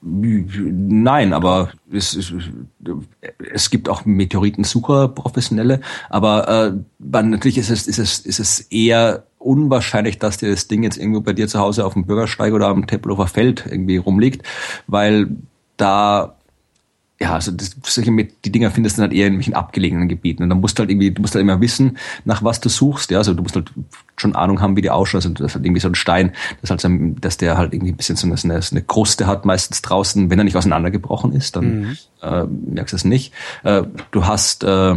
Nein, 0.01 1.33
aber 1.33 1.71
es, 1.91 2.15
es, 2.15 2.33
es 3.53 3.69
gibt 3.69 3.89
auch 3.89 4.05
Meteoritensucher, 4.05 5.09
professionelle, 5.09 5.81
aber 6.09 6.47
äh, 6.47 6.73
man, 6.99 7.31
natürlich 7.31 7.57
ist 7.57 7.69
es, 7.69 7.87
ist, 7.87 7.99
es, 7.99 8.19
ist 8.19 8.39
es 8.39 8.59
eher 8.71 9.23
unwahrscheinlich, 9.39 10.19
dass 10.19 10.37
dir 10.37 10.51
das 10.51 10.67
Ding 10.67 10.83
jetzt 10.83 10.97
irgendwo 10.97 11.21
bei 11.21 11.33
dir 11.33 11.47
zu 11.47 11.59
Hause 11.59 11.85
auf 11.85 11.93
dem 11.93 12.05
Bürgersteig 12.05 12.53
oder 12.53 12.67
am 12.67 12.87
Tempelhofer 12.87 13.27
Feld 13.27 13.65
irgendwie 13.69 13.97
rumliegt, 13.97 14.45
weil 14.87 15.29
da 15.77 16.38
ja, 17.21 17.33
also 17.33 17.51
das, 17.51 17.75
solche 17.83 18.11
mit, 18.11 18.45
die 18.45 18.51
Dinger 18.51 18.71
findest 18.71 18.97
du 18.97 19.01
dann 19.01 19.09
halt 19.09 19.17
eher 19.17 19.27
in 19.27 19.33
irgendwelchen 19.33 19.53
abgelegenen 19.53 20.07
Gebieten. 20.07 20.43
Und 20.43 20.49
dann 20.49 20.61
musst 20.61 20.79
du 20.79 20.81
halt 20.81 20.89
irgendwie, 20.89 21.11
du 21.11 21.21
musst 21.21 21.35
halt 21.35 21.43
immer 21.43 21.59
wissen, 21.59 21.97
nach 22.23 22.43
was 22.43 22.61
du 22.61 22.69
suchst. 22.69 23.11
Ja, 23.11 23.17
also 23.17 23.33
du 23.33 23.43
musst 23.43 23.55
halt 23.55 23.71
schon 24.15 24.35
Ahnung 24.35 24.61
haben, 24.61 24.77
wie 24.77 24.81
die 24.81 24.89
ausschaut. 24.89 25.25
Also 25.25 25.29
das 25.29 25.47
ist 25.47 25.55
halt 25.55 25.65
irgendwie 25.65 25.81
so 25.81 25.89
ein 25.89 25.95
Stein, 25.95 26.31
das 26.61 26.69
halt 26.69 26.79
so, 26.79 26.89
dass 27.19 27.35
der 27.35 27.57
halt 27.57 27.73
irgendwie 27.73 27.91
ein 27.91 27.97
bisschen 27.97 28.15
so 28.15 28.25
eine, 28.25 28.37
so 28.37 28.47
eine, 28.47 28.81
Kruste 28.83 29.27
hat, 29.27 29.43
meistens 29.43 29.81
draußen. 29.81 30.29
Wenn 30.29 30.39
er 30.39 30.45
nicht 30.45 30.55
auseinandergebrochen 30.55 31.33
ist, 31.33 31.57
dann 31.57 31.97
äh, 32.21 32.45
merkst 32.45 32.93
du 32.93 32.95
es 32.95 33.03
nicht. 33.03 33.33
Äh, 33.63 33.83
du 34.11 34.25
hast 34.25 34.63
äh, 34.63 34.95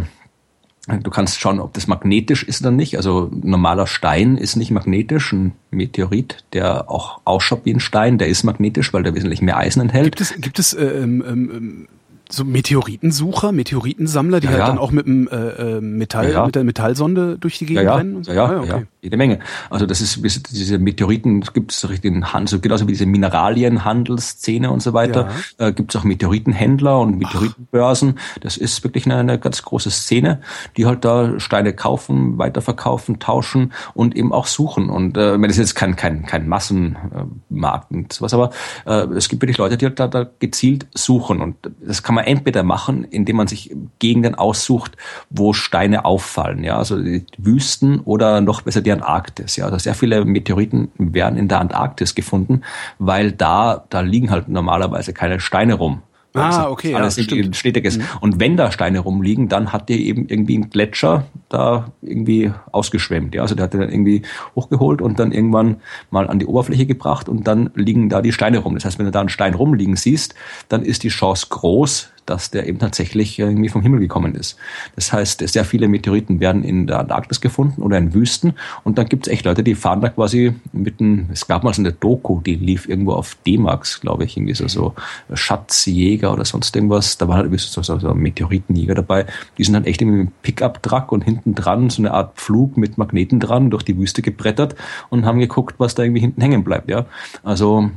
Du 0.89 1.11
kannst 1.11 1.39
schauen, 1.39 1.61
ob 1.61 1.75
das 1.75 1.87
magnetisch 1.87 2.43
ist 2.43 2.61
oder 2.61 2.73
nicht. 2.73 2.97
Also 2.97 3.31
ein 3.33 3.49
normaler 3.49 3.87
Stein 3.87 4.37
ist 4.37 4.57
nicht 4.57 4.73
magnetisch. 4.73 5.33
Ein 5.33 5.53
Meteorit, 5.71 6.45
der 6.55 6.91
auch 6.91 7.21
ausschaut 7.25 7.61
wie 7.65 7.73
ein 7.73 7.79
Stein, 7.79 8.19
der 8.19 8.27
ist 8.27 8.43
magnetisch, 8.43 8.93
weil 8.93 9.05
der 9.05 9.15
wesentlich 9.15 9.43
mehr 9.43 9.59
Eisen 9.59 9.81
enthält. 9.81 10.17
Gibt 10.17 10.21
es, 10.21 10.41
gibt 10.41 10.59
es 10.59 10.75
äh, 10.75 10.85
ähm, 10.85 11.25
ähm, 11.25 11.89
so 12.33 12.45
Meteoritensucher, 12.45 13.53
Meteoritensammler, 13.53 14.41
die 14.41 14.47
Ja, 14.47 14.53
halt 14.53 14.61
ja. 14.61 14.67
dann 14.69 14.79
auch 14.79 14.91
mit 14.91 15.07
dem 15.07 15.29
äh, 15.29 15.37
äh, 15.77 15.81
Metall, 15.81 16.33
Ja, 16.33 16.47
mit 16.47 16.55
der 16.55 16.65
Metallsonde 16.65 17.39
durch 17.39 17.59
die 17.59 17.67
Gegend 17.67 17.89
rennen? 17.89 18.17
Und 18.17 18.25
so? 18.25 18.33
ja, 18.33 18.47
Ah, 18.47 18.53
ja, 18.53 18.59
okay. 18.61 18.69
ja, 18.69 18.83
jede 19.03 19.17
Menge. 19.17 19.39
Also 19.71 19.87
das 19.87 20.01
ist 20.01 20.21
diese 20.51 20.79
Meteoriten 20.79 21.41
gibt 21.53 21.73
es 21.73 21.89
richtig 21.89 22.13
in 22.13 22.33
Hand, 22.33 22.49
so 22.49 22.59
genauso 22.61 22.87
wie 22.89 22.93
diese 22.93 23.07
Mineralienhandelsszene 23.07 24.71
und 24.71 24.83
so 24.83 24.93
weiter. 24.93 25.29
Äh, 25.59 25.73
gibt 25.73 25.95
es 25.95 26.01
auch 26.01 26.05
Meteoritenhändler 26.05 26.99
und 27.01 27.19
Meteoritenbörsen. 27.19 28.19
Das 28.41 28.57
ist 28.57 28.83
wirklich 28.85 29.07
eine, 29.07 29.17
eine 29.17 29.39
ganz 29.39 29.63
große 29.63 29.91
Szene, 29.91 30.41
die 30.77 30.87
halt 30.87 31.05
da 31.05 31.39
Steine 31.39 31.73
kaufen, 31.73 32.39
weiterverkaufen, 32.39 33.19
tauschen 33.19 33.73
und 33.95 34.17
eben 34.17 34.33
auch 34.33 34.47
suchen. 34.47 34.89
Und 34.91 35.17
äh, 35.17 35.39
das 35.39 35.51
ist 35.53 35.59
jetzt 35.59 35.75
kein 35.75 35.97
kein 35.97 36.27
kein 36.27 36.49
Massenmarkt 36.49 37.91
und 37.91 38.13
sowas, 38.13 38.35
aber 38.35 38.51
äh, 38.87 39.05
es 39.17 39.29
gibt 39.29 39.43
wirklich 39.43 39.59
Leute, 39.59 39.77
die 39.77 39.87
halt 39.87 39.99
da, 40.01 40.09
da 40.09 40.27
gezielt 40.39 40.87
suchen 40.95 41.41
und 41.41 41.57
das 41.85 42.03
kann 42.03 42.15
man 42.15 42.22
entweder 42.27 42.63
machen, 42.63 43.05
indem 43.05 43.37
man 43.37 43.47
sich 43.47 43.75
Gegenden 43.99 44.35
aussucht, 44.35 44.97
wo 45.31 45.53
Steine 45.53 46.05
auffallen, 46.05 46.65
ja, 46.65 46.79
also 46.79 47.01
die 47.01 47.25
Wüsten 47.39 48.01
oder 48.01 48.41
noch 48.41 48.63
besser 48.63 48.81
die 48.81 48.93
Antarktis, 48.93 49.57
ja, 49.57 49.65
also 49.67 49.79
sehr 49.79 49.95
viele 49.95 50.25
Meteoriten 50.25 50.91
werden 50.99 51.39
in 51.39 51.49
der 51.49 51.61
Antarktis 51.61 52.15
gefunden, 52.15 52.63
weil 52.99 53.33
da 53.33 53.85
da 53.91 54.01
liegen 54.01 54.31
halt 54.31 54.49
normalerweise 54.49 55.13
keine 55.13 55.41
Steine 55.41 55.75
rum. 55.75 56.03
Ah, 56.35 56.71
okay. 56.71 56.95
Alles 56.95 57.17
ja, 57.17 57.25
irgendwie 57.29 57.55
stetig 57.55 57.85
ist. 57.85 57.99
Mhm. 57.99 58.05
Und 58.21 58.41
wenn 58.41 58.57
da 58.57 58.73
Steine 58.73 59.01
rumliegen, 59.01 59.49
dann 59.49 59.73
hat 59.73 59.89
der 59.89 59.99
eben 59.99 60.29
irgendwie 60.29 60.57
ein 60.57 60.71
Gletscher 60.71 61.27
da 61.51 61.93
irgendwie 62.01 62.51
ausgeschwemmt. 62.71 63.35
Ja, 63.35 63.43
also 63.43 63.55
der 63.55 63.65
hat 63.65 63.75
den 63.75 63.81
dann 63.81 63.91
irgendwie 63.91 64.23
hochgeholt 64.55 65.03
und 65.03 65.19
dann 65.19 65.33
irgendwann 65.33 65.77
mal 66.11 66.29
an 66.29 66.39
die 66.39 66.47
Oberfläche 66.47 66.87
gebracht 66.87 67.29
und 67.29 67.47
dann 67.47 67.71
liegen 67.75 68.09
da 68.09 68.23
die 68.23 68.33
Steine 68.33 68.59
rum. 68.59 68.75
Das 68.75 68.87
heißt, 68.87 68.99
wenn 68.99 69.07
du 69.07 69.13
da 69.13 69.21
einen 69.21 69.29
Stein 69.29 69.55
rumliegen 69.55 69.97
siehst, 69.97 70.35
dann 70.71 70.83
ist 70.83 71.03
die 71.03 71.11
Chance 71.11 71.49
groß, 71.51 72.12
dass 72.27 72.51
der 72.51 72.67
eben 72.67 72.79
tatsächlich 72.79 73.39
irgendwie 73.39 73.69
vom 73.69 73.83
Himmel 73.83 74.01
gekommen 74.01 74.35
ist. 74.35 74.57
Das 74.97 75.13
heißt, 75.13 75.47
sehr 75.47 75.65
viele 75.65 75.89
Meteoriten 75.89 76.41
werden 76.41 76.65
in 76.65 76.87
der 76.87 77.01
Antarktis 77.01 77.41
gefunden 77.41 77.83
oder 77.83 77.99
in 77.99 78.15
Wüsten 78.15 78.55
und 78.85 78.99
dann 78.99 79.07
gibt 79.07 79.27
es 79.27 79.33
echt 79.33 79.45
Leute, 79.45 79.63
die 79.63 79.75
fahren 79.75 80.01
da 80.01 80.09
quasi 80.09 80.55
mit 80.73 81.01
einem, 81.01 81.29
es 81.33 81.47
gab 81.47 81.65
mal 81.65 81.75
so 81.75 81.83
eine 81.83 81.93
Doku, 81.93 82.41
die 82.41 82.55
lief 82.55 82.89
irgendwo 82.89 83.13
auf 83.13 83.37
D-Max, 83.47 84.01
glaube 84.01 84.25
ich, 84.25 84.37
irgendwie 84.37 84.55
so, 84.55 84.69
so 84.69 84.95
Schatzjäger 85.33 86.33
oder 86.33 86.45
sonst 86.45 86.75
irgendwas. 86.75 87.19
Da 87.19 87.29
war 87.29 87.37
halt 87.37 87.47
irgendwie 87.47 87.63
so, 87.63 87.83
so, 87.83 87.99
so 87.99 88.15
Meteoritenjäger 88.15 88.95
dabei. 88.95 89.27
Die 89.59 89.65
sind 89.65 89.75
dann 89.75 89.85
echt 89.85 90.01
irgendwie 90.01 90.19
mit 90.19 90.27
einem 90.29 90.35
Pickup-Truck 90.43 91.13
und 91.13 91.23
hinten 91.23 91.55
dran 91.55 91.91
so 91.91 92.03
eine 92.03 92.13
Art 92.13 92.41
Flug 92.41 92.77
mit 92.77 92.99
Magneten 92.99 93.41
dran 93.41 93.71
durch 93.71 93.83
die 93.83 93.97
Wüste 93.97 94.23
gebrettert 94.23 94.75
und 95.11 95.25
haben 95.25 95.39
geguckt, 95.39 95.77
was 95.79 95.95
da 95.95 96.03
irgendwie 96.03 96.21
hinten 96.21 96.41
hängen 96.41 96.65
bleibt. 96.65 96.91
Ja, 96.91 97.07
also 97.43 97.91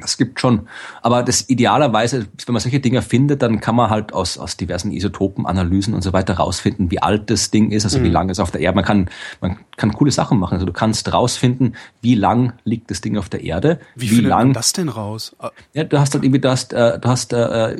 das 0.00 0.16
gibt 0.16 0.40
schon. 0.40 0.68
Aber 1.02 1.22
das 1.22 1.48
idealerweise, 1.48 2.26
wenn 2.46 2.52
man 2.52 2.60
solche 2.60 2.80
Dinge 2.80 3.02
findet, 3.02 3.42
dann 3.42 3.60
kann 3.60 3.76
man 3.76 3.90
halt 3.90 4.12
aus, 4.12 4.38
aus 4.38 4.56
diversen 4.56 4.90
Isotopenanalysen 4.90 5.94
und 5.94 6.02
so 6.02 6.12
weiter 6.12 6.34
rausfinden, 6.34 6.90
wie 6.90 7.00
alt 7.00 7.30
das 7.30 7.50
Ding 7.50 7.70
ist, 7.70 7.84
also 7.84 7.98
mhm. 7.98 8.04
wie 8.04 8.08
lange 8.10 8.32
es 8.32 8.40
auf 8.40 8.50
der 8.50 8.60
Erde. 8.60 8.76
Man 8.76 8.84
kann, 8.84 9.08
man 9.40 9.58
kann 9.76 9.92
coole 9.92 10.10
Sachen 10.10 10.38
machen. 10.38 10.54
Also 10.54 10.66
du 10.66 10.72
kannst 10.72 11.12
rausfinden, 11.12 11.76
wie 12.00 12.14
lang 12.14 12.54
liegt 12.64 12.90
das 12.90 13.00
Ding 13.00 13.16
auf 13.16 13.28
der 13.28 13.42
Erde. 13.42 13.78
Wie, 13.94 14.10
wie 14.10 14.20
lang 14.20 14.52
das 14.52 14.72
denn 14.72 14.88
raus? 14.88 15.36
Ja, 15.72 15.84
du 15.84 15.98
hast 15.98 16.14
halt 16.14 16.24
irgendwie, 16.24 16.40
du 16.40 16.50
hast, 16.50 16.72
äh, 16.72 16.98
du 16.98 17.08
hast 17.08 17.32
äh, 17.32 17.76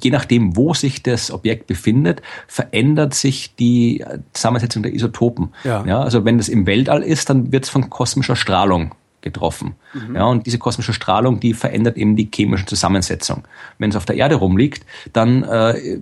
je 0.00 0.10
nachdem, 0.10 0.56
wo 0.56 0.74
sich 0.74 1.02
das 1.02 1.30
Objekt 1.30 1.66
befindet, 1.66 2.22
verändert 2.46 3.14
sich 3.14 3.54
die 3.56 4.04
Zusammensetzung 4.32 4.82
der 4.82 4.92
Isotopen. 4.92 5.54
Ja. 5.64 5.84
ja 5.86 6.00
also 6.00 6.24
wenn 6.24 6.38
das 6.38 6.48
im 6.48 6.66
Weltall 6.66 7.02
ist, 7.02 7.30
dann 7.30 7.52
wird 7.52 7.64
es 7.64 7.70
von 7.70 7.88
kosmischer 7.90 8.36
Strahlung 8.36 8.94
getroffen. 9.24 9.74
Mhm. 9.92 10.14
Ja, 10.14 10.24
und 10.26 10.46
diese 10.46 10.58
kosmische 10.58 10.92
Strahlung, 10.92 11.40
die 11.40 11.54
verändert 11.54 11.96
eben 11.96 12.14
die 12.14 12.30
chemische 12.32 12.66
Zusammensetzung. 12.66 13.42
Wenn 13.78 13.90
es 13.90 13.96
auf 13.96 14.04
der 14.04 14.16
Erde 14.16 14.36
rumliegt, 14.36 14.86
dann 15.12 15.42
äh, 15.42 15.98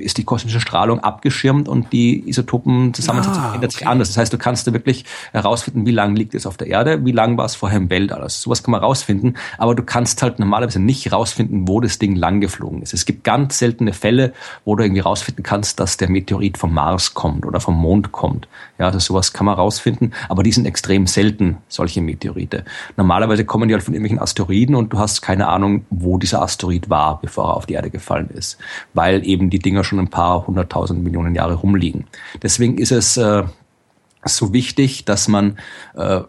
ist 0.00 0.18
die 0.18 0.24
kosmische 0.24 0.60
Strahlung 0.60 1.00
abgeschirmt 1.00 1.68
und 1.68 1.92
die 1.92 2.28
Isotopenzusammensetzung 2.28 3.42
ah, 3.42 3.54
ändert 3.54 3.72
sich 3.72 3.86
anders. 3.86 4.08
Das 4.08 4.16
heißt, 4.16 4.32
du 4.32 4.38
kannst 4.38 4.66
da 4.66 4.72
wirklich 4.72 5.04
herausfinden, 5.32 5.86
wie 5.86 5.92
lang 5.92 6.16
liegt 6.16 6.34
es 6.34 6.46
auf 6.46 6.56
der 6.56 6.68
Erde, 6.68 7.04
wie 7.04 7.12
lang 7.12 7.36
war 7.36 7.44
es 7.44 7.54
vorher 7.54 7.78
im 7.78 7.90
Weltall. 7.90 8.22
Also 8.22 8.42
sowas 8.42 8.62
kann 8.62 8.72
man 8.72 8.80
rausfinden, 8.80 9.36
aber 9.58 9.74
du 9.74 9.82
kannst 9.82 10.22
halt 10.22 10.38
normalerweise 10.38 10.80
nicht 10.80 11.12
rausfinden, 11.12 11.68
wo 11.68 11.80
das 11.80 11.98
Ding 11.98 12.16
lang 12.16 12.40
geflogen 12.40 12.82
ist. 12.82 12.94
Es 12.94 13.04
gibt 13.04 13.24
ganz 13.24 13.58
seltene 13.58 13.92
Fälle, 13.92 14.32
wo 14.64 14.76
du 14.76 14.84
irgendwie 14.84 15.00
rausfinden 15.00 15.42
kannst, 15.42 15.80
dass 15.80 15.96
der 15.96 16.10
Meteorit 16.10 16.58
vom 16.58 16.74
Mars 16.74 17.14
kommt 17.14 17.46
oder 17.46 17.60
vom 17.60 17.76
Mond 17.76 18.12
kommt. 18.12 18.48
Ja, 18.78 18.86
also 18.86 18.98
sowas 18.98 19.32
kann 19.32 19.46
man 19.46 19.54
rausfinden, 19.54 20.12
aber 20.28 20.42
die 20.42 20.52
sind 20.52 20.66
extrem 20.66 21.06
selten, 21.06 21.58
solche 21.68 22.00
Meteorite. 22.00 22.64
Normalerweise 22.96 23.44
kommen 23.44 23.68
die 23.68 23.74
halt 23.74 23.84
von 23.84 23.94
irgendwelchen 23.94 24.18
Asteroiden 24.18 24.74
und 24.74 24.92
du 24.92 24.98
hast 24.98 25.22
keine 25.22 25.48
Ahnung, 25.48 25.84
wo 25.90 26.18
dieser 26.18 26.42
Asteroid 26.42 26.90
war, 26.90 27.20
bevor 27.20 27.48
er 27.48 27.56
auf 27.56 27.66
die 27.66 27.74
Erde 27.74 27.90
gefallen 27.90 28.30
ist, 28.30 28.58
weil 28.94 29.26
eben 29.26 29.50
die 29.50 29.58
Dinger 29.58 29.84
schon 29.90 29.98
ein 29.98 30.08
paar 30.08 30.46
hunderttausend 30.46 31.02
Millionen 31.02 31.34
Jahre 31.34 31.54
rumliegen. 31.54 32.06
Deswegen 32.42 32.78
ist 32.78 32.92
es 32.92 33.16
äh, 33.16 33.42
so 34.24 34.52
wichtig, 34.52 35.04
dass 35.04 35.28
man 35.28 35.58
äh, 35.94 36.22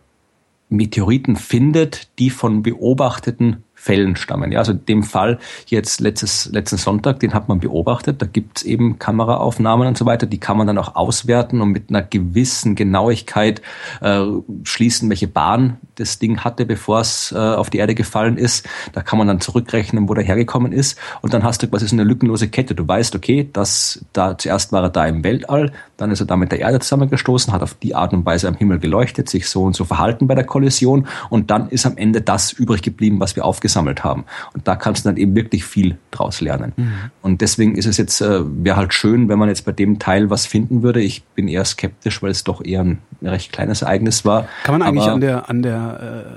Meteoriten 0.70 1.36
findet, 1.36 2.10
die 2.20 2.30
von 2.30 2.64
beobachteten 2.64 3.64
Fällen 3.82 4.16
stammen. 4.16 4.52
Ja, 4.52 4.60
also 4.60 4.74
in 4.74 4.86
dem 4.86 5.02
Fall 5.02 5.40
jetzt 5.66 6.02
letztes, 6.02 6.52
letzten 6.52 6.78
Sonntag, 6.78 7.20
den 7.20 7.34
hat 7.34 7.50
man 7.50 7.60
beobachtet. 7.60 8.22
Da 8.22 8.28
gibt's 8.28 8.62
eben 8.62 9.00
Kameraaufnahmen 9.00 9.88
und 9.88 9.98
so 9.98 10.06
weiter. 10.06 10.28
Die 10.28 10.40
kann 10.40 10.56
man 10.56 10.68
dann 10.68 10.78
auch 10.78 10.96
auswerten 10.96 11.62
und 11.62 11.70
mit 11.70 11.90
einer 11.90 12.04
gewissen 12.04 12.76
Genauigkeit 12.76 13.64
äh, 14.02 14.24
schließen, 14.66 15.10
welche 15.10 15.28
Bahn 15.28 15.78
das 15.96 16.20
Ding 16.20 16.42
hatte, 16.42 16.68
bevor 16.68 17.00
es 17.00 17.32
äh, 17.32 17.40
auf 17.40 17.72
die 17.72 17.80
Erde 17.80 17.96
gefallen 17.96 18.38
ist. 18.38 18.70
Da 18.94 19.02
kann 19.02 19.18
man 19.18 19.28
dann 19.28 19.42
zurückrechnen, 19.42 20.08
wo 20.08 20.14
der 20.14 20.26
hergekommen 20.26 20.74
ist. 20.74 21.00
Und 21.22 21.34
dann 21.34 21.44
hast 21.44 21.64
du 21.64 21.68
quasi 21.68 21.88
so 21.88 21.96
eine 21.96 22.04
lückenlose 22.04 22.50
Kette. 22.50 22.76
Du 22.76 22.88
weißt, 22.88 23.16
okay, 23.16 23.50
dass 23.52 24.06
da 24.14 24.38
zuerst 24.38 24.72
war 24.72 24.84
er 24.84 24.90
da 24.92 25.08
im 25.08 25.24
Weltall, 25.24 25.72
dann 25.98 26.12
ist 26.12 26.20
er 26.20 26.28
da 26.28 26.36
mit 26.36 26.52
der 26.52 26.60
Erde 26.60 26.80
zusammengestoßen, 26.80 27.52
hat 27.52 27.64
auf 27.64 27.74
die 27.74 27.96
Art 27.96 28.14
und 28.14 28.28
Weise 28.28 28.48
am 28.48 28.56
Himmel 28.56 28.78
geleuchtet, 28.78 29.28
sich 29.28 29.50
so 29.50 29.64
und 29.64 29.76
so 29.76 29.86
verhalten 29.86 30.28
bei 30.28 30.36
der 30.36 30.44
Kollision 30.44 31.08
und 31.32 31.50
dann 31.50 31.70
ist 31.70 31.88
am 31.88 31.98
Ende 31.98 32.22
das 32.22 32.52
übrig 32.52 32.84
geblieben, 32.84 33.20
was 33.20 33.36
wir 33.36 33.44
aufgesammelt 33.44 33.71
gesammelt 33.72 34.04
haben. 34.04 34.26
Und 34.54 34.68
da 34.68 34.76
kannst 34.76 35.06
du 35.06 35.10
dann 35.10 35.18
eben 35.18 35.36
wirklich 35.36 35.64
viel 35.64 35.98
draus 36.12 36.42
lernen. 36.42 36.74
Mhm. 36.76 36.94
Und 37.22 37.42
deswegen 37.42 37.76
ist 37.76 37.86
es 37.86 37.98
jetzt, 37.98 38.22
äh, 38.22 38.42
wäre 38.44 38.76
halt 38.76 38.94
schön, 38.94 39.30
wenn 39.30 39.40
man 39.40 39.48
jetzt 39.48 39.66
bei 39.66 39.72
dem 39.72 39.98
Teil 39.98 40.30
was 40.30 40.46
finden 40.46 40.84
würde. 40.84 41.02
Ich 41.02 41.24
bin 41.36 41.48
eher 41.48 41.64
skeptisch, 41.66 42.22
weil 42.22 42.32
es 42.32 42.44
doch 42.44 42.64
eher 42.64 42.82
ein 42.82 43.00
recht 43.22 43.52
kleines 43.52 43.82
Ereignis 43.82 44.26
war. 44.26 44.48
Kann 44.64 44.78
man 44.78 44.82
eigentlich 44.88 45.04
Aber, 45.04 45.14
an 45.14 45.22
der, 45.22 45.50
an 45.50 45.62
der 45.62 46.34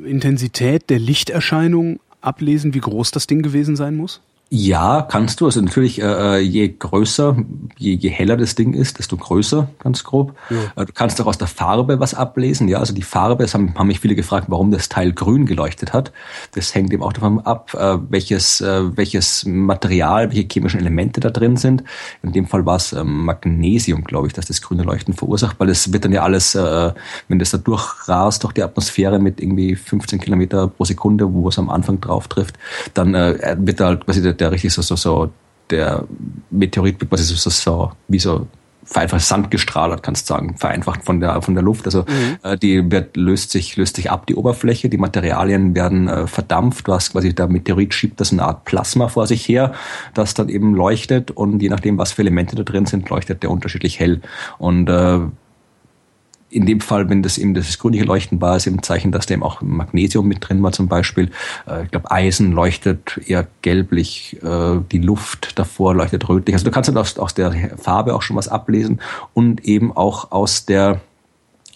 äh, 0.00 0.08
Intensität 0.08 0.88
der 0.88 0.98
Lichterscheinung 0.98 1.98
ablesen, 2.20 2.74
wie 2.74 2.80
groß 2.80 3.10
das 3.10 3.26
Ding 3.26 3.42
gewesen 3.42 3.76
sein 3.76 3.96
muss? 3.96 4.20
Ja, 4.48 5.02
kannst 5.02 5.40
du. 5.40 5.46
Also 5.46 5.60
natürlich, 5.60 6.00
äh, 6.00 6.36
äh, 6.36 6.38
je 6.38 6.68
größer, 6.68 7.36
je, 7.78 7.94
je 7.94 8.10
heller 8.10 8.36
das 8.36 8.54
Ding 8.54 8.74
ist, 8.74 9.00
desto 9.00 9.16
größer, 9.16 9.68
ganz 9.80 10.04
grob. 10.04 10.36
Ja. 10.50 10.82
Äh, 10.82 10.86
du 10.86 10.92
kannst 10.92 11.20
auch 11.20 11.26
aus 11.26 11.38
der 11.38 11.48
Farbe 11.48 11.98
was 11.98 12.14
ablesen. 12.14 12.68
Ja, 12.68 12.78
also 12.78 12.94
die 12.94 13.02
Farbe, 13.02 13.42
es 13.42 13.54
haben, 13.54 13.74
haben 13.74 13.88
mich 13.88 13.98
viele 13.98 14.14
gefragt, 14.14 14.46
warum 14.48 14.70
das 14.70 14.88
Teil 14.88 15.12
grün 15.12 15.46
geleuchtet 15.46 15.92
hat. 15.92 16.12
Das 16.54 16.76
hängt 16.76 16.92
eben 16.92 17.02
auch 17.02 17.12
davon 17.12 17.40
ab, 17.40 17.74
äh, 17.74 17.98
welches, 18.08 18.60
äh, 18.60 18.96
welches 18.96 19.44
Material, 19.46 20.30
welche 20.30 20.46
chemischen 20.48 20.78
Elemente 20.78 21.18
da 21.18 21.30
drin 21.30 21.56
sind. 21.56 21.82
In 22.22 22.30
dem 22.30 22.46
Fall 22.46 22.64
war 22.64 22.76
es 22.76 22.92
äh, 22.92 23.02
Magnesium, 23.02 24.04
glaube 24.04 24.28
ich, 24.28 24.32
dass 24.32 24.46
das 24.46 24.62
grüne 24.62 24.84
Leuchten 24.84 25.14
verursacht, 25.14 25.58
weil 25.58 25.70
es 25.70 25.92
wird 25.92 26.04
dann 26.04 26.12
ja 26.12 26.22
alles, 26.22 26.54
äh, 26.54 26.92
wenn 27.26 27.40
das 27.40 27.50
da 27.50 27.58
durchrast 27.58 28.44
durch 28.44 28.52
die 28.52 28.62
Atmosphäre 28.62 29.18
mit 29.18 29.40
irgendwie 29.40 29.74
15 29.74 30.20
Kilometer 30.20 30.68
pro 30.68 30.84
Sekunde, 30.84 31.32
wo 31.32 31.48
es 31.48 31.58
am 31.58 31.68
Anfang 31.68 32.00
drauf 32.00 32.28
trifft, 32.28 32.56
dann 32.94 33.16
äh, 33.16 33.56
wird 33.58 33.80
da 33.80 33.86
halt 33.86 34.04
quasi 34.04 34.22
der 34.22 34.35
der 34.40 34.52
richtig 34.52 34.72
so, 34.72 34.82
so, 34.82 34.96
so, 34.96 35.30
der 35.70 36.04
Meteorit 36.50 37.00
wird 37.00 37.10
quasi 37.10 37.24
so, 37.24 37.34
so, 37.34 37.50
so 37.50 37.92
wie 38.08 38.18
so 38.18 38.46
einfach 38.94 39.20
Sand 39.20 39.50
gestrahlt, 39.50 40.02
kannst 40.02 40.28
du 40.28 40.34
sagen, 40.34 40.56
vereinfacht 40.56 41.04
von 41.04 41.20
der 41.20 41.42
von 41.42 41.54
der 41.54 41.62
Luft. 41.62 41.86
Also 41.86 42.02
mhm. 42.02 42.38
äh, 42.42 42.56
die 42.56 42.90
wird 42.90 43.16
löst 43.16 43.50
sich 43.50 43.76
löst 43.76 43.96
sich 43.96 44.10
ab 44.10 44.26
die 44.26 44.34
Oberfläche, 44.34 44.88
die 44.88 44.98
Materialien 44.98 45.74
werden 45.74 46.08
äh, 46.08 46.26
verdampft. 46.26 46.86
Hast 46.88 47.12
quasi 47.12 47.34
der 47.34 47.48
Meteorit 47.48 47.94
schiebt 47.94 48.20
das 48.20 48.32
eine 48.32 48.42
Art 48.42 48.64
Plasma 48.64 49.08
vor 49.08 49.26
sich 49.26 49.48
her, 49.48 49.72
das 50.14 50.34
dann 50.34 50.48
eben 50.48 50.74
leuchtet 50.74 51.30
und 51.30 51.60
je 51.62 51.68
nachdem 51.68 51.98
was 51.98 52.12
für 52.12 52.22
Elemente 52.22 52.56
da 52.56 52.62
drin 52.62 52.86
sind, 52.86 53.08
leuchtet 53.08 53.42
der 53.42 53.50
unterschiedlich 53.50 53.98
hell 53.98 54.20
und 54.58 54.88
äh, 54.88 55.20
in 56.48 56.64
dem 56.66 56.80
Fall, 56.80 57.08
wenn 57.08 57.22
das 57.22 57.38
eben 57.38 57.54
das 57.54 57.78
grünliche 57.78 58.04
Leuchten 58.04 58.40
war, 58.40 58.56
ist 58.56 58.66
eben 58.66 58.76
ein 58.76 58.82
Zeichen, 58.82 59.12
dass 59.12 59.26
da 59.26 59.34
eben 59.34 59.42
auch 59.42 59.62
Magnesium 59.62 60.26
mit 60.28 60.48
drin 60.48 60.62
war 60.62 60.72
zum 60.72 60.88
Beispiel. 60.88 61.30
Äh, 61.66 61.84
ich 61.84 61.90
glaube, 61.90 62.10
Eisen 62.10 62.52
leuchtet 62.52 63.20
eher 63.26 63.46
gelblich, 63.62 64.38
äh, 64.42 64.78
die 64.92 64.98
Luft 64.98 65.58
davor 65.58 65.94
leuchtet 65.94 66.28
rötlich. 66.28 66.54
Also 66.54 66.64
du 66.64 66.70
kannst 66.70 66.88
dann 66.88 66.96
aus, 66.96 67.18
aus 67.18 67.34
der 67.34 67.76
Farbe 67.76 68.14
auch 68.14 68.22
schon 68.22 68.36
was 68.36 68.48
ablesen 68.48 69.00
und 69.34 69.64
eben 69.64 69.96
auch 69.96 70.30
aus 70.30 70.66
der 70.66 71.00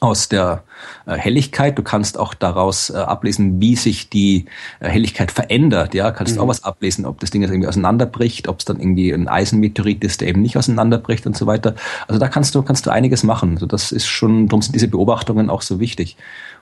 aus 0.00 0.30
der 0.30 0.64
äh, 1.06 1.14
Helligkeit. 1.14 1.78
Du 1.78 1.82
kannst 1.82 2.18
auch 2.18 2.32
daraus 2.32 2.88
äh, 2.88 2.96
ablesen, 2.96 3.60
wie 3.60 3.76
sich 3.76 4.08
die 4.08 4.46
äh, 4.80 4.88
Helligkeit 4.88 5.30
verändert. 5.30 5.94
Ja, 5.94 6.10
kannst 6.10 6.36
mhm. 6.36 6.42
auch 6.42 6.48
was 6.48 6.64
ablesen, 6.64 7.04
ob 7.04 7.20
das 7.20 7.30
Ding 7.30 7.42
jetzt 7.42 7.50
irgendwie 7.50 7.68
auseinanderbricht, 7.68 8.48
ob 8.48 8.60
es 8.60 8.64
dann 8.64 8.80
irgendwie 8.80 9.12
ein 9.12 9.28
Eisenmeteorit 9.28 10.02
ist, 10.02 10.22
der 10.22 10.28
eben 10.28 10.40
nicht 10.40 10.56
auseinanderbricht 10.56 11.26
und 11.26 11.36
so 11.36 11.46
weiter. 11.46 11.74
Also 12.08 12.18
da 12.18 12.28
kannst 12.28 12.54
du 12.54 12.62
kannst 12.62 12.86
du 12.86 12.90
einiges 12.90 13.22
machen. 13.22 13.52
Also 13.52 13.66
das 13.66 13.92
ist 13.92 14.06
schon, 14.06 14.48
darum 14.48 14.62
sind 14.62 14.74
diese 14.74 14.88
Beobachtungen 14.88 15.50
auch 15.50 15.62
so 15.62 15.80
wichtig. 15.80 16.16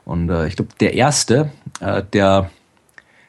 Und 0.05 0.31
ich 0.47 0.57
glaube, 0.57 0.71
der 0.81 0.95
erste, 0.95 1.51
der 1.81 2.51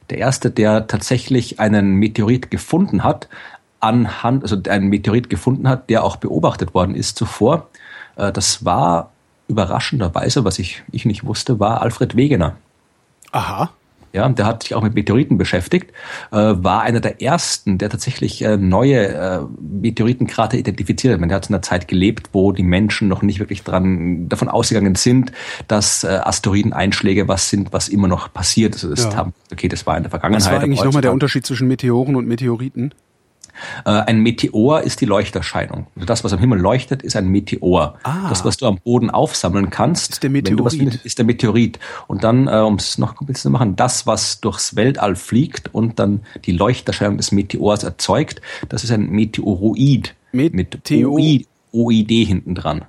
der 0.09 0.17
erste, 0.17 0.49
der 0.49 0.87
tatsächlich 0.87 1.59
einen 1.59 1.95
Meteorit 1.95 2.49
gefunden 2.49 3.03
hat, 3.03 3.27
anhand, 3.79 4.43
also 4.43 4.57
einen 4.69 4.87
Meteorit 4.87 5.29
gefunden 5.29 5.67
hat, 5.67 5.89
der 5.89 6.03
auch 6.03 6.15
beobachtet 6.15 6.73
worden 6.73 6.95
ist 6.95 7.17
zuvor, 7.17 7.67
das 8.15 8.63
war 8.63 9.11
überraschenderweise, 9.49 10.45
was 10.45 10.59
ich, 10.59 10.83
ich 10.91 11.05
nicht 11.05 11.25
wusste, 11.25 11.59
war 11.59 11.81
Alfred 11.81 12.15
Wegener. 12.15 12.55
Aha. 13.31 13.71
Ja, 14.11 14.27
der 14.27 14.45
hat 14.47 14.63
sich 14.63 14.73
auch 14.73 14.81
mit 14.81 14.95
Meteoriten 14.95 15.37
beschäftigt, 15.37 15.91
äh, 16.31 16.35
war 16.35 16.81
einer 16.81 16.99
der 16.99 17.21
ersten, 17.21 17.77
der 17.77 17.91
tatsächlich 17.91 18.41
äh, 18.41 18.57
neue 18.57 19.07
äh, 19.07 19.39
Meteoritenkrater 19.61 20.57
identifiziert 20.57 21.13
hat. 21.13 21.21
Man 21.21 21.31
hat 21.31 21.47
in 21.47 21.53
einer 21.53 21.61
Zeit 21.61 21.87
gelebt, 21.87 22.29
wo 22.31 22.51
die 22.51 22.63
Menschen 22.63 23.07
noch 23.07 23.21
nicht 23.21 23.39
wirklich 23.39 23.63
dran 23.63 24.27
davon 24.27 24.49
ausgegangen 24.49 24.95
sind, 24.95 25.31
dass 25.67 26.03
äh, 26.03 26.07
Asteroideneinschläge 26.07 27.27
was 27.27 27.51
sind, 27.51 27.71
was 27.71 27.87
immer 27.87 28.07
noch 28.07 28.33
passiert. 28.33 28.73
Also 28.73 28.89
das 28.89 29.03
ja. 29.03 29.15
haben, 29.15 29.33
okay, 29.51 29.67
das 29.67 29.85
war 29.85 29.95
in 29.95 30.03
der 30.03 30.09
Vergangenheit. 30.09 30.43
Was 30.43 30.51
war 30.51 30.59
eigentlich 30.59 30.83
nochmal 30.83 31.03
der 31.03 31.13
Unterschied 31.13 31.45
zwischen 31.45 31.67
Meteoren 31.67 32.15
und 32.15 32.27
Meteoriten? 32.27 32.95
Äh, 33.85 33.89
ein 33.89 34.19
Meteor 34.19 34.81
ist 34.81 35.01
die 35.01 35.05
Leuchterscheinung. 35.05 35.87
Also 35.95 36.05
das, 36.05 36.23
was 36.23 36.33
am 36.33 36.39
Himmel 36.39 36.59
leuchtet, 36.59 37.03
ist 37.03 37.15
ein 37.15 37.27
Meteor. 37.27 37.97
Ah. 38.03 38.29
Das, 38.29 38.45
was 38.45 38.57
du 38.57 38.65
am 38.65 38.77
Boden 38.77 39.09
aufsammeln 39.09 39.69
kannst, 39.69 40.13
ist 40.13 40.23
der 40.23 40.29
Meteorit. 40.29 40.73
Findest, 40.73 41.05
ist 41.05 41.17
der 41.17 41.25
Meteorit. 41.25 41.79
Und 42.07 42.23
dann, 42.23 42.47
äh, 42.47 42.59
um 42.59 42.75
es 42.75 42.97
noch 42.97 43.15
komplizierter 43.15 43.49
zu 43.49 43.51
machen, 43.51 43.75
das, 43.75 44.07
was 44.07 44.41
durchs 44.41 44.75
Weltall 44.75 45.15
fliegt 45.15 45.73
und 45.73 45.99
dann 45.99 46.21
die 46.45 46.51
Leuchterscheinung 46.51 47.17
des 47.17 47.31
Meteors 47.31 47.83
erzeugt, 47.83 48.41
das 48.67 48.83
ist 48.83 48.91
ein 48.91 49.09
Meteoroid. 49.09 50.15
Met 50.31 50.53
mit 50.53 50.91
OID, 50.91 51.47
OID 51.71 52.11
hinten 52.25 52.55
dran. 52.55 52.85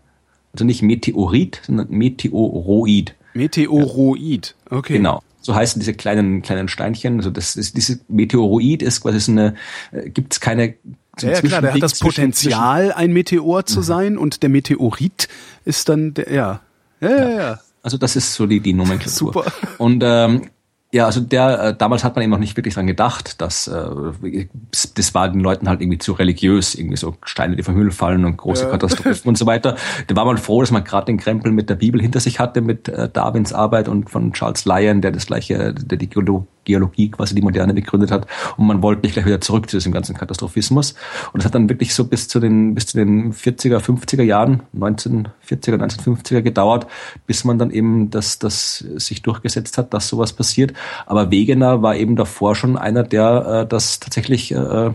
Also 0.52 0.64
nicht 0.64 0.82
Meteorit, 0.82 1.60
sondern 1.64 1.88
Meteoroid. 1.90 3.14
Meteoroid, 3.34 4.54
okay. 4.68 4.94
Genau. 4.94 5.22
So 5.40 5.54
heißen 5.54 5.80
diese 5.80 5.94
kleinen 5.94 6.42
kleinen 6.42 6.68
Steinchen. 6.68 7.16
Also 7.16 7.30
das 7.30 7.56
ist 7.56 7.76
diese 7.76 8.00
Meteoroid 8.08 8.82
ist 8.82 9.00
quasi 9.00 9.20
so 9.20 9.32
eine. 9.32 9.54
Äh, 9.92 10.10
Gibt 10.10 10.34
es 10.34 10.40
keine 10.40 10.74
ja, 11.18 11.32
ja 11.32 11.40
klar, 11.40 11.60
der 11.60 11.74
hat 11.74 11.82
das 11.82 11.98
Potenzial, 11.98 12.92
ein 12.92 13.12
Meteor 13.12 13.66
zu 13.66 13.80
mhm. 13.80 13.84
sein 13.84 14.18
und 14.18 14.42
der 14.42 14.48
Meteorit 14.48 15.28
ist 15.64 15.88
dann 15.88 16.14
der, 16.14 16.32
ja. 16.32 16.60
Ja, 17.00 17.10
ja, 17.10 17.30
ja. 17.30 17.60
Also 17.82 17.96
das 17.98 18.16
ist 18.16 18.34
so 18.34 18.46
die, 18.46 18.60
die 18.60 18.72
Nomenklatur. 18.72 19.32
Super. 19.32 19.52
Und 19.78 20.02
ähm, 20.04 20.50
ja, 20.92 21.06
also 21.06 21.20
der 21.20 21.60
äh, 21.60 21.76
damals 21.76 22.02
hat 22.02 22.16
man 22.16 22.24
eben 22.24 22.32
noch 22.32 22.38
nicht 22.38 22.56
wirklich 22.56 22.74
dran 22.74 22.88
gedacht, 22.88 23.40
dass 23.40 23.68
äh, 23.68 24.46
das 24.94 25.14
war 25.14 25.28
den 25.28 25.40
Leuten 25.40 25.68
halt 25.68 25.80
irgendwie 25.80 25.98
zu 25.98 26.12
religiös, 26.12 26.74
irgendwie 26.74 26.96
so 26.96 27.16
Steine, 27.24 27.54
die 27.54 27.62
vom 27.62 27.76
Himmel 27.76 27.92
fallen 27.92 28.24
und 28.24 28.36
große 28.36 28.64
ja. 28.64 28.70
Katastrophen 28.72 29.28
und 29.28 29.38
so 29.38 29.46
weiter. 29.46 29.76
Da 30.08 30.16
war 30.16 30.24
man 30.24 30.36
froh, 30.36 30.60
dass 30.60 30.72
man 30.72 30.82
gerade 30.82 31.06
den 31.06 31.18
Krempel 31.18 31.52
mit 31.52 31.70
der 31.70 31.76
Bibel 31.76 32.00
hinter 32.00 32.18
sich 32.18 32.40
hatte, 32.40 32.60
mit 32.60 32.88
äh, 32.88 33.08
Darwins 33.08 33.52
Arbeit 33.52 33.88
und 33.88 34.10
von 34.10 34.32
Charles 34.32 34.64
Lyon, 34.64 35.00
der 35.00 35.12
das 35.12 35.26
gleiche, 35.26 35.74
der 35.74 35.96
die 35.96 36.10
Geologie 36.10 36.46
quasi 36.64 37.34
die 37.34 37.42
Moderne 37.42 37.74
begründet 37.74 38.10
hat. 38.10 38.26
Und 38.56 38.66
man 38.66 38.82
wollte 38.82 39.02
nicht 39.02 39.14
gleich 39.14 39.26
wieder 39.26 39.40
zurück 39.40 39.68
zu 39.70 39.76
diesem 39.76 39.92
ganzen 39.92 40.16
Katastrophismus. 40.16 40.94
Und 41.32 41.40
es 41.40 41.46
hat 41.46 41.54
dann 41.54 41.68
wirklich 41.68 41.94
so 41.94 42.04
bis 42.04 42.28
zu 42.28 42.40
den, 42.40 42.74
bis 42.74 42.86
zu 42.86 42.96
den 42.96 43.32
40er, 43.32 43.78
50er 43.78 44.22
Jahren, 44.22 44.62
1940er, 44.76 45.76
1950er 45.76 46.42
gedauert, 46.42 46.86
bis 47.26 47.44
man 47.44 47.58
dann 47.58 47.70
eben 47.70 48.10
das, 48.10 48.38
das 48.38 48.78
sich 48.96 49.22
durchgesetzt 49.22 49.78
hat, 49.78 49.92
dass 49.94 50.08
sowas 50.08 50.32
passiert. 50.32 50.72
Aber 51.06 51.30
Wegener 51.30 51.82
war 51.82 51.96
eben 51.96 52.16
davor 52.16 52.54
schon 52.54 52.76
einer, 52.76 53.02
der 53.02 53.62
äh, 53.62 53.66
das 53.66 54.00
tatsächlich 54.00 54.52
äh, 54.52 54.90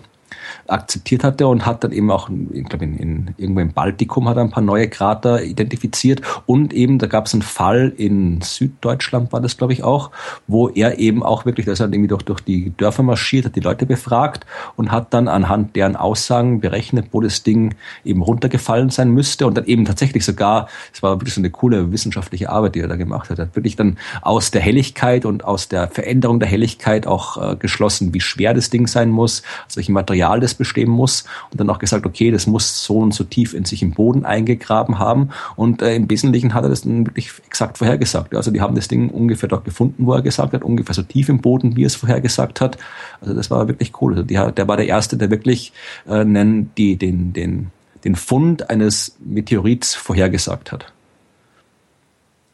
akzeptiert 0.67 1.23
hatte 1.23 1.47
und 1.47 1.65
hat 1.65 1.83
dann 1.83 1.91
eben 1.91 2.11
auch, 2.11 2.29
ich 2.51 2.65
glaube, 2.65 2.85
in, 2.85 2.97
in, 2.97 3.35
irgendwo 3.37 3.61
im 3.61 3.73
Baltikum 3.73 4.27
hat 4.29 4.37
er 4.37 4.43
ein 4.43 4.49
paar 4.49 4.63
neue 4.63 4.89
Krater 4.89 5.43
identifiziert. 5.43 6.21
Und 6.45 6.73
eben, 6.73 6.99
da 6.99 7.07
gab 7.07 7.27
es 7.27 7.33
einen 7.33 7.41
Fall 7.41 7.93
in 7.97 8.41
Süddeutschland, 8.41 9.31
war 9.33 9.41
das, 9.41 9.57
glaube 9.57 9.73
ich, 9.73 9.83
auch, 9.83 10.11
wo 10.47 10.69
er 10.69 10.99
eben 10.99 11.23
auch 11.23 11.45
wirklich, 11.45 11.65
da 11.65 11.73
ist 11.73 11.79
er 11.79 11.87
irgendwie 11.87 12.07
durch, 12.07 12.23
durch 12.23 12.41
die 12.41 12.71
Dörfer 12.77 13.03
marschiert, 13.03 13.45
hat 13.45 13.55
die 13.55 13.61
Leute 13.61 13.85
befragt 13.85 14.45
und 14.75 14.91
hat 14.91 15.13
dann 15.13 15.27
anhand 15.27 15.75
deren 15.75 15.95
Aussagen 15.95 16.59
berechnet, 16.59 17.07
wo 17.11 17.21
das 17.21 17.43
Ding 17.43 17.75
eben 18.03 18.21
runtergefallen 18.21 18.89
sein 18.89 19.11
müsste. 19.11 19.47
Und 19.47 19.57
dann 19.57 19.65
eben 19.65 19.85
tatsächlich 19.85 20.25
sogar, 20.25 20.67
es 20.93 21.03
war 21.03 21.19
wirklich 21.19 21.33
so 21.33 21.41
eine 21.41 21.49
coole 21.49 21.91
wissenschaftliche 21.91 22.49
Arbeit, 22.49 22.75
die 22.75 22.79
er 22.79 22.87
da 22.87 22.95
gemacht 22.95 23.29
hat, 23.29 23.39
hat 23.39 23.55
wirklich 23.55 23.75
dann 23.75 23.97
aus 24.21 24.51
der 24.51 24.61
Helligkeit 24.61 25.25
und 25.25 25.43
aus 25.45 25.67
der 25.67 25.87
Veränderung 25.87 26.39
der 26.39 26.49
Helligkeit 26.49 27.07
auch 27.07 27.53
äh, 27.53 27.55
geschlossen, 27.55 28.13
wie 28.13 28.21
schwer 28.21 28.53
das 28.53 28.69
Ding 28.69 28.87
sein 28.87 29.09
muss, 29.09 29.43
aus 29.67 29.77
welchem 29.77 29.93
Material 29.93 30.39
das 30.45 30.53
bestehen 30.53 30.89
muss 30.89 31.25
und 31.51 31.59
dann 31.59 31.69
auch 31.69 31.79
gesagt, 31.79 32.05
okay, 32.05 32.31
das 32.31 32.47
muss 32.47 32.83
so 32.83 32.99
und 32.99 33.13
so 33.13 33.23
tief 33.23 33.53
in 33.53 33.65
sich 33.65 33.81
im 33.81 33.91
Boden 33.91 34.25
eingegraben 34.25 34.99
haben 34.99 35.29
und 35.55 35.81
äh, 35.81 35.95
im 35.95 36.09
Wesentlichen 36.09 36.53
hat 36.53 36.63
er 36.63 36.69
das 36.69 36.81
dann 36.81 37.05
wirklich 37.05 37.31
exakt 37.45 37.77
vorhergesagt. 37.77 38.35
Also 38.35 38.51
die 38.51 38.61
haben 38.61 38.75
das 38.75 38.87
Ding 38.87 39.09
ungefähr 39.09 39.49
dort 39.49 39.65
gefunden, 39.65 40.05
wo 40.05 40.13
er 40.13 40.21
gesagt 40.21 40.53
hat, 40.53 40.63
ungefähr 40.63 40.95
so 40.95 41.03
tief 41.03 41.29
im 41.29 41.41
Boden, 41.41 41.75
wie 41.75 41.83
er 41.83 41.87
es 41.87 41.95
vorhergesagt 41.95 42.61
hat. 42.61 42.77
Also 43.21 43.33
das 43.33 43.51
war 43.51 43.67
wirklich 43.67 43.91
cool. 44.01 44.13
Also 44.13 44.23
die, 44.23 44.35
der 44.35 44.67
war 44.67 44.77
der 44.77 44.87
Erste, 44.87 45.17
der 45.17 45.29
wirklich 45.29 45.73
äh, 46.07 46.23
nennen 46.23 46.71
die 46.77 46.95
den 46.95 47.33
den 47.33 47.71
den 48.03 48.15
Fund 48.15 48.69
eines 48.69 49.17
Meteorits 49.19 49.95
vorhergesagt 49.95 50.71
hat. 50.71 50.93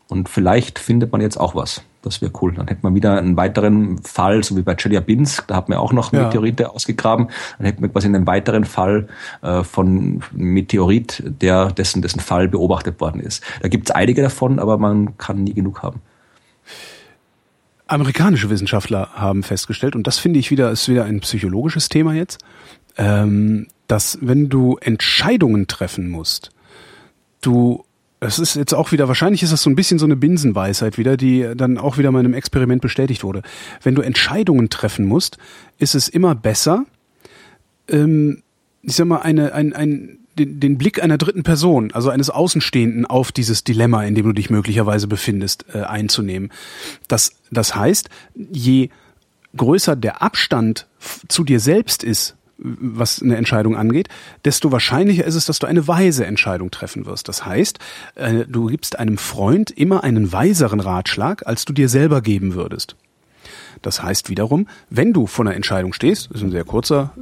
Und 0.08 0.30
vielleicht 0.30 0.80
findet 0.80 1.12
man 1.12 1.22
jetzt 1.22 1.38
auch 1.38 1.56
was. 1.56 1.84
Das 2.02 2.22
wäre 2.22 2.32
cool. 2.42 2.54
Dann 2.54 2.68
hätte 2.68 2.82
man 2.82 2.96
wieder 2.96 3.18
einen 3.18 3.38
weiteren 3.38 4.00
Fall, 4.00 4.44
so 4.44 4.58
wie 4.58 4.64
bei 4.64 4.76
Chelyabinsk, 4.76 5.48
da 5.48 5.56
hat 5.56 5.70
man 5.70 5.78
auch 5.78 5.94
noch 5.94 6.12
Meteorite 6.12 6.64
ja. 6.64 6.70
ausgegraben. 6.70 7.28
Dann 7.58 7.68
hätten 7.68 7.82
wir 7.82 7.90
quasi 7.90 8.08
einen 8.08 8.26
weiteren 8.26 8.66
Fall 8.66 9.08
äh, 9.42 9.64
von 9.64 10.24
Meteorit, 10.32 11.24
der 11.26 11.72
dessen, 11.72 12.02
dessen 12.02 12.20
Fall 12.20 12.48
beobachtet 12.48 13.00
worden 13.00 13.22
ist. 13.22 13.44
Da 13.62 13.68
gibt 13.68 13.90
es 13.90 13.96
einige 13.96 14.22
davon, 14.22 14.58
aber 14.58 14.78
man 14.78 15.18
kann 15.18 15.44
nie 15.44 15.54
genug 15.54 15.84
haben. 15.84 16.02
Amerikanische 17.86 18.50
Wissenschaftler 18.50 19.10
haben 19.14 19.44
festgestellt, 19.44 19.96
und 19.96 20.08
das 20.08 20.18
finde 20.18 20.40
ich 20.40 20.50
wieder, 20.50 20.72
ist 20.72 20.88
wieder 20.88 21.04
ein 21.04 21.20
psychologisches 21.20 21.90
Thema 21.90 22.14
jetzt, 22.14 22.40
ähm, 22.98 23.68
dass 23.88 24.18
wenn 24.22 24.48
du 24.50 24.78
Entscheidungen 24.78 25.68
treffen 25.68 26.10
musst, 26.10 26.52
du 27.42 27.84
das 28.22 28.38
ist 28.38 28.56
jetzt 28.56 28.76
auch 28.76 28.92
wieder, 28.92 29.08
wahrscheinlich 29.08 29.42
ist 29.42 29.52
das 29.52 29.64
so 29.64 29.70
ein 29.70 29.76
bisschen 29.76 29.98
so 29.98 30.06
eine 30.06 30.16
Binsenweisheit 30.16 31.00
wieder, 31.00 31.18
die 31.18 31.50
dann 31.56 31.80
auch 31.80 31.98
wieder 31.98 32.12
meinem 32.12 32.36
Experiment 32.36 32.80
bestätigt 32.80 33.24
wurde. 33.24 33.42
Wenn 33.82 33.96
du 33.96 34.04
Entscheidungen 34.04 34.70
treffen 34.70 35.06
musst, 35.06 35.40
ist 35.80 35.96
es 35.96 36.08
immer 36.08 36.36
besser, 36.36 36.86
ähm, 37.90 38.44
ich 38.84 38.96
sag 38.96 39.08
mal, 39.08 39.24
eine, 39.24 39.54
ein, 39.54 39.74
ein, 39.74 40.20
den, 40.38 40.60
den 40.60 40.78
Blick 40.78 41.02
einer 41.02 41.18
dritten 41.18 41.42
Person, 41.42 41.92
also 41.94 42.12
eines 42.12 42.30
Außenstehenden 42.30 43.08
auf 43.08 43.32
dieses 43.32 43.64
Dilemma, 43.64 44.04
in 44.04 44.14
dem 44.14 44.28
du 44.28 44.34
dich 44.34 44.52
möglicherweise 44.52 45.08
befindest, 45.08 45.66
äh, 45.74 45.80
einzunehmen. 45.80 46.52
Das, 47.08 47.34
das 47.50 47.76
heißt, 47.76 48.08
je 48.36 48.90
größer 49.58 49.96
der 49.96 50.22
Abstand 50.22 50.86
zu 51.28 51.44
dir 51.44 51.60
selbst 51.60 52.04
ist, 52.04 52.36
was 52.62 53.22
eine 53.22 53.38
Entscheidung 53.38 53.76
angeht, 53.76 54.08
desto 54.46 54.72
wahrscheinlicher 54.72 55.26
ist 55.26 55.36
es, 55.36 55.46
dass 55.46 55.60
du 55.60 55.68
eine 55.68 55.88
weise 55.88 56.26
Entscheidung 56.26 56.72
treffen 56.72 57.06
wirst. 57.06 57.28
Das 57.28 57.46
heißt, 57.46 57.80
äh, 58.16 58.46
du 58.48 58.68
gibst 58.68 59.00
einem 59.00 59.18
Freund 59.18 59.72
immer 59.72 60.04
einen 60.04 60.32
weiseren 60.32 60.80
Ratschlag, 60.80 61.46
als 61.48 61.66
du 61.66 61.74
dir 61.74 61.90
selber 61.90 62.22
geben 62.22 62.54
würdest. 62.54 62.96
Das 63.82 64.04
heißt 64.04 64.30
wiederum, 64.30 64.68
wenn 64.90 65.12
du 65.12 65.26
vor 65.26 65.46
einer 65.46 65.56
Entscheidung 65.56 65.94
stehst, 65.94 66.30
ist 66.32 66.44
ein 66.44 66.52
sehr 66.52 66.64
kurzer 66.64 67.14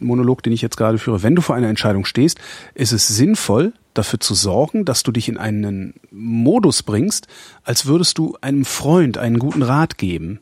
Monolog, 0.00 0.42
den 0.42 0.52
ich 0.52 0.62
jetzt 0.62 0.78
gerade 0.78 0.98
führe, 0.98 1.22
wenn 1.22 1.34
du 1.34 1.42
vor 1.42 1.56
einer 1.56 1.68
Entscheidung 1.68 2.06
stehst, 2.06 2.38
ist 2.74 2.92
es 2.92 3.06
sinnvoll, 3.08 3.74
dafür 3.92 4.20
zu 4.20 4.34
sorgen, 4.34 4.84
dass 4.84 5.02
du 5.02 5.12
dich 5.12 5.28
in 5.28 5.36
einen 5.36 5.94
Modus 6.10 6.82
bringst, 6.82 7.28
als 7.64 7.86
würdest 7.86 8.18
du 8.18 8.36
einem 8.40 8.64
Freund 8.64 9.18
einen 9.18 9.38
guten 9.38 9.62
Rat 9.62 9.98
geben. 9.98 10.40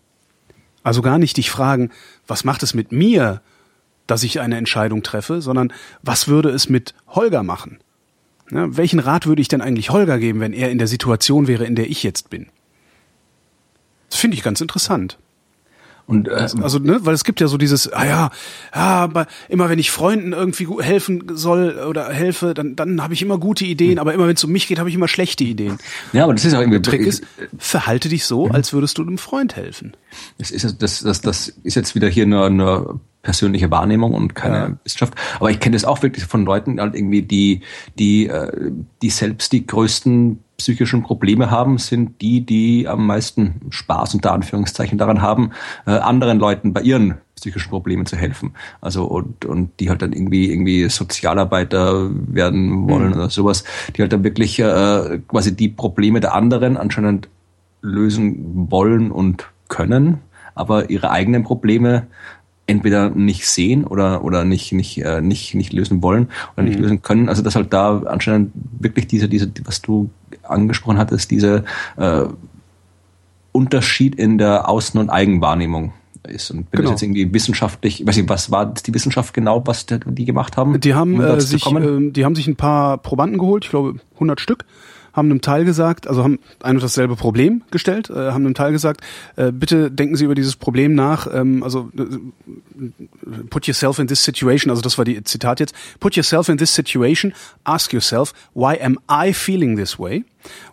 Also 0.83 1.03
gar 1.03 1.19
nicht 1.19 1.37
dich 1.37 1.51
fragen, 1.51 1.91
was 2.27 2.45
macht 2.45 2.63
es 2.63 2.75
mit 2.75 2.93
mir, 2.93 3.41
dass 4.07 4.23
ich 4.23 4.41
eine 4.41 4.57
Entscheidung 4.57 5.03
treffe, 5.03 5.41
sondern 5.41 5.73
was 6.03 6.29
würde 6.29 6.51
es 6.51 6.69
mit 6.69 6.95
Holger 7.09 7.43
machen? 7.43 7.79
Ja, 8.51 8.77
welchen 8.77 8.99
Rat 8.99 9.27
würde 9.27 9.41
ich 9.41 9.49
denn 9.49 9.63
eigentlich 9.63 9.91
Holger 9.91 10.19
geben, 10.19 10.41
wenn 10.41 10.53
er 10.53 10.71
in 10.71 10.79
der 10.79 10.87
Situation 10.87 11.47
wäre, 11.47 11.65
in 11.65 11.75
der 11.75 11.89
ich 11.89 12.03
jetzt 12.03 12.31
bin? 12.31 12.49
Das 14.11 14.21
finde 14.21 14.37
ich 14.37 14.43
ganz 14.43 14.61
interessant. 14.61 15.19
Und 16.07 16.29
äh, 16.29 16.33
also, 16.33 16.79
ne, 16.79 16.99
weil 17.03 17.15
es 17.15 17.25
gibt 17.25 17.41
ja 17.41 17.49
so 17.49 17.57
dieses, 17.57 17.91
ah 17.93 18.05
ja, 18.05 18.31
ja, 18.75 18.81
aber 18.81 19.27
immer 19.49 19.71
wenn 19.71 19.79
ich 19.79 19.91
Freunden 19.91 20.33
irgendwie 20.33 20.69
helfen 20.81 21.25
soll 21.33 21.83
oder 21.89 22.11
helfe, 22.11 22.53
dann 22.53 22.77
dann 22.77 23.03
habe 23.03 23.15
ich 23.15 23.23
immer 23.23 23.39
gute 23.39 23.65
Ideen, 23.65 23.99
aber 23.99 24.13
immer 24.13 24.27
wenn 24.27 24.37
es 24.37 24.45
um 24.45 24.53
mich 24.53 24.69
geht, 24.69 24.79
habe 24.79 24.91
ich 24.91 24.95
immer 24.95 25.09
schlechte 25.09 25.45
Ideen. 25.45 25.79
Ja, 26.13 26.25
aber 26.25 26.35
das 26.35 26.45
ist 26.45 26.53
auch 26.53 26.61
irgendwie 26.61 26.81
Der 26.81 26.91
Trick 26.91 27.07
ist, 27.07 27.25
verhalte 27.57 28.11
dich 28.11 28.27
so, 28.27 28.47
mhm. 28.47 28.53
als 28.53 28.75
würdest 28.75 28.99
du 28.99 29.03
einem 29.03 29.17
Freund 29.17 29.57
helfen. 29.57 29.97
Das 30.37 30.51
ist 30.51 30.83
das 30.83 31.01
das 31.01 31.23
das 31.23 31.49
ist 31.49 31.75
jetzt 31.75 31.95
wieder 31.95 32.09
hier 32.09 32.27
nur 32.27 32.51
nur 32.51 33.01
persönliche 33.25 33.71
Wahrnehmung 33.73 34.15
und 34.15 34.37
keine 34.37 34.57
ja. 34.57 34.71
Wissenschaft. 34.85 35.15
Aber 35.41 35.51
ich 35.51 35.59
kenne 35.59 35.75
das 35.75 35.85
auch 35.85 36.03
wirklich 36.03 36.25
von 36.27 36.45
Leuten, 36.45 36.81
halt 36.81 36.95
irgendwie, 36.95 37.23
die, 37.23 37.63
die, 37.99 38.29
äh, 38.29 38.71
die 39.03 39.11
selbst 39.11 39.53
die 39.53 39.67
größten 39.67 40.39
psychischen 40.57 41.03
Probleme 41.03 41.51
haben, 41.51 41.79
sind 41.79 42.21
die, 42.21 42.43
die 42.47 42.87
am 42.87 43.07
meisten 43.07 43.61
Spaß 43.71 44.15
unter 44.15 44.33
Anführungszeichen 44.33 44.99
daran 44.99 45.21
haben, 45.21 45.51
äh, 45.87 45.91
anderen 45.91 46.39
Leuten 46.39 46.73
bei 46.73 46.83
ihren 46.83 47.17
psychischen 47.35 47.71
Problemen 47.71 48.07
zu 48.07 48.17
helfen. 48.17 48.55
Also 48.81 49.05
und, 49.05 49.45
und 49.45 49.81
die 49.81 49.91
halt 49.91 50.03
dann 50.03 50.13
irgendwie 50.13 50.51
irgendwie 50.51 50.89
Sozialarbeiter 50.89 52.11
werden 52.13 52.89
wollen 52.89 53.09
mhm. 53.09 53.15
oder 53.15 53.31
sowas, 53.31 53.65
die 53.97 54.03
halt 54.03 54.13
dann 54.13 54.23
wirklich 54.23 54.61
äh, 54.61 55.19
quasi 55.27 55.57
die 55.57 55.69
Probleme 55.69 56.21
der 56.21 56.35
anderen 56.35 56.77
anscheinend 56.77 57.29
lösen 57.83 58.71
wollen 58.71 59.11
und 59.11 59.49
können, 59.69 60.21
aber 60.55 60.91
ihre 60.91 61.11
eigenen 61.11 61.43
Probleme 61.43 62.07
entweder 62.67 63.11
nicht 63.11 63.47
sehen 63.47 63.85
oder 63.85 64.25
oder 64.25 64.45
nicht 64.45 64.73
nicht 64.73 64.99
äh, 64.99 65.21
nicht 65.21 65.55
nicht 65.55 65.73
lösen 65.73 66.03
wollen 66.03 66.29
oder 66.57 66.65
nicht 66.65 66.77
mhm. 66.77 66.83
lösen 66.83 67.03
können. 67.03 67.29
Also 67.29 67.43
dass 67.43 67.57
halt 67.57 67.73
da 67.73 68.03
anscheinend 68.07 68.53
wirklich 68.79 69.07
diese 69.07 69.29
diese 69.29 69.51
was 69.65 69.83
du 69.83 70.11
angesprochen 70.43 70.99
hattest, 70.99 71.31
diese 71.31 71.65
äh, 71.97 72.25
Unterschied 73.53 74.17
in 74.17 74.39
der 74.39 74.69
Außen- 74.69 74.99
und 74.99 75.11
Eigenwahrnehmung 75.11 75.93
ist. 76.29 76.51
Und 76.51 76.67
wenn 76.71 76.79
genau. 76.79 76.83
das 76.83 76.91
jetzt 76.91 77.03
irgendwie 77.03 77.33
wissenschaftlich, 77.33 78.01
ich 78.01 78.07
weiß 78.07 78.17
nicht, 78.17 78.29
was 78.29 78.51
war 78.51 78.67
die 78.67 78.95
Wissenschaft 78.95 79.35
genau, 79.35 79.63
was 79.67 79.87
die 79.87 80.25
gemacht 80.25 80.57
haben? 80.57 80.81
Die 80.81 80.95
haben 80.95 81.15
um 81.15 81.21
äh, 81.21 81.41
sich, 81.41 81.67
äh, 81.67 82.11
die 82.11 82.25
haben 82.25 82.35
sich 82.35 82.47
ein 82.47 82.57
paar 82.57 82.99
Probanden 82.99 83.39
geholt, 83.39 83.65
ich 83.65 83.71
glaube 83.71 84.01
100 84.15 84.41
Stück, 84.41 84.65
haben 85.15 85.31
einem 85.31 85.41
Teil 85.41 85.65
gesagt, 85.65 86.07
also 86.07 86.23
haben 86.23 86.39
ein 86.63 86.77
und 86.77 86.83
dasselbe 86.83 87.17
Problem 87.17 87.63
gestellt, 87.71 88.11
äh, 88.11 88.33
haben 88.33 88.45
einem 88.45 88.55
Teil 88.55 88.73
gesagt, 88.73 89.01
äh, 89.37 89.53
bitte 89.53 89.91
denken 89.91 90.17
Sie 90.17 90.25
über 90.25 90.35
dieses 90.35 90.57
Problem 90.57 90.95
nach, 90.95 91.27
ähm, 91.33 91.63
also 91.63 91.91
äh, 91.97 93.45
put 93.49 93.67
yourself 93.67 93.99
in 93.99 94.09
this 94.09 94.23
situation, 94.23 94.71
also 94.71 94.83
das 94.83 94.99
war 94.99 95.05
die 95.05 95.23
Zitat 95.25 95.61
jetzt, 95.61 95.75
put 96.01 96.17
yourself 96.17 96.49
in 96.49 96.59
this 96.59 96.75
situation, 96.75 97.33
ask 97.63 97.93
yourself, 97.93 98.35
why 98.55 98.79
am 98.83 98.99
I 99.11 99.33
feeling 99.33 99.77
this 99.77 99.99
way? 99.99 100.25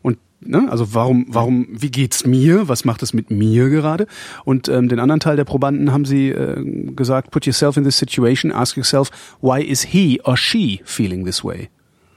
Und 0.02 0.18
Ne? 0.44 0.68
Also 0.72 0.96
warum, 0.96 1.28
warum, 1.30 1.68
wie 1.70 1.92
geht's 1.92 2.26
mir? 2.26 2.68
Was 2.68 2.84
macht 2.84 3.04
es 3.04 3.14
mit 3.14 3.30
mir 3.30 3.70
gerade? 3.70 4.08
Und 4.44 4.70
ähm, 4.70 4.90
den 4.90 5.00
anderen 5.00 5.20
Teil 5.20 5.36
der 5.36 5.44
Probanden 5.44 5.92
haben 5.92 6.04
sie 6.04 6.30
äh, 6.30 6.92
gesagt: 6.96 7.30
Put 7.30 7.46
yourself 7.46 7.78
in 7.78 7.84
this 7.84 8.00
situation. 8.00 8.52
Ask 8.52 8.76
yourself, 8.76 9.12
why 9.40 9.62
is 9.62 9.84
he 9.84 10.20
or 10.24 10.36
she 10.36 10.82
feeling 10.84 11.26
this 11.26 11.44
way? 11.44 11.70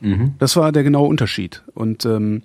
Mhm. 0.05 0.35
Das 0.39 0.57
war 0.57 0.71
der 0.71 0.83
genaue 0.83 1.09
Unterschied. 1.09 1.63
Und 1.75 2.05
ähm, 2.05 2.43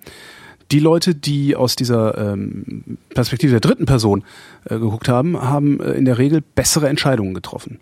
die 0.70 0.80
Leute, 0.80 1.14
die 1.14 1.56
aus 1.56 1.76
dieser 1.76 2.32
ähm, 2.32 2.98
Perspektive 3.14 3.52
der 3.52 3.60
dritten 3.60 3.86
Person 3.86 4.24
äh, 4.64 4.78
geguckt 4.78 5.08
haben, 5.08 5.40
haben 5.40 5.80
äh, 5.80 5.92
in 5.92 6.04
der 6.04 6.18
Regel 6.18 6.42
bessere 6.54 6.88
Entscheidungen 6.88 7.34
getroffen 7.34 7.78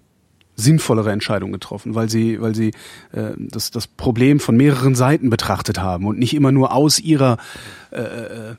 sinnvollere 0.60 1.12
Entscheidungen 1.12 1.52
getroffen, 1.52 1.94
weil 1.94 2.10
sie, 2.10 2.40
weil 2.40 2.52
sie 2.52 2.72
äh, 3.12 3.30
das, 3.38 3.70
das 3.70 3.86
Problem 3.86 4.40
von 4.40 4.56
mehreren 4.56 4.96
Seiten 4.96 5.30
betrachtet 5.30 5.78
haben 5.78 6.04
und 6.04 6.18
nicht 6.18 6.34
immer 6.34 6.50
nur 6.50 6.72
aus 6.72 6.98
ihrer 6.98 7.38
äh, 7.92 8.00
äh, 8.00 8.56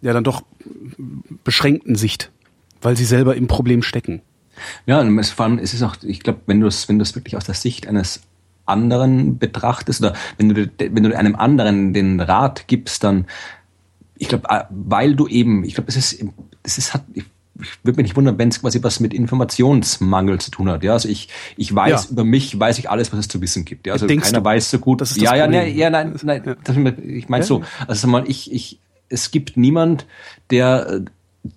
ja 0.00 0.12
dann 0.12 0.24
doch 0.24 0.42
beschränkten 1.44 1.94
Sicht, 1.94 2.32
weil 2.82 2.96
sie 2.96 3.04
selber 3.04 3.36
im 3.36 3.46
Problem 3.46 3.82
stecken. 3.82 4.20
Ja, 4.86 5.00
und 5.00 5.24
vor 5.26 5.46
allem 5.46 5.60
ist 5.60 5.74
es 5.74 5.82
auch, 5.84 5.94
ich 6.02 6.20
glaube, 6.20 6.40
wenn 6.46 6.60
du 6.60 6.66
es, 6.66 6.88
wenn 6.88 6.98
du 6.98 7.04
es 7.04 7.14
wirklich 7.14 7.36
aus 7.36 7.44
der 7.44 7.54
Sicht 7.54 7.86
eines 7.86 8.20
anderen 8.68 9.38
betrachtest 9.38 10.00
oder 10.00 10.14
wenn 10.36 10.48
du, 10.48 10.70
wenn 10.78 11.02
du 11.02 11.16
einem 11.16 11.36
anderen 11.36 11.92
den 11.92 12.20
Rat 12.20 12.68
gibst, 12.68 13.04
dann, 13.04 13.26
ich 14.16 14.28
glaube, 14.28 14.48
äh, 14.48 14.64
weil 14.70 15.14
du 15.14 15.26
eben, 15.28 15.64
ich 15.64 15.74
glaube, 15.74 15.88
es 15.88 15.96
ist, 15.96 16.24
es 16.62 16.78
ist, 16.78 16.94
hat, 16.94 17.04
ich 17.14 17.24
ich 17.60 17.84
würde 17.84 17.96
mich 17.96 18.04
nicht 18.04 18.16
wundern, 18.16 18.38
wenn 18.38 18.48
es 18.48 18.60
quasi 18.60 18.82
was 18.82 19.00
mit 19.00 19.12
Informationsmangel 19.12 20.40
zu 20.40 20.50
tun 20.50 20.68
hat. 20.68 20.84
Ja, 20.84 20.92
also 20.92 21.08
ich, 21.08 21.28
ich 21.56 21.74
weiß 21.74 22.04
ja. 22.04 22.10
über 22.10 22.24
mich, 22.24 22.58
weiß 22.58 22.78
ich 22.78 22.88
alles, 22.88 23.12
was 23.12 23.20
es 23.20 23.28
zu 23.28 23.40
wissen 23.40 23.64
gibt. 23.64 23.86
Ja, 23.86 23.94
also 23.94 24.06
Denkst 24.06 24.26
keiner 24.26 24.40
du, 24.40 24.44
weiß 24.44 24.70
so 24.70 24.78
gut. 24.78 25.00
Das 25.00 25.10
ist 25.10 25.20
ja, 25.20 25.30
das 25.30 25.38
ja, 25.38 25.46
ne, 25.48 25.68
ja, 25.68 25.90
nein, 25.90 26.14
nein, 26.22 26.42
ja. 26.44 26.56
Das, 26.62 26.76
ich 26.76 27.28
meine 27.28 27.42
ja. 27.42 27.46
so. 27.46 27.62
Also 27.86 28.06
mal, 28.06 28.24
ich, 28.28 28.52
ich, 28.52 28.78
es 29.08 29.30
gibt 29.30 29.56
niemand, 29.56 30.06
der 30.50 31.02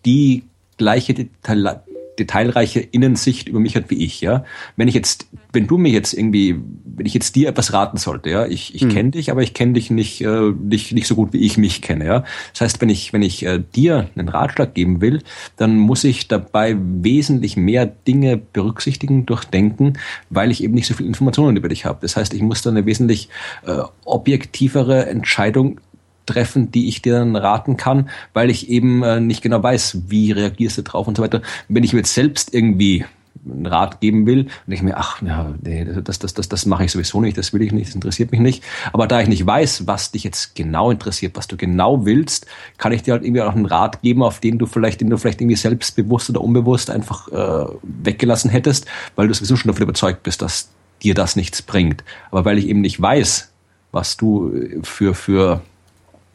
die 0.06 0.44
gleiche 0.78 1.14
Detail, 1.14 1.84
detailreiche 2.22 2.80
Innensicht 2.80 3.50
über 3.50 3.60
mich 3.60 3.76
hat 3.76 3.90
wie 3.90 4.04
ich, 4.04 4.22
ja. 4.22 4.46
Wenn 4.76 4.88
ich 4.88 4.96
jetzt, 4.96 5.28
wenn 5.52 5.68
du 5.68 5.78
mir 5.78 5.92
jetzt 5.92 6.14
irgendwie, 6.14 6.56
wenn 6.86 7.06
ich 7.06 7.14
jetzt 7.14 7.36
dir 7.36 7.50
etwas 7.50 7.74
raten 7.74 7.98
sollte, 7.98 8.30
ja, 8.30 8.46
ich, 8.46 8.76
ich 8.76 8.84
hm. 8.84 8.90
kenne 8.90 9.12
dich, 9.12 9.32
aber 9.32 9.42
ich 9.42 9.54
kenne 9.54 9.74
dich 9.74 9.90
nicht, 9.90 10.22
äh, 10.22 10.52
nicht, 10.52 10.92
nicht 10.94 11.08
so 11.08 11.16
gut 11.16 11.34
wie 11.34 11.40
ich 11.40 11.58
mich 11.58 11.82
kenne, 11.82 12.06
ja. 12.06 12.24
Das 12.54 12.62
heißt, 12.62 12.82
wenn 12.82 12.90
ich, 12.90 13.14
wenn 13.14 13.24
ich 13.24 13.44
äh, 13.44 13.62
dir 13.76 14.10
einen 14.16 14.30
Ratschlag 14.30 14.74
geben 14.74 15.02
will, 15.02 15.22
dann 15.58 15.78
muss 15.78 16.04
ich 16.04 16.28
dabei 16.28 16.78
wesentlich 16.80 17.58
mehr 17.58 17.86
Dinge 17.86 18.38
berücksichtigen, 18.38 19.26
durchdenken, 19.26 19.98
weil 20.30 20.52
ich 20.52 20.64
eben 20.64 20.74
nicht 20.74 20.88
so 20.88 20.94
viel 20.94 21.08
Informationen 21.08 21.58
über 21.58 21.70
dich 21.70 21.86
habe. 21.86 22.00
Das 22.02 22.16
heißt, 22.16 22.34
ich 22.34 22.42
muss 22.42 22.62
dann 22.62 22.78
eine 22.78 22.86
wesentlich 22.86 23.30
äh, 23.66 23.82
objektivere 24.06 25.08
Entscheidung 25.08 25.80
treffen, 26.26 26.72
die 26.72 26.88
ich 26.88 27.02
dir 27.02 27.14
dann 27.14 27.36
raten 27.36 27.78
kann, 27.78 28.10
weil 28.34 28.50
ich 28.50 28.70
eben 28.70 29.04
äh, 29.04 29.20
nicht 29.20 29.42
genau 29.42 29.62
weiß, 29.62 30.04
wie 30.08 30.32
reagierst 30.32 30.78
du 30.78 30.84
drauf 30.84 31.08
und 31.08 31.18
so 31.18 31.24
weiter. 31.24 31.42
Wenn 31.68 31.84
ich 31.84 31.94
mir 31.94 32.00
jetzt 32.00 32.14
selbst 32.14 32.54
irgendwie 32.54 33.06
einen 33.46 33.66
Rat 33.66 34.02
geben 34.02 34.26
will 34.26 34.48
und 34.68 34.74
ich 34.74 34.82
mir, 34.82 34.98
ach, 34.98 35.22
ja, 35.22 35.54
nee, 35.62 35.86
das, 36.04 36.20
das, 36.20 36.34
das, 36.34 36.50
das 36.50 36.66
mache 36.66 36.86
ich 36.86 36.92
sowieso 36.92 37.22
nicht, 37.22 37.38
das 37.38 37.54
will 37.54 37.62
ich 37.62 37.72
nicht, 37.72 37.88
das 37.88 37.96
interessiert 37.96 38.32
mich 38.32 38.42
nicht. 38.42 38.64
Aber 38.94 39.08
da 39.08 39.22
ich 39.22 39.28
nicht 39.28 39.46
weiß, 39.46 39.88
was 39.88 40.12
dich 40.12 40.24
jetzt 40.24 40.56
genau 40.56 40.92
interessiert, 40.92 41.36
was 41.36 41.48
du 41.48 41.58
genau 41.58 42.06
willst, 42.06 42.46
kann 42.78 42.92
ich 42.92 43.04
dir 43.04 43.14
halt 43.14 43.24
irgendwie 43.24 43.42
auch 43.42 43.56
einen 43.56 43.66
Rat 43.66 44.02
geben, 44.02 44.24
auf 44.24 44.40
den 44.40 44.58
du 44.58 44.66
vielleicht, 44.66 45.02
den 45.02 45.10
du 45.10 45.18
vielleicht 45.18 45.42
irgendwie 45.42 45.56
selbstbewusst 45.56 46.30
oder 46.30 46.42
unbewusst 46.42 46.90
einfach 46.90 47.28
äh, 47.30 47.74
weggelassen 47.82 48.52
hättest, 48.52 48.86
weil 49.16 49.28
du 49.28 49.34
sowieso 49.34 49.56
schon 49.56 49.70
davon 49.70 49.84
überzeugt 49.84 50.24
bist, 50.24 50.42
dass 50.42 50.70
dir 51.02 51.14
das 51.14 51.36
nichts 51.36 51.62
bringt. 51.62 52.04
Aber 52.30 52.46
weil 52.46 52.58
ich 52.58 52.68
eben 52.68 52.82
nicht 52.82 53.02
weiß, 53.02 53.52
was 53.92 54.18
du 54.18 54.54
für, 54.84 55.16
für 55.16 55.62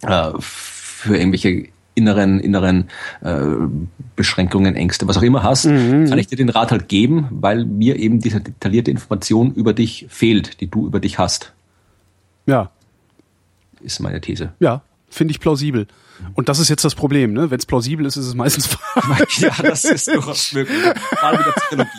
äh, 0.02 0.32
für 0.38 1.16
irgendwelche 1.16 1.68
inneren, 1.94 2.40
inneren 2.40 2.88
äh, 3.22 3.42
Beschränkungen, 4.14 4.76
Ängste, 4.76 5.08
was 5.08 5.16
auch 5.16 5.22
immer 5.22 5.42
hast, 5.42 5.64
mhm. 5.64 6.08
kann 6.08 6.18
ich 6.18 6.26
dir 6.26 6.36
den 6.36 6.50
Rat 6.50 6.70
halt 6.70 6.88
geben, 6.88 7.26
weil 7.30 7.64
mir 7.64 7.96
eben 7.96 8.20
diese 8.20 8.40
detaillierte 8.40 8.90
Information 8.90 9.54
über 9.54 9.72
dich 9.72 10.06
fehlt, 10.08 10.60
die 10.60 10.68
du 10.68 10.86
über 10.86 11.00
dich 11.00 11.18
hast. 11.18 11.52
Ja. 12.44 12.70
Ist 13.80 14.00
meine 14.00 14.20
These. 14.20 14.52
Ja, 14.60 14.82
finde 15.08 15.32
ich 15.32 15.40
plausibel. 15.40 15.86
Und 16.34 16.48
das 16.48 16.58
ist 16.58 16.68
jetzt 16.68 16.84
das 16.84 16.94
Problem, 16.94 17.32
ne? 17.32 17.50
Wenn 17.50 17.58
es 17.58 17.66
plausibel 17.66 18.06
ist, 18.06 18.16
ist 18.16 18.26
es 18.26 18.34
meistens 18.34 18.66
falsch. 18.66 19.40
ja, 19.40 19.52
das 19.62 19.84
ist 19.84 20.08
durchaus 20.08 20.52
möglich. 20.52 20.78
Gerade 21.10 21.38
mit 21.38 21.46
der 21.46 21.52
Psychologie. 21.52 21.90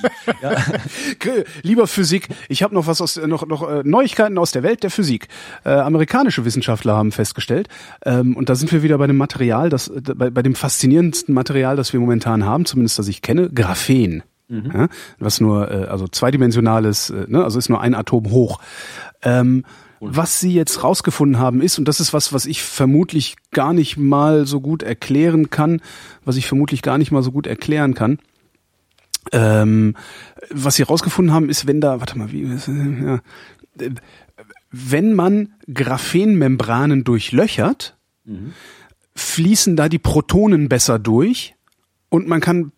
Ja. 0.41 1.44
Lieber 1.61 1.88
Physik, 1.88 2.27
ich 2.49 2.64
habe 2.64 2.73
noch 2.73 2.88
was 2.88 3.02
aus 3.02 3.18
noch 3.18 3.45
noch 3.48 3.69
äh, 3.69 3.81
Neuigkeiten 3.84 4.38
aus 4.38 4.52
der 4.52 4.64
Welt 4.64 4.84
der 4.84 4.91
Physik. 4.91 5.27
Äh, 5.64 5.69
amerikanische 5.69 6.45
Wissenschaftler 6.45 6.95
haben 6.95 7.11
festgestellt, 7.11 7.68
ähm, 8.06 8.35
und 8.35 8.49
da 8.49 8.56
sind 8.56 8.72
wir 8.72 8.84
wieder 8.84 8.98
bei 8.98 9.07
dem 9.07 9.18
Material, 9.18 9.69
das 9.69 9.88
äh, 9.88 10.02
bei, 10.15 10.30
bei 10.30 10.41
dem 10.41 10.56
faszinierendsten 10.56 11.34
Material, 11.34 11.76
das 11.76 11.94
wir 11.94 11.99
momentan 11.99 12.45
haben, 12.45 12.65
zumindest 12.65 12.99
das 12.99 13.07
ich 13.07 13.22
kenne, 13.22 13.49
Graphen. 13.49 14.23
Mhm. 14.49 14.72
Ja, 14.73 14.88
was 15.19 15.41
nur 15.41 15.69
äh, 15.69 15.85
also 15.85 16.07
zweidimensionales, 16.07 17.10
äh, 17.10 17.26
ne, 17.27 17.44
also 17.44 17.60
ist 17.60 17.69
nur 17.69 17.81
ein 17.81 17.95
Atom 17.95 18.31
hoch. 18.31 18.60
Ähm, 19.22 19.64
was 19.99 20.40
sie 20.40 20.53
jetzt 20.53 20.84
rausgefunden 20.84 21.40
haben 21.40 21.61
ist, 21.61 21.80
und 21.80 21.88
das 21.88 21.99
ist 21.99 22.14
was, 22.14 22.34
was 22.34 22.45
ich 22.45 22.61
vermutlich 22.61 23.36
gar 23.52 23.74
nicht 23.74 23.98
mal 23.98 24.45
so 24.45 24.61
gut 24.61 24.84
erklären 24.84 25.49
kann, 25.49 25.82
was 26.24 26.38
ich 26.38 26.48
vermutlich 26.48 26.82
gar 26.82 26.98
nicht 26.98 27.11
mal 27.11 27.24
so 27.24 27.32
gut 27.32 27.48
erklären 27.48 27.94
kann, 27.94 28.19
ähm, 29.32 29.95
was 30.52 30.76
sie 30.76 30.84
rausgefunden 30.84 31.34
haben, 31.34 31.49
ist, 31.49 31.68
wenn 31.68 31.82
da, 31.82 31.99
warte 31.99 32.18
mal, 32.18 32.32
wie, 32.32 32.44
ja, 32.44 33.19
wenn 34.72 35.14
man 35.14 35.53
Graphenmembranen 35.74 37.03
durchlöchert, 37.03 37.98
mhm. 38.26 38.53
fließen 39.15 39.76
da 39.76 39.90
die 39.90 39.99
Protonen 39.99 40.69
besser 40.69 40.99
durch 40.99 41.56
und 42.10 42.28
man 42.28 42.41
kann 42.41 42.72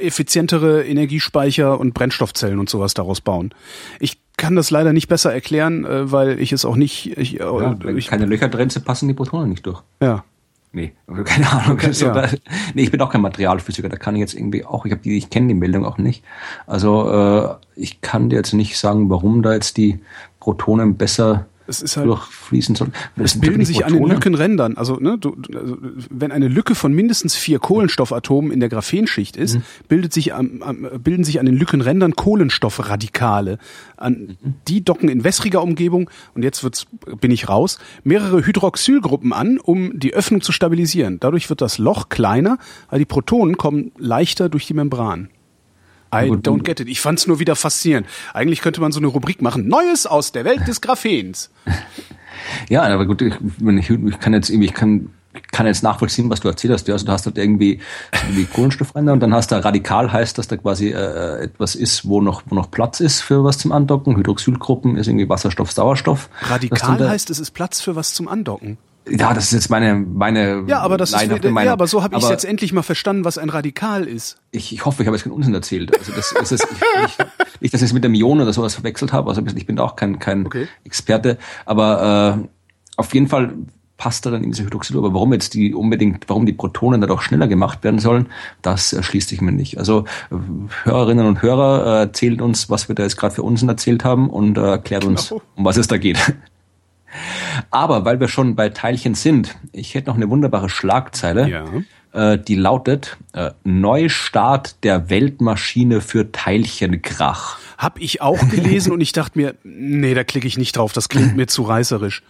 effizientere 0.00 0.84
Energiespeicher 0.84 1.78
und 1.78 1.94
Brennstoffzellen 1.94 2.58
und 2.58 2.68
sowas 2.68 2.94
daraus 2.94 3.20
bauen. 3.20 3.54
Ich 4.00 4.18
kann 4.38 4.56
das 4.56 4.70
leider 4.70 4.94
nicht 4.94 5.08
besser 5.08 5.34
erklären, 5.34 5.84
äh, 5.84 6.10
weil 6.10 6.40
ich 6.40 6.52
es 6.52 6.64
auch 6.64 6.76
nicht. 6.76 7.18
Ich, 7.18 7.38
äh, 7.38 7.44
ja, 7.44 7.76
wenn 7.80 7.98
ich, 7.98 8.06
keine 8.06 8.24
Löcher 8.24 8.48
drin 8.48 8.70
sind, 8.70 8.86
passen 8.86 9.06
die 9.06 9.14
Protonen 9.14 9.50
nicht 9.50 9.66
durch. 9.66 9.82
Ja. 10.00 10.24
Nee, 10.72 10.92
keine 11.24 11.50
Ahnung. 11.50 11.72
Okay, 11.72 11.92
so, 11.92 12.06
ja. 12.06 12.12
da, 12.12 12.28
nee, 12.74 12.82
ich 12.82 12.90
bin 12.90 13.00
auch 13.02 13.10
kein 13.10 13.20
Materialphysiker, 13.20 13.88
da 13.88 13.96
kann 13.96 14.14
ich 14.16 14.20
jetzt 14.20 14.34
irgendwie 14.34 14.64
auch, 14.64 14.86
ich 14.86 14.92
habe 14.92 15.02
die, 15.02 15.18
ich 15.18 15.28
kenne 15.28 15.48
die 15.48 15.54
Meldung 15.54 15.84
auch 15.84 15.98
nicht. 15.98 16.24
Also 16.66 17.10
äh, 17.10 17.54
ich 17.74 18.00
kann 18.00 18.30
dir 18.30 18.36
jetzt 18.36 18.54
nicht 18.54 18.78
sagen, 18.78 19.10
warum 19.10 19.42
da 19.42 19.52
jetzt 19.52 19.76
die 19.76 20.00
Protonen 20.40 20.96
besser 20.96 21.46
es 21.68 21.82
ist 21.82 21.96
halt, 21.96 22.06
durchfließen 22.06 22.74
soll. 22.74 22.88
Es 23.16 23.38
bilden 23.38 23.64
sich 23.64 23.84
an 23.84 23.92
den 23.92 24.04
Lückenrändern. 24.04 24.76
Also, 24.76 24.96
ne, 24.96 25.18
du, 25.18 25.36
also, 25.54 25.76
wenn 26.10 26.32
eine 26.32 26.48
Lücke 26.48 26.74
von 26.74 26.92
mindestens 26.92 27.34
vier 27.34 27.58
Kohlenstoffatomen 27.58 28.50
in 28.50 28.60
der 28.60 28.68
Graphenschicht 28.68 29.36
ist, 29.36 29.56
mhm. 29.56 29.62
bildet 29.88 30.12
sich 30.12 30.34
am, 30.34 30.62
am, 30.62 30.88
bilden 31.02 31.24
sich 31.24 31.38
an 31.38 31.46
den 31.46 31.56
Lückenrändern 31.56 32.16
Kohlenstoffradikale. 32.16 33.58
An, 33.96 34.36
mhm. 34.42 34.54
Die 34.66 34.82
docken 34.84 35.08
in 35.08 35.24
wässriger 35.24 35.62
Umgebung, 35.62 36.10
und 36.34 36.42
jetzt 36.42 36.64
wird's, 36.64 36.86
bin 37.20 37.30
ich 37.30 37.48
raus, 37.48 37.78
mehrere 38.02 38.44
Hydroxylgruppen 38.44 39.32
an, 39.32 39.58
um 39.58 39.98
die 39.98 40.14
Öffnung 40.14 40.40
zu 40.40 40.52
stabilisieren. 40.52 41.20
Dadurch 41.20 41.50
wird 41.50 41.60
das 41.60 41.78
Loch 41.78 42.08
kleiner, 42.08 42.58
weil 42.88 42.98
die 42.98 43.04
Protonen 43.04 43.58
kommen 43.58 43.92
leichter 43.98 44.48
durch 44.48 44.66
die 44.66 44.74
Membran. 44.74 45.28
I 46.12 46.30
don't 46.30 46.62
get 46.62 46.80
it. 46.80 46.88
Ich 46.88 47.00
fand's 47.00 47.26
nur 47.26 47.38
wieder 47.38 47.56
faszinierend. 47.56 48.06
Eigentlich 48.32 48.60
könnte 48.60 48.80
man 48.80 48.92
so 48.92 49.00
eine 49.00 49.08
Rubrik 49.08 49.42
machen. 49.42 49.68
Neues 49.68 50.06
aus 50.06 50.32
der 50.32 50.44
Welt 50.44 50.66
des 50.66 50.80
Graphens. 50.80 51.50
ja, 52.68 52.82
aber 52.82 53.06
gut, 53.06 53.22
ich, 53.22 53.34
ich, 53.60 53.90
ich 53.90 54.20
kann 54.20 54.32
jetzt 54.32 54.50
irgendwie, 54.50 54.66
ich 54.66 54.74
kann 54.74 55.10
kann 55.52 55.66
jetzt 55.66 55.82
nachvollziehen, 55.82 56.30
was 56.30 56.40
du 56.40 56.48
erzählt 56.48 56.72
hast. 56.72 56.88
Also 56.90 57.06
du 57.06 57.12
hast 57.12 57.26
halt 57.26 57.38
irgendwie, 57.38 57.80
irgendwie 58.12 58.44
Kohlenstoffränder 58.44 59.12
und 59.12 59.20
dann 59.20 59.34
hast 59.34 59.50
du 59.50 59.62
radikal 59.62 60.12
heißt, 60.12 60.38
dass 60.38 60.48
da 60.48 60.56
quasi 60.56 60.88
äh, 60.88 61.42
etwas 61.42 61.74
ist, 61.74 62.08
wo 62.08 62.20
noch, 62.20 62.42
wo 62.46 62.54
noch 62.54 62.70
Platz 62.70 63.00
ist 63.00 63.20
für 63.20 63.44
was 63.44 63.58
zum 63.58 63.72
Andocken. 63.72 64.16
Hydroxylgruppen 64.16 64.96
ist 64.96 65.06
irgendwie 65.06 65.28
Wasserstoff, 65.28 65.70
Sauerstoff. 65.72 66.28
Radikal 66.42 67.08
heißt, 67.08 67.30
es 67.30 67.38
ist 67.38 67.52
Platz 67.52 67.80
für 67.80 67.96
was 67.96 68.14
zum 68.14 68.28
Andocken. 68.28 68.78
Ja, 69.10 69.34
das 69.34 69.44
ist 69.44 69.52
jetzt 69.52 69.70
meine 69.70 69.94
meine 69.94 70.64
Ja, 70.66 70.80
aber 70.80 70.96
das 70.96 71.12
ist 71.12 71.22
ja, 71.22 71.72
aber 71.72 71.86
so 71.86 72.02
habe 72.02 72.16
ich 72.16 72.28
jetzt 72.28 72.44
endlich 72.44 72.72
mal 72.72 72.82
verstanden, 72.82 73.24
was 73.24 73.38
ein 73.38 73.48
Radikal 73.48 74.04
ist. 74.04 74.38
Ich, 74.50 74.72
ich 74.72 74.84
hoffe, 74.84 75.02
ich 75.02 75.06
habe 75.06 75.16
jetzt 75.16 75.24
keinen 75.24 75.32
Unsinn 75.32 75.54
erzählt. 75.54 75.96
Also 75.96 76.12
das, 76.12 76.34
das 76.38 76.52
ist 76.52 76.66
ich, 76.70 77.18
ich, 77.18 77.26
nicht, 77.60 77.74
dass 77.74 77.82
ich 77.82 77.86
es 77.86 77.92
mit 77.92 78.04
dem 78.04 78.14
Ion 78.14 78.40
oder 78.40 78.52
sowas 78.52 78.74
verwechselt 78.74 79.12
habe. 79.12 79.28
Also 79.28 79.42
ich 79.54 79.66
bin 79.66 79.76
da 79.76 79.84
auch 79.84 79.96
kein 79.96 80.18
kein 80.18 80.46
okay. 80.46 80.68
Experte, 80.84 81.38
aber 81.64 82.40
äh, 82.44 82.48
auf 82.96 83.14
jeden 83.14 83.28
Fall 83.28 83.52
passt 83.98 84.24
da 84.24 84.30
dann 84.30 84.44
in 84.44 84.52
diese 84.52 84.64
Hydroxyl. 84.64 84.96
Aber 84.96 85.12
warum 85.12 85.32
jetzt 85.32 85.52
die 85.52 85.74
unbedingt, 85.74 86.28
warum 86.28 86.46
die 86.46 86.52
Protonen 86.52 87.00
da 87.00 87.06
doch 87.06 87.20
schneller 87.20 87.48
gemacht 87.48 87.84
werden 87.84 87.98
sollen, 87.98 88.28
das 88.62 88.94
erschließt 88.94 89.28
sich 89.28 89.40
mir 89.42 89.52
nicht. 89.52 89.76
Also 89.76 90.04
Hörerinnen 90.84 91.26
und 91.26 91.42
Hörer 91.42 91.84
äh, 91.84 92.00
erzählt 92.02 92.40
uns, 92.40 92.70
was 92.70 92.88
wir 92.88 92.94
da 92.94 93.02
jetzt 93.02 93.16
gerade 93.16 93.34
für 93.34 93.42
Unsinn 93.42 93.68
erzählt 93.68 94.04
haben 94.04 94.30
und 94.30 94.56
äh, 94.56 94.62
erklärt 94.62 95.02
genau. 95.02 95.12
uns, 95.12 95.32
um 95.32 95.64
was 95.64 95.76
es 95.76 95.88
da 95.88 95.98
geht. 95.98 96.18
Aber 97.70 98.04
weil 98.04 98.20
wir 98.20 98.28
schon 98.28 98.54
bei 98.56 98.68
Teilchen 98.68 99.14
sind, 99.14 99.56
ich 99.72 99.94
hätte 99.94 100.08
noch 100.08 100.16
eine 100.16 100.28
wunderbare 100.28 100.68
Schlagzeile. 100.68 101.48
Ja. 101.48 101.64
Äh, 102.12 102.38
die 102.38 102.54
lautet 102.54 103.16
äh, 103.32 103.50
Neustart 103.64 104.82
der 104.84 105.10
Weltmaschine 105.10 106.00
für 106.00 106.32
Teilchenkrach. 106.32 107.58
Hab 107.76 108.00
ich 108.00 108.22
auch 108.22 108.38
gelesen 108.48 108.92
und 108.92 109.00
ich 109.00 109.12
dachte 109.12 109.38
mir, 109.38 109.54
nee, 109.64 110.14
da 110.14 110.24
klicke 110.24 110.46
ich 110.46 110.58
nicht 110.58 110.76
drauf, 110.76 110.92
das 110.92 111.08
klingt 111.08 111.36
mir 111.36 111.46
zu 111.46 111.62
reißerisch. 111.62 112.22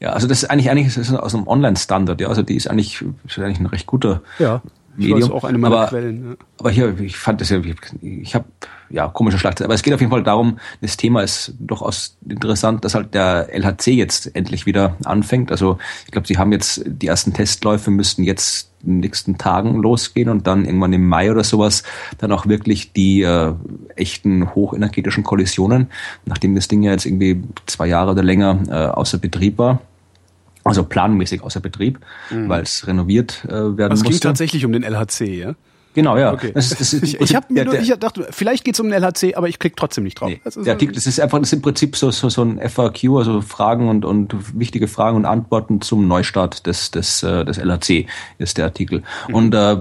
Ja, 0.00 0.10
also 0.10 0.26
das 0.26 0.42
ist 0.42 0.50
eigentlich 0.50 0.70
eigentlich 0.70 0.94
das 0.94 1.08
ist 1.08 1.14
aus 1.14 1.34
einem 1.34 1.46
Online-Standard, 1.46 2.20
ja. 2.20 2.28
Also 2.28 2.42
die 2.42 2.56
ist 2.56 2.68
eigentlich, 2.68 3.02
ist 3.26 3.38
eigentlich 3.38 3.60
ein 3.60 3.66
recht 3.66 3.86
guter 3.86 4.22
Ja, 4.38 4.62
ich 4.98 5.06
Medium. 5.06 5.22
weiß 5.22 5.30
auch 5.30 5.44
eine 5.44 5.58
meiner 5.58 5.76
aber, 5.76 5.86
Quellen. 5.88 6.30
Ja. 6.30 6.36
aber 6.58 6.70
hier, 6.70 7.00
ich 7.00 7.16
fand 7.16 7.40
das 7.40 7.50
ja, 7.50 7.58
ich, 7.60 7.76
ich 8.02 8.34
habe 8.34 8.44
ja 8.90 9.08
komische 9.08 9.38
Schlagzeile. 9.38 9.66
Aber 9.66 9.74
es 9.74 9.82
geht 9.82 9.94
auf 9.94 10.00
jeden 10.00 10.10
Fall 10.10 10.22
darum, 10.22 10.58
das 10.80 10.96
Thema 10.96 11.22
ist 11.22 11.54
durchaus 11.58 12.16
interessant, 12.28 12.84
dass 12.84 12.94
halt 12.94 13.14
der 13.14 13.48
LHC 13.52 13.92
jetzt 13.92 14.34
endlich 14.34 14.66
wieder 14.66 14.96
anfängt. 15.04 15.50
Also 15.50 15.78
ich 16.04 16.12
glaube, 16.12 16.26
sie 16.26 16.38
haben 16.38 16.52
jetzt 16.52 16.82
die 16.86 17.06
ersten 17.06 17.32
Testläufe 17.32 17.90
müssten 17.90 18.22
jetzt 18.24 18.70
in 18.82 18.94
den 18.94 19.00
nächsten 19.00 19.38
Tagen 19.38 19.76
losgehen 19.80 20.28
und 20.28 20.46
dann 20.46 20.64
irgendwann 20.64 20.92
im 20.92 21.06
Mai 21.08 21.30
oder 21.30 21.44
sowas 21.44 21.82
dann 22.18 22.30
auch 22.32 22.46
wirklich 22.46 22.92
die 22.92 23.22
äh, 23.22 23.52
echten 23.96 24.54
hochenergetischen 24.54 25.24
Kollisionen, 25.24 25.88
nachdem 26.24 26.54
das 26.54 26.68
Ding 26.68 26.82
ja 26.82 26.92
jetzt 26.92 27.06
irgendwie 27.06 27.42
zwei 27.66 27.86
Jahre 27.86 28.12
oder 28.12 28.22
länger 28.22 28.60
äh, 28.68 28.72
außer 28.72 29.18
Betrieb 29.18 29.58
war. 29.58 29.80
Also 30.64 30.82
planmäßig 30.82 31.42
außer 31.42 31.60
Betrieb, 31.60 32.00
weil 32.30 32.62
es 32.62 32.88
renoviert 32.88 33.44
äh, 33.44 33.52
werden 33.52 33.92
Also 33.92 33.94
es 33.94 34.02
ging 34.02 34.12
musste. 34.14 34.28
tatsächlich 34.28 34.64
um 34.64 34.72
den 34.72 34.82
LHC, 34.82 35.38
ja? 35.38 35.54
Genau, 35.96 36.18
ja. 36.18 36.32
Okay. 36.34 36.52
Das 36.54 36.68
das 36.68 36.92
Ich, 36.92 37.18
ich 37.18 37.34
habe 37.34 37.46
mir 37.52 37.64
nur, 37.64 37.72
der- 37.72 37.82
ich 37.82 37.88
dachte, 37.94 38.26
vielleicht 38.30 38.64
geht's 38.64 38.78
um 38.80 38.90
den 38.90 39.02
LHC, 39.02 39.34
aber 39.34 39.48
ich 39.48 39.58
klicke 39.58 39.76
trotzdem 39.76 40.04
nicht 40.04 40.20
drauf. 40.20 40.28
Nee, 40.28 40.40
Das 40.44 40.54
ist 40.56 40.66
der 40.66 40.74
Artikel, 40.74 40.94
das 40.94 41.06
ist 41.06 41.18
einfach, 41.18 41.38
das 41.38 41.48
ist 41.48 41.52
im 41.54 41.62
Prinzip 41.62 41.96
so, 41.96 42.10
so, 42.10 42.28
so 42.28 42.42
ein 42.42 42.60
FAQ, 42.60 43.16
also 43.16 43.40
Fragen 43.40 43.88
und, 43.88 44.04
und 44.04 44.34
wichtige 44.60 44.88
Fragen 44.88 45.16
und 45.16 45.24
Antworten 45.24 45.80
zum 45.80 46.06
Neustart 46.06 46.66
des, 46.66 46.90
des, 46.90 47.22
äh, 47.22 47.46
des 47.46 47.56
LHC, 47.56 48.06
ist 48.36 48.58
der 48.58 48.66
Artikel. 48.66 49.02
Und 49.32 49.54
äh, 49.54 49.78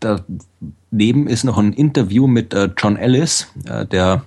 daneben 0.00 1.26
ist 1.28 1.44
noch 1.44 1.58
ein 1.58 1.72
Interview 1.72 2.26
mit 2.26 2.52
äh, 2.54 2.68
John 2.76 2.96
Ellis, 2.96 3.46
äh, 3.68 3.86
der 3.86 4.24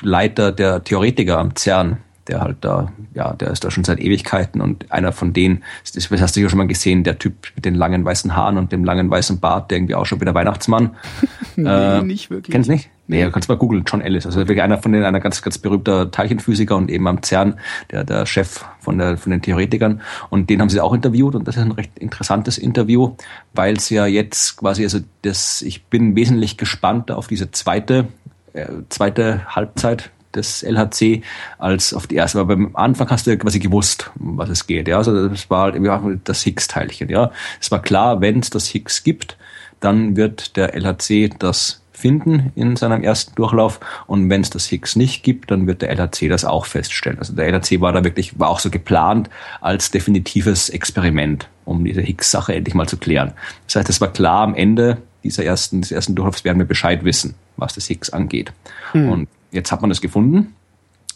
Leiter 0.00 0.50
der 0.52 0.82
Theoretiker 0.82 1.38
am 1.38 1.54
CERN, 1.56 1.98
der 2.28 2.40
halt 2.40 2.58
da, 2.60 2.92
ja, 3.14 3.32
der 3.32 3.50
ist 3.50 3.64
da 3.64 3.70
schon 3.70 3.84
seit 3.84 3.98
Ewigkeiten 3.98 4.60
und 4.60 4.92
einer 4.92 5.12
von 5.12 5.32
denen, 5.32 5.64
das 5.94 6.10
hast 6.10 6.36
du 6.36 6.40
ja 6.40 6.48
schon 6.48 6.58
mal 6.58 6.68
gesehen, 6.68 7.02
der 7.02 7.18
Typ 7.18 7.34
mit 7.56 7.64
den 7.64 7.74
langen 7.74 8.04
weißen 8.04 8.36
Haaren 8.36 8.58
und 8.58 8.70
dem 8.70 8.84
langen 8.84 9.10
weißen 9.10 9.40
Bart, 9.40 9.70
der 9.70 9.78
irgendwie 9.78 9.94
auch 9.96 10.06
schon 10.06 10.20
wieder 10.20 10.34
Weihnachtsmann. 10.34 10.90
nee, 11.56 12.02
nicht 12.02 12.30
wirklich. 12.30 12.52
Kennst 12.52 12.68
du 12.68 12.74
nicht? 12.74 12.90
Nee, 13.08 13.24
du 13.24 13.30
kannst 13.32 13.48
mal 13.48 13.56
googeln, 13.56 13.84
John 13.86 14.00
Ellis. 14.00 14.24
Also 14.24 14.38
wirklich 14.38 14.62
einer 14.62 14.78
von 14.78 14.92
den, 14.92 15.02
einer 15.02 15.20
ganz, 15.20 15.42
ganz 15.42 15.58
berühmter 15.58 16.10
Teilchenphysiker 16.10 16.76
und 16.76 16.90
eben 16.90 17.06
am 17.08 17.22
CERN, 17.22 17.58
der, 17.90 18.04
der 18.04 18.24
Chef 18.24 18.64
von 18.80 18.98
der, 18.98 19.18
von 19.18 19.32
den 19.32 19.42
Theoretikern. 19.42 20.00
Und 20.30 20.48
den 20.48 20.60
haben 20.60 20.68
sie 20.68 20.80
auch 20.80 20.94
interviewt 20.94 21.34
und 21.34 21.46
das 21.48 21.56
ist 21.56 21.62
ein 21.62 21.72
recht 21.72 21.98
interessantes 21.98 22.56
Interview, 22.56 23.16
weil 23.52 23.76
es 23.76 23.90
ja 23.90 24.06
jetzt 24.06 24.56
quasi, 24.56 24.84
also 24.84 25.00
das, 25.22 25.62
ich 25.62 25.84
bin 25.86 26.14
wesentlich 26.14 26.56
gespannter 26.56 27.18
auf 27.18 27.26
diese 27.26 27.50
zweite, 27.50 28.06
äh, 28.52 28.66
zweite 28.88 29.44
Halbzeit 29.46 30.10
des 30.34 30.62
LHC 30.62 31.22
als 31.58 31.94
auf 31.94 32.06
die 32.06 32.16
erste. 32.16 32.40
Aber 32.40 32.56
beim 32.56 32.74
Anfang 32.74 33.10
hast 33.10 33.26
du 33.26 33.30
ja 33.30 33.36
quasi 33.36 33.58
gewusst, 33.58 34.10
um 34.18 34.38
was 34.38 34.48
es 34.48 34.66
geht. 34.66 34.88
Ja, 34.88 34.98
also 34.98 35.28
das 35.28 35.50
war 35.50 35.64
halt 35.64 35.82
ja, 35.82 36.02
das 36.24 36.42
Higgs-Teilchen. 36.42 37.08
Ja, 37.08 37.30
es 37.60 37.70
war 37.70 37.82
klar, 37.82 38.20
wenn 38.20 38.40
es 38.40 38.50
das 38.50 38.66
Higgs 38.66 39.04
gibt, 39.04 39.36
dann 39.80 40.16
wird 40.16 40.56
der 40.56 40.74
LHC 40.74 41.30
das 41.38 41.82
finden 42.02 42.50
in 42.56 42.74
seinem 42.74 43.04
ersten 43.04 43.34
Durchlauf 43.36 43.78
und 44.08 44.28
wenn 44.28 44.40
es 44.40 44.50
das 44.50 44.66
Higgs 44.66 44.96
nicht 44.96 45.22
gibt, 45.22 45.52
dann 45.52 45.68
wird 45.68 45.82
der 45.82 45.90
LHC 45.90 46.28
das 46.28 46.44
auch 46.44 46.66
feststellen. 46.66 47.18
Also 47.18 47.32
der 47.32 47.46
LHC 47.46 47.80
war 47.80 47.92
da 47.92 48.02
wirklich, 48.02 48.40
war 48.40 48.48
auch 48.48 48.58
so 48.58 48.70
geplant 48.70 49.30
als 49.60 49.92
definitives 49.92 50.68
Experiment, 50.68 51.48
um 51.64 51.84
diese 51.84 52.00
Higgs-Sache 52.00 52.54
endlich 52.54 52.74
mal 52.74 52.88
zu 52.88 52.96
klären. 52.96 53.32
Das 53.66 53.76
heißt, 53.76 53.88
es 53.88 54.00
war 54.00 54.12
klar, 54.12 54.42
am 54.42 54.56
Ende 54.56 54.98
dieser 55.22 55.44
ersten, 55.44 55.80
des 55.80 55.92
ersten 55.92 56.16
Durchlaufs 56.16 56.44
werden 56.44 56.58
wir 56.58 56.66
Bescheid 56.66 57.04
wissen, 57.04 57.36
was 57.56 57.74
das 57.74 57.86
Higgs 57.86 58.10
angeht. 58.10 58.52
Und 58.94 59.28
jetzt 59.52 59.70
hat 59.70 59.80
man 59.80 59.90
das 59.90 60.00
gefunden. 60.00 60.54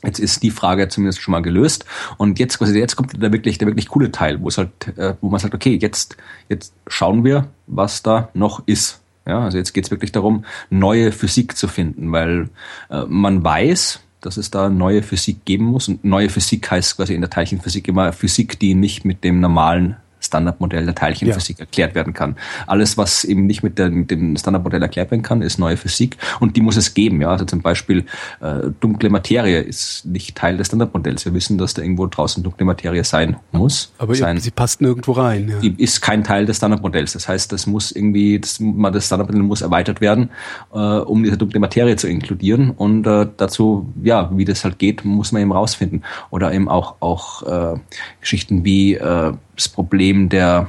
Jetzt 0.05 0.19
ist 0.21 0.43
die 0.43 0.51
Frage 0.51 0.89
zumindest 0.89 1.21
schon 1.21 1.33
mal 1.33 1.43
gelöst. 1.43 1.85
Und 2.19 2.39
jetzt, 2.39 2.59
quasi, 2.59 2.79
jetzt 2.79 2.97
kommt 2.97 3.21
der 3.21 3.33
wirklich, 3.33 3.59
der 3.59 3.67
wirklich 3.67 3.89
coole 3.89 4.13
Teil, 4.13 4.41
wo 4.41 4.49
es 4.49 4.59
halt, 4.59 4.71
äh, 4.97 5.15
wo 5.21 5.31
man 5.31 5.41
sagt, 5.41 5.55
okay, 5.55 5.79
jetzt, 5.81 6.17
jetzt 6.49 6.75
schauen 6.87 7.25
wir, 7.25 7.49
was 7.67 8.03
da 8.03 8.29
noch 8.35 8.63
ist. 8.67 9.01
Ja, 9.27 9.41
also 9.41 9.59
jetzt 9.59 9.73
geht's 9.73 9.91
wirklich 9.91 10.13
darum, 10.13 10.45
neue 10.71 11.11
Physik 11.11 11.57
zu 11.57 11.67
finden, 11.67 12.13
weil 12.13 12.49
äh, 12.91 13.05
man 13.09 13.43
weiß, 13.43 14.01
dass 14.21 14.37
es 14.37 14.51
da 14.51 14.69
neue 14.69 15.03
Physik 15.03 15.45
geben 15.45 15.65
muss. 15.65 15.89
Und 15.89 16.05
neue 16.05 16.29
Physik 16.29 16.71
heißt 16.71 16.97
quasi 16.97 17.15
in 17.15 17.23
der 17.23 17.31
Teilchenphysik 17.31 17.89
immer 17.89 18.13
Physik, 18.13 18.59
die 18.59 18.75
nicht 18.75 19.05
mit 19.05 19.25
dem 19.25 19.41
normalen 19.41 19.97
Standardmodell 20.21 20.85
der 20.85 20.95
Teilchenphysik 20.95 21.61
erklärt 21.61 21.95
werden 21.95 22.15
kann. 22.15 22.37
Alles, 22.67 22.97
was 22.97 23.25
eben 23.25 23.47
nicht 23.47 23.63
mit, 23.63 23.79
der, 23.79 23.91
mit 23.91 24.11
dem 24.11 24.37
Standardmodell 24.37 24.83
erklärt 24.83 25.11
werden 25.11 25.23
kann, 25.23 25.43
ist 25.43 25.59
neue 25.59 25.77
Physik 25.77 26.17
und 26.41 26.57
die 26.57 26.61
muss 26.61 26.77
es 26.77 26.95
geben. 26.95 27.21
Ja, 27.21 27.31
also 27.31 27.45
zum 27.45 27.63
Beispiel 27.63 28.05
äh, 28.41 28.71
dunkle 28.81 29.11
Materie 29.11 29.61
ist 29.61 30.05
nicht 30.05 30.37
Teil 30.37 30.57
des 30.57 30.69
Standardmodells. 30.69 31.25
Wir 31.25 31.35
wissen, 31.35 31.59
dass 31.59 31.75
da 31.75 31.83
irgendwo 31.83 32.07
draußen 32.07 32.43
dunkle 32.43 32.65
Materie 32.67 33.05
sein 33.05 33.37
muss. 33.53 33.93
Aber 33.99 34.15
sein, 34.15 34.39
sie 34.39 34.51
passt 34.51 34.81
nirgendwo 34.81 35.13
rein. 35.13 35.49
Ja. 35.49 35.61
die 35.61 35.75
ist 35.83 36.01
kein 36.01 36.25
Teil 36.25 36.47
des 36.47 36.57
Standardmodells. 36.59 37.13
Das 37.13 37.29
heißt, 37.29 37.53
das 37.53 37.67
muss 37.67 37.93
irgendwie, 37.93 38.39
das, 38.41 38.59
das 38.61 39.07
Standardmodell 39.07 39.43
muss 39.43 39.63
erweitert 39.63 40.01
werden, 40.01 40.31
äh, 40.73 40.79
um 40.79 41.23
diese 41.23 41.37
dunkle 41.37 41.61
Materie 41.61 41.97
zu 41.97 42.09
inkludieren. 42.09 42.71
Und 42.71 43.07
äh, 43.07 43.27
dazu, 43.37 43.93
ja, 44.03 44.31
wie 44.35 44.45
das 44.45 44.65
halt 44.65 44.79
geht, 44.79 45.05
muss 45.05 45.33
man 45.33 45.43
eben 45.43 45.53
rausfinden. 45.53 46.03
Oder 46.31 46.53
eben 46.53 46.69
auch 46.69 46.97
auch 47.01 47.43
äh, 47.43 47.79
Geschichten 48.21 48.65
wie 48.65 48.95
äh, 48.95 49.33
das 49.57 49.69
Problem 49.69 50.29
der 50.29 50.69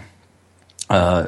äh, 0.89 1.23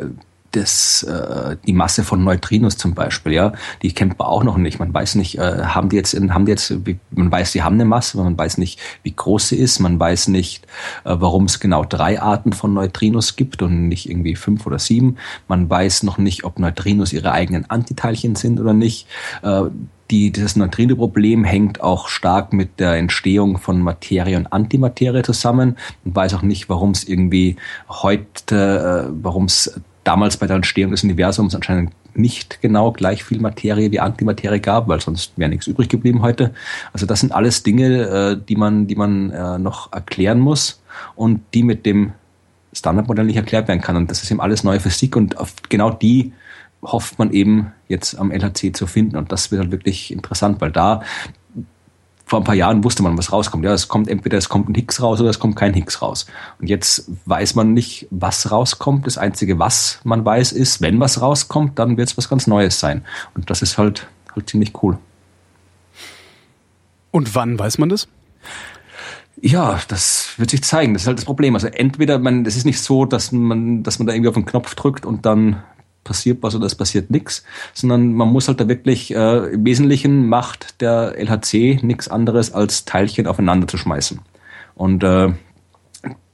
das, 0.51 1.03
äh, 1.03 1.57
die 1.65 1.73
Masse 1.73 2.03
von 2.03 2.23
Neutrinos 2.23 2.77
zum 2.77 2.93
Beispiel, 2.93 3.33
ja, 3.33 3.53
die 3.81 3.93
kennt 3.93 4.17
man 4.17 4.27
auch 4.27 4.43
noch 4.43 4.57
nicht. 4.57 4.79
Man 4.79 4.93
weiß 4.93 5.15
nicht, 5.15 5.37
äh, 5.37 5.63
haben 5.63 5.89
die 5.89 5.95
jetzt, 5.95 6.15
haben 6.15 6.45
die 6.45 6.51
jetzt, 6.51 6.73
man 7.11 7.31
weiß, 7.31 7.51
die 7.51 7.63
haben 7.63 7.75
eine 7.75 7.85
Masse, 7.85 8.17
aber 8.17 8.25
man 8.25 8.37
weiß 8.37 8.57
nicht, 8.57 8.79
wie 9.03 9.15
groß 9.15 9.49
sie 9.49 9.57
ist. 9.57 9.79
Man 9.79 9.99
weiß 9.99 10.29
nicht, 10.29 10.65
äh, 11.05 11.15
warum 11.17 11.45
es 11.45 11.59
genau 11.59 11.85
drei 11.85 12.21
Arten 12.21 12.53
von 12.53 12.73
Neutrinos 12.73 13.35
gibt 13.35 13.61
und 13.61 13.87
nicht 13.87 14.09
irgendwie 14.09 14.35
fünf 14.35 14.65
oder 14.65 14.79
sieben. 14.79 15.17
Man 15.47 15.69
weiß 15.69 16.03
noch 16.03 16.17
nicht, 16.17 16.43
ob 16.43 16.59
Neutrinos 16.59 17.13
ihre 17.13 17.31
eigenen 17.31 17.69
Antiteilchen 17.69 18.35
sind 18.35 18.59
oder 18.59 18.73
nicht. 18.73 19.07
Äh, 19.43 19.65
die, 20.09 20.31
dieses 20.31 20.55
Neutrino-Problem 20.55 21.43
hängt 21.43 21.81
auch 21.81 22.07
stark 22.07 22.51
mit 22.51 22.79
der 22.79 22.93
Entstehung 22.93 23.59
von 23.59 23.79
Materie 23.79 24.37
und 24.37 24.51
Antimaterie 24.51 25.21
zusammen. 25.21 25.77
Man 26.03 26.15
weiß 26.15 26.33
auch 26.33 26.41
nicht, 26.41 26.67
warum 26.67 26.91
es 26.91 27.03
irgendwie 27.03 27.57
heute, 27.87 29.07
äh, 29.07 29.13
warum 29.21 29.45
es 29.45 29.79
damals 30.09 30.37
bei 30.37 30.47
der 30.47 30.55
Entstehung 30.55 30.89
des 30.89 31.03
Universums 31.03 31.53
anscheinend 31.53 31.91
nicht 32.15 32.63
genau 32.63 32.91
gleich 32.91 33.23
viel 33.23 33.39
Materie 33.39 33.91
wie 33.91 33.99
Antimaterie 33.99 34.59
gab, 34.59 34.87
weil 34.87 34.99
sonst 34.99 35.37
wäre 35.37 35.51
nichts 35.51 35.67
übrig 35.67 35.87
geblieben 35.87 36.23
heute. 36.23 36.51
Also 36.91 37.05
das 37.05 37.19
sind 37.19 37.31
alles 37.31 37.61
Dinge, 37.61 37.85
äh, 38.07 38.37
die 38.43 38.55
man, 38.55 38.87
die 38.87 38.95
man 38.95 39.29
äh, 39.29 39.59
noch 39.59 39.93
erklären 39.93 40.39
muss 40.39 40.81
und 41.15 41.41
die 41.53 41.61
mit 41.61 41.85
dem 41.85 42.13
Standardmodell 42.73 43.25
nicht 43.25 43.35
erklärt 43.35 43.67
werden 43.67 43.81
kann. 43.81 43.97
Und 43.97 44.09
das 44.09 44.23
ist 44.23 44.31
eben 44.31 44.41
alles 44.41 44.63
neue 44.63 44.79
Physik 44.79 45.15
und 45.15 45.37
auf 45.37 45.53
genau 45.69 45.91
die 45.91 46.33
hofft 46.81 47.19
man 47.19 47.31
eben 47.31 47.71
jetzt 47.87 48.17
am 48.17 48.31
LHC 48.31 48.73
zu 48.73 48.87
finden. 48.87 49.15
Und 49.15 49.31
das 49.31 49.51
wird 49.51 49.61
halt 49.61 49.71
wirklich 49.71 50.11
interessant, 50.11 50.59
weil 50.59 50.71
da 50.71 51.03
vor 52.29 52.41
ein 52.41 52.43
paar 52.43 52.53
Jahren 52.53 52.83
wusste 52.83 53.01
man, 53.01 53.17
was 53.17 53.31
rauskommt. 53.31 53.65
Ja, 53.65 53.73
es 53.73 53.87
kommt 53.87 54.07
entweder 54.07 54.37
es 54.37 54.49
kommt 54.49 54.69
ein 54.69 54.75
Higgs 54.75 55.01
raus 55.01 55.19
oder 55.19 55.31
es 55.31 55.39
kommt 55.39 55.55
kein 55.55 55.73
Higgs 55.73 55.99
raus. 56.03 56.27
Und 56.61 56.69
jetzt 56.69 57.09
weiß 57.25 57.55
man 57.55 57.73
nicht, 57.73 58.05
was 58.11 58.51
rauskommt. 58.51 59.07
Das 59.07 59.17
Einzige, 59.17 59.57
was 59.57 59.99
man 60.03 60.23
weiß, 60.23 60.51
ist, 60.51 60.79
wenn 60.79 60.99
was 60.99 61.21
rauskommt, 61.21 61.79
dann 61.79 61.97
wird 61.97 62.07
es 62.07 62.17
was 62.19 62.29
ganz 62.29 62.45
Neues 62.45 62.79
sein. 62.79 63.03
Und 63.33 63.49
das 63.49 63.63
ist 63.63 63.79
halt, 63.79 64.05
halt 64.35 64.47
ziemlich 64.47 64.73
cool. 64.83 64.99
Und 67.09 67.33
wann 67.33 67.57
weiß 67.57 67.79
man 67.79 67.89
das? 67.89 68.07
Ja, 69.41 69.79
das 69.87 70.35
wird 70.37 70.51
sich 70.51 70.63
zeigen. 70.63 70.93
Das 70.93 71.01
ist 71.01 71.07
halt 71.07 71.17
das 71.17 71.25
Problem. 71.25 71.55
Also 71.55 71.65
entweder 71.65 72.19
man, 72.19 72.45
es 72.45 72.55
ist 72.55 72.65
nicht 72.65 72.79
so, 72.79 73.05
dass 73.05 73.31
man, 73.31 73.81
dass 73.81 73.97
man 73.97 74.05
da 74.05 74.13
irgendwie 74.13 74.29
auf 74.29 74.35
den 74.35 74.45
Knopf 74.45 74.75
drückt 74.75 75.03
und 75.03 75.25
dann 75.25 75.63
passiert 76.03 76.41
was 76.41 76.55
oder 76.55 76.65
es 76.65 76.75
passiert 76.75 77.11
nichts, 77.11 77.43
sondern 77.73 78.13
man 78.13 78.29
muss 78.29 78.47
halt 78.47 78.59
da 78.59 78.67
wirklich 78.67 79.13
äh, 79.13 79.53
im 79.53 79.65
Wesentlichen 79.65 80.27
macht 80.27 80.81
der 80.81 81.15
LHC 81.17 81.79
nichts 81.83 82.07
anderes 82.07 82.51
als 82.51 82.85
Teilchen 82.85 83.27
aufeinander 83.27 83.67
zu 83.67 83.77
schmeißen. 83.77 84.19
Und 84.75 85.03
äh, 85.03 85.33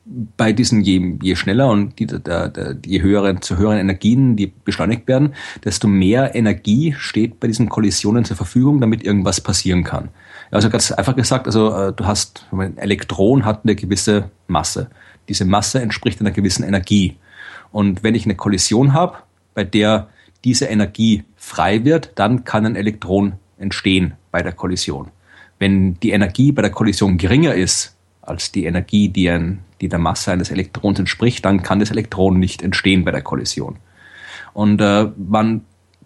bei 0.05 0.53
diesen 0.53 0.81
je, 0.81 1.17
je 1.21 1.35
schneller 1.35 1.67
und 1.67 1.97
die, 1.97 2.05
der, 2.05 2.49
der, 2.49 2.77
je 2.85 3.01
höheren, 3.01 3.41
zu 3.41 3.57
höheren 3.57 3.79
Energien, 3.79 4.35
die 4.35 4.47
beschleunigt 4.47 5.07
werden, 5.07 5.33
desto 5.63 5.87
mehr 5.87 6.35
Energie 6.35 6.93
steht 6.97 7.39
bei 7.39 7.47
diesen 7.47 7.69
Kollisionen 7.69 8.23
zur 8.23 8.37
Verfügung, 8.37 8.79
damit 8.81 9.03
irgendwas 9.03 9.41
passieren 9.41 9.83
kann. 9.83 10.09
Also 10.51 10.69
ganz 10.69 10.91
einfach 10.91 11.15
gesagt, 11.15 11.47
also 11.47 11.73
äh, 11.73 11.91
du 11.91 12.05
hast, 12.05 12.45
ein 12.51 12.77
Elektron 12.77 13.45
hat 13.45 13.61
eine 13.63 13.75
gewisse 13.75 14.29
Masse. 14.47 14.89
Diese 15.27 15.45
Masse 15.45 15.81
entspricht 15.81 16.21
einer 16.21 16.31
gewissen 16.31 16.63
Energie. 16.63 17.17
Und 17.71 18.03
wenn 18.03 18.13
ich 18.13 18.25
eine 18.25 18.35
Kollision 18.35 18.93
habe, 18.93 19.17
bei 19.55 19.63
der 19.63 20.09
diese 20.43 20.65
Energie 20.65 21.23
frei 21.35 21.83
wird, 21.83 22.11
dann 22.15 22.43
kann 22.43 22.67
ein 22.67 22.75
Elektron 22.75 23.33
entstehen 23.57 24.13
bei 24.31 24.43
der 24.43 24.51
Kollision. 24.51 25.07
Wenn 25.57 25.99
die 26.01 26.11
Energie 26.11 26.51
bei 26.51 26.61
der 26.61 26.71
Kollision 26.71 27.17
geringer 27.17 27.55
ist 27.55 27.95
als 28.21 28.51
die 28.51 28.65
Energie, 28.65 29.09
die, 29.09 29.29
ein, 29.29 29.59
die 29.81 29.89
der 29.89 29.99
Masse 29.99 30.31
eines 30.31 30.51
Elektrons 30.51 30.99
entspricht, 30.99 31.43
dann 31.45 31.63
kann 31.63 31.79
das 31.79 31.89
Elektron 31.89 32.39
nicht 32.39 32.61
entstehen 32.61 33.03
bei 33.05 33.11
der 33.11 33.21
Kollision. 33.21 33.77
Und 34.53 34.81
äh, 34.81 35.07
man 35.17 35.61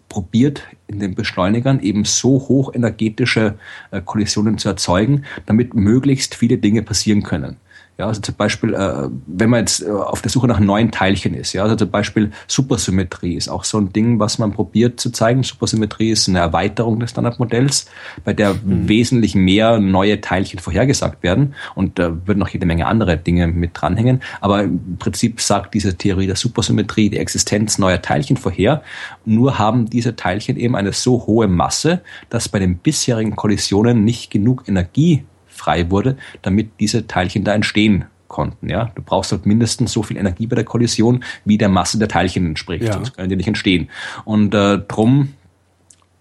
probiert 0.08 0.66
in 0.86 1.00
den 1.00 1.14
Beschleunigern 1.14 1.80
eben 1.80 2.04
so 2.04 2.48
hochenergetische 2.48 3.58
äh, 3.90 4.00
Kollisionen 4.00 4.58
zu 4.58 4.68
erzeugen, 4.68 5.24
damit 5.46 5.74
möglichst 5.74 6.34
viele 6.34 6.58
Dinge 6.58 6.82
passieren 6.82 7.22
können. 7.22 7.56
Ja, 8.00 8.06
also 8.06 8.22
zum 8.22 8.34
Beispiel, 8.34 8.72
äh, 8.72 9.10
wenn 9.26 9.50
man 9.50 9.60
jetzt 9.60 9.82
äh, 9.82 9.90
auf 9.90 10.22
der 10.22 10.30
Suche 10.30 10.46
nach 10.46 10.58
neuen 10.58 10.90
Teilchen 10.90 11.34
ist, 11.34 11.52
ja, 11.52 11.64
also 11.64 11.76
zum 11.76 11.90
Beispiel 11.90 12.30
Supersymmetrie 12.46 13.34
ist 13.34 13.50
auch 13.50 13.62
so 13.62 13.76
ein 13.76 13.92
Ding, 13.92 14.18
was 14.18 14.38
man 14.38 14.52
probiert 14.52 14.98
zu 14.98 15.10
zeigen. 15.10 15.42
Supersymmetrie 15.42 16.10
ist 16.10 16.26
eine 16.26 16.38
Erweiterung 16.38 16.98
des 16.98 17.10
Standardmodells, 17.10 17.90
bei 18.24 18.32
der 18.32 18.54
mhm. 18.54 18.88
wesentlich 18.88 19.34
mehr 19.34 19.80
neue 19.80 20.22
Teilchen 20.22 20.60
vorhergesagt 20.60 21.22
werden 21.22 21.54
und 21.74 21.98
da 21.98 22.06
äh, 22.06 22.26
würden 22.26 22.38
noch 22.38 22.48
jede 22.48 22.64
Menge 22.64 22.86
andere 22.86 23.18
Dinge 23.18 23.48
mit 23.48 23.72
dranhängen. 23.74 24.22
Aber 24.40 24.62
im 24.62 24.96
Prinzip 24.98 25.38
sagt 25.42 25.74
diese 25.74 25.94
Theorie 25.94 26.26
der 26.26 26.36
Supersymmetrie 26.36 27.10
die 27.10 27.18
Existenz 27.18 27.76
neuer 27.76 28.00
Teilchen 28.00 28.38
vorher. 28.38 28.82
Nur 29.26 29.58
haben 29.58 29.90
diese 29.90 30.16
Teilchen 30.16 30.56
eben 30.56 30.74
eine 30.74 30.94
so 30.94 31.26
hohe 31.26 31.48
Masse, 31.48 32.00
dass 32.30 32.48
bei 32.48 32.60
den 32.60 32.78
bisherigen 32.78 33.36
Kollisionen 33.36 34.04
nicht 34.06 34.30
genug 34.30 34.66
Energie 34.68 35.24
frei 35.60 35.90
wurde, 35.90 36.16
damit 36.42 36.70
diese 36.80 37.06
Teilchen 37.06 37.44
da 37.44 37.54
entstehen 37.54 38.06
konnten. 38.28 38.68
Ja, 38.70 38.90
du 38.94 39.02
brauchst 39.02 39.32
halt 39.32 39.44
mindestens 39.44 39.92
so 39.92 40.02
viel 40.02 40.16
Energie 40.16 40.46
bei 40.46 40.56
der 40.56 40.64
Kollision, 40.64 41.22
wie 41.44 41.58
der 41.58 41.68
Masse 41.68 41.98
der 41.98 42.08
Teilchen 42.08 42.46
entspricht. 42.46 42.84
Ja. 42.84 42.94
Sonst 42.94 43.16
können 43.16 43.28
die 43.28 43.36
nicht 43.36 43.48
entstehen. 43.48 43.90
Und 44.24 44.54
äh, 44.54 44.78
drum 44.78 45.34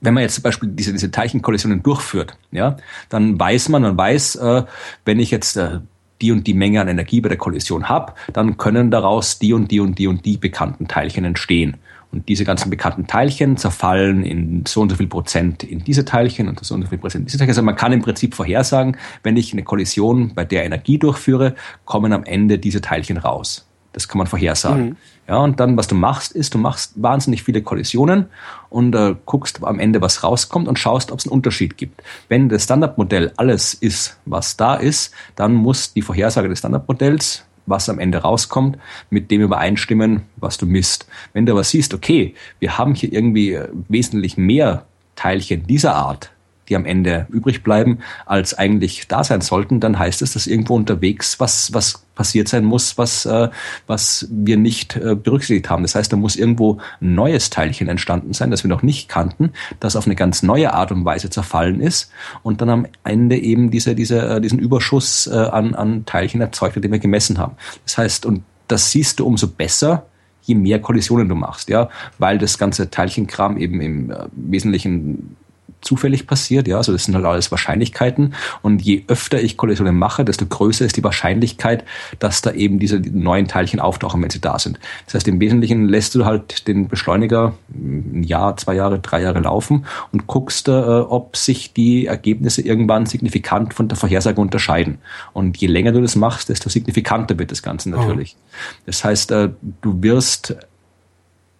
wenn 0.01 0.13
man 0.13 0.23
jetzt 0.23 0.35
zum 0.35 0.43
Beispiel 0.43 0.69
diese, 0.69 0.93
diese 0.93 1.11
Teilchenkollisionen 1.11 1.83
durchführt, 1.83 2.37
ja, 2.51 2.77
dann 3.09 3.39
weiß 3.39 3.69
man, 3.69 3.81
man 3.81 3.97
weiß, 3.97 4.35
äh, 4.35 4.63
wenn 5.03 5.19
ich 5.19 5.29
jetzt 5.29 5.57
äh, 5.57 5.79
die 6.21 6.31
und 6.31 6.47
die 6.47 6.53
Menge 6.53 6.81
an 6.81 6.87
Energie 6.87 7.21
bei 7.21 7.29
der 7.29 7.37
Kollision 7.37 7.89
habe, 7.89 8.13
dann 8.33 8.57
können 8.57 8.91
daraus 8.91 9.39
die 9.39 9.53
und 9.53 9.71
die 9.71 9.79
und 9.79 9.97
die 9.99 10.07
und 10.07 10.25
die 10.25 10.37
bekannten 10.37 10.87
Teilchen 10.87 11.25
entstehen. 11.25 11.77
Und 12.11 12.27
diese 12.27 12.43
ganzen 12.43 12.71
bekannten 12.71 13.05
Teilchen 13.05 13.57
zerfallen 13.57 14.23
in 14.23 14.63
so 14.67 14.81
und 14.81 14.89
so 14.89 14.95
viel 14.95 15.07
Prozent 15.07 15.63
in 15.63 15.83
diese 15.83 16.05
Teilchen 16.05 16.47
und 16.47 16.63
so 16.63 16.73
und 16.73 16.81
so 16.81 16.87
viel 16.87 16.97
Prozent 16.97 17.21
in 17.21 17.25
diese 17.25 17.37
Teilchen. 17.37 17.51
Also 17.51 17.61
man 17.61 17.75
kann 17.75 17.91
im 17.91 18.01
Prinzip 18.01 18.33
vorhersagen, 18.33 18.97
wenn 19.21 19.37
ich 19.37 19.53
eine 19.53 19.63
Kollision 19.63 20.33
bei 20.33 20.43
der 20.43 20.65
Energie 20.65 20.97
durchführe, 20.97 21.55
kommen 21.85 22.11
am 22.11 22.23
Ende 22.23 22.57
diese 22.57 22.81
Teilchen 22.81 23.17
raus. 23.17 23.67
Das 23.93 24.07
kann 24.07 24.19
man 24.19 24.27
vorhersagen. 24.27 24.85
Mhm. 24.85 24.95
Ja, 25.27 25.37
und 25.37 25.59
dann, 25.59 25.77
was 25.77 25.87
du 25.87 25.95
machst, 25.95 26.31
ist, 26.31 26.55
du 26.55 26.57
machst 26.57 26.93
wahnsinnig 26.95 27.43
viele 27.43 27.61
Kollisionen 27.61 28.25
und 28.69 28.95
äh, 28.95 29.15
guckst 29.25 29.63
am 29.63 29.79
Ende, 29.79 30.01
was 30.01 30.23
rauskommt 30.23 30.67
und 30.67 30.79
schaust, 30.79 31.11
ob 31.11 31.19
es 31.19 31.25
einen 31.25 31.33
Unterschied 31.33 31.77
gibt. 31.77 32.01
Wenn 32.27 32.49
das 32.49 32.63
Standardmodell 32.63 33.33
alles 33.37 33.73
ist, 33.73 34.17
was 34.25 34.57
da 34.57 34.75
ist, 34.75 35.13
dann 35.35 35.53
muss 35.53 35.93
die 35.93 36.01
Vorhersage 36.01 36.49
des 36.49 36.59
Standardmodells 36.59 37.45
was 37.69 37.89
am 37.89 37.99
Ende 37.99 38.19
rauskommt, 38.19 38.77
mit 39.09 39.31
dem 39.31 39.41
übereinstimmen, 39.41 40.21
was 40.37 40.57
du 40.57 40.65
misst. 40.65 41.07
Wenn 41.33 41.45
du 41.45 41.53
aber 41.53 41.63
siehst, 41.63 41.93
okay, 41.93 42.33
wir 42.59 42.77
haben 42.77 42.95
hier 42.95 43.13
irgendwie 43.13 43.53
äh, 43.53 43.69
wesentlich 43.87 44.37
mehr 44.37 44.85
Teilchen 45.15 45.67
dieser 45.67 45.95
Art, 45.95 46.31
die 46.69 46.75
am 46.75 46.85
Ende 46.85 47.27
übrig 47.29 47.63
bleiben, 47.63 47.99
als 48.25 48.53
eigentlich 48.53 49.07
da 49.07 49.23
sein 49.23 49.41
sollten, 49.41 49.79
dann 49.79 49.99
heißt 49.99 50.21
es, 50.21 50.33
dass 50.33 50.47
irgendwo 50.47 50.75
unterwegs 50.75 51.39
was, 51.39 51.73
was 51.73 52.05
passiert 52.15 52.47
sein 52.49 52.65
muss, 52.65 52.97
was, 52.97 53.25
äh, 53.25 53.49
was 53.87 54.27
wir 54.29 54.57
nicht 54.57 54.95
äh, 54.97 55.15
berücksichtigt 55.15 55.69
haben. 55.69 55.83
Das 55.83 55.95
heißt, 55.95 56.11
da 56.11 56.17
muss 56.17 56.35
irgendwo 56.35 56.79
ein 57.01 57.15
neues 57.15 57.49
Teilchen 57.49 57.87
entstanden 57.87 58.33
sein, 58.33 58.51
das 58.51 58.63
wir 58.63 58.69
noch 58.69 58.83
nicht 58.83 59.07
kannten, 59.07 59.51
das 59.79 59.95
auf 59.95 60.05
eine 60.05 60.15
ganz 60.15 60.43
neue 60.43 60.73
Art 60.73 60.91
und 60.91 61.05
Weise 61.05 61.29
zerfallen 61.29 61.79
ist 61.79 62.11
und 62.43 62.61
dann 62.61 62.69
am 62.69 62.87
Ende 63.03 63.37
eben 63.37 63.71
diese, 63.71 63.95
diese, 63.95 64.19
äh, 64.19 64.41
diesen 64.41 64.59
Überschuss 64.59 65.27
äh, 65.27 65.35
an, 65.35 65.75
an 65.75 66.05
Teilchen 66.05 66.41
erzeugt 66.41 66.75
hat, 66.75 66.83
den 66.83 66.91
wir 66.91 66.99
gemessen 66.99 67.37
haben. 67.37 67.55
Das 67.85 67.97
heißt, 67.97 68.25
und 68.25 68.43
das 68.67 68.91
siehst 68.91 69.19
du 69.19 69.25
umso 69.25 69.47
besser, 69.47 70.05
je 70.41 70.55
mehr 70.55 70.81
Kollisionen 70.81 71.29
du 71.29 71.35
machst, 71.35 71.69
ja, 71.69 71.89
weil 72.17 72.37
das 72.37 72.57
ganze 72.57 72.89
Teilchenkram 72.89 73.57
eben 73.57 73.79
im 73.79 74.11
äh, 74.11 74.25
Wesentlichen 74.31 75.37
zufällig 75.81 76.27
passiert, 76.27 76.67
ja, 76.67 76.77
also 76.77 76.91
das 76.91 77.05
sind 77.05 77.15
halt 77.15 77.25
alles 77.25 77.51
Wahrscheinlichkeiten 77.51 78.33
und 78.61 78.81
je 78.81 79.03
öfter 79.07 79.41
ich 79.41 79.57
Kollisionen 79.57 79.97
mache, 79.97 80.25
desto 80.25 80.45
größer 80.45 80.85
ist 80.85 80.97
die 80.97 81.03
Wahrscheinlichkeit, 81.03 81.85
dass 82.19 82.41
da 82.41 82.51
eben 82.51 82.79
diese 82.79 82.99
neuen 82.99 83.47
Teilchen 83.47 83.79
auftauchen, 83.79 84.21
wenn 84.21 84.29
sie 84.29 84.41
da 84.41 84.59
sind. 84.59 84.79
Das 85.05 85.15
heißt, 85.15 85.27
im 85.27 85.39
Wesentlichen 85.39 85.87
lässt 85.87 86.15
du 86.15 86.25
halt 86.25 86.67
den 86.67 86.87
Beschleuniger 86.87 87.53
ein 87.73 88.23
Jahr, 88.23 88.57
zwei 88.57 88.75
Jahre, 88.75 88.99
drei 88.99 89.21
Jahre 89.21 89.39
laufen 89.39 89.85
und 90.11 90.27
guckst, 90.27 90.67
äh, 90.67 90.71
ob 90.71 91.37
sich 91.37 91.73
die 91.73 92.07
Ergebnisse 92.07 92.61
irgendwann 92.61 93.05
signifikant 93.05 93.73
von 93.73 93.87
der 93.87 93.97
Vorhersage 93.97 94.41
unterscheiden. 94.41 94.99
Und 95.33 95.57
je 95.57 95.67
länger 95.67 95.91
du 95.91 96.01
das 96.01 96.15
machst, 96.15 96.49
desto 96.49 96.69
signifikanter 96.69 97.39
wird 97.39 97.51
das 97.51 97.63
Ganze 97.63 97.89
natürlich. 97.89 98.35
Oh. 98.37 98.81
Das 98.85 99.03
heißt, 99.03 99.31
äh, 99.31 99.49
du 99.81 100.01
wirst 100.01 100.55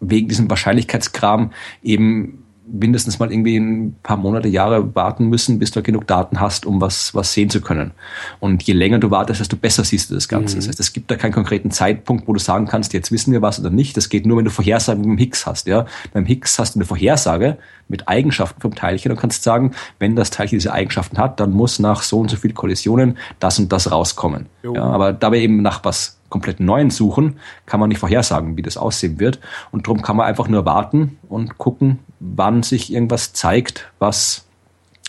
wegen 0.02 0.28
diesem 0.30 0.50
Wahrscheinlichkeitskram 0.50 1.52
eben 1.84 2.39
mindestens 2.72 3.20
mal 3.20 3.32
irgendwie 3.32 3.58
ein 3.58 3.96
paar 4.04 4.18
Monate, 4.18 4.48
Jahre 4.48 4.96
warten 4.96 5.28
müssen, 5.28 5.60
bis 5.60 5.72
du 5.72 5.82
genug 5.82 6.08
Daten 6.08 6.40
hast, 6.40 6.66
um 6.66 6.82
was, 6.82 7.14
was 7.16 7.34
sehen 7.34 7.50
zu 7.50 7.62
können. 7.62 7.92
Und 8.40 8.64
je 8.64 8.74
länger 8.74 9.00
du 9.00 9.12
wartest, 9.12 9.40
desto 9.40 9.56
besser 9.56 9.84
siehst 9.84 10.10
du 10.10 10.16
das 10.16 10.28
Ganze. 10.28 10.56
Mhm. 10.56 10.60
Das 10.60 10.68
heißt, 10.70 10.80
es 10.80 10.94
gibt 10.94 11.10
da 11.12 11.16
keinen 11.16 11.34
konkreten 11.34 11.72
Zeitpunkt, 11.72 12.28
wo 12.28 12.34
du 12.34 12.40
sagen 12.40 12.66
kannst, 12.68 12.94
jetzt 12.94 13.12
wissen 13.12 13.32
wir 13.32 13.42
was 13.42 13.60
oder 13.60 13.70
nicht. 13.70 13.98
Das 13.98 14.10
geht 14.10 14.26
nur, 14.26 14.38
wenn 14.38 14.46
du 14.46 14.52
Vorhersagen 14.52 15.02
mit 15.02 15.10
dem 15.10 15.18
Higgs 15.18 15.46
hast. 15.46 15.68
Ja? 15.68 15.86
Beim 16.14 16.26
Higgs 16.26 16.60
hast 16.60 16.76
du 16.76 16.80
eine 16.80 16.86
Vorhersage 16.86 17.58
mit 17.90 18.08
Eigenschaften 18.08 18.62
vom 18.62 18.76
Teilchen 18.76 19.12
und 19.12 19.20
kannst 19.20 19.44
sagen, 19.44 19.72
wenn 19.98 20.16
das 20.16 20.30
Teilchen 20.30 20.58
diese 20.58 20.72
Eigenschaften 20.72 21.18
hat, 21.18 21.40
dann 21.40 21.52
muss 21.52 21.80
nach 21.80 22.04
so 22.04 22.20
und 22.20 22.30
so 22.30 22.38
viel 22.38 22.54
Kollisionen 22.54 23.18
das 23.40 23.60
und 23.60 23.72
das 23.72 23.92
rauskommen. 23.92 24.46
Ja, 24.64 24.84
aber 24.84 25.12
dabei 25.12 25.40
eben 25.40 25.62
nach 25.62 25.84
was 25.84 26.20
komplett 26.30 26.60
neuen 26.60 26.92
suchen, 26.92 27.40
kann 27.66 27.80
man 27.80 27.90
nicht 27.90 28.00
vorhersagen, 28.00 28.56
wie 28.56 28.62
das 28.62 28.78
aussehen 28.78 29.20
wird. 29.20 29.40
Und 29.72 29.88
darum 29.88 30.02
kann 30.02 30.16
man 30.16 30.28
einfach 30.28 30.48
nur 30.48 30.66
warten 30.66 31.18
und 31.28 31.58
gucken, 31.58 32.00
wann 32.20 32.64
sich 32.64 32.94
irgendwas 32.94 33.34
zeigt, 33.34 33.92
was 33.98 34.46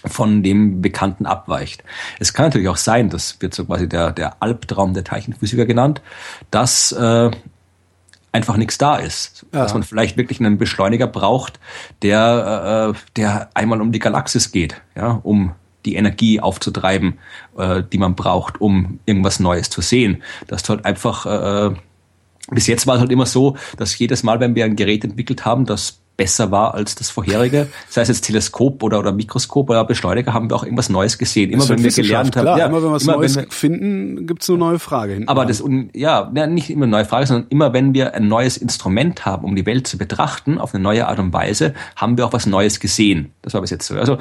von 0.04 0.42
dem 0.42 0.80
Bekannten 0.80 1.26
abweicht. 1.26 1.84
Es 2.18 2.32
kann 2.32 2.46
natürlich 2.46 2.68
auch 2.68 2.78
sein, 2.78 3.10
das 3.10 3.40
wird 3.40 3.54
so 3.54 3.66
quasi 3.66 3.86
der, 3.86 4.12
der 4.12 4.42
Albtraum 4.42 4.94
der 4.94 5.04
Teilchenphysiker 5.04 5.66
genannt, 5.66 6.00
dass 6.50 6.92
äh, 6.92 7.30
einfach 8.32 8.56
nichts 8.56 8.78
da 8.78 8.96
ist. 8.96 9.46
Ja. 9.52 9.62
Dass 9.62 9.74
man 9.74 9.82
vielleicht 9.82 10.16
wirklich 10.16 10.40
einen 10.40 10.58
Beschleuniger 10.58 11.06
braucht, 11.06 11.58
der, 12.02 12.94
äh, 12.94 12.98
der 13.16 13.50
einmal 13.54 13.80
um 13.80 13.92
die 13.92 13.98
Galaxis 13.98 14.52
geht, 14.52 14.80
ja, 14.94 15.20
um 15.22 15.52
die 15.84 15.94
Energie 15.94 16.40
aufzutreiben, 16.40 17.18
äh, 17.56 17.82
die 17.90 17.98
man 17.98 18.14
braucht, 18.14 18.60
um 18.60 19.00
irgendwas 19.06 19.40
Neues 19.40 19.70
zu 19.70 19.80
sehen. 19.80 20.22
Dass 20.46 20.62
du 20.62 20.70
halt 20.70 20.84
einfach, 20.84 21.26
äh, 21.26 21.74
bis 22.50 22.66
jetzt 22.66 22.86
war 22.86 22.96
es 22.96 23.00
halt 23.00 23.12
immer 23.12 23.26
so, 23.26 23.56
dass 23.76 23.98
jedes 23.98 24.22
Mal, 24.22 24.40
wenn 24.40 24.54
wir 24.54 24.64
ein 24.64 24.76
Gerät 24.76 25.04
entwickelt 25.04 25.44
haben, 25.44 25.66
das 25.66 25.99
besser 26.20 26.50
war 26.50 26.74
als 26.74 26.94
das 26.96 27.08
vorherige. 27.08 27.68
Sei 27.88 28.02
es 28.02 28.08
jetzt 28.08 28.20
Teleskop 28.20 28.82
oder, 28.82 28.98
oder 28.98 29.10
Mikroskop 29.10 29.70
oder 29.70 29.86
Beschleuniger, 29.86 30.34
haben 30.34 30.50
wir 30.50 30.56
auch 30.56 30.64
irgendwas 30.64 30.90
Neues 30.90 31.16
gesehen. 31.16 31.50
Immer 31.50 31.66
wenn 31.66 31.82
wir 31.82 31.90
gelernt 31.90 32.36
haben. 32.36 32.58
ja, 32.58 32.66
immer 32.66 32.82
wenn 32.82 32.90
wir 32.90 32.92
was 32.92 33.06
Neues 33.06 33.36
wir, 33.36 33.46
finden, 33.48 34.26
gibt's 34.26 34.50
eine 34.50 34.58
neue 34.58 34.78
Frage. 34.78 35.14
Hinten 35.14 35.30
aber 35.30 35.46
das, 35.46 35.64
ja, 35.94 36.30
nicht 36.46 36.68
immer 36.68 36.84
eine 36.84 36.90
neue 36.90 37.04
Frage, 37.06 37.26
sondern 37.26 37.46
immer 37.48 37.72
wenn 37.72 37.94
wir 37.94 38.12
ein 38.12 38.28
neues 38.28 38.58
Instrument 38.58 39.24
haben, 39.24 39.46
um 39.46 39.56
die 39.56 39.64
Welt 39.64 39.86
zu 39.86 39.96
betrachten, 39.96 40.58
auf 40.58 40.74
eine 40.74 40.82
neue 40.82 41.08
Art 41.08 41.18
und 41.18 41.32
Weise, 41.32 41.72
haben 41.96 42.18
wir 42.18 42.26
auch 42.26 42.34
was 42.34 42.44
Neues 42.44 42.80
gesehen. 42.80 43.32
Das 43.40 43.54
war 43.54 43.62
bis 43.62 43.70
jetzt 43.70 43.86
so. 43.86 43.94
Also 43.94 44.18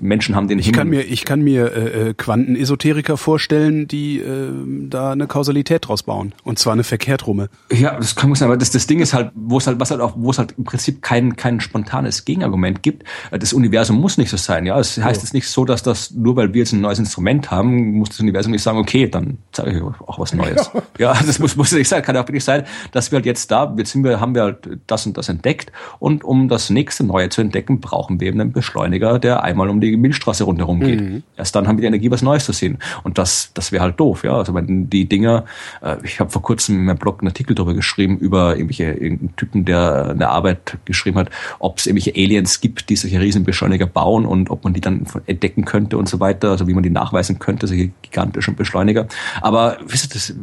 Menschen 0.00 0.34
haben 0.34 0.48
den 0.48 0.58
ich 0.58 0.72
Kann 0.72 0.88
mir, 0.88 1.02
ich 1.02 1.24
kann 1.24 1.42
mir 1.42 1.72
äh, 1.72 2.08
äh, 2.10 2.14
Quantenesoteriker 2.14 3.16
vorstellen, 3.16 3.86
die 3.88 4.18
äh, 4.18 4.50
da 4.88 5.12
eine 5.12 5.26
Kausalität 5.26 5.88
draus 5.88 6.02
bauen. 6.02 6.32
Und 6.42 6.58
zwar 6.58 6.72
eine 6.72 6.84
verkehrt 6.84 7.26
rumme. 7.26 7.48
Ja, 7.72 7.96
das 7.96 8.14
kann 8.16 8.30
man 8.30 8.36
sagen, 8.36 8.50
aber 8.50 8.58
das, 8.58 8.70
das 8.70 8.86
Ding 8.86 9.00
ist 9.00 9.14
halt, 9.14 9.30
wo 9.34 9.58
es 9.58 9.66
halt, 9.66 9.80
was 9.80 9.90
halt 9.90 10.00
auch, 10.00 10.14
wo 10.16 10.30
es 10.30 10.38
halt 10.38 10.54
im 10.56 10.64
Prinzip 10.64 11.02
kein, 11.02 11.36
kein 11.36 11.60
spontanes 11.60 12.24
Gegenargument 12.24 12.82
gibt. 12.82 13.04
Äh, 13.30 13.38
das 13.38 13.52
Universum 13.52 14.00
muss 14.00 14.18
nicht 14.18 14.30
so 14.30 14.36
sein. 14.36 14.66
Ja, 14.66 14.78
es 14.78 14.98
heißt 14.98 15.22
jetzt 15.22 15.34
nicht 15.34 15.48
so, 15.48 15.64
dass 15.64 15.82
das, 15.82 16.10
nur 16.10 16.36
weil 16.36 16.54
wir 16.54 16.60
jetzt 16.60 16.72
ein 16.72 16.80
neues 16.80 16.98
Instrument 16.98 17.50
haben, 17.50 17.92
muss 17.92 18.10
das 18.10 18.20
Universum 18.20 18.52
nicht 18.52 18.62
sagen, 18.62 18.78
okay, 18.78 19.08
dann 19.08 19.38
zeige 19.52 19.76
ich 19.76 19.82
auch 19.82 20.18
was 20.18 20.34
Neues. 20.34 20.70
Ja, 20.98 21.12
ja 21.14 21.22
das 21.26 21.38
muss, 21.38 21.56
muss 21.56 21.72
nicht 21.72 21.88
sein. 21.88 22.02
Kann 22.02 22.16
auch 22.16 22.26
wirklich 22.26 22.44
sein, 22.44 22.64
dass 22.92 23.10
wir 23.10 23.16
halt 23.16 23.26
jetzt 23.26 23.50
da, 23.50 23.74
jetzt 23.76 23.92
sind 23.92 24.04
wir, 24.04 24.20
haben 24.20 24.34
wir 24.34 24.42
halt 24.42 24.80
das 24.86 25.06
und 25.06 25.16
das 25.16 25.28
entdeckt. 25.28 25.72
Und 25.98 26.24
um 26.24 26.48
das 26.48 26.70
nächste 26.70 27.04
Neue 27.04 27.28
zu 27.28 27.40
entdecken, 27.40 27.80
brauchen 27.80 28.20
wir 28.20 28.28
eben 28.28 28.40
einen 28.40 28.52
Beschleuniger, 28.52 29.18
der 29.18 29.42
einmal 29.42 29.68
um 29.68 29.80
die 29.80 29.83
Milchstraße 29.92 30.44
rundherum 30.44 30.80
geht. 30.80 31.00
Mhm. 31.00 31.22
Erst 31.36 31.54
dann 31.54 31.68
haben 31.68 31.76
wir 31.78 31.82
die 31.82 31.88
Energie, 31.88 32.10
was 32.10 32.22
Neues 32.22 32.44
zu 32.44 32.52
sehen. 32.52 32.78
Und 33.02 33.18
das, 33.18 33.50
das 33.54 33.72
wäre 33.72 33.82
halt 33.82 33.98
doof, 34.00 34.24
ja. 34.24 34.36
Also 34.36 34.54
wenn 34.54 34.90
die 34.90 35.08
Dinger, 35.08 35.44
äh, 35.82 35.96
ich 36.02 36.20
habe 36.20 36.30
vor 36.30 36.42
kurzem 36.42 36.76
in 36.76 36.84
meinem 36.84 36.98
Blog 36.98 37.20
einen 37.20 37.28
Artikel 37.28 37.54
darüber 37.54 37.74
geschrieben, 37.74 38.18
über 38.18 38.56
irgendwelche 38.56 38.84
irgendeinen 38.84 39.36
Typen, 39.36 39.64
der 39.64 40.10
eine 40.10 40.28
Arbeit 40.28 40.78
geschrieben 40.84 41.18
hat, 41.18 41.30
ob 41.58 41.78
es 41.78 41.86
irgendwelche 41.86 42.18
Aliens 42.18 42.60
gibt, 42.60 42.88
die 42.88 42.96
solche 42.96 43.20
Riesenbeschleuniger 43.20 43.86
bauen 43.86 44.26
und 44.26 44.50
ob 44.50 44.64
man 44.64 44.74
die 44.74 44.80
dann 44.80 45.06
entdecken 45.26 45.64
könnte 45.64 45.98
und 45.98 46.08
so 46.08 46.20
weiter, 46.20 46.50
also 46.50 46.66
wie 46.66 46.74
man 46.74 46.82
die 46.82 46.90
nachweisen 46.90 47.38
könnte, 47.38 47.66
solche 47.66 47.90
gigantischen 48.02 48.56
Beschleuniger. 48.56 49.06
Aber 49.40 49.78
wisst 49.86 50.06
ihr, 50.06 50.14
das, 50.14 50.34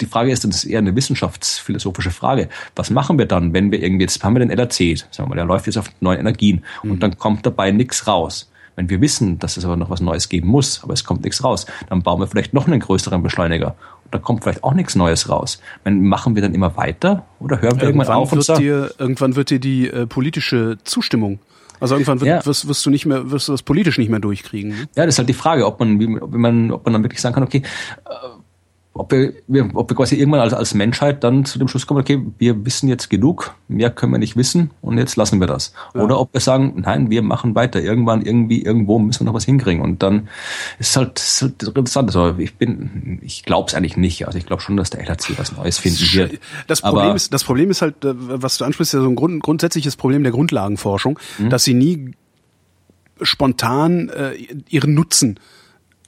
die 0.00 0.06
Frage 0.06 0.30
ist, 0.30 0.44
das 0.44 0.56
ist 0.56 0.64
eher 0.64 0.78
eine 0.78 0.94
wissenschaftsphilosophische 0.94 2.10
Frage. 2.10 2.48
Was 2.76 2.90
machen 2.90 3.18
wir 3.18 3.26
dann, 3.26 3.52
wenn 3.52 3.70
wir 3.72 3.82
irgendwie, 3.82 4.04
jetzt 4.04 4.22
haben 4.24 4.34
wir 4.34 4.40
den 4.40 4.50
LRC, 4.50 4.98
sagen 4.98 5.08
wir 5.18 5.26
mal, 5.28 5.34
der 5.36 5.44
läuft 5.44 5.66
jetzt 5.66 5.78
auf 5.78 5.90
neuen 6.00 6.20
Energien 6.20 6.64
mhm. 6.82 6.92
und 6.92 7.02
dann 7.02 7.18
kommt 7.18 7.44
dabei 7.46 7.70
nichts 7.70 8.06
raus 8.06 8.50
Wenn 8.78 8.88
wir 8.88 9.00
wissen, 9.00 9.40
dass 9.40 9.56
es 9.56 9.64
aber 9.64 9.76
noch 9.76 9.90
was 9.90 10.00
Neues 10.00 10.28
geben 10.28 10.46
muss, 10.46 10.84
aber 10.84 10.92
es 10.92 11.02
kommt 11.02 11.24
nichts 11.24 11.42
raus, 11.42 11.66
dann 11.88 12.04
bauen 12.04 12.20
wir 12.20 12.28
vielleicht 12.28 12.54
noch 12.54 12.68
einen 12.68 12.78
größeren 12.78 13.24
Beschleuniger. 13.24 13.74
Und 14.04 14.14
da 14.14 14.18
kommt 14.20 14.44
vielleicht 14.44 14.62
auch 14.62 14.72
nichts 14.72 14.94
Neues 14.94 15.28
raus. 15.28 15.60
Wenn, 15.82 16.06
machen 16.06 16.36
wir 16.36 16.42
dann 16.42 16.54
immer 16.54 16.76
weiter 16.76 17.26
oder 17.40 17.60
hören 17.60 17.80
wir 17.80 17.88
irgendwann, 17.88 18.06
irgendwann 18.06 18.16
auf 18.16 18.32
und 18.32 18.44
sagen? 18.44 18.60
Dir, 18.60 18.92
irgendwann 18.96 19.34
wird 19.34 19.50
dir 19.50 19.58
die 19.58 19.88
äh, 19.88 20.06
politische 20.06 20.78
Zustimmung 20.84 21.40
also 21.80 21.94
irgendwann 21.94 22.20
wird, 22.20 22.28
ja. 22.28 22.46
wirst, 22.46 22.66
wirst, 22.66 22.84
du 22.86 22.90
nicht 22.90 23.06
mehr, 23.06 23.30
wirst 23.30 23.48
du 23.48 23.52
das 23.52 23.62
politisch 23.62 23.98
nicht 23.98 24.08
mehr 24.08 24.18
durchkriegen. 24.18 24.70
Ne? 24.70 24.88
Ja, 24.96 25.06
das 25.06 25.14
ist 25.14 25.18
halt 25.18 25.28
die 25.28 25.34
Frage, 25.34 25.66
ob 25.66 25.78
man, 25.78 26.00
wie, 26.00 26.20
ob 26.20 26.32
man, 26.32 26.72
ob 26.72 26.84
man 26.84 26.92
dann 26.92 27.04
wirklich 27.04 27.20
sagen 27.20 27.34
kann, 27.34 27.44
okay, 27.44 27.62
äh, 28.04 28.10
ob 28.98 29.12
wir, 29.12 29.32
wir, 29.46 29.70
ob 29.74 29.88
wir 29.88 29.96
quasi 29.96 30.16
irgendwann 30.16 30.40
als, 30.40 30.52
als 30.52 30.74
Menschheit 30.74 31.22
dann 31.22 31.44
zu 31.44 31.58
dem 31.58 31.68
Schluss 31.68 31.86
kommen, 31.86 32.00
okay, 32.00 32.20
wir 32.38 32.66
wissen 32.66 32.88
jetzt 32.88 33.08
genug, 33.08 33.54
mehr 33.68 33.90
können 33.90 34.12
wir 34.12 34.18
nicht 34.18 34.36
wissen 34.36 34.70
und 34.80 34.98
jetzt 34.98 35.14
lassen 35.14 35.38
wir 35.38 35.46
das. 35.46 35.72
Ja. 35.94 36.02
Oder 36.02 36.18
ob 36.18 36.34
wir 36.34 36.40
sagen, 36.40 36.82
nein, 36.84 37.08
wir 37.08 37.22
machen 37.22 37.54
weiter. 37.54 37.80
Irgendwann, 37.80 38.22
irgendwie, 38.22 38.62
irgendwo 38.62 38.98
müssen 38.98 39.20
wir 39.20 39.26
noch 39.26 39.34
was 39.34 39.44
hinkriegen. 39.44 39.82
Und 39.82 40.02
dann 40.02 40.28
ist 40.80 40.96
halt, 40.96 41.18
ist 41.20 41.42
halt 41.42 41.62
interessant. 41.62 42.08
Also 42.08 42.34
ich 42.38 42.56
bin, 42.56 43.20
ich 43.22 43.44
glaube 43.44 43.68
es 43.68 43.74
eigentlich 43.74 43.96
nicht. 43.96 44.26
Also 44.26 44.36
ich 44.36 44.46
glaube 44.46 44.62
schon, 44.62 44.76
dass 44.76 44.90
der 44.90 45.00
LHC 45.00 45.38
was 45.38 45.56
Neues 45.56 45.78
finden 45.78 46.04
wird. 46.12 46.40
Das 46.66 46.80
Problem 46.80 47.06
Aber 47.06 47.14
ist, 47.14 47.32
das 47.32 47.44
Problem 47.44 47.70
ist 47.70 47.82
halt, 47.82 48.04
äh, 48.04 48.14
was 48.16 48.58
du 48.58 48.64
ansprichst, 48.64 48.94
ja 48.94 49.00
so 49.00 49.08
ein 49.08 49.14
Grund, 49.14 49.42
grundsätzliches 49.44 49.94
Problem 49.94 50.24
der 50.24 50.32
Grundlagenforschung, 50.32 51.20
mhm. 51.38 51.50
dass 51.50 51.62
sie 51.62 51.74
nie 51.74 52.14
spontan 53.22 54.08
äh, 54.08 54.34
ihren 54.68 54.94
Nutzen 54.94 55.38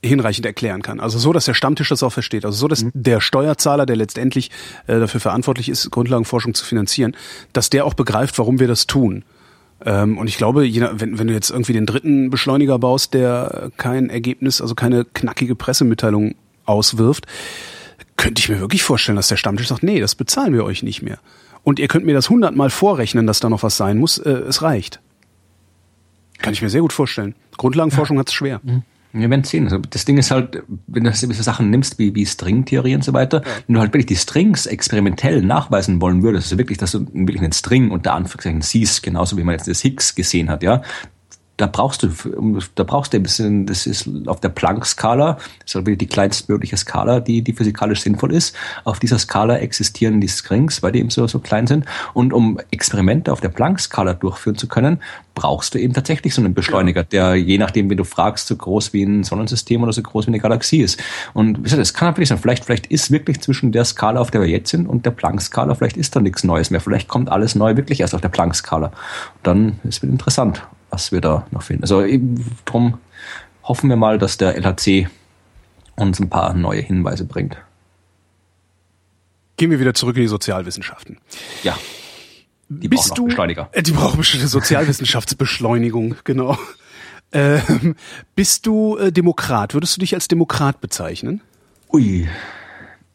hinreichend 0.03 0.47
erklären 0.47 0.83
kann. 0.83 1.01
Also 1.01 1.19
so, 1.19 1.33
dass 1.33 1.45
der 1.45 1.55
Stammtisch 1.55 1.91
das 1.91 2.03
auch 2.03 2.13
versteht. 2.13 2.45
Also 2.45 2.57
so, 2.57 2.69
dass 2.69 2.85
mhm. 2.85 2.91
der 2.95 3.21
Steuerzahler, 3.21 3.87
der 3.87 3.97
letztendlich 3.97 4.51
äh, 4.87 4.99
dafür 4.99 5.21
verantwortlich 5.21 5.69
ist, 5.69 5.91
Grundlagenforschung 5.91 6.55
zu 6.55 6.65
finanzieren, 6.65 7.17
dass 7.53 7.71
der 7.71 7.85
auch 7.85 7.95
begreift, 7.95 8.39
warum 8.39 8.59
wir 8.59 8.69
das 8.69 8.87
tun. 8.87 9.25
Ähm, 9.85 10.19
und 10.19 10.27
ich 10.27 10.37
glaube, 10.37 10.63
wenn, 10.63 11.19
wenn 11.19 11.27
du 11.27 11.33
jetzt 11.35 11.51
irgendwie 11.51 11.73
den 11.73 11.87
dritten 11.87 12.31
Beschleuniger 12.31 12.79
baust, 12.79 13.15
der 13.15 13.71
kein 13.77 14.11
Ergebnis, 14.11 14.61
also 14.61 14.75
keine 14.75 15.05
knackige 15.05 15.55
Pressemitteilung 15.55 16.35
auswirft, 16.65 17.27
könnte 18.17 18.41
ich 18.41 18.49
mir 18.49 18.61
wirklich 18.61 18.83
vorstellen, 18.83 19.17
dass 19.17 19.29
der 19.29 19.37
Stammtisch 19.37 19.69
sagt, 19.69 19.83
nee, 19.83 20.01
das 20.01 20.15
bezahlen 20.15 20.53
wir 20.53 20.65
euch 20.65 20.83
nicht 20.83 21.03
mehr. 21.03 21.19
Und 21.63 21.79
ihr 21.79 21.89
könnt 21.89 22.07
mir 22.07 22.15
das 22.15 22.31
hundertmal 22.31 22.71
vorrechnen, 22.71 23.27
dass 23.27 23.41
da 23.41 23.51
noch 23.51 23.63
was 23.63 23.77
sein 23.77 23.99
muss. 23.99 24.19
Äh, 24.19 24.31
es 24.31 24.63
reicht. 24.63 25.01
Kann 26.39 26.55
ich 26.55 26.63
mir 26.63 26.71
sehr 26.71 26.81
gut 26.81 26.93
vorstellen. 26.93 27.35
Grundlagenforschung 27.59 28.17
ja. 28.17 28.21
hat 28.21 28.29
es 28.29 28.35
schwer. 28.35 28.61
Mhm. 28.63 28.83
Wir 29.13 29.29
werden 29.29 29.45
sehen. 29.45 29.65
Also 29.65 29.79
das 29.79 30.05
Ding 30.05 30.19
ist 30.19 30.31
halt, 30.31 30.63
wenn 30.87 31.05
du 31.05 31.11
gewisse 31.11 31.43
Sachen 31.43 31.71
nimmst, 31.71 31.99
wie, 31.99 32.15
wie 32.15 32.25
Stringtheorie 32.25 32.95
und 32.95 33.05
so 33.05 33.13
weiter, 33.13 33.43
ja. 33.45 33.51
wenn 33.67 33.75
du 33.75 33.81
halt 33.81 33.93
wirklich 33.93 34.07
die 34.07 34.17
Strings 34.17 34.67
experimentell 34.67 35.43
nachweisen 35.43 36.01
wollen 36.01 36.23
würdest, 36.23 36.47
also 36.47 36.59
wirklich, 36.59 36.79
dass 36.79 36.93
du 36.93 37.07
wirklich 37.13 37.41
einen 37.41 37.53
String 37.53 37.91
unter 37.91 38.15
Anführungszeichen 38.15 38.63
siehst, 38.63 39.03
genauso 39.03 39.37
wie 39.37 39.43
man 39.43 39.55
jetzt 39.55 39.69
das 39.69 39.81
Higgs 39.81 40.15
gesehen 40.15 40.49
hat, 40.49 40.63
ja, 40.63 40.83
da 41.61 41.67
brauchst 41.67 42.03
du, 42.03 42.09
da 42.75 42.85
brauchst 42.85 43.13
du 43.13 43.19
ein 43.19 43.23
bisschen, 43.23 43.67
das 43.67 43.87
ist 43.87 44.09
auf 44.27 44.41
der 44.41 44.49
Planck-Skala, 44.49 45.35
das 45.35 45.45
ist 45.67 45.75
halt 45.75 46.01
die 46.01 46.07
kleinstmögliche 46.07 46.79
Skala, 46.79 47.21
die, 47.21 47.43
die 47.43 47.53
physikalisch 47.53 48.01
sinnvoll 48.01 48.33
ist. 48.33 48.57
Auf 48.85 48.99
dieser 48.99 49.19
Skala 49.19 49.59
existieren 49.59 50.23
die 50.23 50.29
Strings, 50.29 50.83
weil 50.83 50.93
die 50.93 51.01
eben 51.01 51.11
so, 51.11 51.27
so 51.27 51.39
klein 51.39 51.67
sind. 51.67 51.85
Und 52.15 52.33
um 52.33 52.59
Experimente 52.71 53.31
auf 53.31 53.43
der 53.43 53.51
Planck-Skala 53.51 54.15
durchführen 54.15 54.57
zu 54.57 54.69
können, 54.69 55.01
brauchst 55.35 55.75
du 55.75 55.79
eben 55.79 55.93
tatsächlich 55.93 56.35
so 56.35 56.41
einen 56.41 56.55
Beschleuniger, 56.55 57.05
der 57.05 57.35
je 57.35 57.59
nachdem, 57.59 57.91
wie 57.91 57.97
du 57.97 58.05
fragst, 58.05 58.47
so 58.47 58.57
groß 58.57 58.95
wie 58.95 59.03
ein 59.03 59.23
Sonnensystem 59.23 59.83
oder 59.83 59.93
so 59.93 60.01
groß 60.03 60.27
wie 60.27 60.31
eine 60.31 60.41
Galaxie 60.41 60.81
ist. 60.81 60.99
Und 61.35 61.71
es 61.71 61.93
kann 61.93 62.09
natürlich 62.09 62.31
sein, 62.31 62.39
vielleicht, 62.39 62.65
vielleicht 62.65 62.87
ist 62.87 63.11
wirklich 63.11 63.41
zwischen 63.41 63.71
der 63.71 63.85
Skala, 63.85 64.21
auf 64.21 64.31
der 64.31 64.41
wir 64.41 64.49
jetzt 64.49 64.71
sind, 64.71 64.87
und 64.87 65.05
der 65.05 65.11
Planck-Skala, 65.11 65.75
vielleicht 65.75 65.99
ist 65.99 66.17
da 66.17 66.21
nichts 66.21 66.43
Neues 66.43 66.71
mehr. 66.71 66.81
Vielleicht 66.81 67.09
kommt 67.09 67.31
alles 67.31 67.55
neu 67.55 67.77
wirklich 67.77 68.01
erst 68.01 68.15
auf 68.15 68.23
der 68.23 68.31
Planck-Skala. 68.31 68.93
Dann 69.43 69.79
ist 69.85 70.03
es 70.03 70.09
interessant 70.09 70.63
was 70.91 71.13
wir 71.13 71.21
da 71.21 71.47
noch 71.51 71.63
finden. 71.63 71.83
Also 71.83 72.05
darum 72.65 72.99
hoffen 73.63 73.89
wir 73.89 73.97
mal, 73.97 74.19
dass 74.19 74.37
der 74.37 74.57
LHC 74.57 75.09
uns 75.97 76.21
ein 76.21 76.31
paar 76.31 76.55
neue 76.55 76.81
Hinweise 76.81 77.25
bringt. 77.25 77.57
Gehen 79.57 79.71
wir 79.71 79.81
wieder 79.81 79.95
zurück 79.95 80.17
in 80.17 80.23
die 80.23 80.29
Sozialwissenschaften. 80.29 81.19
Ja. 81.63 81.77
Die 82.69 82.89
Bist 82.89 83.09
brauchen 83.09 83.17
du, 83.17 83.27
Beschleuniger. 83.27 83.69
Äh, 83.73 83.83
die 83.83 83.93
brauchen 83.93 84.25
eine 84.33 84.49
Sozialwissenschaftsbeschleunigung, 84.49 86.17
genau. 86.25 86.57
Ähm, 87.33 87.97
bist 88.35 88.67
du 88.67 88.97
äh, 88.97 89.13
Demokrat? 89.13 89.75
Würdest 89.75 89.97
du 89.97 90.01
dich 90.01 90.15
als 90.15 90.29
Demokrat 90.29 90.81
bezeichnen? 90.81 91.43
Ui, 91.93 92.29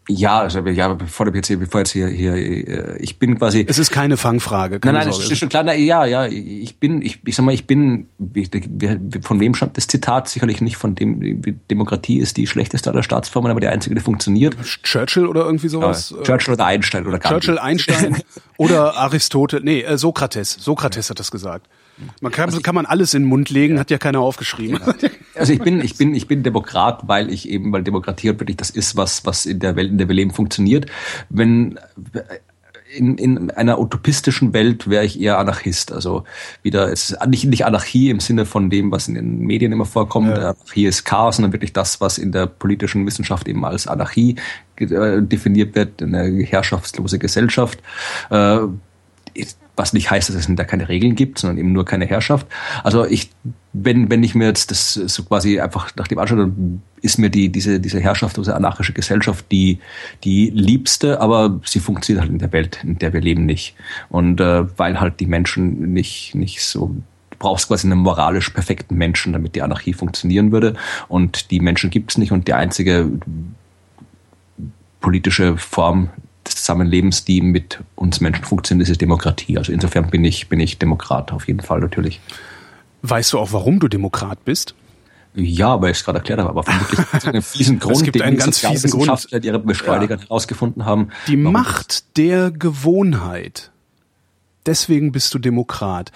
ja, 0.07 0.40
also 0.40 0.60
ja, 0.60 0.94
bevor 0.94 1.26
du 1.26 1.32
jetzt 1.36 1.48
hier, 1.48 1.57
bevor 1.57 1.82
jetzt 1.82 1.91
hier, 1.91 2.07
hier, 2.07 2.36
äh, 2.36 2.98
ich 2.99 3.18
bin 3.18 3.40
quasi. 3.40 3.65
Es 3.68 3.80
ist 3.80 3.90
keine 3.90 4.18
Fangfrage. 4.18 4.80
Keine 4.80 4.99
nein, 4.99 5.07
nein, 5.07 5.18
das 5.18 5.32
ist 5.32 5.38
schon 5.40 5.49
klar. 5.49 5.64
Na, 5.64 5.73
ja, 5.73 6.06
ja, 6.06 6.27
ich 6.27 6.80
bin, 6.80 7.02
ich, 7.02 7.22
ich 7.26 7.36
sag 7.36 7.44
mal, 7.44 7.53
ich 7.53 7.65
bin. 7.65 8.07
Von 9.23 9.40
wem 9.40 9.56
stammt 9.56 9.77
das 9.77 9.88
Zitat? 9.88 10.30
Sicherlich 10.30 10.61
nicht 10.61 10.77
von 10.77 10.94
dem. 10.94 11.41
Demokratie 11.72 12.19
ist 12.19 12.38
die 12.38 12.45
schlechteste 12.45 12.91
aller 12.91 13.02
Staatsformen, 13.02 13.49
aber 13.49 13.60
die 13.60 13.68
einzige, 13.68 13.95
die 13.95 14.02
funktioniert. 14.02 14.56
Churchill 14.84 15.26
oder 15.26 15.44
irgendwie 15.45 15.69
sowas? 15.69 16.14
Ja, 16.15 16.23
Churchill 16.23 16.53
oder 16.53 16.65
Einstein 16.65 17.07
oder 17.07 17.18
Gandhi. 17.18 17.40
Churchill, 17.40 17.57
Einstein 17.57 18.22
oder 18.57 18.98
Aristoteles. 18.98 19.64
Nee, 19.64 19.82
äh, 19.82 19.98
Sokrates. 19.98 20.52
Sokrates 20.52 21.10
hat 21.10 21.19
das 21.19 21.32
gesagt. 21.32 21.68
Man 22.22 22.32
kann, 22.32 22.50
also 22.50 22.60
kann 22.60 22.76
man 22.76 22.86
alles 22.86 23.14
in 23.14 23.24
den 23.24 23.30
Mund 23.30 23.50
legen, 23.50 23.80
hat 23.80 23.90
ja 23.90 23.98
keiner 23.98 24.20
aufgeschrieben. 24.20 24.80
Also 25.34 25.54
ich 25.54 25.60
bin, 25.60 25.82
ich 25.82 25.98
bin, 25.98 26.16
ich 26.16 26.28
bin 26.28 26.44
Demokrat, 26.44 27.08
weil 27.08 27.30
ich 27.30 27.50
eben, 27.50 27.72
weil 27.72 27.84
Demokratie 27.84 28.30
halt 28.30 28.40
wirklich 28.40 28.58
das 28.58 28.70
ist, 28.70 28.96
was, 28.96 29.26
was 29.26 29.46
in 29.46 29.60
der 29.60 29.76
Welt, 29.76 29.92
in 29.92 29.98
der 29.98 30.08
wir 30.08 30.16
leben, 30.16 30.32
funktioniert. 30.32 30.88
Wenn, 31.30 31.80
in, 32.96 33.18
in 33.18 33.52
einer 33.52 33.80
utopistischen 33.80 34.54
Welt 34.54 34.90
wäre 34.90 35.06
ich 35.06 35.20
eher 35.20 35.38
Anarchist. 35.38 35.92
Also 35.92 36.24
wieder, 36.64 36.92
es 36.92 37.12
ist 37.12 37.28
nicht, 37.28 37.46
nicht 37.46 37.66
Anarchie 37.66 38.10
im 38.10 38.20
Sinne 38.20 38.46
von 38.46 38.70
dem, 38.70 38.92
was 38.92 39.08
in 39.08 39.16
den 39.16 39.40
Medien 39.40 39.72
immer 39.72 39.86
vorkommt. 39.86 40.30
Ja. 40.30 40.52
Anarchie 40.52 40.86
ist 40.86 41.04
Chaos, 41.04 41.38
sondern 41.38 41.54
wirklich 41.54 41.74
das, 41.74 42.02
was 42.02 42.18
in 42.18 42.32
der 42.32 42.46
politischen 42.46 43.06
Wissenschaft 43.06 43.48
eben 43.48 43.66
als 43.66 43.88
Anarchie 43.88 44.36
äh, 44.78 45.22
definiert 45.22 45.76
wird, 45.76 46.02
eine 46.02 46.26
herrschaftslose 46.44 47.20
Gesellschaft. 47.20 47.80
Äh, 48.30 48.60
was 49.76 49.93
nicht 49.93 50.10
heißt, 50.10 50.30
dass 50.30 50.35
es 50.35 50.47
da 50.49 50.64
keine 50.64 50.89
Regeln 50.89 51.15
gibt, 51.15 51.39
sondern 51.39 51.57
eben 51.57 51.72
nur 51.72 51.85
keine 51.85 52.06
Herrschaft. 52.06 52.47
Also 52.84 53.06
ich, 53.06 53.30
wenn, 53.73 54.10
wenn 54.10 54.23
ich 54.23 54.35
mir 54.35 54.45
jetzt 54.47 54.72
das 54.72 54.93
so 54.93 55.23
quasi 55.23 55.60
einfach 55.60 55.95
nach 55.95 56.07
dem 56.07 56.19
anschaue, 56.19 56.39
dann 56.39 56.81
ist 57.02 57.18
mir 57.18 57.30
die, 57.30 57.49
diese, 57.49 57.80
diese 57.80 57.99
herrschaftslose 57.99 58.56
anarchische 58.56 58.93
Gesellschaft 58.93 59.45
die, 59.52 59.80
die 60.23 60.49
liebste, 60.49 61.19
aber 61.19 61.60
sie 61.65 61.80
funktioniert 61.80 62.22
halt 62.22 62.31
in 62.31 62.39
der 62.39 62.52
Welt, 62.52 62.80
in 62.84 62.97
der 62.99 63.14
wir 63.14 63.22
leben 63.22 63.45
nicht. 63.45 63.76
Und 64.10 64.39
äh, 64.39 64.65
weil 64.77 64.99
halt 64.99 65.19
die 65.19 65.27
Menschen 65.27 65.93
nicht, 65.93 66.35
nicht 66.35 66.64
so 66.64 66.95
du 67.35 67.38
brauchst 67.39 67.68
quasi 67.68 67.88
einen 67.88 67.99
moralisch 67.99 68.49
perfekten 68.49 68.95
Menschen, 68.95 69.34
damit 69.34 69.56
die 69.56 69.61
Anarchie 69.61 69.93
funktionieren 69.93 70.52
würde. 70.52 70.76
Und 71.07 71.52
die 71.52 71.60
Menschen 71.60 71.89
gibt 71.89 72.11
es 72.11 72.18
nicht. 72.18 72.31
Und 72.31 72.47
die 72.47 72.53
einzige 72.53 73.11
politische 75.02 75.57
Form, 75.57 76.10
Zusammenlebens, 76.66 77.26
die 77.26 77.42
mit 77.42 77.80
uns 77.94 78.22
Menschen 78.22 78.44
funktioniert, 78.44 78.90
ist 78.90 79.00
Demokratie. 79.00 79.58
Also 79.58 79.72
insofern 79.72 80.10
bin 80.10 80.26
ich, 80.26 80.50
bin 80.50 80.60
ich 80.60 80.80
Demokrat 80.80 81.32
auf 81.32 81.48
jeden 81.48 81.60
Fall 81.60 81.80
natürlich. 81.80 82.20
Weißt 83.04 83.34
du 83.34 83.40
auch, 83.40 83.54
warum 83.54 83.80
du 83.80 83.88
Demokrat 83.88 84.44
bist? 84.46 84.74
Ja, 85.36 85.80
weil 85.80 85.92
ich 85.92 85.98
es 85.98 86.04
gerade 86.04 86.20
erklärt 86.20 86.40
habe, 86.40 86.50
aber 86.50 86.64
vermutlich 86.64 87.00
einen 87.28 87.44
fiesen 87.44 87.78
Grund, 87.78 87.98
es 87.98 88.04
gibt 88.04 88.20
einen 88.20 88.38
ganz 88.38 88.60
fiesen 88.60 88.90
Grund, 88.90 89.28
die 89.32 89.46
ihre 89.46 89.60
Beschleuniger 89.60 90.16
ja. 90.16 90.22
herausgefunden 90.22 90.86
haben. 90.86 91.10
Die 91.28 91.38
Macht 91.38 92.18
der 92.18 92.50
Gewohnheit 92.50 93.72
deswegen 94.66 95.12
bist 95.12 95.34
du 95.34 95.40
Demokrat. 95.40 96.12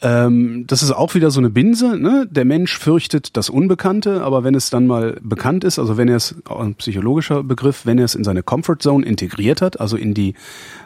Ähm, 0.00 0.64
das 0.66 0.82
ist 0.82 0.92
auch 0.92 1.14
wieder 1.14 1.30
so 1.30 1.40
eine 1.40 1.50
Binse. 1.50 1.98
Ne? 1.98 2.26
Der 2.30 2.44
Mensch 2.44 2.78
fürchtet 2.78 3.36
das 3.36 3.50
Unbekannte, 3.50 4.22
aber 4.22 4.44
wenn 4.44 4.54
es 4.54 4.70
dann 4.70 4.86
mal 4.86 5.18
bekannt 5.22 5.64
ist, 5.64 5.78
also 5.78 5.96
wenn 5.96 6.08
er 6.08 6.16
es, 6.16 6.34
ein 6.48 6.74
psychologischer 6.74 7.42
Begriff, 7.42 7.86
wenn 7.86 7.98
er 7.98 8.04
es 8.04 8.14
in 8.14 8.24
seine 8.24 8.42
Comfort 8.42 8.78
Zone 8.80 9.04
integriert 9.04 9.62
hat, 9.62 9.80
also 9.80 9.96
in 9.96 10.14
die 10.14 10.34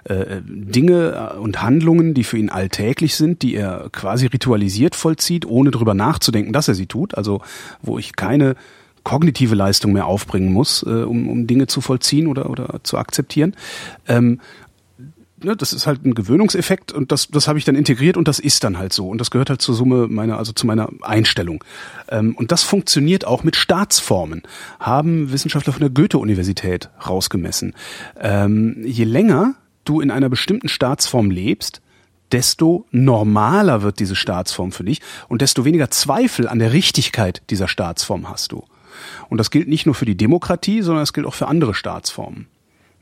äh, 0.04 0.40
Dinge 0.44 1.34
und 1.40 1.62
Handlungen, 1.62 2.14
die 2.14 2.24
für 2.24 2.38
ihn 2.38 2.50
alltäglich 2.50 3.16
sind, 3.16 3.42
die 3.42 3.54
er 3.54 3.88
quasi 3.92 4.26
ritualisiert 4.26 4.96
vollzieht, 4.96 5.46
ohne 5.46 5.70
drüber 5.70 5.94
nachzudenken, 5.94 6.52
dass 6.52 6.68
er 6.68 6.74
sie 6.74 6.86
tut, 6.86 7.14
also 7.16 7.40
wo 7.82 7.98
ich 7.98 8.16
keine 8.16 8.56
kognitive 9.04 9.54
Leistung 9.54 9.92
mehr 9.92 10.06
aufbringen 10.06 10.52
muss, 10.52 10.84
äh, 10.84 11.02
um, 11.02 11.28
um 11.28 11.46
Dinge 11.46 11.66
zu 11.66 11.80
vollziehen 11.80 12.26
oder, 12.26 12.50
oder 12.50 12.80
zu 12.82 12.98
akzeptieren. 12.98 13.54
Ähm, 14.06 14.40
ne, 15.44 15.56
das 15.56 15.72
ist 15.72 15.86
halt 15.86 16.04
ein 16.04 16.14
Gewöhnungseffekt 16.14 16.92
und 16.92 17.12
das, 17.12 17.28
das 17.28 17.48
habe 17.48 17.58
ich 17.58 17.64
dann 17.64 17.74
integriert 17.74 18.16
und 18.16 18.28
das 18.28 18.38
ist 18.38 18.64
dann 18.64 18.78
halt 18.78 18.92
so. 18.92 19.08
Und 19.08 19.18
das 19.18 19.30
gehört 19.30 19.50
halt 19.50 19.62
zur 19.62 19.74
Summe 19.74 20.08
meiner, 20.08 20.38
also 20.38 20.52
zu 20.52 20.66
meiner 20.66 20.88
Einstellung. 21.02 21.62
Ähm, 22.08 22.34
und 22.36 22.52
das 22.52 22.62
funktioniert 22.62 23.26
auch 23.26 23.44
mit 23.44 23.56
Staatsformen, 23.56 24.42
haben 24.80 25.32
Wissenschaftler 25.32 25.72
von 25.72 25.80
der 25.80 25.90
Goethe-Universität 25.90 26.90
rausgemessen. 27.06 27.74
Ähm, 28.20 28.82
je 28.84 29.04
länger 29.04 29.54
du 29.84 30.00
in 30.00 30.10
einer 30.10 30.28
bestimmten 30.28 30.68
Staatsform 30.68 31.30
lebst, 31.30 31.80
desto 32.30 32.86
normaler 32.90 33.82
wird 33.82 34.00
diese 34.00 34.16
Staatsform 34.16 34.72
für 34.72 34.84
dich 34.84 35.00
und 35.28 35.42
desto 35.42 35.64
weniger 35.64 35.90
Zweifel 35.90 36.48
an 36.48 36.58
der 36.58 36.72
Richtigkeit 36.72 37.42
dieser 37.50 37.68
Staatsform 37.68 38.28
hast 38.28 38.52
du. 38.52 38.64
Und 39.28 39.38
das 39.38 39.50
gilt 39.50 39.68
nicht 39.68 39.86
nur 39.86 39.94
für 39.94 40.04
die 40.04 40.16
Demokratie, 40.16 40.82
sondern 40.82 41.02
es 41.02 41.12
gilt 41.12 41.26
auch 41.26 41.34
für 41.34 41.48
andere 41.48 41.74
Staatsformen. 41.74 42.46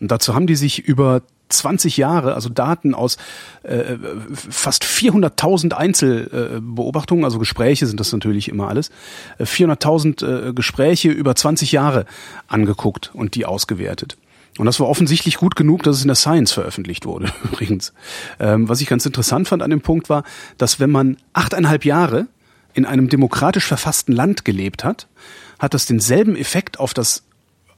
Und 0.01 0.11
dazu 0.11 0.35
haben 0.35 0.47
die 0.47 0.57
sich 0.57 0.81
über 0.81 1.23
20 1.52 1.97
Jahre, 1.97 2.35
also 2.35 2.48
Daten 2.48 2.94
aus 2.94 3.16
äh, 3.62 3.97
fast 4.32 4.85
400.000 4.85 5.72
Einzelbeobachtungen, 5.72 7.24
also 7.24 7.39
Gespräche 7.39 7.86
sind 7.86 8.01
das 8.01 8.12
natürlich 8.12 8.48
immer 8.48 8.68
alles, 8.68 8.90
400.000 9.39 10.48
äh, 10.48 10.52
Gespräche 10.52 11.10
über 11.10 11.35
20 11.35 11.72
Jahre 11.72 12.06
angeguckt 12.48 13.10
und 13.14 13.35
die 13.35 13.47
ausgewertet. 13.47 14.16
Und 14.59 14.66
das 14.66 14.81
war 14.81 14.89
offensichtlich 14.89 15.36
gut 15.36 15.56
genug, 15.56 15.82
dass 15.85 15.97
es 15.97 16.02
in 16.02 16.09
der 16.09 16.16
Science 16.16 16.52
veröffentlicht 16.52 17.06
wurde, 17.06 17.32
übrigens. 17.44 17.93
Ähm, 18.39 18.68
was 18.68 18.81
ich 18.81 18.89
ganz 18.89 19.06
interessant 19.06 19.48
fand 19.48 19.62
an 19.62 19.70
dem 19.70 19.81
Punkt 19.81 20.09
war, 20.09 20.24
dass 20.59 20.81
wenn 20.81 20.90
man 20.90 21.16
achteinhalb 21.32 21.85
Jahre 21.85 22.27
in 22.74 22.85
einem 22.85 23.09
demokratisch 23.09 23.64
verfassten 23.66 24.14
Land 24.14 24.44
gelebt 24.44 24.85
hat, 24.85 25.09
hat 25.59 25.74
das 25.74 25.86
denselben 25.86 26.36
Effekt 26.36 26.78
auf 26.78 26.94
das 26.94 27.24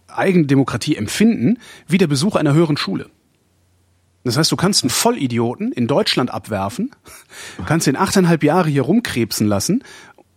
eigene 0.09 0.47
Demokratie 0.47 0.97
empfinden 0.97 1.59
wie 1.89 1.99
der 1.99 2.07
Besuch 2.07 2.36
einer 2.36 2.55
höheren 2.55 2.77
Schule. 2.77 3.09
Das 4.24 4.36
heißt, 4.36 4.53
du 4.53 4.57
kannst 4.57 4.85
einen 4.85 4.90
Vollidioten 4.90 5.73
in 5.73 5.86
Deutschland 5.86 6.32
abwerfen, 6.32 6.90
kannst 7.66 7.86
ihn 7.86 7.97
achteinhalb 7.97 8.44
Jahre 8.44 8.69
hier 8.69 8.82
rumkrebsen 8.82 9.47
lassen. 9.47 9.82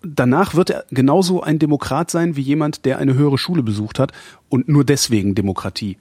Danach 0.04 0.54
wird 0.54 0.70
er 0.70 0.86
genauso 0.92 1.42
ein 1.42 1.60
Demokrat 1.60 2.12
sein 2.12 2.36
wie 2.36 2.42
jemand, 2.42 2.86
der 2.86 3.00
eine 3.00 3.16
höhere 3.16 3.38
Schule 3.38 3.64
besucht 3.64 4.00
hat 4.00 4.12
und 4.50 4.68
nur 4.68 4.84
deswegen 4.84 5.34
Demokratie 5.34 5.98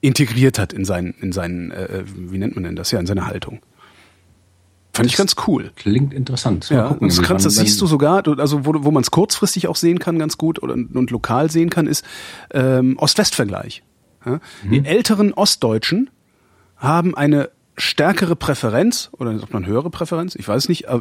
integriert 0.00 0.58
hat 0.58 0.72
in 0.72 0.84
seinen, 0.84 1.14
in 1.20 1.32
seinen, 1.32 1.70
äh, 1.70 2.04
wie 2.06 2.38
nennt 2.38 2.54
man 2.54 2.64
denn 2.64 2.76
das 2.76 2.90
ja, 2.90 3.00
in 3.00 3.06
seine 3.06 3.26
Haltung. 3.26 3.60
Fand 4.96 5.10
ich 5.10 5.16
ganz 5.16 5.36
cool. 5.46 5.72
Klingt 5.76 6.14
interessant. 6.14 6.70
Mal 6.70 6.76
ja, 6.76 6.88
gucken, 6.88 7.08
das, 7.08 7.20
kannst, 7.20 7.44
das 7.44 7.56
siehst 7.56 7.78
du 7.82 7.86
sogar, 7.86 8.26
also 8.38 8.64
wo, 8.64 8.72
wo 8.82 8.90
man 8.90 9.02
es 9.02 9.10
kurzfristig 9.10 9.68
auch 9.68 9.76
sehen 9.76 9.98
kann, 9.98 10.18
ganz 10.18 10.38
gut 10.38 10.62
oder, 10.62 10.72
und 10.72 11.10
lokal 11.10 11.50
sehen 11.50 11.68
kann, 11.68 11.86
ist 11.86 12.02
ähm, 12.50 12.96
Ost-West-Vergleich. 12.96 13.82
Ja? 14.24 14.40
Mhm. 14.64 14.70
Die 14.70 14.84
älteren 14.86 15.34
Ostdeutschen 15.34 16.08
haben 16.76 17.16
eine 17.16 17.50
stärkere 17.78 18.36
Präferenz 18.36 19.10
oder 19.12 19.38
sagt 19.38 19.52
man 19.52 19.66
höhere 19.66 19.90
Präferenz, 19.90 20.34
ich 20.34 20.48
weiß 20.48 20.68
nicht, 20.68 20.84
äh, 20.84 20.98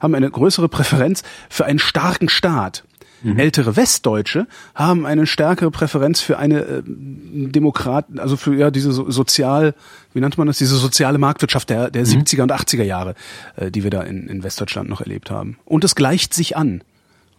haben 0.00 0.14
eine 0.14 0.30
größere 0.30 0.68
Präferenz 0.68 1.22
für 1.48 1.64
einen 1.64 1.78
starken 1.78 2.28
Staat. 2.28 2.84
Mhm. 3.22 3.38
Ältere 3.38 3.76
Westdeutsche 3.76 4.46
haben 4.74 5.04
eine 5.04 5.26
stärkere 5.26 5.70
Präferenz 5.70 6.20
für 6.20 6.38
eine 6.38 6.60
äh, 6.60 6.82
Demokraten, 6.84 8.18
also 8.18 8.36
für 8.36 8.54
ja 8.54 8.70
diese 8.70 8.92
so, 8.92 9.10
sozial, 9.10 9.74
wie 10.14 10.20
nannte 10.20 10.38
man 10.38 10.46
das, 10.46 10.58
diese 10.58 10.76
soziale 10.76 11.18
Marktwirtschaft 11.18 11.68
der, 11.70 11.90
der 11.90 12.06
mhm. 12.06 12.22
70er 12.22 12.42
und 12.42 12.52
80er 12.52 12.82
Jahre, 12.82 13.14
äh, 13.56 13.70
die 13.70 13.82
wir 13.84 13.90
da 13.90 14.02
in, 14.02 14.26
in 14.26 14.42
Westdeutschland 14.42 14.88
noch 14.88 15.00
erlebt 15.00 15.30
haben. 15.30 15.58
Und 15.64 15.84
es 15.84 15.94
gleicht 15.94 16.32
sich 16.34 16.56
an 16.56 16.82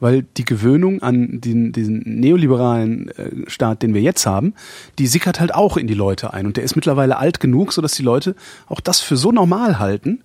weil 0.01 0.23
die 0.23 0.43
Gewöhnung 0.43 1.01
an 1.01 1.39
den, 1.39 1.71
diesen 1.71 2.01
neoliberalen 2.19 3.09
äh, 3.09 3.49
Staat, 3.49 3.83
den 3.83 3.93
wir 3.93 4.01
jetzt 4.01 4.25
haben, 4.25 4.53
die 4.99 5.07
sickert 5.07 5.39
halt 5.39 5.55
auch 5.55 5.77
in 5.77 5.87
die 5.87 5.93
Leute 5.93 6.33
ein. 6.33 6.45
Und 6.45 6.57
der 6.57 6.65
ist 6.65 6.75
mittlerweile 6.75 7.17
alt 7.17 7.39
genug, 7.39 7.71
sodass 7.71 7.93
die 7.93 8.03
Leute 8.03 8.35
auch 8.67 8.81
das 8.81 8.99
für 8.99 9.15
so 9.15 9.31
normal 9.31 9.79
halten, 9.79 10.23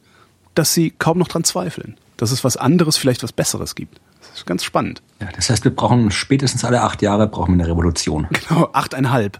dass 0.54 0.74
sie 0.74 0.90
kaum 0.90 1.18
noch 1.18 1.28
dran 1.28 1.44
zweifeln. 1.44 1.96
Dass 2.16 2.30
es 2.30 2.42
was 2.42 2.56
anderes, 2.56 2.96
vielleicht 2.96 3.22
was 3.22 3.32
Besseres 3.32 3.74
gibt. 3.74 4.00
Das 4.20 4.38
ist 4.38 4.46
ganz 4.46 4.64
spannend. 4.64 5.02
Ja, 5.20 5.28
das 5.36 5.50
heißt, 5.50 5.64
wir 5.64 5.74
brauchen 5.74 6.10
spätestens 6.10 6.64
alle 6.64 6.80
acht 6.80 7.02
Jahre 7.02 7.28
brauchen 7.28 7.54
wir 7.54 7.62
eine 7.62 7.70
Revolution. 7.70 8.26
Genau, 8.48 8.70
achteinhalb. 8.72 9.38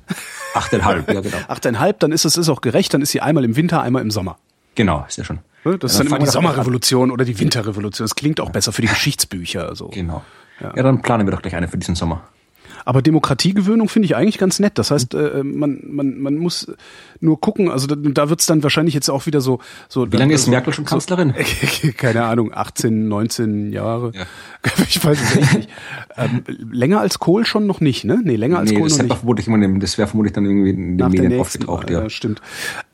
Achteinhalb, 0.54 1.10
ja 1.10 1.20
genau. 1.20 1.36
achteinhalb, 1.48 2.00
dann 2.00 2.12
ist 2.12 2.26
es 2.26 2.36
ist 2.36 2.50
auch 2.50 2.60
gerecht, 2.60 2.92
dann 2.92 3.00
ist 3.00 3.10
sie 3.10 3.22
einmal 3.22 3.44
im 3.44 3.56
Winter, 3.56 3.80
einmal 3.80 4.02
im 4.02 4.10
Sommer. 4.10 4.38
Genau, 4.74 5.04
ist 5.08 5.16
ja 5.16 5.24
schon. 5.24 5.38
Ne? 5.66 5.78
Das 5.78 5.92
ist 5.92 5.98
dann, 5.98 6.06
dann 6.06 6.16
immer 6.16 6.24
die 6.24 6.30
Sommerrevolution 6.30 7.10
oder 7.10 7.24
die 7.24 7.38
Winterrevolution. 7.38 8.04
Das 8.04 8.14
klingt 8.14 8.40
auch 8.40 8.50
besser 8.50 8.72
für 8.72 8.82
die 8.82 8.88
Geschichtsbücher. 8.96 9.74
So. 9.74 9.88
Genau. 9.88 10.22
Ja. 10.60 10.72
ja, 10.76 10.82
dann 10.82 11.02
planen 11.02 11.26
wir 11.26 11.32
doch 11.32 11.42
gleich 11.42 11.54
eine 11.54 11.68
für 11.68 11.76
diesen 11.76 11.96
Sommer. 11.96 12.28
Aber 12.86 13.02
Demokratiegewöhnung 13.02 13.88
finde 13.88 14.06
ich 14.06 14.14
eigentlich 14.14 14.38
ganz 14.38 14.60
nett. 14.60 14.78
Das 14.78 14.92
heißt, 14.92 15.12
äh, 15.14 15.42
man, 15.42 15.80
man, 15.88 16.20
man 16.20 16.36
muss 16.36 16.68
nur 17.20 17.40
gucken, 17.40 17.68
also 17.68 17.88
da, 17.88 17.96
da 17.96 18.30
wird 18.30 18.38
es 18.38 18.46
dann 18.46 18.62
wahrscheinlich 18.62 18.94
jetzt 18.94 19.10
auch 19.10 19.26
wieder 19.26 19.40
so. 19.40 19.58
so 19.88 20.10
Wie 20.12 20.16
lange 20.16 20.32
ist 20.32 20.46
Merkel 20.46 20.72
schon 20.72 20.84
Kanzlerin? 20.84 21.34
So, 21.82 21.88
keine 21.96 22.24
Ahnung, 22.24 22.52
18, 22.54 23.08
19 23.08 23.72
Jahre. 23.72 24.12
Ja. 24.14 24.24
Ich 24.88 25.04
weiß 25.04 25.20
es 25.20 25.36
echt 25.36 25.54
nicht. 25.54 25.70
Ähm, 26.16 26.42
länger 26.72 27.00
als 27.00 27.18
Kohl 27.18 27.44
schon 27.44 27.66
noch 27.66 27.80
nicht, 27.80 28.04
ne? 28.04 28.20
Nee, 28.22 28.36
länger 28.36 28.58
als 28.58 28.70
nee, 28.70 28.78
Kohl 28.78 28.88
das 28.88 28.98
noch 28.98 29.04
nicht. 29.04 29.16
Vermutlich 29.16 29.46
immer, 29.48 29.78
das 29.78 29.98
wäre 29.98 30.06
vermutlich 30.06 30.32
dann 30.32 30.44
irgendwie 30.44 30.70
in 30.70 30.98
den 30.98 31.10
Medien 31.10 31.40
aufgetaucht, 31.40 31.90
ja. 31.90 32.02
ja. 32.02 32.10
Stimmt. 32.10 32.40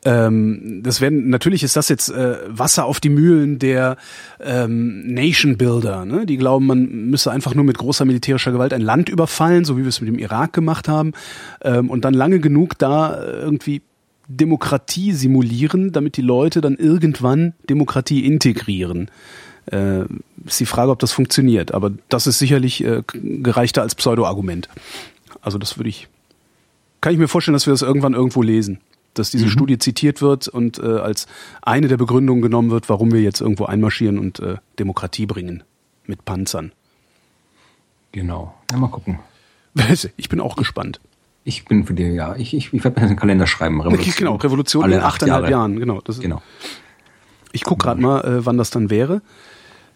Ähm, 0.05 0.81
das 0.83 1.01
werden, 1.01 1.29
natürlich 1.29 1.63
ist 1.63 1.75
das 1.75 1.89
jetzt 1.89 2.09
äh, 2.09 2.37
Wasser 2.47 2.85
auf 2.85 2.99
die 2.99 3.09
Mühlen 3.09 3.59
der 3.59 3.97
ähm, 4.41 5.13
Nation 5.13 5.57
Builder, 5.57 6.05
ne? 6.05 6.25
Die 6.25 6.37
glauben, 6.37 6.65
man 6.65 7.09
müsse 7.09 7.31
einfach 7.31 7.53
nur 7.53 7.63
mit 7.63 7.77
großer 7.77 8.05
militärischer 8.05 8.51
Gewalt 8.51 8.73
ein 8.73 8.81
Land 8.81 9.09
überfallen, 9.09 9.65
so 9.65 9.77
wie 9.77 9.82
wir 9.83 9.89
es 9.89 10.01
mit 10.01 10.09
dem 10.09 10.19
Irak 10.19 10.53
gemacht 10.53 10.87
haben, 10.87 11.13
ähm, 11.61 11.89
und 11.89 12.05
dann 12.05 12.13
lange 12.13 12.39
genug 12.39 12.77
da 12.77 13.23
irgendwie 13.23 13.81
Demokratie 14.27 15.11
simulieren, 15.11 15.91
damit 15.91 16.17
die 16.17 16.21
Leute 16.21 16.61
dann 16.61 16.75
irgendwann 16.75 17.53
Demokratie 17.69 18.25
integrieren. 18.25 19.09
Äh, 19.65 20.05
ist 20.45 20.59
die 20.59 20.65
Frage, 20.65 20.91
ob 20.91 20.99
das 20.99 21.11
funktioniert. 21.11 21.73
Aber 21.73 21.91
das 22.09 22.27
ist 22.27 22.39
sicherlich 22.39 22.83
äh, 22.83 23.03
gereichter 23.13 23.81
als 23.81 23.95
Pseudo-Argument. 23.95 24.69
Also 25.41 25.57
das 25.57 25.77
würde 25.77 25.89
ich, 25.89 26.07
kann 27.01 27.13
ich 27.13 27.19
mir 27.19 27.27
vorstellen, 27.27 27.53
dass 27.53 27.65
wir 27.65 27.73
das 27.73 27.81
irgendwann 27.81 28.13
irgendwo 28.13 28.41
lesen. 28.41 28.79
Dass 29.13 29.29
diese 29.29 29.45
mhm. 29.45 29.51
Studie 29.51 29.77
zitiert 29.77 30.21
wird 30.21 30.47
und 30.47 30.79
äh, 30.79 30.97
als 30.97 31.27
eine 31.61 31.87
der 31.87 31.97
Begründungen 31.97 32.41
genommen 32.41 32.71
wird, 32.71 32.89
warum 32.89 33.11
wir 33.11 33.21
jetzt 33.21 33.41
irgendwo 33.41 33.65
einmarschieren 33.65 34.17
und 34.17 34.39
äh, 34.39 34.55
Demokratie 34.79 35.25
bringen. 35.25 35.63
Mit 36.05 36.25
Panzern. 36.25 36.71
Genau. 38.11 38.53
Ja, 38.71 38.77
mal 38.77 38.87
gucken. 38.87 39.19
Ich 40.17 40.29
bin 40.29 40.39
auch 40.39 40.55
gespannt. 40.55 40.99
Ich 41.43 41.65
bin 41.65 41.85
für 41.85 41.93
dir, 41.93 42.11
ja. 42.13 42.35
Ich, 42.35 42.53
ich, 42.53 42.73
ich 42.73 42.83
werde 42.83 42.99
mir 42.99 43.07
einen 43.07 43.15
Kalender 43.17 43.47
schreiben. 43.47 43.81
Revolution. 43.81 44.15
Genau, 44.15 44.35
Revolution 44.35 44.83
Alle 44.83 44.95
in 44.95 45.01
achteinhalb 45.01 45.49
Jahren. 45.49 45.79
Genau. 45.79 45.99
Das 46.01 46.19
genau. 46.19 46.41
Ich 47.51 47.63
gucke 47.63 47.83
gerade 47.83 48.01
mal, 48.01 48.21
äh, 48.21 48.45
wann 48.45 48.57
das 48.57 48.69
dann 48.69 48.89
wäre. 48.89 49.21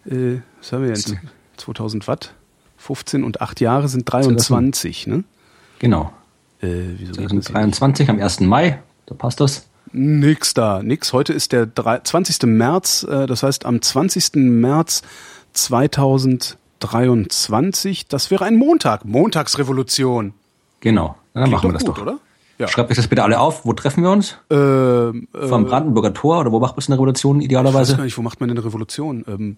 Äh, 0.05 0.37
was 0.59 0.71
haben 0.71 0.83
wir 0.83 0.89
jetzt? 0.89 1.15
2000 1.57 2.07
Watt? 2.07 2.33
15 2.77 3.23
und 3.23 3.41
8 3.41 3.59
Jahre 3.59 3.87
sind 3.87 4.11
23, 4.11 5.07
ne? 5.07 5.23
Genau. 5.79 6.13
Äh, 6.61 6.67
wieso 6.97 7.13
2023 7.13 8.09
am 8.09 8.19
1. 8.19 8.41
Mai, 8.41 8.79
da 9.05 9.15
passt 9.15 9.39
das. 9.39 9.67
Nix 9.91 10.53
da, 10.53 10.83
nix. 10.83 11.13
Heute 11.13 11.33
ist 11.33 11.51
der 11.51 11.69
20. 11.73 12.43
März, 12.43 13.03
äh, 13.09 13.25
das 13.25 13.43
heißt 13.43 13.65
am 13.65 13.81
20. 13.81 14.35
März 14.35 15.01
2023, 16.79 18.07
das 18.07 18.31
wäre 18.31 18.45
ein 18.45 18.55
Montag, 18.55 19.05
Montagsrevolution. 19.05 20.33
Genau, 20.79 21.15
dann 21.33 21.43
Klingt 21.43 21.55
machen 21.55 21.69
wir 21.69 21.73
das 21.73 21.85
gut, 21.85 21.97
doch. 21.97 22.01
oder? 22.03 22.19
Ja. 22.59 22.67
Schreibt 22.67 22.89
euch 22.89 22.97
das 22.97 23.07
bitte 23.07 23.23
alle 23.23 23.39
auf. 23.39 23.65
Wo 23.65 23.73
treffen 23.73 24.03
wir 24.03 24.09
uns? 24.09 24.37
Ähm, 24.49 25.27
äh, 25.33 25.47
Vom 25.47 25.65
Brandenburger 25.65 26.13
Tor 26.13 26.39
oder 26.39 26.51
wo 26.51 26.59
macht 26.59 26.75
man 26.75 26.83
eine 26.87 26.95
Revolution 26.95 27.39
idealerweise? 27.39 27.83
Ich 27.83 27.89
weiß 27.91 27.97
gar 27.97 28.03
nicht, 28.05 28.17
wo 28.17 28.21
macht 28.23 28.39
man 28.39 28.49
eine 28.49 28.63
Revolution? 28.63 29.23
Ähm, 29.27 29.57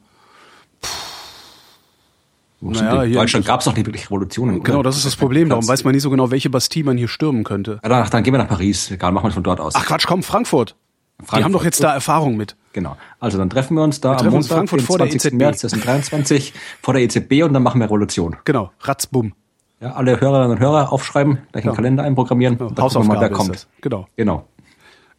naja, 2.62 3.04
in 3.04 3.14
Deutschland 3.14 3.46
gab 3.46 3.62
es 3.62 3.66
doch 3.66 3.76
nicht 3.76 3.86
wirklich 3.86 4.08
Revolutionen. 4.08 4.62
Genau, 4.64 4.84
das 4.84 4.98
ist 4.98 5.06
das 5.06 5.16
Problem. 5.16 5.48
Darum 5.48 5.66
weiß 5.66 5.86
man 5.86 5.94
nie 5.94 6.02
so 6.02 6.10
genau, 6.10 6.30
welche 6.30 6.50
Bastille 6.50 6.86
man 6.86 6.98
hier 6.98 7.08
stürmen 7.08 7.46
könnte. 7.46 7.80
Ja, 7.84 7.88
dann, 7.90 8.10
dann 8.10 8.24
gehen 8.24 8.34
wir 8.34 8.38
nach 8.38 8.50
Paris. 8.50 8.92
Egal, 8.92 9.14
machen 9.14 9.28
wir 9.28 9.32
von 9.32 9.44
dort 9.44 9.62
aus. 9.62 9.76
Ach 9.76 9.86
Quatsch, 9.86 10.06
komm, 10.06 10.22
Frankfurt. 10.22 10.76
Frankfurt. 11.20 11.40
Die 11.40 11.44
haben 11.46 11.54
doch 11.54 11.64
jetzt 11.64 11.82
da 11.82 11.94
Erfahrung 11.94 12.36
mit. 12.36 12.58
Genau. 12.74 12.98
Also 13.20 13.38
dann 13.38 13.50
treffen 13.50 13.76
wir 13.76 13.84
uns 13.84 14.00
da 14.00 14.20
wir 14.20 14.28
am 14.28 14.34
Montag, 14.34 14.50
Frankfurt 14.50 14.82
vor 14.82 14.98
der 14.98 15.08
EZB. 15.08 15.34
März 15.34 15.60
2023 15.60 16.54
vor 16.82 16.94
der 16.94 17.04
EZB 17.04 17.44
und 17.44 17.54
dann 17.54 17.64
machen 17.64 17.80
wir 17.80 17.86
Revolution. 17.86 18.38
Genau, 18.46 18.72
ratzbumm. 18.82 19.34
Ja, 19.82 19.94
alle 19.94 20.20
Hörerinnen 20.20 20.52
und 20.52 20.60
Hörer 20.60 20.92
aufschreiben, 20.92 21.40
gleich 21.52 21.66
einen 21.66 21.76
Kalender 21.76 22.04
einprogrammieren. 22.04 22.58
Genau. 22.58 22.70
Und 22.70 22.80
Hausaufgabe 22.80 23.16
mal, 23.16 23.22
wer 23.22 23.30
kommt. 23.30 23.68
Genau. 23.82 24.08
Genau. 24.18 24.46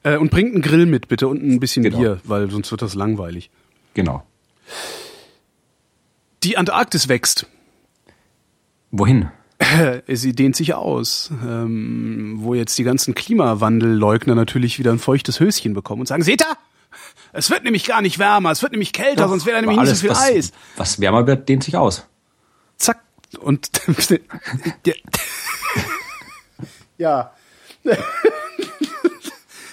Äh, 0.03 0.17
und 0.17 0.31
bringt 0.31 0.53
einen 0.53 0.63
Grill 0.63 0.87
mit, 0.87 1.09
bitte, 1.09 1.29
und 1.29 1.43
ein 1.43 1.61
bisschen 1.61 1.83
genau. 1.83 1.99
Bier, 1.99 2.21
weil 2.25 2.51
sonst 2.51 2.71
wird 2.71 2.83
das 2.83 2.95
langweilig. 2.95 3.51
Genau. 3.95 4.23
Die 6.43 6.57
Antarktis 6.57 7.09
wächst. 7.09 7.47
Wohin? 8.91 9.31
Sie 10.09 10.35
dehnt 10.35 10.57
sich 10.57 10.75
aus, 10.75 11.31
ähm, 11.47 12.37
wo 12.39 12.55
jetzt 12.55 12.79
die 12.79 12.85
ganzen 12.85 13.15
Klimawandelleugner 13.15 14.35
natürlich 14.35 14.79
wieder 14.79 14.91
ein 14.91 14.99
feuchtes 14.99 15.41
Höschen 15.41 15.75
bekommen 15.75 16.01
und 16.01 16.07
sagen, 16.07 16.23
seht 16.23 16.43
ihr, 16.43 16.57
es 17.33 17.51
wird 17.51 17.65
nämlich 17.65 17.85
gar 17.85 18.03
nicht 18.03 18.19
wärmer, 18.19 18.51
es 18.51 18.63
wird 18.63 18.73
nämlich 18.73 18.93
kälter, 18.93 19.23
Doch, 19.23 19.31
sonst 19.31 19.47
wäre 19.47 19.61
nämlich 19.61 19.79
alles, 19.79 20.03
nicht 20.03 20.13
so 20.13 20.21
viel 20.21 20.31
was, 20.31 20.37
Eis. 20.37 20.53
Was 20.77 21.01
wärmer 21.01 21.27
wird, 21.27 21.49
dehnt 21.49 21.65
sich 21.65 21.77
aus. 21.77 22.07
Zack. 22.77 23.01
Und 23.39 23.71
ja. 26.99 27.33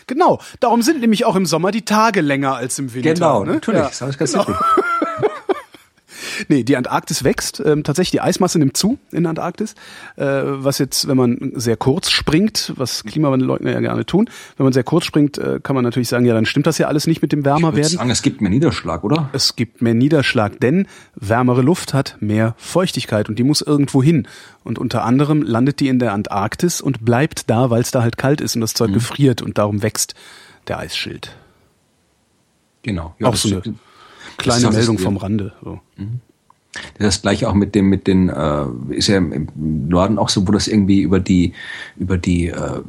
genau, 0.08 0.40
darum 0.60 0.82
sind 0.82 1.02
nämlich 1.02 1.26
auch 1.26 1.36
im 1.36 1.46
Sommer 1.46 1.72
die 1.72 1.84
Tage 1.86 2.22
länger 2.22 2.56
als 2.56 2.78
im 2.80 2.94
Winter. 2.94 3.14
Genau, 3.14 3.44
ne? 3.44 3.54
natürlich. 3.54 3.82
Ja, 3.82 3.88
das 3.88 4.02
ist 4.02 4.18
ganz 4.18 4.34
genau. 4.34 4.46
nee, 6.48 6.64
die 6.64 6.78
Antarktis 6.78 7.24
wächst. 7.24 7.62
Ähm, 7.66 7.84
tatsächlich, 7.84 8.12
die 8.12 8.22
Eismasse 8.22 8.60
nimmt 8.60 8.78
zu 8.78 8.98
in 9.12 9.24
der 9.24 9.32
Antarktis. 9.32 9.76
Äh, 10.16 10.26
was 10.26 10.78
jetzt, 10.78 11.08
wenn 11.08 11.18
man 11.18 11.52
sehr 11.56 11.78
kurz 11.78 12.10
springt, 12.10 12.74
was 12.76 13.04
Klimawandelleugner 13.04 13.72
ja 13.72 13.80
gerne 13.80 14.06
tun, 14.06 14.30
wenn 14.58 14.64
man 14.64 14.74
sehr 14.74 14.84
kurz 14.84 15.06
springt, 15.06 15.38
äh, 15.38 15.60
kann 15.62 15.76
man 15.76 15.84
natürlich 15.84 16.10
sagen, 16.10 16.26
ja, 16.26 16.34
dann 16.34 16.46
stimmt 16.46 16.68
das 16.68 16.78
ja 16.78 16.88
alles 16.88 17.08
nicht 17.08 17.22
mit 17.22 17.32
dem 17.32 17.46
Wärmerwerden. 17.46 17.92
Ich 17.92 17.98
sagen, 17.98 18.10
es 18.10 18.22
gibt 18.22 18.42
mehr 18.42 18.50
Niederschlag, 18.50 19.04
oder? 19.04 19.30
Es 19.34 19.56
gibt 19.56 19.82
mehr 19.82 19.94
Niederschlag, 19.94 20.60
denn 20.60 20.88
wärmere 21.16 21.62
Luft 21.62 21.94
hat 21.94 22.18
mehr 22.20 22.56
Feuchtigkeit 22.58 23.30
und 23.30 23.40
die 23.40 23.44
muss 23.44 23.62
irgendwo 23.62 24.02
hin. 24.04 24.28
Und 24.64 24.80
unter 24.80 25.04
anderem 25.04 25.42
landet 25.42 25.80
die 25.80 25.88
in 25.88 26.00
der 26.00 26.14
Antarktis 26.14 26.82
und 26.82 27.06
bleibt 27.06 27.50
da, 27.50 27.70
weil 27.70 27.82
es 27.82 27.92
da 27.92 28.02
halt 28.02 28.18
kalt 28.18 28.42
ist 28.42 28.56
und 28.56 28.62
das 28.62 28.74
Zeug 28.74 28.90
mhm. 28.90 28.96
gefriert 28.96 29.42
und 29.42 29.58
darum 29.58 29.82
wächst 29.82 30.14
der 30.68 30.80
Eisschild. 30.80 31.36
Genau. 32.84 33.16
Ja, 33.20 33.28
auch 33.28 33.36
so 33.36 33.50
eine 33.50 33.76
kleine 34.38 34.72
Meldung 34.72 34.98
vom 34.98 35.18
Rande. 35.18 35.54
So. 35.64 35.80
Mhm. 35.98 36.22
Das 36.98 37.16
ist 37.16 37.22
gleich 37.22 37.46
auch 37.46 37.54
mit 37.54 37.76
dem, 37.76 37.88
mit 37.90 38.08
den, 38.08 38.30
äh, 38.30 38.66
ist 38.90 39.08
ja 39.08 39.18
im 39.18 39.48
Norden 39.56 40.18
auch 40.18 40.30
so, 40.30 40.48
wo 40.48 40.52
das 40.52 40.68
irgendwie 40.68 41.02
über 41.02 41.20
die, 41.20 41.54
über 41.98 42.18
die 42.18 42.48
äh, 42.48 42.82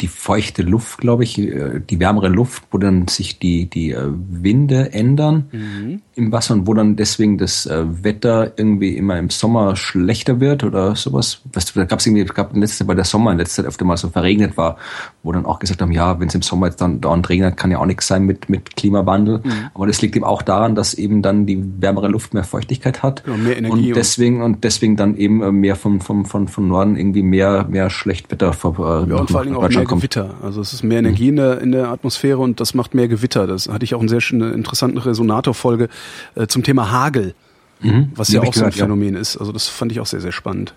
die 0.00 0.08
feuchte 0.08 0.62
Luft, 0.62 0.98
glaube 0.98 1.24
ich, 1.24 1.38
äh, 1.38 1.80
die 1.88 2.00
wärmere 2.00 2.28
Luft, 2.28 2.64
wo 2.70 2.78
dann 2.78 3.06
sich 3.08 3.38
die, 3.38 3.66
die 3.66 3.92
äh, 3.92 4.10
Winde 4.10 4.92
ändern 4.92 5.48
mhm. 5.52 6.02
Im 6.16 6.32
Wasser 6.32 6.54
und 6.54 6.66
wo 6.66 6.74
dann 6.74 6.96
deswegen 6.96 7.38
das 7.38 7.66
äh, 7.66 7.84
Wetter 8.04 8.52
irgendwie 8.56 8.96
immer 8.96 9.18
im 9.18 9.30
Sommer 9.30 9.76
schlechter 9.76 10.40
wird 10.40 10.64
oder 10.64 10.94
sowas. 10.94 11.40
Weißt 11.52 11.74
du, 11.74 11.80
da 11.80 11.86
gab 11.86 11.98
es 11.98 12.06
irgendwie, 12.06 12.24
gab 12.24 12.56
letzte 12.56 12.84
bei 12.84 12.94
der 12.94 13.04
Sommer 13.04 13.32
in 13.32 13.38
letzter 13.38 13.62
Zeit 13.62 13.68
öfter 13.68 13.84
mal 13.84 13.96
so 13.96 14.08
verregnet 14.08 14.56
war, 14.56 14.76
wo 15.22 15.32
dann 15.32 15.46
auch 15.46 15.58
gesagt 15.58 15.82
haben, 15.82 15.92
ja, 15.92 16.20
wenn 16.20 16.28
es 16.28 16.34
im 16.34 16.42
Sommer 16.42 16.66
jetzt 16.66 16.80
dann 16.80 17.00
dauernd 17.00 17.28
regnet, 17.28 17.56
kann 17.56 17.70
ja 17.70 17.78
auch 17.78 17.86
nichts 17.86 18.06
sein 18.06 18.24
mit, 18.24 18.48
mit 18.48 18.76
Klimawandel. 18.76 19.40
Mhm. 19.42 19.52
Aber 19.74 19.86
das 19.86 20.00
liegt 20.02 20.16
eben 20.16 20.24
auch 20.24 20.42
daran, 20.42 20.74
dass 20.74 20.94
eben 20.94 21.22
dann 21.22 21.46
die 21.46 21.62
wärmere 21.80 22.08
Luft 22.08 22.34
mehr 22.34 22.44
Feuchtigkeit 22.44 23.02
hat. 23.02 23.22
Ja, 23.26 23.36
mehr 23.36 23.56
Energie. 23.56 23.88
Und 23.88 23.96
deswegen, 23.96 24.42
und 24.42 24.64
deswegen 24.64 24.96
dann 24.96 25.16
eben 25.16 25.60
mehr 25.60 25.76
vom, 25.76 26.00
vom, 26.00 26.24
von, 26.24 26.48
von 26.48 26.68
Norden 26.68 26.96
irgendwie 26.96 27.22
mehr, 27.22 27.66
mehr 27.68 27.90
Schlechtwetter 27.90 28.52
ver, 28.52 29.06
ja, 29.08 29.16
und 29.16 29.30
vor 29.30 29.40
allem 29.40 29.56
auch 29.56 29.68
mehr 29.68 29.84
kommt. 29.84 30.02
Gewitter. 30.02 30.34
Also 30.42 30.60
es 30.60 30.72
ist 30.72 30.82
mehr 30.82 30.98
Energie 30.98 31.28
in 31.28 31.36
der, 31.36 31.60
in 31.60 31.72
der 31.72 31.88
Atmosphäre 31.88 32.38
und 32.38 32.60
das 32.60 32.74
macht 32.74 32.94
mehr 32.94 33.08
Gewitter. 33.08 33.46
Das 33.46 33.68
hatte 33.68 33.84
ich 33.84 33.94
auch 33.94 34.00
eine 34.00 34.08
sehr 34.08 34.20
schöne, 34.20 34.50
interessante 34.50 35.04
Resonator-Folge 35.04 35.88
äh, 36.34 36.46
zum 36.46 36.62
Thema 36.62 36.90
Hagel, 36.90 37.34
mhm. 37.80 38.12
was 38.14 38.28
ja 38.28 38.40
auch 38.40 38.46
so 38.46 38.60
ein 38.60 38.70
gehört, 38.70 38.74
Phänomen 38.74 39.14
ja. 39.14 39.20
ist. 39.20 39.36
Also 39.36 39.52
das 39.52 39.68
fand 39.68 39.92
ich 39.92 40.00
auch 40.00 40.06
sehr, 40.06 40.20
sehr 40.20 40.32
spannend. 40.32 40.74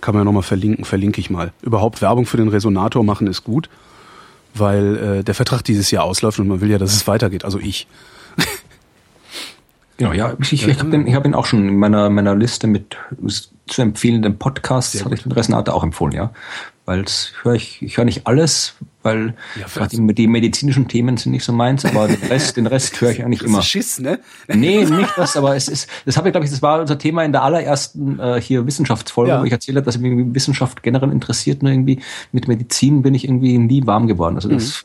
Kann 0.00 0.14
man 0.14 0.20
ja 0.20 0.24
nochmal 0.24 0.42
verlinken, 0.42 0.84
verlinke 0.84 1.20
ich 1.20 1.30
mal. 1.30 1.52
Überhaupt 1.62 2.02
Werbung 2.02 2.26
für 2.26 2.36
den 2.36 2.48
Resonator 2.48 3.02
machen 3.02 3.26
ist 3.26 3.44
gut, 3.44 3.68
weil 4.54 4.96
äh, 4.96 5.24
der 5.24 5.34
Vertrag 5.34 5.62
dieses 5.64 5.90
Jahr 5.90 6.04
ausläuft 6.04 6.38
und 6.38 6.48
man 6.48 6.60
will 6.60 6.70
ja, 6.70 6.78
dass 6.78 6.94
es 6.94 7.06
weitergeht. 7.06 7.44
Also 7.44 7.58
ich. 7.58 7.86
Genau, 10.00 10.12
ja, 10.12 10.36
ich, 10.40 10.52
ich, 10.52 10.68
ich 10.68 10.78
habe 10.78 10.94
ihn, 10.94 11.12
hab 11.12 11.26
ihn 11.26 11.34
auch 11.34 11.44
schon 11.44 11.68
in 11.68 11.76
meiner, 11.76 12.08
meiner 12.08 12.36
Liste 12.36 12.68
mit 12.68 12.96
zu 13.66 13.82
empfehlenden 13.82 14.38
Podcasts, 14.38 15.04
habe 15.04 15.16
ich 15.16 15.24
den 15.24 15.32
Resonator 15.32 15.74
auch 15.74 15.82
empfohlen, 15.82 16.12
ja 16.12 16.30
weil 16.88 17.02
das 17.02 17.32
höre 17.42 17.52
ich, 17.52 17.82
ich 17.82 17.98
höre 17.98 18.06
nicht 18.06 18.26
alles, 18.26 18.76
weil 19.02 19.34
ja, 19.58 19.86
die, 19.86 20.14
die, 20.14 20.26
medizinischen 20.26 20.88
Themen 20.88 21.16
sind 21.16 21.32
nicht 21.32 21.44
so 21.44 21.52
meins, 21.52 21.84
aber 21.84 22.08
den 22.08 22.22
Rest, 22.28 22.56
den 22.56 22.66
Rest 22.66 23.00
höre 23.00 23.10
ich 23.10 23.24
eigentlich 23.24 23.42
immer. 23.42 23.62
Schiss, 23.62 24.00
ne? 24.00 24.18
Nee, 24.48 24.84
nicht 24.84 25.12
das, 25.16 25.36
aber 25.36 25.54
es 25.54 25.68
ist, 25.68 25.88
das 26.04 26.16
habe 26.16 26.28
ich, 26.28 26.32
glaube 26.32 26.44
ich, 26.44 26.50
das 26.50 26.62
war 26.62 26.80
unser 26.80 26.98
Thema 26.98 27.24
in 27.24 27.30
der 27.30 27.44
allerersten 27.44 28.18
äh, 28.18 28.40
hier 28.40 28.66
Wissenschaftsfolge, 28.66 29.30
ja. 29.30 29.40
wo 29.40 29.44
ich 29.44 29.52
erzählt 29.52 29.76
habe, 29.76 29.84
dass 29.84 29.98
mich 29.98 30.10
irgendwie 30.10 30.34
Wissenschaft 30.34 30.82
generell 30.82 31.12
interessiert, 31.12 31.62
nur 31.62 31.70
irgendwie 31.70 32.00
mit 32.32 32.48
Medizin 32.48 33.02
bin 33.02 33.14
ich 33.14 33.24
irgendwie 33.24 33.56
nie 33.58 33.86
warm 33.86 34.08
geworden. 34.08 34.34
Also 34.34 34.48
das 34.48 34.84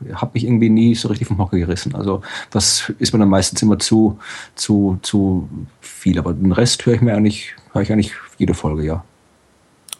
mhm. 0.00 0.14
hat 0.14 0.34
mich 0.34 0.44
irgendwie 0.44 0.68
nie 0.68 0.94
so 0.94 1.08
richtig 1.08 1.28
vom 1.28 1.38
Hocker 1.38 1.56
gerissen. 1.56 1.94
Also 1.94 2.20
das 2.50 2.92
ist 2.98 3.12
mir 3.12 3.18
dann 3.18 3.30
meistens 3.30 3.62
immer 3.62 3.78
zu, 3.78 4.18
zu, 4.56 4.98
zu 5.00 5.48
viel. 5.80 6.18
Aber 6.18 6.34
den 6.34 6.52
Rest 6.52 6.84
höre 6.84 6.94
ich 6.94 7.00
mir 7.00 7.14
eigentlich, 7.14 7.54
höre 7.72 7.82
ich 7.82 7.92
eigentlich 7.92 8.12
jede 8.36 8.52
Folge, 8.52 8.84
ja. 8.84 9.04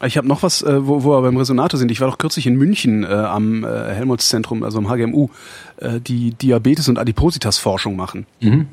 Ich 0.05 0.17
habe 0.17 0.27
noch 0.27 0.43
was, 0.43 0.61
äh, 0.61 0.85
wo, 0.85 1.03
wo 1.03 1.11
wir 1.11 1.21
beim 1.21 1.37
Resonator 1.37 1.77
sind. 1.77 1.91
Ich 1.91 2.01
war 2.01 2.09
doch 2.09 2.17
kürzlich 2.17 2.47
in 2.47 2.55
München 2.55 3.03
äh, 3.03 3.07
am 3.07 3.63
äh, 3.63 3.67
Helmholtz-Zentrum, 3.67 4.63
also 4.63 4.77
am 4.79 4.89
HGMU, 4.89 5.29
äh, 5.77 5.99
die 5.99 6.31
Diabetes- 6.31 6.89
und 6.89 6.97
Adipositas-Forschung 6.97 7.95
machen. 7.95 8.25
Mhm. 8.41 8.67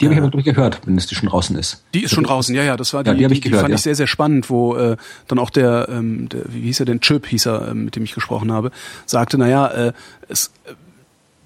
Die 0.00 0.06
habe 0.06 0.14
ich 0.14 0.20
aber 0.20 0.30
durchgehört, 0.30 0.80
wenn 0.84 0.96
es 0.98 1.06
die 1.06 1.14
schon 1.14 1.28
draußen 1.28 1.56
ist. 1.56 1.82
Die 1.94 2.02
ist 2.02 2.12
schon 2.12 2.24
draußen, 2.24 2.54
ja, 2.54 2.62
ja. 2.62 2.76
Das 2.76 2.92
war 2.92 3.02
die, 3.02 3.10
ja, 3.10 3.14
die, 3.14 3.26
die, 3.26 3.34
die 3.34 3.40
gehört, 3.40 3.62
fand 3.62 3.70
ja. 3.70 3.76
ich 3.76 3.82
sehr, 3.82 3.94
sehr 3.94 4.06
spannend, 4.06 4.50
wo 4.50 4.76
äh, 4.76 4.96
dann 5.26 5.38
auch 5.38 5.50
der, 5.50 5.88
ähm, 5.90 6.28
der, 6.28 6.42
wie 6.48 6.62
hieß 6.62 6.80
er 6.80 6.86
denn, 6.86 7.00
Chip 7.00 7.26
hieß 7.26 7.46
er, 7.46 7.68
äh, 7.68 7.74
mit 7.74 7.96
dem 7.96 8.04
ich 8.04 8.14
gesprochen 8.14 8.52
habe, 8.52 8.72
sagte, 9.06 9.38
naja, 9.38 9.68
äh, 9.68 9.92
es, 10.28 10.52
äh, 10.64 10.74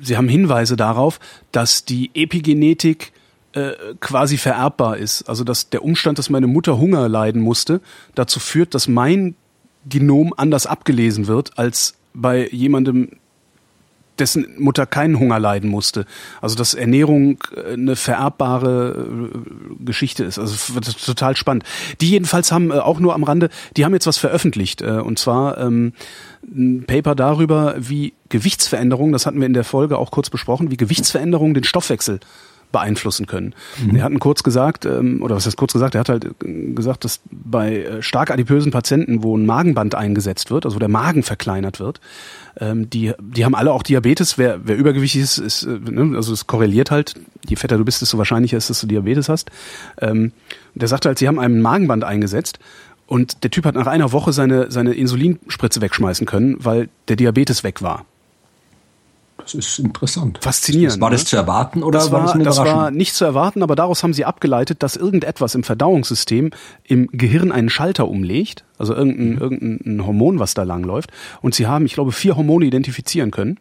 sie 0.01 0.17
haben 0.17 0.29
Hinweise 0.29 0.77
darauf, 0.77 1.21
dass 1.53 1.85
die 1.85 2.11
Epigenetik 2.15 3.13
äh, 3.53 3.73
quasi 3.99 4.37
vererbbar 4.37 4.97
ist. 4.97 5.29
Also 5.29 5.43
dass 5.43 5.71
der 5.71 5.85
Umstand, 5.85 6.19
dass 6.19 6.31
meine 6.31 6.47
Mutter 6.47 6.79
Hunger 6.79 7.09
leiden 7.09 7.43
musste, 7.43 7.81
dazu 8.15 8.39
führt, 8.39 8.75
dass 8.75 8.87
mein 8.87 9.35
Genom 9.89 10.33
anders 10.37 10.67
abgelesen 10.67 11.27
wird 11.27 11.59
als 11.59 11.95
bei 12.15 12.47
jemandem, 12.49 13.09
dessen 14.21 14.47
Mutter 14.59 14.87
keinen 14.87 15.19
Hunger 15.19 15.41
leiden 15.41 15.69
musste. 15.69 16.07
Also 16.41 16.55
dass 16.55 16.75
Ernährung 16.75 17.39
äh, 17.57 17.73
eine 17.73 17.97
vererbbare 17.97 19.31
äh, 19.35 19.85
Geschichte 19.85 20.23
ist. 20.23 20.39
Also 20.39 20.79
total 21.05 21.35
spannend. 21.35 21.65
Die 22.01 22.11
jedenfalls 22.11 22.53
haben 22.53 22.71
auch 22.71 23.01
nur 23.01 23.15
am 23.15 23.25
Rande, 23.25 23.51
die 23.77 23.85
haben 23.85 23.95
jetzt 23.95 24.07
was 24.07 24.19
veröffentlicht. 24.19 24.81
Und 24.81 25.19
zwar 25.19 25.59
ähm, 25.59 25.93
ein 26.45 26.85
Paper 26.87 27.17
darüber, 27.17 27.75
wie 27.79 28.13
Gewichtsveränderungen, 28.29 29.13
das 29.13 29.27
hatten 29.27 29.41
wir 29.41 29.47
in 29.47 29.55
der 29.55 29.65
Folge 29.65 29.99
auch 29.99 30.13
kurz 30.13 30.31
besprochen, 30.31 30.71
wie 30.71 30.77
Gewichtsveränderungen 30.77 31.55
den 31.55 31.65
Stoffwechsel 31.65 32.21
beeinflussen 32.73 33.27
können. 33.27 33.55
Mhm. 33.83 33.97
Er 33.97 34.05
hat 34.05 34.19
kurz 34.21 34.43
gesagt, 34.43 34.87
ähm, 34.87 35.23
oder 35.23 35.37
was 35.37 35.47
heißt 35.47 35.57
kurz 35.57 35.73
gesagt, 35.73 35.95
er 35.95 36.01
hat 36.01 36.09
halt 36.09 36.25
äh, 36.25 36.73
gesagt, 36.73 37.05
dass 37.05 37.21
bei 37.31 37.83
äh, 37.83 38.03
stark 38.03 38.31
adipösen 38.31 38.73
Patienten, 38.73 39.23
wo 39.23 39.37
ein 39.37 39.47
Magenband 39.47 39.95
eingesetzt 39.95 40.51
wird, 40.51 40.65
also 40.65 40.77
wo 40.77 40.79
der 40.79 40.89
Magen 40.89 41.23
verkleinert 41.23 41.81
wird, 41.81 42.01
ähm, 42.59 42.89
die, 42.91 43.13
die 43.21 43.45
haben 43.45 43.55
alle 43.55 43.73
auch 43.73 43.83
Diabetes. 43.83 44.39
Wer, 44.39 44.61
wer 44.65 44.77
übergewichtig 44.77 45.23
ist, 45.23 45.39
ist 45.39 45.65
äh, 45.65 45.79
ne, 45.79 46.17
also 46.17 46.33
es 46.33 46.47
korreliert 46.47 46.91
halt. 46.91 47.15
Je 47.47 47.57
fetter 47.57 47.79
du 47.79 47.85
bist, 47.85 48.03
desto 48.03 48.19
wahrscheinlicher 48.19 48.57
ist, 48.57 48.71
dass 48.71 48.81
du 48.81 48.87
Diabetes 48.87 49.29
hast. 49.29 49.51
Ähm, 50.01 50.33
der 50.75 50.89
sagte 50.89 51.09
halt, 51.09 51.19
sie 51.19 51.29
haben 51.29 51.39
einen 51.39 51.61
Magenband 51.61 52.05
eingesetzt 52.05 52.59
und 53.07 53.43
der 53.43 53.51
Typ 53.51 53.65
hat 53.65 53.75
nach 53.75 53.89
einer 53.89 54.13
Woche 54.13 54.33
seine, 54.33 54.71
seine 54.71 54.93
Insulinspritze 54.93 55.81
wegschmeißen 55.81 56.27
können, 56.27 56.57
weil 56.61 56.89
der 57.09 57.17
Diabetes 57.17 57.65
weg 57.65 57.83
war. 57.83 58.05
Das 59.43 59.55
ist 59.55 59.79
interessant. 59.79 60.39
Faszinierend. 60.43 61.01
War 61.01 61.11
das 61.11 61.23
ne? 61.23 61.27
zu 61.27 61.37
erwarten 61.37 61.83
oder 61.83 61.99
das 61.99 62.11
war, 62.11 62.25
war 62.25 62.39
das, 62.39 62.57
das 62.57 62.59
war 62.59 62.91
nicht 62.91 63.15
zu 63.15 63.25
erwarten, 63.25 63.63
aber 63.63 63.77
daraus 63.77 64.03
haben 64.03 64.13
sie 64.13 64.25
abgeleitet, 64.25 64.83
dass 64.83 64.97
irgendetwas 64.97 65.55
im 65.55 65.63
Verdauungssystem 65.63 66.51
im 66.85 67.09
Gehirn 67.13 67.53
einen 67.53 67.69
Schalter 67.69 68.09
umlegt, 68.09 68.65
also 68.79 68.95
irgendein, 68.95 69.31
mhm. 69.31 69.39
irgendein 69.39 70.07
Hormon, 70.07 70.39
was 70.39 70.55
da 70.55 70.63
langläuft. 70.63 71.11
Und 71.43 71.55
sie 71.55 71.67
haben, 71.67 71.87
ich 71.87 71.95
glaube, 71.95 72.13
vier 72.13 72.37
Hormone 72.37 72.65
identifizieren 72.67 73.31
können, 73.31 73.59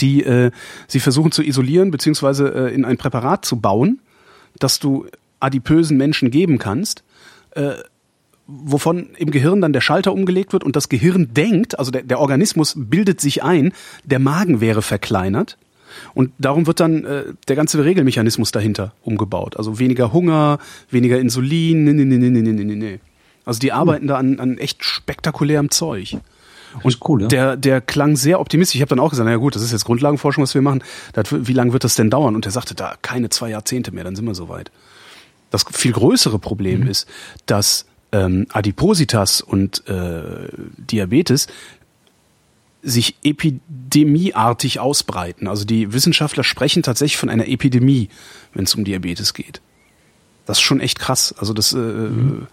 die 0.00 0.24
äh, 0.24 0.50
sie 0.86 1.00
versuchen 1.00 1.32
zu 1.32 1.42
isolieren 1.42 1.90
beziehungsweise 1.90 2.48
äh, 2.48 2.74
in 2.74 2.84
ein 2.84 2.96
Präparat 2.96 3.44
zu 3.44 3.60
bauen, 3.60 4.00
das 4.58 4.78
du 4.78 5.06
adipösen 5.40 5.96
Menschen 5.96 6.30
geben 6.30 6.58
kannst. 6.58 7.04
Äh, 7.50 7.74
wovon 8.46 9.10
im 9.16 9.30
Gehirn 9.30 9.60
dann 9.60 9.72
der 9.72 9.80
Schalter 9.80 10.12
umgelegt 10.12 10.52
wird 10.52 10.64
und 10.64 10.76
das 10.76 10.88
Gehirn 10.88 11.32
denkt, 11.32 11.78
also 11.78 11.90
der, 11.90 12.02
der 12.02 12.20
Organismus 12.20 12.74
bildet 12.76 13.20
sich 13.20 13.42
ein, 13.42 13.72
der 14.04 14.18
Magen 14.18 14.60
wäre 14.60 14.82
verkleinert. 14.82 15.56
Und 16.12 16.32
darum 16.38 16.66
wird 16.66 16.80
dann 16.80 17.04
äh, 17.04 17.24
der 17.46 17.54
ganze 17.56 17.84
Regelmechanismus 17.84 18.50
dahinter 18.50 18.94
umgebaut. 19.02 19.56
Also 19.56 19.78
weniger 19.78 20.12
Hunger, 20.12 20.58
weniger 20.90 21.20
Insulin, 21.20 21.84
nee, 21.84 21.92
nee, 21.92 22.04
nee, 22.04 22.18
nee, 22.18 22.40
nee, 22.40 22.64
nee, 22.64 22.74
nee. 22.74 23.00
Also 23.44 23.60
die 23.60 23.72
arbeiten 23.72 24.08
da 24.08 24.16
an, 24.16 24.40
an 24.40 24.58
echt 24.58 24.84
spektakulärem 24.84 25.70
Zeug. 25.70 26.16
Und 26.82 26.98
cool, 27.08 27.22
ja. 27.22 27.28
der, 27.28 27.56
der 27.56 27.80
klang 27.80 28.16
sehr 28.16 28.40
optimistisch. 28.40 28.74
Ich 28.74 28.80
habe 28.80 28.88
dann 28.88 28.98
auch 28.98 29.10
gesagt, 29.10 29.26
na 29.26 29.30
ja 29.30 29.36
gut, 29.36 29.54
das 29.54 29.62
ist 29.62 29.70
jetzt 29.70 29.84
Grundlagenforschung, 29.84 30.42
was 30.42 30.54
wir 30.54 30.62
machen. 30.62 30.82
Das, 31.12 31.26
wie 31.30 31.52
lange 31.52 31.72
wird 31.72 31.84
das 31.84 31.94
denn 31.94 32.10
dauern? 32.10 32.34
Und 32.34 32.46
er 32.46 32.52
sagte, 32.52 32.74
da 32.74 32.96
keine 33.00 33.28
zwei 33.28 33.50
Jahrzehnte 33.50 33.92
mehr, 33.92 34.02
dann 34.02 34.16
sind 34.16 34.24
wir 34.24 34.34
soweit. 34.34 34.72
Das 35.50 35.64
viel 35.70 35.92
größere 35.92 36.40
Problem 36.40 36.80
mhm. 36.80 36.88
ist, 36.88 37.08
dass 37.46 37.86
ähm, 38.14 38.46
Adipositas 38.52 39.40
und 39.40 39.86
äh, 39.88 40.48
Diabetes 40.76 41.48
sich 42.82 43.16
epidemieartig 43.24 44.78
ausbreiten. 44.78 45.48
Also 45.48 45.64
die 45.64 45.92
Wissenschaftler 45.92 46.44
sprechen 46.44 46.82
tatsächlich 46.82 47.16
von 47.16 47.28
einer 47.28 47.48
Epidemie, 47.48 48.08
wenn 48.52 48.64
es 48.64 48.74
um 48.74 48.84
Diabetes 48.84 49.34
geht. 49.34 49.60
Das 50.46 50.58
ist 50.58 50.62
schon 50.62 50.80
echt 50.80 50.98
krass. 50.98 51.34
Also 51.38 51.54
das, 51.54 51.72
äh, 51.72 51.78
mhm. 51.78 52.46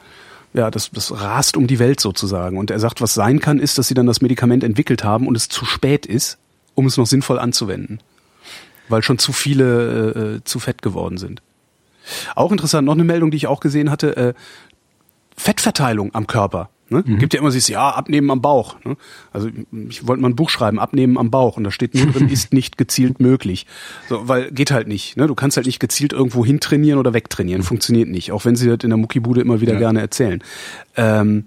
ja, 0.54 0.72
das, 0.72 0.90
das 0.92 1.12
rast 1.12 1.58
um 1.58 1.68
die 1.68 1.80
Welt 1.80 2.00
sozusagen. 2.00 2.58
Und 2.58 2.72
er 2.72 2.80
sagt, 2.80 3.02
was 3.02 3.14
sein 3.14 3.40
kann, 3.40 3.60
ist, 3.60 3.78
dass 3.78 3.88
sie 3.88 3.94
dann 3.94 4.08
das 4.08 4.22
Medikament 4.22 4.64
entwickelt 4.64 5.04
haben 5.04 5.28
und 5.28 5.36
es 5.36 5.50
zu 5.50 5.66
spät 5.66 6.06
ist, 6.06 6.38
um 6.74 6.88
es 6.88 6.98
noch 6.98 7.06
sinnvoll 7.06 7.38
anzuwenden. 7.38 8.00
Weil 8.88 9.04
schon 9.04 9.20
zu 9.20 9.34
viele 9.34 10.14
äh, 10.16 10.20
äh 10.20 10.44
zu 10.44 10.60
fett 10.60 10.82
geworden 10.82 11.18
sind. 11.18 11.42
Auch 12.36 12.52
interessant, 12.52 12.86
noch 12.86 12.94
eine 12.94 13.04
Meldung, 13.04 13.32
die 13.32 13.38
ich 13.38 13.48
auch 13.48 13.60
gesehen 13.60 13.92
hatte, 13.92 14.18
äh, 14.18 14.34
Fettverteilung 15.36 16.14
am 16.14 16.28
Körper. 16.28 16.70
Ne? 16.92 17.04
Mhm. 17.06 17.20
Gibt 17.20 17.34
ja 17.34 17.40
immer 17.40 17.52
dieses, 17.52 17.70
ja, 17.70 17.90
abnehmen 17.90 18.30
am 18.32 18.42
Bauch. 18.42 18.76
Ne? 18.84 18.98
Also 19.32 19.50
ich 19.90 20.08
wollte 20.08 20.22
mal 20.22 20.30
ein 20.30 20.36
Buch 20.36 20.50
schreiben, 20.50 20.78
abnehmen 20.78 21.18
am 21.18 21.32
Bauch. 21.32 21.56
Und 21.56 21.64
da 21.64 21.72
steht 21.72 21.96
nur 21.96 22.08
drin, 22.08 22.28
ist 22.30 22.54
nicht 22.54 22.78
gezielt 22.78 23.22
möglich. 23.22 23.66
So, 24.10 24.28
weil 24.28 24.52
geht 24.52 24.72
halt 24.72 24.88
nicht. 24.88 25.16
Ne? 25.16 25.28
Du 25.28 25.36
kannst 25.36 25.56
halt 25.56 25.68
nicht 25.68 25.80
gezielt 25.80 26.12
irgendwo 26.12 26.46
hintrainieren 26.46 27.00
oder 27.00 27.14
wegtrainieren. 27.14 27.64
Funktioniert 27.64 28.10
nicht. 28.10 28.34
Auch 28.34 28.44
wenn 28.44 28.58
sie 28.58 28.68
das 28.68 28.80
in 28.84 28.90
der 28.90 28.98
Muckibude 28.98 29.40
immer 29.40 29.62
wieder 29.62 29.74
ja. 29.74 29.80
gerne 29.80 30.02
erzählen. 30.02 30.44
Ähm, 30.98 31.46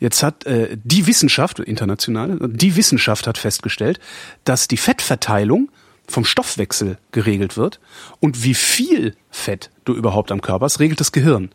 Jetzt 0.00 0.22
hat 0.22 0.46
äh, 0.46 0.78
die 0.82 1.06
Wissenschaft, 1.06 1.58
internationale, 1.58 2.48
die 2.48 2.74
Wissenschaft 2.74 3.26
hat 3.26 3.36
festgestellt, 3.36 4.00
dass 4.44 4.66
die 4.66 4.78
Fettverteilung 4.78 5.70
vom 6.08 6.24
Stoffwechsel 6.24 6.96
geregelt 7.12 7.58
wird 7.58 7.80
und 8.18 8.42
wie 8.42 8.54
viel 8.54 9.14
Fett 9.30 9.70
du 9.84 9.94
überhaupt 9.94 10.32
am 10.32 10.40
Körper 10.40 10.64
hast, 10.64 10.80
regelt 10.80 11.00
das 11.00 11.12
Gehirn. 11.12 11.50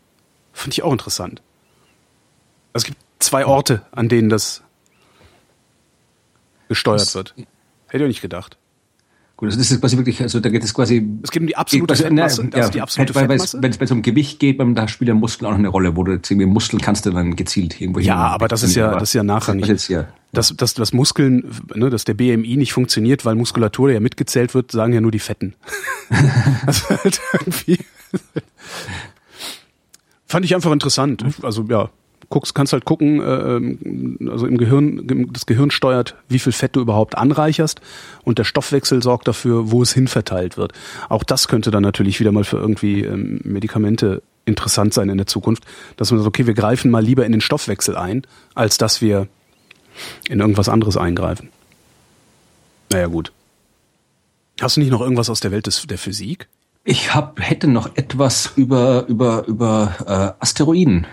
Finde 0.56 0.72
ich 0.72 0.82
auch 0.82 0.92
interessant. 0.92 1.42
Also 2.72 2.84
es 2.84 2.84
gibt 2.86 2.98
zwei 3.18 3.44
Orte, 3.44 3.82
an 3.92 4.08
denen 4.08 4.30
das 4.30 4.62
gesteuert 6.68 7.02
das 7.02 7.14
wird. 7.14 7.34
Hätte 7.88 7.98
ich 7.98 8.02
auch 8.02 8.08
nicht 8.08 8.22
gedacht. 8.22 8.56
Gut, 9.36 9.48
also 9.48 9.58
das 9.58 9.70
ist 9.70 9.82
quasi 9.82 9.98
wirklich, 9.98 10.22
also 10.22 10.40
da 10.40 10.48
geht 10.48 10.64
es 10.64 10.72
quasi. 10.72 11.06
Es 11.22 11.30
geht 11.30 11.42
um 11.42 11.46
die 11.46 11.58
absolute 11.58 11.92
also, 11.92 12.04
Fettmasse. 12.04 12.44
Ne, 12.44 12.54
also 12.54 12.70
die 12.70 12.80
absolute 12.80 13.12
Fett, 13.12 13.28
Fettmasse. 13.28 13.62
Wenn 13.62 13.70
es 13.70 13.90
um 13.90 14.00
Gewicht 14.00 14.40
geht, 14.40 14.58
da 14.58 14.88
spielt 14.88 15.08
der 15.08 15.14
Muskel 15.14 15.44
auch 15.44 15.50
noch 15.50 15.58
eine 15.58 15.68
Rolle, 15.68 15.94
wo 15.94 16.04
du 16.04 16.12
jetzt 16.12 16.30
irgendwie 16.30 16.46
Muskeln 16.46 16.80
kannst 16.80 17.04
du 17.04 17.10
dann 17.10 17.36
gezielt 17.36 17.78
irgendwo 17.78 18.00
Ja, 18.00 18.16
aber 18.16 18.48
das 18.48 18.62
ist 18.62 18.76
ja, 18.76 18.94
das 18.94 19.10
ist 19.10 19.12
ja 19.12 19.22
nachrangig. 19.22 19.68
Das, 19.68 19.88
ja, 19.88 20.08
dass, 20.32 20.56
dass, 20.56 20.72
dass 20.72 20.94
Muskeln, 20.94 21.54
ne, 21.74 21.90
dass 21.90 22.06
der 22.06 22.14
BMI 22.14 22.56
nicht 22.56 22.72
funktioniert, 22.72 23.26
weil 23.26 23.34
Muskulatur 23.34 23.90
ja 23.90 24.00
mitgezählt 24.00 24.54
wird, 24.54 24.72
sagen 24.72 24.94
ja 24.94 25.02
nur 25.02 25.10
die 25.10 25.18
Fetten. 25.18 25.54
also 26.66 26.88
halt 26.88 27.20
irgendwie. 27.34 27.78
Fand 30.26 30.44
ich 30.44 30.54
einfach 30.54 30.72
interessant. 30.72 31.24
Also 31.42 31.64
ja, 31.68 31.90
guckst, 32.28 32.54
kannst 32.54 32.72
halt 32.72 32.84
gucken, 32.84 33.20
äh, 33.20 33.56
ähm, 33.56 34.18
also 34.30 34.46
im 34.46 34.58
Gehirn, 34.58 35.28
das 35.32 35.46
Gehirn 35.46 35.70
steuert, 35.70 36.16
wie 36.28 36.38
viel 36.38 36.52
Fett 36.52 36.74
du 36.74 36.80
überhaupt 36.80 37.16
anreicherst 37.16 37.80
und 38.24 38.38
der 38.38 38.44
Stoffwechsel 38.44 39.02
sorgt 39.02 39.28
dafür, 39.28 39.70
wo 39.70 39.82
es 39.82 39.92
hinverteilt 39.92 40.56
wird. 40.56 40.72
Auch 41.08 41.22
das 41.22 41.48
könnte 41.48 41.70
dann 41.70 41.82
natürlich 41.82 42.20
wieder 42.20 42.32
mal 42.32 42.44
für 42.44 42.58
irgendwie 42.58 43.02
ähm, 43.02 43.40
Medikamente 43.44 44.22
interessant 44.44 44.94
sein 44.94 45.08
in 45.08 45.16
der 45.16 45.26
Zukunft, 45.26 45.64
dass 45.96 46.10
man 46.10 46.20
sagt, 46.20 46.28
okay, 46.28 46.46
wir 46.46 46.54
greifen 46.54 46.90
mal 46.90 47.02
lieber 47.02 47.26
in 47.26 47.32
den 47.32 47.40
Stoffwechsel 47.40 47.96
ein, 47.96 48.22
als 48.54 48.78
dass 48.78 49.00
wir 49.00 49.28
in 50.28 50.40
irgendwas 50.40 50.68
anderes 50.68 50.96
eingreifen. 50.96 51.50
Naja, 52.92 53.06
gut. 53.06 53.32
Hast 54.60 54.76
du 54.76 54.80
nicht 54.80 54.90
noch 54.90 55.00
irgendwas 55.00 55.28
aus 55.28 55.40
der 55.40 55.50
Welt 55.50 55.66
des, 55.66 55.86
der 55.86 55.98
Physik? 55.98 56.48
Ich 56.88 57.14
hab, 57.14 57.40
hätte 57.40 57.66
noch 57.66 57.96
etwas 57.96 58.52
über, 58.54 59.06
über, 59.08 59.44
über 59.48 60.36
äh, 60.38 60.42
Asteroiden. 60.42 61.04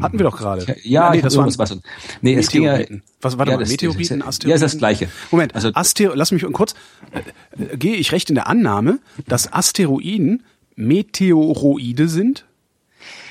Hatten 0.00 0.18
wir 0.18 0.24
doch 0.24 0.36
gerade. 0.36 0.76
Ja, 0.82 1.10
nee, 1.10 1.22
das 1.22 1.36
war 1.38 1.46
was. 1.46 1.78
Nee, 2.20 2.34
es 2.34 2.50
ging 2.50 2.64
ja. 2.64 2.78
Was 3.22 3.38
war 3.38 3.48
ja, 3.48 3.56
das, 3.56 3.70
Meteoriten, 3.70 4.20
das, 4.20 4.28
Asteroiden? 4.28 4.50
Ja, 4.50 4.54
ist 4.56 4.60
das 4.60 4.78
gleiche. 4.78 5.08
Moment, 5.30 5.54
also 5.54 5.70
Astero 5.72 6.12
lass 6.14 6.32
mich 6.32 6.44
kurz. 6.52 6.74
Äh, 7.12 7.62
äh, 7.62 7.76
gehe 7.78 7.96
ich 7.96 8.12
recht 8.12 8.28
in 8.28 8.34
der 8.34 8.46
Annahme, 8.46 9.00
dass 9.26 9.50
Asteroiden 9.50 10.44
Meteoroide 10.76 12.08
sind? 12.08 12.44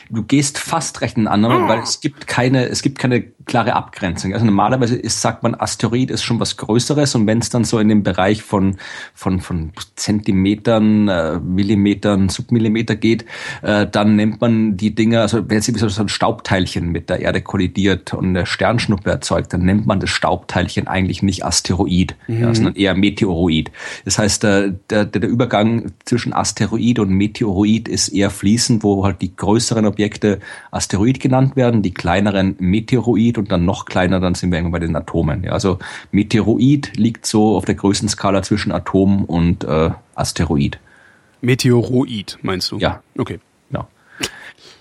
Du 0.10 0.24
gehst 0.24 0.58
fast 0.58 1.02
recht 1.02 1.18
in 1.18 1.28
anderen, 1.28 1.68
weil 1.68 1.80
es 1.80 2.00
gibt 2.00 2.28
keine, 2.28 2.68
es 2.68 2.82
gibt 2.82 3.00
keine 3.00 3.22
klare 3.46 3.74
Abgrenzung. 3.74 4.34
Also 4.34 4.46
normalerweise 4.46 4.96
ist, 4.96 5.22
sagt 5.22 5.44
man, 5.44 5.56
Asteroid 5.56 6.10
ist 6.12 6.24
schon 6.24 6.40
was 6.40 6.58
Größeres 6.58 7.16
und 7.16 7.28
wenn 7.28 7.40
es 7.40 7.50
dann 7.50 7.64
so 7.64 7.80
in 7.80 7.90
den 7.90 8.04
Bereich 8.04 8.42
von, 8.42 8.78
von, 9.14 9.40
von 9.40 9.72
Zentimetern, 9.96 11.08
äh, 11.08 11.40
Millimetern, 11.40 12.30
Submillimeter 12.30 12.96
geht, 12.96 13.26
äh, 13.62 13.86
dann 13.88 14.16
nennt 14.16 14.42
man 14.42 14.78
die 14.78 14.96
Dinger, 14.96 15.22
also 15.22 15.48
wenn 15.48 15.60
jetzt 15.62 15.78
so 15.78 16.02
ein 16.02 16.10
Staubteilchen 16.10 16.92
mit 16.92 17.10
der 17.10 17.20
Erde 17.20 17.42
kollidiert 17.42 18.14
und 18.14 18.30
eine 18.30 18.46
Sternschnuppe 18.46 19.12
erzeugt, 19.12 19.54
dann 19.54 19.62
nennt 19.62 19.86
man 19.86 20.00
das 20.00 20.10
Staubteilchen 20.10 20.88
eigentlich 20.88 21.22
nicht 21.22 21.46
Asteroid, 21.46 22.16
mhm. 22.28 22.42
ja, 22.42 22.54
sondern 22.54 22.76
eher 22.76 22.96
Meteoroid. 22.96 23.72
Das 24.06 24.18
heißt, 24.18 24.44
der, 24.44 24.70
der, 24.90 25.06
der 25.06 25.30
Übergang 25.30 25.92
zwischen 26.06 26.34
Asteroid 26.34 27.00
und 27.00 27.10
Meteoroid 27.10 27.88
ist 27.88 28.10
eher 28.10 28.30
fließend, 28.30 28.84
wo 28.84 29.06
halt 29.06 29.22
die 29.22 29.36
größeren 29.36 29.86
Objekte 29.96 30.40
Asteroid 30.72 31.22
genannt 31.22 31.56
werden, 31.56 31.82
die 31.82 31.94
kleineren 31.94 32.56
Meteoroid 32.60 33.38
und 33.38 33.52
dann 33.52 33.64
noch 33.64 33.86
kleiner, 33.86 34.20
dann 34.20 34.36
sind 34.36 34.52
wir 34.52 34.58
irgendwann 34.58 34.82
bei 34.82 34.86
den 34.86 34.96
Atomen. 34.96 35.44
Ja, 35.44 35.54
also 35.54 35.80
Meteoroid 36.12 36.98
liegt 36.98 37.26
so 37.26 37.56
auf 37.56 37.64
der 37.64 37.76
Größenskala 37.76 38.44
zwischen 38.44 38.74
Atom 38.74 39.24
und 39.24 39.64
äh, 39.64 39.92
Asteroid. 40.16 40.80
Meteoroid, 41.40 42.40
meinst 42.42 42.72
du? 42.72 42.78
Ja. 42.80 43.02
Okay. 43.18 43.40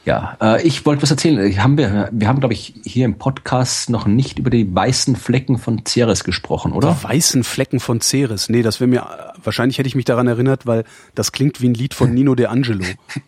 Ja, 0.04 0.36
äh, 0.40 0.62
ich 0.66 0.84
wollte 0.84 1.02
was 1.02 1.10
erzählen. 1.10 1.62
Haben 1.62 1.78
wir, 1.78 2.10
wir 2.12 2.28
haben, 2.28 2.38
glaube 2.38 2.52
ich, 2.52 2.74
hier 2.84 3.06
im 3.06 3.16
Podcast 3.16 3.88
noch 3.88 4.06
nicht 4.06 4.38
über 4.38 4.50
die 4.50 4.72
weißen 4.74 5.16
Flecken 5.16 5.56
von 5.56 5.86
Ceres 5.86 6.24
gesprochen, 6.24 6.72
oder? 6.72 6.94
Die 7.00 7.04
weißen 7.04 7.42
Flecken 7.42 7.80
von 7.80 8.02
Ceres. 8.02 8.50
Nee, 8.50 8.62
das 8.62 8.80
wäre 8.80 8.88
mir, 8.88 9.06
wahrscheinlich 9.42 9.78
hätte 9.78 9.86
ich 9.86 9.94
mich 9.94 10.04
daran 10.04 10.26
erinnert, 10.26 10.66
weil 10.66 10.84
das 11.14 11.32
klingt 11.32 11.62
wie 11.62 11.68
ein 11.68 11.74
Lied 11.74 11.94
von 11.94 12.12
Nino 12.12 12.34
De 12.34 12.46
Angelo. 12.46 12.84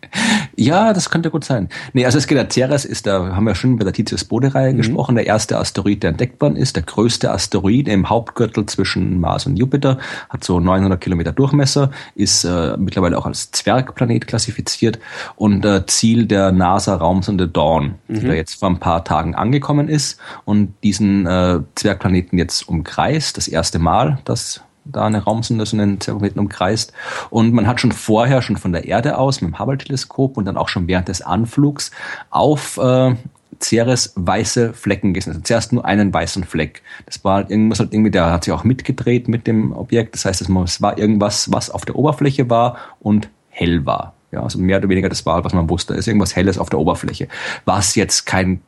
ja, 0.59 0.91
das 0.91 1.11
könnte 1.11 1.29
gut 1.29 1.43
sein. 1.43 1.69
Nee, 1.93 2.05
also 2.05 2.17
es 2.17 2.25
geht 2.25 2.37
ja, 2.37 2.49
Ceres 2.49 2.83
ist, 2.83 3.05
da 3.05 3.35
haben 3.35 3.45
wir 3.45 3.53
schon 3.53 3.77
bei 3.77 3.83
der 3.83 3.93
Titius-Bode-Reihe 3.93 4.73
mhm. 4.73 4.77
gesprochen, 4.77 5.15
der 5.15 5.27
erste 5.27 5.59
Asteroid, 5.59 6.01
der 6.01 6.09
entdeckt 6.09 6.41
worden 6.41 6.55
ist, 6.55 6.75
der 6.75 6.83
größte 6.83 7.31
Asteroid 7.31 7.87
im 7.87 8.09
Hauptgürtel 8.09 8.65
zwischen 8.65 9.19
Mars 9.19 9.45
und 9.45 9.55
Jupiter, 9.55 9.99
hat 10.29 10.43
so 10.43 10.59
900 10.59 10.99
Kilometer 10.99 11.31
Durchmesser, 11.31 11.91
ist 12.15 12.43
äh, 12.43 12.75
mittlerweile 12.77 13.19
auch 13.19 13.27
als 13.27 13.51
Zwergplanet 13.51 14.25
klassifiziert 14.25 14.97
und 15.35 15.63
äh, 15.63 15.85
Ziel 15.85 16.25
der 16.25 16.51
NASA-Raumsonde 16.51 17.47
Dawn, 17.47 17.95
mhm. 18.07 18.19
die 18.19 18.27
da 18.27 18.33
jetzt 18.33 18.59
vor 18.59 18.69
ein 18.69 18.79
paar 18.79 19.03
Tagen 19.03 19.35
angekommen 19.35 19.87
ist 19.87 20.19
und 20.43 20.73
diesen 20.83 21.27
äh, 21.27 21.59
Zwergplaneten 21.75 22.39
jetzt 22.39 22.67
umkreist. 22.67 23.37
Das 23.37 23.47
erste 23.47 23.77
Mal, 23.77 24.17
dass 24.25 24.61
da 24.91 25.05
eine 25.05 25.23
Raumsonde 25.23 25.65
so 25.65 25.77
einen 25.77 25.99
Zwergplaneten 25.99 26.39
umkreist. 26.39 26.93
Und 27.29 27.53
man 27.53 27.67
hat 27.67 27.79
schon 27.81 27.91
vorher, 27.91 28.41
schon 28.41 28.57
von 28.57 28.71
der 28.71 28.85
Erde 28.85 29.17
aus 29.17 29.41
mit 29.41 29.51
dem 29.51 29.59
Hubble-Teleskop 29.59 30.37
und 30.37 30.45
dann 30.45 30.57
auch 30.57 30.69
schon 30.69 30.87
während 30.87 31.07
des 31.07 31.21
Anflugs 31.21 31.91
auf 32.29 32.77
äh, 32.77 33.15
Ceres 33.59 34.13
weiße 34.15 34.73
Flecken 34.73 35.13
gesehen. 35.13 35.33
Also 35.33 35.41
zuerst 35.43 35.73
nur 35.73 35.85
einen 35.85 36.13
weißen 36.13 36.43
Fleck. 36.43 36.81
Das 37.05 37.23
war 37.23 37.35
halt 37.35 37.49
irgendwas 37.49 37.79
halt 37.79 37.93
irgendwie, 37.93 38.11
der 38.11 38.31
hat 38.31 38.43
sich 38.43 38.53
auch 38.53 38.63
mitgedreht 38.63 39.27
mit 39.27 39.47
dem 39.47 39.71
Objekt. 39.71 40.15
Das 40.15 40.25
heißt, 40.25 40.41
es 40.41 40.49
war 40.49 40.97
irgendwas, 40.97 41.51
was 41.51 41.69
auf 41.69 41.85
der 41.85 41.95
Oberfläche 41.95 42.49
war 42.49 42.77
und 42.99 43.29
hell 43.49 43.85
war. 43.85 44.13
Ja, 44.31 44.43
also 44.43 44.59
mehr 44.59 44.77
oder 44.77 44.89
weniger 44.89 45.09
das 45.09 45.25
war, 45.25 45.43
was 45.43 45.53
man 45.53 45.69
wusste. 45.69 45.93
Ist 45.93 46.07
irgendwas 46.07 46.35
Helles 46.35 46.57
auf 46.57 46.69
der 46.69 46.79
Oberfläche. 46.79 47.27
Was 47.65 47.95
jetzt 47.95 48.25
kein 48.25 48.61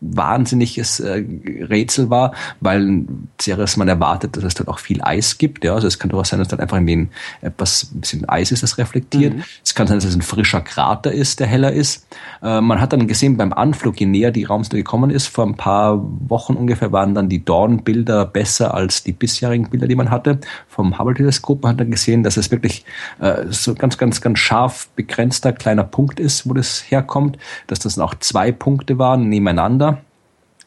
wahnsinniges 0.00 1.00
äh, 1.00 1.24
Rätsel 1.68 2.10
war, 2.10 2.32
weil 2.60 3.04
Ceres 3.40 3.76
man 3.76 3.88
erwartet, 3.88 4.36
dass 4.36 4.44
es 4.44 4.54
dort 4.54 4.68
auch 4.68 4.78
viel 4.78 5.02
Eis 5.02 5.38
gibt. 5.38 5.64
Ja, 5.64 5.74
also 5.74 5.86
es 5.86 5.98
kann 5.98 6.10
durchaus 6.10 6.28
sein, 6.28 6.38
dass 6.38 6.48
dort 6.48 6.60
einfach 6.60 6.76
ein 6.76 7.10
etwas 7.40 7.90
ein 7.94 8.00
bisschen 8.00 8.28
Eis 8.28 8.52
ist, 8.52 8.62
das 8.62 8.78
reflektiert. 8.78 9.34
Mhm. 9.34 9.44
Es 9.64 9.74
kann 9.74 9.86
sein, 9.86 9.96
dass 9.98 10.04
es 10.04 10.14
ein 10.14 10.22
frischer 10.22 10.60
Krater 10.60 11.12
ist, 11.12 11.40
der 11.40 11.46
heller 11.46 11.72
ist. 11.72 12.06
Äh, 12.42 12.60
man 12.60 12.80
hat 12.80 12.92
dann 12.92 13.06
gesehen 13.06 13.36
beim 13.36 13.52
Anflug, 13.52 13.98
je 13.98 14.06
näher 14.06 14.30
die 14.30 14.44
Raumsonde 14.44 14.76
gekommen 14.76 15.10
ist, 15.10 15.26
vor 15.26 15.46
ein 15.46 15.56
paar 15.56 16.00
Wochen 16.28 16.54
ungefähr 16.54 16.92
waren 16.92 17.14
dann 17.14 17.28
die 17.28 17.44
Dawn-Bilder 17.44 18.26
besser 18.26 18.74
als 18.74 19.02
die 19.02 19.12
bisherigen 19.12 19.70
Bilder, 19.70 19.88
die 19.88 19.96
man 19.96 20.10
hatte 20.10 20.38
vom 20.68 20.98
Hubble-Teleskop. 20.98 21.62
Man 21.62 21.72
hat 21.72 21.80
dann 21.80 21.90
gesehen, 21.90 22.22
dass 22.22 22.36
es 22.36 22.50
wirklich 22.50 22.84
äh, 23.20 23.46
so 23.48 23.74
ganz, 23.74 23.96
ganz, 23.96 24.20
ganz 24.20 24.38
scharf 24.38 24.88
begrenzter 24.94 25.52
kleiner 25.52 25.84
Punkt 25.84 26.20
ist, 26.20 26.48
wo 26.48 26.54
das 26.54 26.84
herkommt, 26.88 27.38
dass 27.66 27.78
das 27.78 27.94
dann 27.94 28.04
auch 28.04 28.14
zwei 28.16 28.52
Punkte 28.52 28.98
waren 28.98 29.28
nebeneinander 29.28 29.95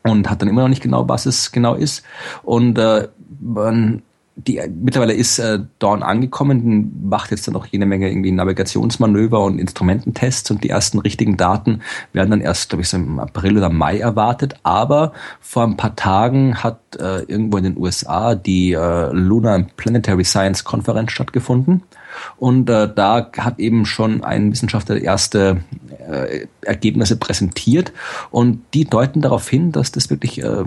und 0.03 0.29
hat 0.29 0.41
dann 0.41 0.49
immer 0.49 0.61
noch 0.61 0.69
nicht 0.69 0.83
genau, 0.83 1.07
was 1.07 1.25
es 1.25 1.51
genau 1.51 1.75
ist. 1.75 2.03
Und 2.43 2.77
äh, 2.77 3.07
man, 3.39 4.01
die, 4.35 4.61
mittlerweile 4.81 5.13
ist 5.13 5.39
äh, 5.39 5.59
Dawn 5.79 6.03
angekommen, 6.03 7.07
macht 7.09 7.31
jetzt 7.31 7.47
dann 7.47 7.55
auch 7.55 7.65
jede 7.65 7.85
Menge 7.85 8.09
irgendwie 8.09 8.31
Navigationsmanöver 8.31 9.41
und 9.41 9.59
Instrumententests 9.59 10.49
und 10.51 10.63
die 10.63 10.69
ersten 10.69 10.99
richtigen 10.99 11.35
Daten 11.35 11.81
werden 12.13 12.31
dann 12.31 12.41
erst, 12.41 12.69
glaube 12.69 12.83
ich, 12.83 12.89
so 12.89 12.97
im 12.97 13.19
April 13.19 13.57
oder 13.57 13.69
Mai 13.69 13.99
erwartet. 13.99 14.55
Aber 14.63 15.13
vor 15.41 15.63
ein 15.63 15.77
paar 15.77 15.95
Tagen 15.95 16.63
hat 16.63 16.79
äh, 16.97 17.23
irgendwo 17.23 17.57
in 17.57 17.63
den 17.63 17.77
USA 17.77 18.35
die 18.35 18.73
äh, 18.73 19.11
Lunar 19.11 19.65
Planetary 19.75 20.23
Science 20.23 20.63
Konferenz 20.63 21.11
stattgefunden. 21.11 21.83
Und 22.37 22.69
äh, 22.69 22.89
da 22.93 23.29
hat 23.37 23.59
eben 23.59 23.85
schon 23.85 24.23
ein 24.23 24.51
Wissenschaftler 24.51 25.01
erste 25.01 25.63
äh, 26.09 26.47
Ergebnisse 26.61 27.17
präsentiert 27.17 27.91
und 28.31 28.61
die 28.73 28.85
deuten 28.85 29.21
darauf 29.21 29.47
hin, 29.47 29.71
dass 29.71 29.91
das 29.91 30.09
wirklich, 30.09 30.41
äh, 30.41 30.63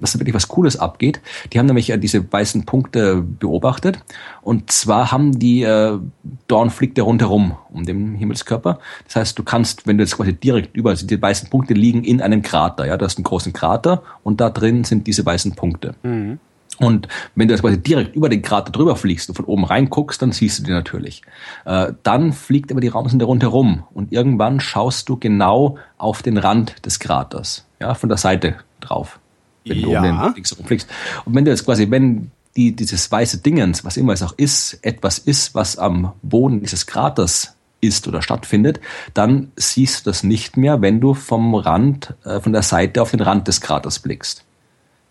dass 0.00 0.12
da 0.12 0.18
wirklich 0.18 0.34
was 0.34 0.48
Cooles 0.48 0.76
abgeht. 0.78 1.20
Die 1.52 1.58
haben 1.58 1.66
nämlich 1.66 1.90
äh, 1.90 1.98
diese 1.98 2.30
weißen 2.32 2.64
Punkte 2.66 3.22
beobachtet 3.22 4.02
und 4.42 4.70
zwar 4.70 5.12
haben 5.12 5.38
die 5.38 5.62
äh, 5.62 5.98
Dorn 6.46 6.70
fliegt 6.70 6.98
ja 6.98 7.04
rundherum 7.04 7.56
um 7.70 7.84
den 7.84 8.14
Himmelskörper. 8.14 8.78
Das 9.06 9.16
heißt, 9.16 9.38
du 9.38 9.42
kannst, 9.42 9.86
wenn 9.86 9.98
du 9.98 10.04
jetzt 10.04 10.16
quasi 10.16 10.32
direkt 10.32 10.76
über 10.76 10.90
also 10.90 11.06
die 11.06 11.20
weißen 11.20 11.48
Punkte 11.50 11.74
liegen 11.74 12.04
in 12.04 12.20
einem 12.20 12.42
Krater, 12.42 12.86
ja, 12.86 12.96
du 12.96 13.04
hast 13.04 13.18
einen 13.18 13.24
großen 13.24 13.52
Krater 13.52 14.02
und 14.22 14.40
da 14.40 14.50
drin 14.50 14.84
sind 14.84 15.06
diese 15.06 15.24
weißen 15.24 15.54
Punkte. 15.54 15.94
Mhm. 16.02 16.38
Und 16.80 17.08
wenn 17.34 17.46
du 17.46 17.54
jetzt 17.54 17.60
quasi 17.60 17.80
direkt 17.80 18.16
über 18.16 18.28
den 18.28 18.42
Krater 18.42 18.72
drüber 18.72 18.96
fliegst 18.96 19.28
und 19.28 19.34
von 19.34 19.44
oben 19.44 19.64
reinguckst, 19.64 20.20
dann 20.22 20.32
siehst 20.32 20.60
du 20.60 20.62
die 20.64 20.70
natürlich. 20.70 21.22
Äh, 21.66 21.92
dann 22.02 22.32
fliegt 22.32 22.72
aber 22.72 22.80
die 22.80 22.88
Raumsonde 22.88 23.26
rundherum 23.26 23.84
und 23.92 24.12
irgendwann 24.12 24.60
schaust 24.60 25.08
du 25.08 25.16
genau 25.16 25.76
auf 25.98 26.22
den 26.22 26.38
Rand 26.38 26.86
des 26.86 26.98
Kraters. 26.98 27.66
Ja, 27.80 27.94
von 27.94 28.08
der 28.08 28.18
Seite 28.18 28.56
drauf. 28.80 29.18
Wenn 29.64 29.78
ja. 29.78 29.82
du 29.82 29.96
um 29.96 30.02
den 30.02 30.34
links 30.34 30.58
rumfliegst. 30.58 30.88
Und 31.26 31.34
wenn 31.34 31.44
du 31.44 31.50
jetzt 31.50 31.66
quasi, 31.66 31.90
wenn 31.90 32.30
die, 32.56 32.74
dieses 32.74 33.10
weiße 33.10 33.38
Dingens, 33.38 33.84
was 33.84 33.96
immer 33.96 34.14
es 34.14 34.22
auch 34.22 34.34
ist, 34.36 34.78
etwas 34.82 35.18
ist, 35.18 35.54
was 35.54 35.76
am 35.76 36.12
Boden 36.22 36.60
dieses 36.60 36.86
Kraters 36.86 37.56
ist 37.80 38.08
oder 38.08 38.22
stattfindet, 38.22 38.80
dann 39.14 39.52
siehst 39.56 40.06
du 40.06 40.10
das 40.10 40.22
nicht 40.22 40.56
mehr, 40.56 40.80
wenn 40.80 41.00
du 41.00 41.14
vom 41.14 41.54
Rand, 41.54 42.14
äh, 42.24 42.40
von 42.40 42.52
der 42.52 42.62
Seite 42.62 43.02
auf 43.02 43.10
den 43.10 43.20
Rand 43.20 43.48
des 43.48 43.60
Kraters 43.60 43.98
blickst. 43.98 44.44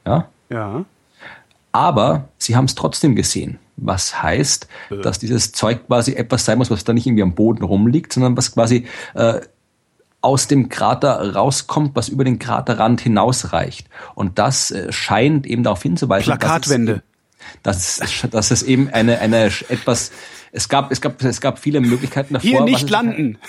Ja? 0.06 0.30
Ja. 0.50 0.86
Aber 1.72 2.30
sie 2.38 2.56
haben 2.56 2.66
es 2.66 2.76
trotzdem 2.76 3.16
gesehen. 3.16 3.60
Was 3.78 4.22
heißt, 4.22 4.68
äh. 4.90 4.98
dass 5.02 5.20
dieses 5.20 5.52
Zeug 5.52 5.88
quasi 5.88 6.14
etwas 6.14 6.46
sein 6.46 6.58
muss, 6.58 6.72
was 6.72 6.84
da 6.84 6.94
nicht 6.94 7.08
irgendwie 7.08 7.24
am 7.24 7.36
Boden 7.36 7.64
rumliegt, 7.64 8.12
sondern 8.14 8.36
was 8.36 8.54
quasi 8.54 8.88
äh, 9.14 9.40
aus 10.22 10.48
dem 10.48 10.68
Krater 10.68 11.34
rauskommt, 11.34 11.96
was 11.96 12.10
über 12.10 12.24
den 12.24 12.40
Kraterrand 12.40 13.00
hinausreicht. 13.02 13.88
Und 14.16 14.38
das 14.38 14.72
äh, 14.72 14.92
scheint 14.92 15.48
eben 15.48 15.64
darauf 15.64 15.82
hinzuweisen, 15.82 16.26
Plakatwände. 16.26 17.04
dass, 17.64 18.00
es, 18.02 18.22
dass, 18.22 18.32
dass 18.32 18.52
es 18.52 18.64
eben 18.64 18.90
eine, 18.90 19.20
eine 19.20 19.46
etwas 19.70 20.12
es 20.52 20.68
gab, 20.68 20.92
es 20.92 21.00
gab, 21.00 21.22
es 21.24 21.42
gab 21.42 21.60
viele 21.60 21.80
Möglichkeiten 21.80 22.34
davor. 22.34 22.50
Hier 22.50 22.62
nicht 22.62 22.90
landen. 22.90 23.38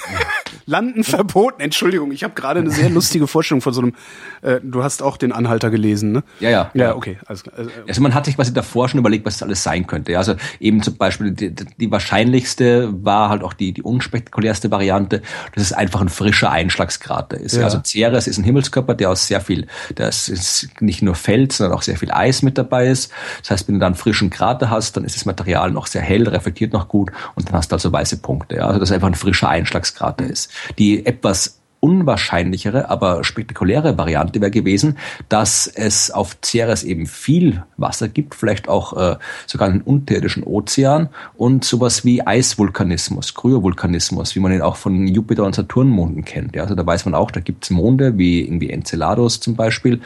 landen 0.70 1.05
verboten. 1.05 1.60
Entschuldigung, 1.60 2.12
ich 2.12 2.24
habe 2.24 2.34
gerade 2.34 2.60
eine 2.60 2.70
sehr 2.70 2.88
lustige 2.88 3.26
Vorstellung 3.26 3.60
von 3.60 3.72
so 3.72 3.82
einem. 3.82 3.94
Äh, 4.42 4.60
du 4.62 4.82
hast 4.82 5.02
auch 5.02 5.16
den 5.16 5.32
Anhalter 5.32 5.70
gelesen, 5.70 6.12
ne? 6.12 6.22
Ja, 6.38 6.51
ja. 6.51 6.70
Ja, 6.74 6.94
okay. 6.94 7.18
Also, 7.26 7.51
also, 7.56 7.70
also 7.86 8.01
man 8.01 8.14
hat 8.14 8.24
sich 8.24 8.36
quasi 8.36 8.55
davor 8.55 8.88
schon 8.88 9.01
überlegt, 9.01 9.26
was 9.26 9.34
das 9.34 9.42
alles 9.42 9.62
sein 9.62 9.86
könnte. 9.86 10.16
Also 10.16 10.36
eben 10.60 10.82
zum 10.82 10.97
Beispiel 10.97 11.32
die, 11.32 11.52
die 11.52 11.90
wahrscheinlichste 11.90 12.90
war 13.05 13.28
halt 13.28 13.42
auch 13.42 13.52
die 13.52 13.72
die 13.72 13.82
unspektakulärste 13.82 14.70
Variante, 14.70 15.22
dass 15.55 15.64
es 15.64 15.72
einfach 15.72 16.01
ein 16.01 16.09
frischer 16.09 16.51
Einschlagskrater 16.51 17.38
ist. 17.38 17.56
Ja. 17.56 17.64
Also 17.64 17.80
Ceres 17.84 18.26
ist 18.26 18.38
ein 18.38 18.44
Himmelskörper, 18.44 18.94
der 18.94 19.10
aus 19.10 19.26
sehr 19.26 19.40
viel, 19.40 19.66
der 19.97 20.09
ist 20.09 20.68
nicht 20.80 21.02
nur 21.02 21.14
Fels, 21.16 21.56
sondern 21.56 21.76
auch 21.76 21.82
sehr 21.82 21.97
viel 21.97 22.12
Eis 22.12 22.42
mit 22.42 22.56
dabei 22.56 22.86
ist. 22.86 23.10
Das 23.40 23.51
heißt, 23.51 23.68
wenn 23.68 23.74
du 23.74 23.80
dann 23.80 23.94
frischen 23.97 24.30
Krater 24.30 24.70
hast, 24.70 24.97
dann 24.97 25.05
ist 25.05 25.16
das 25.16 25.24
Material 25.24 25.70
noch 25.72 25.86
sehr 25.86 26.02
hell, 26.02 26.28
reflektiert 26.28 26.72
noch 26.72 26.88
gut 26.88 27.10
und 27.34 27.48
dann 27.48 27.56
hast 27.56 27.72
du 27.72 27.76
also 27.76 27.92
weiße 27.92 28.18
Punkte. 28.18 28.56
Ja? 28.56 28.66
Also 28.66 28.78
dass 28.78 28.92
einfach 28.92 29.09
ein 29.09 29.14
frischer 29.14 29.48
Einschlagskrater 29.48 30.26
ist. 30.26 30.51
Die 30.78 31.05
etwas 31.07 31.61
unwahrscheinlichere, 31.81 32.91
aber 32.91 33.24
spektakuläre 33.24 33.97
Variante 33.97 34.41
wäre 34.41 34.51
gewesen, 34.51 34.99
dass 35.28 35.66
es 35.66 36.11
auf 36.11 36.37
Ceres 36.45 36.85
eben 36.85 37.07
viel 37.07 37.65
Wasser 37.78 38.09
gibt, 38.09 38.35
vielleicht 38.35 38.69
auch 38.69 38.97
äh, 38.97 39.16
sogar 39.47 39.69
einen 39.69 39.81
unterirdischen 39.81 40.45
Ozean 40.45 41.09
und 41.37 41.65
sowas 41.65 42.05
wie 42.05 42.24
Eisvulkanismus, 42.24 43.35
Kryovulkanismus, 43.35 44.37
wie 44.37 44.41
man 44.41 44.53
ihn 44.53 44.61
auch 44.61 44.77
von 44.77 45.07
Jupiter- 45.07 45.45
und 45.45 45.55
Saturnmonden 45.55 46.24
kennt. 46.24 46.55
Ja, 46.55 46.62
also 46.62 46.74
da 46.74 46.85
weiß 46.85 47.07
man 47.07 47.15
auch, 47.15 47.31
da 47.31 47.41
gibt 47.41 47.65
es 47.65 47.70
Monde, 47.70 48.19
wie 48.19 48.43
irgendwie 48.43 48.70
Enceladus 48.70 49.41
zum 49.41 49.57
Beispiel, 49.57 50.01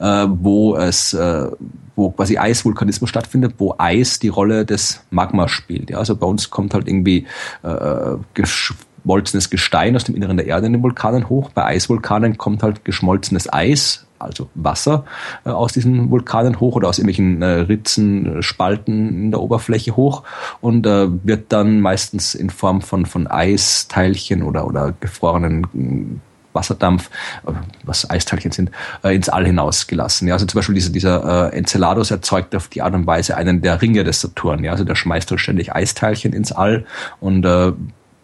äh, 0.00 0.26
wo 0.28 0.76
es 0.76 1.12
äh, 1.12 1.48
wo 1.94 2.10
quasi 2.10 2.38
Eisvulkanismus 2.38 3.10
stattfindet, 3.10 3.54
wo 3.58 3.74
Eis 3.76 4.20
die 4.20 4.28
Rolle 4.28 4.64
des 4.64 5.00
Magma 5.10 5.48
spielt. 5.48 5.90
Ja, 5.90 5.98
also 5.98 6.14
bei 6.14 6.28
uns 6.28 6.48
kommt 6.48 6.72
halt 6.72 6.86
irgendwie 6.86 7.26
äh, 7.64 8.14
geschmolzenes 9.08 9.48
Gestein 9.48 9.96
aus 9.96 10.04
dem 10.04 10.14
Inneren 10.14 10.36
der 10.36 10.46
Erde 10.46 10.66
in 10.66 10.74
den 10.74 10.82
Vulkanen 10.82 11.30
hoch. 11.30 11.50
Bei 11.54 11.64
Eisvulkanen 11.64 12.36
kommt 12.36 12.62
halt 12.62 12.84
geschmolzenes 12.84 13.50
Eis, 13.50 14.06
also 14.18 14.50
Wasser, 14.54 15.06
äh, 15.46 15.50
aus 15.50 15.72
diesen 15.72 16.10
Vulkanen 16.10 16.60
hoch 16.60 16.76
oder 16.76 16.88
aus 16.88 16.98
irgendwelchen 16.98 17.40
äh, 17.40 17.60
Ritzen, 17.60 18.38
äh, 18.38 18.42
Spalten 18.42 19.08
in 19.08 19.30
der 19.30 19.40
Oberfläche 19.40 19.96
hoch 19.96 20.24
und 20.60 20.84
wird 20.84 21.52
dann 21.52 21.80
meistens 21.80 22.34
in 22.34 22.50
Form 22.50 22.82
von, 22.82 23.06
von 23.06 23.26
Eisteilchen 23.26 24.42
oder, 24.42 24.66
oder 24.66 24.92
gefrorenen 25.00 26.20
Wasserdampf, 26.52 27.10
was 27.84 28.08
Eisteilchen 28.08 28.52
sind, 28.52 28.70
ins 29.04 29.28
All 29.28 29.46
hinausgelassen. 29.46 30.26
Ja, 30.28 30.34
also 30.34 30.46
zum 30.46 30.58
Beispiel 30.58 30.74
dieser, 30.74 30.90
dieser 30.90 31.52
Enceladus 31.52 32.10
erzeugt 32.10 32.54
auf 32.56 32.68
die 32.68 32.82
Art 32.82 32.94
und 32.94 33.06
Weise 33.06 33.36
einen 33.36 33.60
der 33.60 33.80
Ringe 33.80 34.02
des 34.02 34.20
Saturn. 34.20 34.64
Ja, 34.64 34.72
also 34.72 34.84
der 34.84 34.94
schmeißt 34.94 35.38
ständig 35.38 35.74
Eisteilchen 35.74 36.32
ins 36.32 36.50
All 36.52 36.84
und 37.20 37.46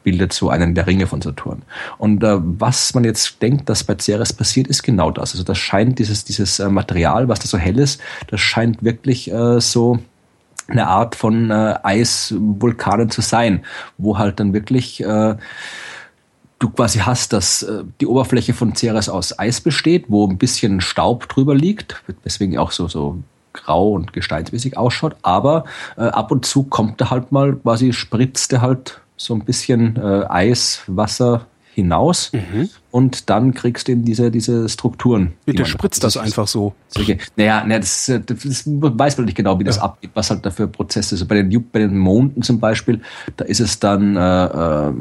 bildet 0.05 0.33
so 0.33 0.51
einen 0.51 0.77
der 0.77 0.87
Ringe 0.87 1.09
von 1.09 1.21
Saturn. 1.21 1.63
Und 1.99 2.23
äh, 2.23 2.37
was 2.39 2.95
man 2.95 3.03
jetzt 3.03 3.43
denkt, 3.43 3.69
dass 3.69 3.83
bei 3.83 3.97
Ceres 3.99 4.33
passiert, 4.33 4.69
ist 4.69 4.85
genau 4.85 5.11
das. 5.11 5.33
Also 5.33 5.43
das 5.43 5.59
scheint 5.59 5.99
dieses, 5.99 6.25
dieses 6.25 6.61
äh, 6.61 6.69
Material, 6.69 7.29
was 7.29 7.41
da 7.41 7.49
so 7.49 7.59
hell 7.59 7.81
ist, 7.81 8.01
das 8.29 8.41
scheint 8.41 8.85
wirklich 8.85 9.33
äh, 9.33 9.61
so 9.61 9.99
eine 10.69 10.87
Art 10.87 11.15
von 11.15 11.51
äh, 11.51 11.75
Eisvulkanen 11.83 13.11
zu 13.11 13.21
sein, 13.21 13.65
wo 13.99 14.19
halt 14.19 14.41
dann 14.41 14.53
wirklich 14.53 15.03
äh, 15.03 15.35
du 16.59 16.71
quasi 16.71 17.01
hast, 17.01 17.33
dass 17.33 17.63
äh, 17.63 17.85
die 18.01 18.07
Oberfläche 18.07 18.55
von 18.55 18.75
Ceres 18.75 19.09
aus 19.09 19.39
Eis 19.39 19.61
besteht, 19.61 20.07
wo 20.09 20.27
ein 20.27 20.39
bisschen 20.39 20.81
Staub 20.81 21.29
drüber 21.29 21.55
liegt, 21.55 22.03
weswegen 22.23 22.57
auch 22.59 22.71
so, 22.71 22.89
so 22.89 23.19
grau 23.53 23.93
und 23.93 24.13
gesteinsmäßig 24.13 24.77
ausschaut, 24.77 25.17
aber 25.23 25.65
äh, 25.97 26.03
ab 26.03 26.31
und 26.31 26.45
zu 26.45 26.65
kommt 26.65 27.01
da 27.01 27.11
halt 27.11 27.33
mal, 27.33 27.55
quasi 27.55 27.93
spritzt 27.93 28.53
er 28.53 28.63
halt 28.63 29.01
so 29.17 29.35
ein 29.35 29.45
bisschen 29.45 29.97
äh, 29.97 30.25
Eis, 30.29 30.83
Wasser 30.87 31.47
hinaus 31.75 32.33
mhm. 32.33 32.69
und 32.91 33.29
dann 33.31 33.53
kriegst 33.53 33.89
du 33.89 33.93
eben 33.93 34.05
diese, 34.05 34.31
diese 34.31 34.69
Strukturen. 34.69 35.33
Bitte 35.45 35.67
spritzt 35.67 36.05
das, 36.05 36.15
das 36.15 36.23
einfach 36.23 36.47
so. 36.47 36.75
Solche, 36.89 37.19
naja, 37.37 37.65
naja 37.65 37.81
das, 37.81 38.13
das, 38.27 38.65
weiß 38.67 39.17
man 39.19 39.25
nicht 39.27 39.37
genau, 39.37 39.59
wie 39.59 39.65
das 39.65 39.77
ja. 39.77 39.83
abgeht, 39.83 40.11
was 40.15 40.31
halt 40.31 40.47
da 40.47 40.51
für 40.51 40.69
Prozesse. 40.69 41.17
Also 41.17 41.27
bei 41.27 41.43
den, 41.43 41.71
bei 41.73 41.81
den 41.81 41.99
Monden 41.99 42.43
zum 42.43 42.61
Beispiel, 42.61 43.01
da 43.37 43.45
ist 43.45 43.61
es 43.61 43.81
dann 43.81 44.17
äh, 44.17 44.89
äh, 44.89 44.93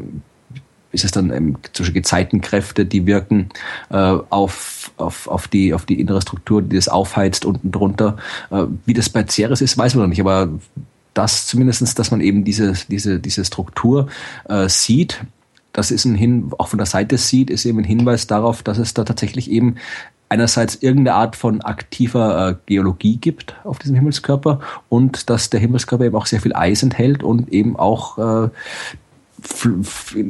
ist 0.93 1.03
es 1.03 1.11
dann 1.11 1.31
ähm, 1.31 1.57
solche 1.75 1.91
Gezeitenkräfte, 1.91 2.85
die 2.85 3.05
wirken 3.05 3.49
äh, 3.89 3.95
auf, 3.95 4.91
auf, 4.97 5.27
auf, 5.27 5.47
die, 5.47 5.73
auf 5.73 5.85
die 5.85 5.99
innere 5.99 6.21
Struktur, 6.21 6.61
die 6.61 6.75
das 6.75 6.87
aufheizt 6.87 7.45
unten 7.45 7.71
drunter. 7.71 8.17
Äh, 8.51 8.65
wie 8.85 8.93
das 8.93 9.09
bei 9.09 9.25
Ceres 9.25 9.61
ist, 9.61 9.77
weiß 9.77 9.95
man 9.95 10.03
noch 10.03 10.09
nicht, 10.09 10.21
aber 10.21 10.49
das 11.13 11.47
zumindestens, 11.47 11.95
dass 11.95 12.11
man 12.11 12.21
eben 12.21 12.43
diese, 12.43 12.73
diese, 12.89 13.19
diese 13.19 13.45
Struktur 13.45 14.07
äh, 14.49 14.67
sieht, 14.69 15.21
das 15.73 15.89
ist 15.89 16.05
ein 16.05 16.15
Hin, 16.15 16.51
auch 16.57 16.67
von 16.67 16.77
der 16.77 16.85
Seite 16.85 17.17
sieht, 17.17 17.49
ist 17.49 17.65
eben 17.65 17.79
ein 17.79 17.83
Hinweis 17.83 18.27
darauf, 18.27 18.61
dass 18.61 18.77
es 18.77 18.93
da 18.93 19.03
tatsächlich 19.03 19.49
eben 19.49 19.75
einerseits 20.29 20.75
irgendeine 20.75 21.15
Art 21.15 21.35
von 21.35 21.61
aktiver 21.61 22.49
äh, 22.49 22.55
Geologie 22.65 23.17
gibt 23.17 23.55
auf 23.63 23.79
diesem 23.79 23.95
Himmelskörper 23.95 24.61
und 24.89 25.29
dass 25.29 25.49
der 25.49 25.59
Himmelskörper 25.59 26.05
eben 26.05 26.15
auch 26.15 26.25
sehr 26.25 26.41
viel 26.41 26.55
Eis 26.55 26.81
enthält 26.81 27.23
und 27.23 27.51
eben 27.51 27.75
auch 27.75 28.17
äh, 28.17 28.49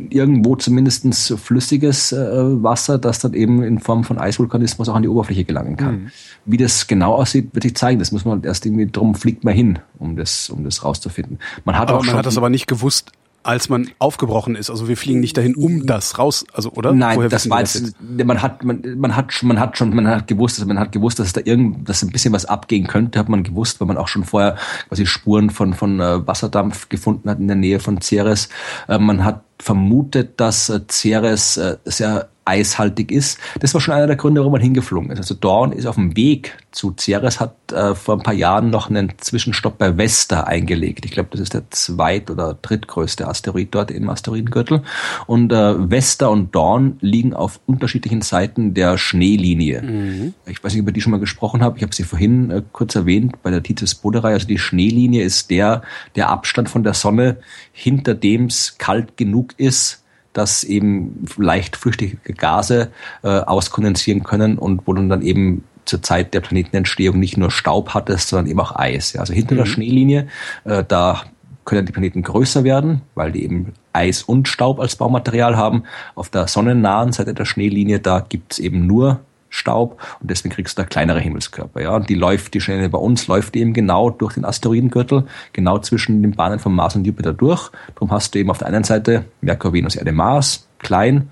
irgendwo 0.09 0.55
zumindest 0.55 1.05
flüssiges 1.39 2.11
äh, 2.11 2.17
Wasser, 2.63 2.97
das 2.97 3.19
dann 3.19 3.33
eben 3.33 3.63
in 3.63 3.79
Form 3.79 4.03
von 4.03 4.17
Eisvulkanismus 4.17 4.89
auch 4.89 4.95
an 4.95 5.03
die 5.03 5.09
Oberfläche 5.09 5.43
gelangen 5.43 5.77
kann. 5.77 5.95
Mhm. 5.95 6.11
Wie 6.45 6.57
das 6.57 6.87
genau 6.87 7.13
aussieht, 7.15 7.49
wird 7.53 7.63
sich 7.63 7.75
zeigen. 7.75 7.99
Das 7.99 8.11
muss 8.11 8.25
man 8.25 8.43
erst 8.43 8.65
irgendwie 8.65 8.87
drum 8.87 9.15
fliegt 9.15 9.43
man 9.43 9.53
hin, 9.53 9.79
um 9.99 10.15
das, 10.15 10.49
um 10.49 10.63
das 10.63 10.83
rauszufinden. 10.83 11.39
Man 11.65 11.77
hat 11.77 11.89
aber 11.89 11.99
auch 11.99 12.05
man 12.05 12.15
hat 12.15 12.25
das 12.25 12.37
aber 12.37 12.49
nicht 12.49 12.67
gewusst, 12.67 13.11
als 13.43 13.69
man 13.69 13.89
aufgebrochen 13.99 14.55
ist. 14.55 14.69
Also 14.69 14.87
wir 14.87 14.97
fliegen 14.97 15.19
nicht 15.19 15.37
dahin, 15.37 15.55
um 15.55 15.85
das 15.85 16.17
raus, 16.17 16.45
also 16.53 16.71
oder? 16.71 16.93
Nein, 16.93 17.17
Woher 17.17 17.29
das 17.29 17.49
war 17.49 17.59
jetzt, 17.59 17.75
jetzt, 17.75 17.95
man 18.25 18.41
hat 18.41 18.63
man, 18.63 18.81
man 18.97 19.15
hat 19.15 19.43
man 19.43 19.59
hat 19.59 19.77
schon 19.77 19.93
man 19.93 20.07
hat 20.07 20.27
gewusst, 20.27 20.59
dass 20.59 20.65
man 20.65 20.79
hat 20.79 20.91
gewusst, 20.91 21.19
dass 21.19 21.33
da 21.33 21.41
irgend 21.43 21.87
dass 21.87 22.03
ein 22.03 22.09
bisschen 22.09 22.33
was 22.33 22.45
abgehen 22.45 22.87
könnte, 22.87 23.19
hat 23.19 23.29
man 23.29 23.43
gewusst, 23.43 23.79
weil 23.79 23.87
man 23.87 23.97
auch 23.97 24.07
schon 24.07 24.23
vorher 24.23 24.57
quasi 24.87 25.05
Spuren 25.05 25.49
von 25.49 25.73
von 25.73 25.99
äh, 25.99 26.25
Wasserdampf 26.25 26.89
gefunden 26.89 27.29
hat 27.29 27.39
in 27.39 27.47
der 27.47 27.57
Nähe 27.57 27.79
von 27.79 28.01
Ceres. 28.01 28.49
Äh, 28.87 28.97
man 28.97 29.23
hat 29.23 29.43
vermutet, 29.59 30.39
dass 30.39 30.69
äh, 30.69 30.81
Ceres 30.87 31.59
sehr 31.85 32.29
eishaltig 32.45 33.11
ist. 33.11 33.39
Das 33.59 33.73
war 33.73 33.81
schon 33.81 33.93
einer 33.93 34.07
der 34.07 34.15
Gründe, 34.15 34.41
warum 34.41 34.53
man 34.53 34.61
hingeflogen 34.61 35.11
ist. 35.11 35.19
Also 35.19 35.35
Dawn 35.35 35.71
ist 35.71 35.85
auf 35.85 35.95
dem 35.95 36.15
Weg 36.15 36.57
zu 36.71 36.93
Ceres, 36.97 37.39
hat 37.39 37.71
äh, 37.71 37.95
vor 37.95 38.15
ein 38.15 38.23
paar 38.23 38.33
Jahren 38.33 38.69
noch 38.69 38.89
einen 38.89 39.13
Zwischenstopp 39.17 39.77
bei 39.77 39.97
Vesta 39.97 40.41
eingelegt. 40.41 41.05
Ich 41.05 41.11
glaube, 41.11 41.29
das 41.31 41.39
ist 41.39 41.53
der 41.53 41.69
zweit- 41.69 42.29
oder 42.29 42.57
drittgrößte 42.61 43.27
Asteroid 43.27 43.69
dort 43.71 43.91
im 43.91 44.09
Asteroidengürtel. 44.09 44.83
Und 45.27 45.51
äh, 45.51 45.89
Vesta 45.89 46.27
und 46.27 46.53
Dawn 46.53 46.97
liegen 46.99 47.33
auf 47.33 47.59
unterschiedlichen 47.65 48.21
Seiten 48.21 48.73
der 48.73 48.97
Schneelinie. 48.97 49.81
Mhm. 49.81 50.33
Ich 50.45 50.63
weiß 50.63 50.73
nicht, 50.73 50.81
über 50.81 50.91
die 50.91 51.01
schon 51.01 51.11
mal 51.11 51.19
gesprochen 51.19 51.61
habe. 51.61 51.77
Ich 51.77 51.83
habe 51.83 51.95
sie 51.95 52.03
vorhin 52.03 52.51
äh, 52.51 52.61
kurz 52.71 52.95
erwähnt 52.95 53.41
bei 53.43 53.51
der 53.51 53.63
Titus 53.63 53.95
Boderei. 53.95 54.33
Also 54.33 54.47
die 54.47 54.59
Schneelinie 54.59 55.23
ist 55.23 55.49
der, 55.49 55.83
der 56.15 56.29
Abstand 56.29 56.69
von 56.69 56.83
der 56.83 56.93
Sonne, 56.93 57.37
hinter 57.71 58.13
dem 58.15 58.45
es 58.45 58.77
kalt 58.77 59.17
genug 59.17 59.53
ist, 59.57 60.02
dass 60.33 60.63
eben 60.63 61.25
leicht 61.37 61.75
flüchtige 61.75 62.33
Gase 62.33 62.91
äh, 63.23 63.27
auskondensieren 63.27 64.23
können 64.23 64.57
und 64.57 64.85
wo 64.85 64.93
du 64.93 65.07
dann 65.07 65.21
eben 65.21 65.63
zur 65.85 66.01
Zeit 66.01 66.33
der 66.33 66.41
Planetenentstehung 66.41 67.19
nicht 67.19 67.37
nur 67.37 67.51
Staub 67.51 67.93
hattest, 67.93 68.29
sondern 68.29 68.47
eben 68.47 68.59
auch 68.59 68.75
Eis. 68.75 69.13
Ja. 69.13 69.21
Also 69.21 69.33
hinter 69.33 69.55
mhm. 69.55 69.59
der 69.59 69.65
Schneelinie, 69.65 70.27
äh, 70.63 70.83
da 70.87 71.23
können 71.65 71.85
die 71.85 71.91
Planeten 71.93 72.23
größer 72.23 72.63
werden, 72.63 73.01
weil 73.15 73.31
die 73.31 73.43
eben 73.43 73.73
Eis 73.93 74.23
und 74.23 74.47
Staub 74.47 74.79
als 74.79 74.95
Baumaterial 74.95 75.55
haben. 75.55 75.83
Auf 76.15 76.29
der 76.29 76.47
sonnennahen 76.47 77.13
Seite 77.13 77.33
der 77.33 77.45
Schneelinie, 77.45 77.99
da 77.99 78.19
gibt's 78.19 78.59
eben 78.59 78.85
nur 78.85 79.21
Staub 79.53 80.01
und 80.19 80.31
deswegen 80.31 80.53
kriegst 80.53 80.77
du 80.77 80.81
da 80.81 80.87
kleinere 80.87 81.19
Himmelskörper. 81.19 81.81
Ja, 81.81 81.95
und 81.95 82.09
die 82.09 82.15
läuft, 82.15 82.55
die 82.55 82.61
Stelle 82.61 82.89
bei 82.89 82.97
uns 82.97 83.27
läuft 83.27 83.55
eben 83.55 83.73
genau 83.73 84.09
durch 84.09 84.33
den 84.33 84.45
Asteroidengürtel, 84.45 85.25
genau 85.53 85.77
zwischen 85.77 86.23
den 86.23 86.31
Bahnen 86.31 86.57
von 86.57 86.73
Mars 86.73 86.95
und 86.95 87.05
Jupiter 87.05 87.33
durch. 87.33 87.69
Darum 87.93 88.11
hast 88.11 88.33
du 88.33 88.39
eben 88.39 88.49
auf 88.49 88.57
der 88.57 88.67
einen 88.67 88.83
Seite 88.83 89.25
Merkur, 89.41 89.71
Venus, 89.71 89.95
Erde, 89.95 90.11
Mars, 90.11 90.67
klein, 90.79 91.29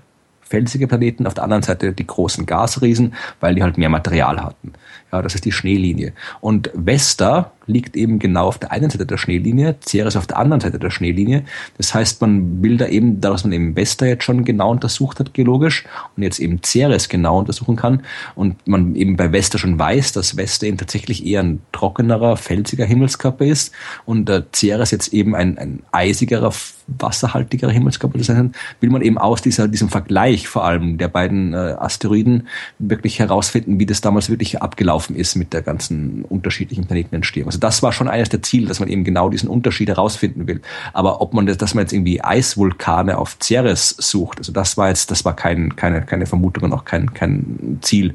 felsige 0.52 0.86
Planeten, 0.86 1.26
auf 1.26 1.32
der 1.32 1.44
anderen 1.44 1.62
Seite 1.62 1.94
die 1.94 2.06
großen 2.06 2.44
Gasriesen, 2.44 3.14
weil 3.40 3.54
die 3.54 3.62
halt 3.62 3.78
mehr 3.78 3.88
Material 3.88 4.38
hatten. 4.38 4.74
Ja, 5.10 5.22
das 5.22 5.34
ist 5.34 5.46
die 5.46 5.52
Schneelinie. 5.52 6.12
Und 6.42 6.70
Vesta 6.74 7.52
liegt 7.66 7.96
eben 7.96 8.18
genau 8.18 8.48
auf 8.48 8.58
der 8.58 8.70
einen 8.70 8.90
Seite 8.90 9.06
der 9.06 9.16
Schneelinie, 9.16 9.76
Ceres 9.82 10.14
auf 10.14 10.26
der 10.26 10.36
anderen 10.36 10.60
Seite 10.60 10.78
der 10.78 10.90
Schneelinie. 10.90 11.44
Das 11.78 11.94
heißt, 11.94 12.20
man 12.20 12.62
will 12.62 12.76
da 12.76 12.86
eben, 12.86 13.20
da 13.20 13.30
dass 13.30 13.44
man 13.44 13.52
eben 13.52 13.76
Vesta 13.76 14.04
jetzt 14.04 14.24
schon 14.24 14.44
genau 14.44 14.70
untersucht 14.70 15.20
hat, 15.20 15.32
geologisch, 15.32 15.84
und 16.16 16.22
jetzt 16.22 16.38
eben 16.38 16.62
Ceres 16.62 17.08
genau 17.08 17.38
untersuchen 17.38 17.76
kann, 17.76 18.02
und 18.34 18.66
man 18.68 18.94
eben 18.94 19.16
bei 19.16 19.32
Vesta 19.32 19.56
schon 19.56 19.78
weiß, 19.78 20.12
dass 20.12 20.36
Vesta 20.36 20.66
eben 20.66 20.76
tatsächlich 20.76 21.24
eher 21.24 21.42
ein 21.42 21.60
trockenerer, 21.72 22.36
felsiger 22.36 22.84
Himmelskörper 22.84 23.46
ist, 23.46 23.72
und 24.04 24.28
der 24.28 24.44
Ceres 24.54 24.90
jetzt 24.90 25.14
eben 25.14 25.34
ein, 25.34 25.56
ein 25.56 25.82
eisigerer, 25.92 26.52
wasserhaltigerer 26.98 27.70
Himmelskörper 27.70 28.22
sein, 28.22 28.52
will 28.80 28.90
man 28.90 29.02
eben 29.02 29.18
aus 29.18 29.42
dieser, 29.42 29.68
diesem 29.68 29.88
Vergleich 29.88 30.48
vor 30.48 30.64
allem 30.64 30.98
der 30.98 31.08
beiden 31.08 31.54
äh, 31.54 31.74
Asteroiden 31.78 32.48
wirklich 32.78 33.18
herausfinden, 33.18 33.78
wie 33.78 33.86
das 33.86 34.00
damals 34.00 34.30
wirklich 34.30 34.62
abgelaufen 34.62 35.16
ist 35.16 35.36
mit 35.36 35.52
der 35.52 35.62
ganzen 35.62 36.24
unterschiedlichen 36.24 36.86
Planetenentstehung. 36.86 37.48
Also 37.48 37.58
das 37.58 37.82
war 37.82 37.92
schon 37.92 38.08
eines 38.08 38.28
der 38.28 38.42
Ziele, 38.42 38.66
dass 38.66 38.80
man 38.80 38.88
eben 38.88 39.04
genau 39.04 39.28
diesen 39.28 39.48
Unterschied 39.48 39.88
herausfinden 39.88 40.46
will. 40.46 40.60
Aber 40.92 41.20
ob 41.20 41.34
man 41.34 41.46
das, 41.46 41.58
dass 41.58 41.74
man 41.74 41.84
jetzt 41.84 41.92
irgendwie 41.92 42.22
Eisvulkane 42.22 43.18
auf 43.18 43.36
Ceres 43.42 43.90
sucht, 43.98 44.38
also 44.38 44.52
das 44.52 44.76
war 44.76 44.88
jetzt, 44.88 45.10
das 45.10 45.24
war 45.24 45.34
kein, 45.34 45.76
keine, 45.76 46.02
keine 46.02 46.26
Vermutung 46.26 46.64
und 46.64 46.72
auch 46.72 46.84
kein, 46.84 47.14
kein 47.14 47.78
Ziel, 47.80 48.14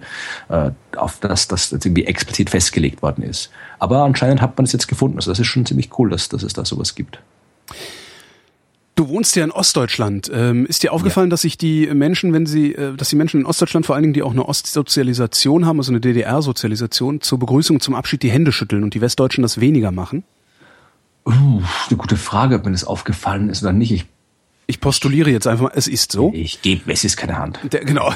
äh, 0.49 0.71
auf 0.95 1.19
das 1.19 1.47
das 1.47 1.71
jetzt 1.71 1.85
irgendwie 1.85 2.05
explizit 2.05 2.49
festgelegt 2.49 3.01
worden 3.01 3.23
ist. 3.23 3.51
Aber 3.79 4.03
anscheinend 4.03 4.41
hat 4.41 4.57
man 4.57 4.65
es 4.65 4.73
jetzt 4.73 4.87
gefunden. 4.87 5.17
Also 5.17 5.31
das 5.31 5.39
ist 5.39 5.47
schon 5.47 5.65
ziemlich 5.65 5.97
cool, 5.97 6.09
dass, 6.09 6.29
dass 6.29 6.43
es 6.43 6.53
da 6.53 6.65
sowas 6.65 6.95
gibt. 6.95 7.19
Du 8.97 9.09
wohnst 9.09 9.35
ja 9.35 9.43
in 9.43 9.51
Ostdeutschland. 9.51 10.31
Ähm, 10.33 10.65
ist 10.65 10.81
dir 10.81 10.91
aufgefallen, 10.91 11.27
ja. 11.27 11.29
dass 11.29 11.43
sich 11.43 11.55
die 11.55 11.85
Menschen, 11.93 12.33
wenn 12.33 12.47
sie, 12.47 12.73
äh, 12.73 12.95
dass 12.95 13.09
die 13.09 13.15
Menschen 13.15 13.41
in 13.41 13.45
Ostdeutschland 13.45 13.85
vor 13.85 13.93
allen 13.93 14.01
Dingen, 14.01 14.15
die 14.15 14.23
auch 14.23 14.31
eine 14.31 14.47
Ostsozialisation 14.47 15.67
haben, 15.67 15.77
also 15.77 15.91
eine 15.91 16.01
DDR-Sozialisation, 16.01 17.21
zur 17.21 17.37
Begrüßung, 17.37 17.79
zum 17.79 17.93
Abschied 17.93 18.23
die 18.23 18.31
Hände 18.31 18.51
schütteln 18.51 18.83
und 18.83 18.95
die 18.95 19.01
Westdeutschen 19.01 19.43
das 19.43 19.61
weniger 19.61 19.91
machen? 19.91 20.23
Uh, 21.27 21.61
eine 21.89 21.97
gute 21.97 22.17
Frage, 22.17 22.55
ob 22.55 22.65
mir 22.65 22.71
das 22.71 22.85
aufgefallen 22.85 23.49
ist 23.49 23.61
oder 23.61 23.71
nicht. 23.71 23.91
Ich 23.91 24.07
ich 24.69 24.81
postuliere 24.81 25.29
jetzt 25.29 25.47
einfach 25.47 25.63
mal, 25.63 25.71
es 25.73 25.87
ist 25.87 26.11
so. 26.11 26.31
Ich 26.33 26.61
gebe 26.61 26.91
es 26.91 27.05
ist 27.05 27.15
keine 27.15 27.37
Hand. 27.37 27.59
Der, 27.71 27.85
genau. 27.85 28.13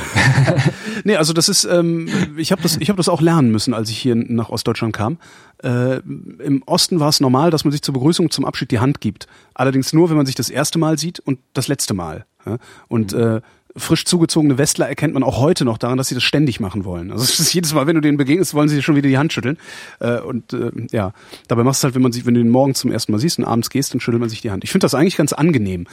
nee, 1.06 1.16
also 1.16 1.32
das 1.32 1.48
ist, 1.48 1.64
ähm, 1.64 2.10
ich 2.36 2.52
habe 2.52 2.62
das, 2.62 2.76
ich 2.76 2.90
habe 2.90 2.98
das 2.98 3.08
auch 3.08 3.22
lernen 3.22 3.52
müssen, 3.52 3.74
als 3.74 3.90
ich 3.90 3.98
hier 3.98 4.16
nach 4.16 4.50
Ostdeutschland 4.50 4.94
kam. 4.94 5.18
Äh, 5.64 6.00
Im 6.00 6.62
Osten 6.66 7.00
war 7.00 7.08
es 7.08 7.22
normal, 7.22 7.52
dass 7.52 7.64
man 7.64 7.72
sich 7.72 7.82
zur 7.82 7.94
Begrüßung 7.94 8.32
zum 8.32 8.44
Abschied 8.44 8.70
die 8.72 8.80
Hand 8.80 9.00
gibt. 9.00 9.28
Allerdings 9.54 9.94
nur, 9.94 10.10
wenn 10.10 10.18
man 10.18 10.26
sich 10.26 10.36
das 10.36 10.50
erste 10.50 10.78
Mal 10.78 10.98
sieht 11.00 11.20
und 11.20 11.40
das 11.54 11.70
letzte 11.70 11.94
Mal. 11.94 12.26
Ja? 12.46 12.58
Und 12.90 13.14
äh, 13.14 13.40
frisch 13.76 14.06
zugezogene 14.06 14.58
Westler 14.58 14.88
erkennt 14.88 15.14
man 15.14 15.24
auch 15.24 15.40
heute 15.40 15.66
noch 15.66 15.78
daran, 15.78 15.98
dass 15.98 16.08
sie 16.08 16.16
das 16.16 16.24
ständig 16.24 16.60
machen 16.60 16.86
wollen. 16.86 17.12
Also 17.12 17.24
es 17.24 17.40
ist 17.40 17.54
jedes 17.54 17.74
Mal, 17.74 17.88
wenn 17.88 17.96
du 17.96 18.02
denen 18.02 18.18
begegnest, 18.18 18.54
wollen 18.54 18.70
sie 18.70 18.76
dir 18.76 18.82
schon 18.82 18.96
wieder 18.96 19.10
die 19.10 19.18
Hand 19.18 19.34
schütteln. 19.34 19.58
Äh, 20.00 20.20
und 20.20 20.54
äh, 20.54 20.72
ja, 20.92 21.14
dabei 21.48 21.64
machst 21.64 21.84
du 21.84 21.86
halt, 21.86 21.96
wenn 21.96 22.02
man 22.02 22.12
sich, 22.12 22.26
wenn 22.26 22.34
du 22.34 22.42
den 22.42 22.50
morgen 22.50 22.76
zum 22.76 22.92
ersten 22.92 23.12
Mal 23.12 23.20
siehst 23.20 23.40
und 23.40 23.46
abends 23.46 23.70
gehst, 23.70 23.94
dann 23.94 24.02
schüttelt 24.02 24.20
man 24.20 24.30
sich 24.30 24.42
die 24.42 24.52
Hand. 24.52 24.64
Ich 24.64 24.72
finde 24.72 24.86
das 24.86 24.94
eigentlich 24.94 25.18
ganz 25.18 25.34
angenehm, 25.34 25.88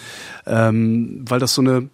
ähm, 0.46 1.24
weil 1.28 1.40
das 1.40 1.54
so 1.54 1.62
eine 1.62 1.88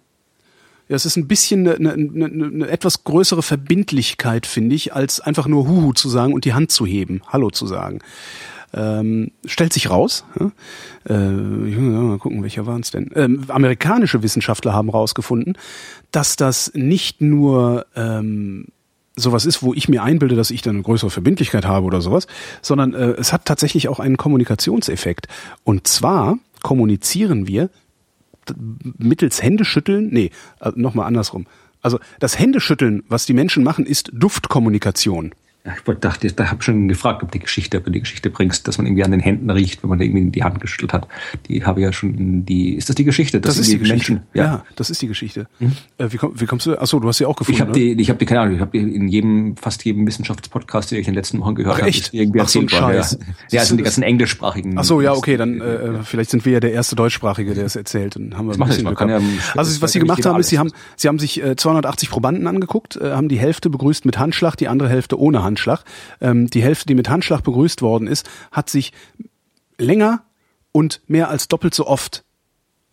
ja, 0.87 0.95
es 0.95 1.07
ist 1.07 1.17
ein 1.17 1.27
bisschen 1.27 1.67
eine, 1.67 1.93
eine, 1.93 1.93
eine, 1.93 2.45
eine 2.45 2.67
etwas 2.67 3.03
größere 3.03 3.41
Verbindlichkeit, 3.41 4.45
finde 4.45 4.75
ich, 4.75 4.93
als 4.93 5.19
einfach 5.19 5.47
nur 5.47 5.67
Huhu 5.67 5.93
zu 5.93 6.09
sagen 6.09 6.31
und 6.31 6.45
die 6.45 6.53
Hand 6.53 6.69
zu 6.69 6.85
heben, 6.85 7.21
Hallo 7.27 7.49
zu 7.49 7.65
sagen. 7.65 8.01
Ähm, 8.77 9.31
stellt 9.45 9.71
sich 9.71 9.89
raus, 9.89 10.25
ja, 10.37 10.51
äh, 11.07 11.17
mal 11.17 12.17
gucken, 12.17 12.43
welcher 12.43 12.65
waren 12.65 12.81
es 12.81 12.91
denn? 12.91 13.09
Ähm, 13.15 13.45
amerikanische 13.47 14.21
Wissenschaftler 14.21 14.73
haben 14.73 14.89
rausgefunden, 14.89 15.57
dass 16.11 16.35
das 16.35 16.73
nicht 16.73 17.21
nur 17.21 17.85
ähm, 17.95 18.65
sowas 19.15 19.45
ist, 19.45 19.63
wo 19.63 19.73
ich 19.73 19.87
mir 19.87 20.03
einbilde, 20.03 20.35
dass 20.35 20.51
ich 20.51 20.61
dann 20.61 20.75
eine 20.75 20.83
größere 20.83 21.09
Verbindlichkeit 21.09 21.65
habe 21.65 21.85
oder 21.85 22.01
sowas, 22.01 22.27
sondern 22.61 22.93
äh, 22.93 23.11
es 23.11 23.31
hat 23.31 23.45
tatsächlich 23.45 23.87
auch 23.87 24.01
einen 24.01 24.17
Kommunikationseffekt. 24.17 25.27
Und 25.63 25.87
zwar 25.87 26.37
kommunizieren 26.61 27.47
wir 27.47 27.69
mittels 28.97 29.41
Händeschütteln, 29.41 30.09
nee, 30.11 30.31
äh, 30.59 30.71
nochmal 30.75 31.07
andersrum. 31.07 31.47
Also 31.81 31.99
das 32.19 32.37
Händeschütteln, 32.37 33.03
was 33.07 33.25
die 33.25 33.33
Menschen 33.33 33.63
machen, 33.63 33.85
ist 33.85 34.11
Duftkommunikation. 34.13 35.33
Ja, 35.65 35.73
ich 35.75 35.99
dachte, 35.99 36.31
da 36.31 36.51
habe 36.51 36.61
schon 36.61 36.87
gefragt, 36.87 37.23
ob 37.23 37.31
die 37.31 37.39
Geschichte, 37.39 37.79
ob 37.79 37.85
du 37.85 37.91
die 37.91 37.99
Geschichte 37.99 38.29
bringst, 38.29 38.67
dass 38.67 38.77
man 38.77 38.85
irgendwie 38.85 39.03
an 39.03 39.09
den 39.09 39.19
Händen 39.19 39.49
riecht, 39.49 39.81
wenn 39.81 39.89
man 39.89 39.99
irgendwie 39.99 40.29
die 40.29 40.43
Hand 40.43 40.61
geschüttelt 40.61 40.93
hat. 40.93 41.07
Die 41.47 41.65
habe 41.65 41.79
ich 41.79 41.85
ja 41.85 41.91
schon, 41.91 42.45
die, 42.45 42.75
ist 42.75 42.87
das 42.87 42.95
die 42.95 43.03
Geschichte? 43.03 43.41
Das, 43.41 43.55
das 43.55 43.61
ist 43.61 43.73
die 43.73 43.79
Geschichte. 43.79 44.13
Menschen, 44.13 44.27
ja. 44.35 44.43
ja. 44.43 44.65
das 44.75 44.91
ist 44.91 45.01
die 45.01 45.07
Geschichte. 45.07 45.47
Hm? 45.57 45.71
Äh, 45.97 46.11
wie, 46.11 46.17
komm, 46.17 46.39
wie 46.39 46.45
kommst 46.45 46.67
du, 46.67 46.79
achso, 46.79 46.99
du 46.99 47.07
hast 47.07 47.17
sie 47.17 47.25
auch 47.25 47.35
gefunden. 47.35 47.55
Ich 47.55 47.61
habe 47.61 47.71
die, 47.71 47.99
ich 47.99 48.09
habe 48.09 48.19
die, 48.19 48.25
keine 48.27 48.41
Ahnung, 48.41 48.53
ich 48.53 48.61
habe 48.61 48.77
die 48.77 48.95
in 48.95 49.07
jedem, 49.07 49.57
fast 49.57 49.83
jedem 49.85 50.05
Wissenschaftspodcast, 50.05 50.91
den 50.91 50.99
ich 50.99 51.07
in 51.07 51.13
den 51.13 51.17
letzten 51.17 51.39
Wochen 51.39 51.55
gehört 51.55 51.81
habe, 51.81 51.91
irgendwie 52.11 52.41
Ach, 52.41 52.47
so 52.47 52.59
ein 52.59 52.69
Scheiß. 52.69 53.17
Ja, 53.19 53.27
ja 53.49 53.59
das 53.61 53.67
sind 53.69 53.77
die 53.77 53.83
ganzen 53.83 54.03
englischsprachigen. 54.03 54.77
Achso, 54.77 55.01
ja, 55.01 55.13
okay, 55.13 55.35
dann, 55.35 55.61
äh, 55.61 55.63
äh, 55.63 56.03
vielleicht 56.03 56.29
sind 56.29 56.45
wir 56.45 56.53
ja 56.53 56.59
der 56.59 56.73
erste 56.73 56.95
Deutschsprachige, 56.95 57.55
der 57.55 57.65
es 57.65 57.75
erzählt. 57.75 58.17
Dann 58.17 58.37
haben 58.37 58.47
wir 58.47 58.53
ein 58.53 58.67
bisschen 58.67 58.85
Glück 58.85 59.01
ja, 59.01 59.19
Also, 59.55 59.81
was 59.81 59.93
sie 59.93 59.99
gemacht 59.99 60.23
haben, 60.27 60.39
ist, 60.39 60.49
sie 60.49 60.59
haben, 60.59 60.71
sie 60.95 61.07
haben 61.07 61.17
sich 61.17 61.41
äh, 61.41 61.55
280 61.55 62.11
Probanden 62.11 62.45
angeguckt, 62.45 62.97
äh, 62.97 63.13
haben 63.13 63.29
die 63.29 63.39
Hälfte 63.39 63.71
begrüßt 63.71 64.05
mit 64.05 64.19
Handschlag, 64.19 64.57
die 64.57 64.67
andere 64.67 64.89
Hälfte 64.89 65.19
ohne 65.19 65.41
Handschlag. 65.41 65.54
Ähm, 65.55 65.83
ähm, 66.21 66.49
die 66.49 66.61
Hälfte, 66.61 66.85
die 66.85 66.95
mit 66.95 67.09
Handschlag 67.09 67.41
begrüßt 67.43 67.81
worden 67.81 68.07
ist, 68.07 68.29
hat 68.51 68.69
sich 68.69 68.93
länger 69.77 70.23
und 70.71 71.01
mehr 71.07 71.29
als 71.29 71.47
doppelt 71.47 71.73
so 71.73 71.87
oft 71.87 72.23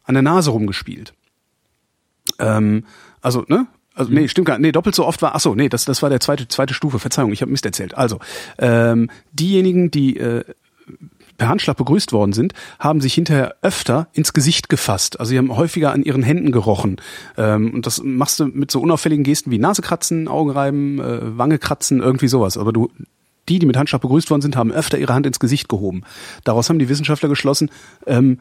an 0.05 0.14
der 0.14 0.22
Nase 0.22 0.51
rumgespielt. 0.51 1.14
Ähm, 2.39 2.84
also, 3.20 3.44
ne? 3.48 3.66
Also, 3.94 4.10
nee, 4.10 4.26
stimmt 4.28 4.47
gar 4.47 4.55
nicht. 4.55 4.62
Nee, 4.62 4.72
doppelt 4.72 4.94
so 4.94 5.05
oft 5.05 5.20
war, 5.20 5.34
ach 5.34 5.40
so, 5.40 5.55
nee, 5.55 5.68
das, 5.68 5.84
das 5.84 6.02
war 6.02 6.09
der 6.09 6.20
zweite, 6.20 6.48
zweite 6.48 6.72
Stufe. 6.72 6.98
Verzeihung, 6.98 7.32
ich 7.32 7.43
habe 7.43 7.52
Mist 7.52 7.66
erzählt. 7.66 7.94
Also, 7.97 8.20
ähm, 8.59 9.10
diejenigen, 9.32 9.90
die 9.90 10.16
äh, 10.16 10.44
per 11.43 11.48
Handschlag 11.48 11.77
begrüßt 11.77 12.12
worden 12.12 12.32
sind, 12.32 12.55
haben 12.78 13.01
sich 13.01 13.14
hinterher 13.14 13.56
öfter 13.62 14.06
ins 14.12 14.32
Gesicht 14.32 14.69
gefasst. 14.69 15.19
Also 15.19 15.31
sie 15.31 15.39
haben 15.39 15.56
häufiger 15.56 15.93
an 15.93 16.05
ihren 16.05 16.23
Händen 16.23 16.52
gerochen. 16.52 17.01
Ähm, 17.36 17.74
und 17.74 17.85
das 17.85 18.01
machst 18.01 18.39
du 18.39 18.47
mit 18.47 18.70
so 18.70 18.81
unauffälligen 18.81 19.24
Gesten 19.24 19.51
wie 19.51 19.59
Nasekratzen, 19.59 20.28
Augenreiben, 20.28 21.01
äh, 21.01 21.36
Wange 21.36 21.59
kratzen, 21.59 21.98
irgendwie 21.98 22.28
sowas. 22.28 22.56
Aber 22.56 22.73
du 22.73 22.93
die, 23.48 23.59
die 23.59 23.66
mit 23.66 23.77
Handschlag 23.77 24.01
begrüßt 24.02 24.31
worden 24.31 24.40
sind, 24.40 24.55
haben 24.55 24.70
öfter 24.70 24.98
ihre 24.98 25.14
Hand 25.14 25.27
ins 25.27 25.40
Gesicht 25.40 25.69
gehoben. 25.69 26.05
Daraus 26.44 26.69
haben 26.69 26.78
die 26.78 26.89
Wissenschaftler 26.89 27.28
geschlossen, 27.28 27.70
ähm, 28.06 28.39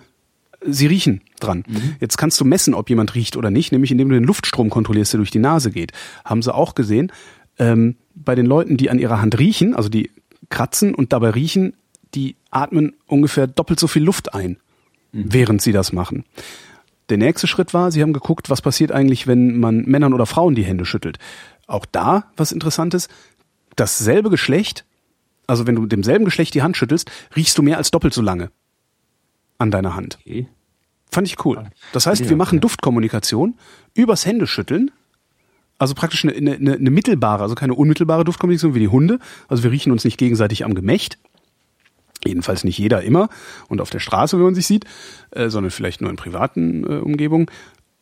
sie 0.64 0.86
riechen 0.86 1.22
dran. 1.40 1.64
Mhm. 1.68 1.95
Jetzt 1.99 2.19
kannst 2.19 2.40
du 2.40 2.45
messen, 2.45 2.76
ob 2.76 2.88
jemand 2.88 3.15
riecht 3.15 3.36
oder 3.36 3.49
nicht, 3.49 3.72
nämlich 3.72 3.90
indem 3.90 4.10
du 4.10 4.14
den 4.14 4.26
Luftstrom 4.26 4.69
kontrollierst, 4.69 5.14
der 5.14 5.18
durch 5.18 5.32
die 5.32 5.40
Nase 5.40 5.72
geht. 5.72 5.91
Haben 6.23 6.44
sie 6.44 6.53
auch 6.53 6.76
gesehen, 6.76 7.11
ähm, 7.57 7.95
bei 8.14 8.36
den 8.36 8.45
Leuten, 8.45 8.78
die 8.78 8.91
an 8.91 8.99
ihrer 8.99 9.19
Hand 9.19 9.40
riechen, 9.40 9.76
also 9.76 9.90
die 9.90 10.11
kratzen 10.49 10.94
und 10.94 11.14
dabei 11.14 11.32
riechen, 11.32 11.73
die 12.13 12.35
atmen 12.49 12.95
ungefähr 13.07 13.47
doppelt 13.47 13.79
so 13.79 13.88
viel 13.88 14.03
Luft 14.03 14.33
ein, 14.33 14.57
mhm. 15.11 15.33
während 15.33 15.61
sie 15.61 15.71
das 15.71 15.93
machen. 15.93 16.25
Der 17.09 17.17
nächste 17.17 17.47
Schritt 17.47 17.73
war, 17.73 17.91
sie 17.91 18.01
haben 18.01 18.13
geguckt, 18.13 18.49
was 18.49 18.61
passiert 18.61 18.91
eigentlich, 18.91 19.27
wenn 19.27 19.59
man 19.59 19.83
Männern 19.83 20.13
oder 20.13 20.25
Frauen 20.25 20.55
die 20.55 20.63
Hände 20.63 20.85
schüttelt. 20.85 21.17
Auch 21.67 21.85
da 21.85 22.31
was 22.38 22.51
Interessantes. 22.51 23.09
Dasselbe 23.75 24.29
Geschlecht 24.29 24.85
also 25.51 25.67
wenn 25.67 25.75
du 25.75 25.85
demselben 25.85 26.23
Geschlecht 26.23 26.53
die 26.53 26.61
Hand 26.61 26.77
schüttelst, 26.77 27.11
riechst 27.35 27.57
du 27.57 27.61
mehr 27.61 27.75
als 27.75 27.91
doppelt 27.91 28.13
so 28.13 28.21
lange 28.21 28.51
an 29.57 29.69
deiner 29.69 29.95
Hand. 29.95 30.17
Okay. 30.21 30.47
Fand 31.11 31.27
ich 31.27 31.43
cool. 31.45 31.65
Das 31.91 32.07
heißt, 32.07 32.29
wir 32.29 32.38
machen 32.38 32.61
Duftkommunikation 32.61 33.55
übers 33.93 34.25
Händeschütteln. 34.25 34.91
Also 35.77 35.93
praktisch 35.93 36.23
eine, 36.23 36.33
eine, 36.33 36.75
eine 36.75 36.89
mittelbare, 36.89 37.43
also 37.43 37.55
keine 37.55 37.73
unmittelbare 37.73 38.23
Duftkommunikation 38.23 38.75
wie 38.75 38.79
die 38.79 38.88
Hunde. 38.88 39.19
Also 39.49 39.63
wir 39.63 39.71
riechen 39.71 39.91
uns 39.91 40.05
nicht 40.05 40.17
gegenseitig 40.17 40.63
am 40.63 40.73
Gemächt. 40.73 41.17
Jedenfalls 42.26 42.64
nicht 42.64 42.77
jeder 42.77 43.02
immer 43.02 43.30
und 43.68 43.81
auf 43.81 43.89
der 43.89 43.99
Straße, 43.99 44.38
wenn 44.38 44.45
man 44.45 44.56
sich 44.56 44.68
sieht, 44.68 44.85
äh, 45.31 45.49
sondern 45.49 45.72
vielleicht 45.72 46.02
nur 46.02 46.10
in 46.10 46.18
privaten 46.18 46.84
äh, 46.84 46.98
Umgebungen. 46.98 47.48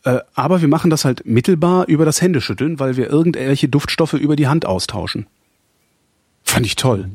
Äh, 0.04 0.20
aber 0.34 0.62
wir 0.62 0.68
machen 0.68 0.90
das 0.90 1.06
halt 1.06 1.26
mittelbar 1.26 1.88
über 1.88 2.06
das 2.06 2.22
Händeschütteln, 2.22 2.80
weil 2.80 2.98
wir 2.98 3.10
irgendwelche 3.10 3.70
Duftstoffe 3.70 4.14
über 4.14 4.36
die 4.36 4.48
Hand 4.48 4.66
austauschen. 4.66 5.28
Fand 6.44 6.66
ich 6.66 6.76
toll. 6.76 7.10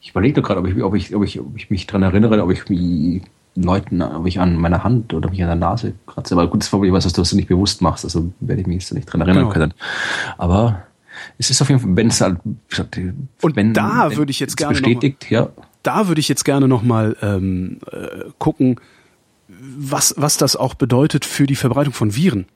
Ich 0.00 0.10
überlege 0.10 0.42
gerade, 0.42 0.60
ob 0.60 0.68
ich, 0.68 0.82
ob, 0.82 0.94
ich, 0.94 1.14
ob, 1.14 1.24
ich, 1.24 1.40
ob 1.40 1.56
ich 1.56 1.70
mich 1.70 1.86
dran 1.86 2.02
erinnere, 2.02 2.42
ob 2.42 2.52
ich 2.52 2.68
mich 2.68 3.22
Leuten, 3.56 4.02
ob 4.02 4.26
ich 4.26 4.38
an 4.38 4.56
meiner 4.56 4.84
Hand 4.84 5.14
oder 5.14 5.30
mich 5.30 5.42
an 5.42 5.48
der 5.48 5.56
Nase 5.56 5.94
kratze. 6.06 6.34
Aber 6.34 6.46
gut, 6.48 6.60
das 6.60 6.72
war 6.72 6.80
was, 6.80 7.18
was 7.18 7.30
du 7.30 7.36
nicht 7.36 7.48
bewusst 7.48 7.80
machst, 7.80 8.04
also 8.04 8.30
werde 8.40 8.60
ich 8.60 8.66
mich 8.66 8.76
jetzt 8.82 8.94
nicht 8.94 9.06
dran 9.06 9.22
erinnern 9.22 9.44
genau. 9.44 9.52
können. 9.52 9.74
Aber 10.36 10.82
es 11.38 11.50
ist 11.50 11.62
auf 11.62 11.68
jeden 11.68 11.80
Fall, 11.80 11.96
wenn 11.96 12.08
es 12.08 12.20
halt, 12.20 12.38
und 13.42 13.56
wenn, 13.56 13.72
da 13.72 14.14
würde 14.14 14.30
ich 14.30 14.40
jetzt 14.40 14.56
gerne 14.56 14.74
bestätigt, 14.74 15.30
ja. 15.30 15.48
Da 15.86 16.08
würde 16.08 16.20
ich 16.20 16.28
jetzt 16.28 16.44
gerne 16.44 16.68
noch 16.68 16.82
mal 16.82 17.16
ähm, 17.22 17.78
äh, 17.90 18.30
gucken, 18.38 18.80
was 19.48 20.14
was 20.16 20.36
das 20.36 20.56
auch 20.56 20.74
bedeutet 20.74 21.24
für 21.24 21.46
die 21.46 21.56
Verbreitung 21.56 21.92
von 21.92 22.16
Viren. 22.16 22.46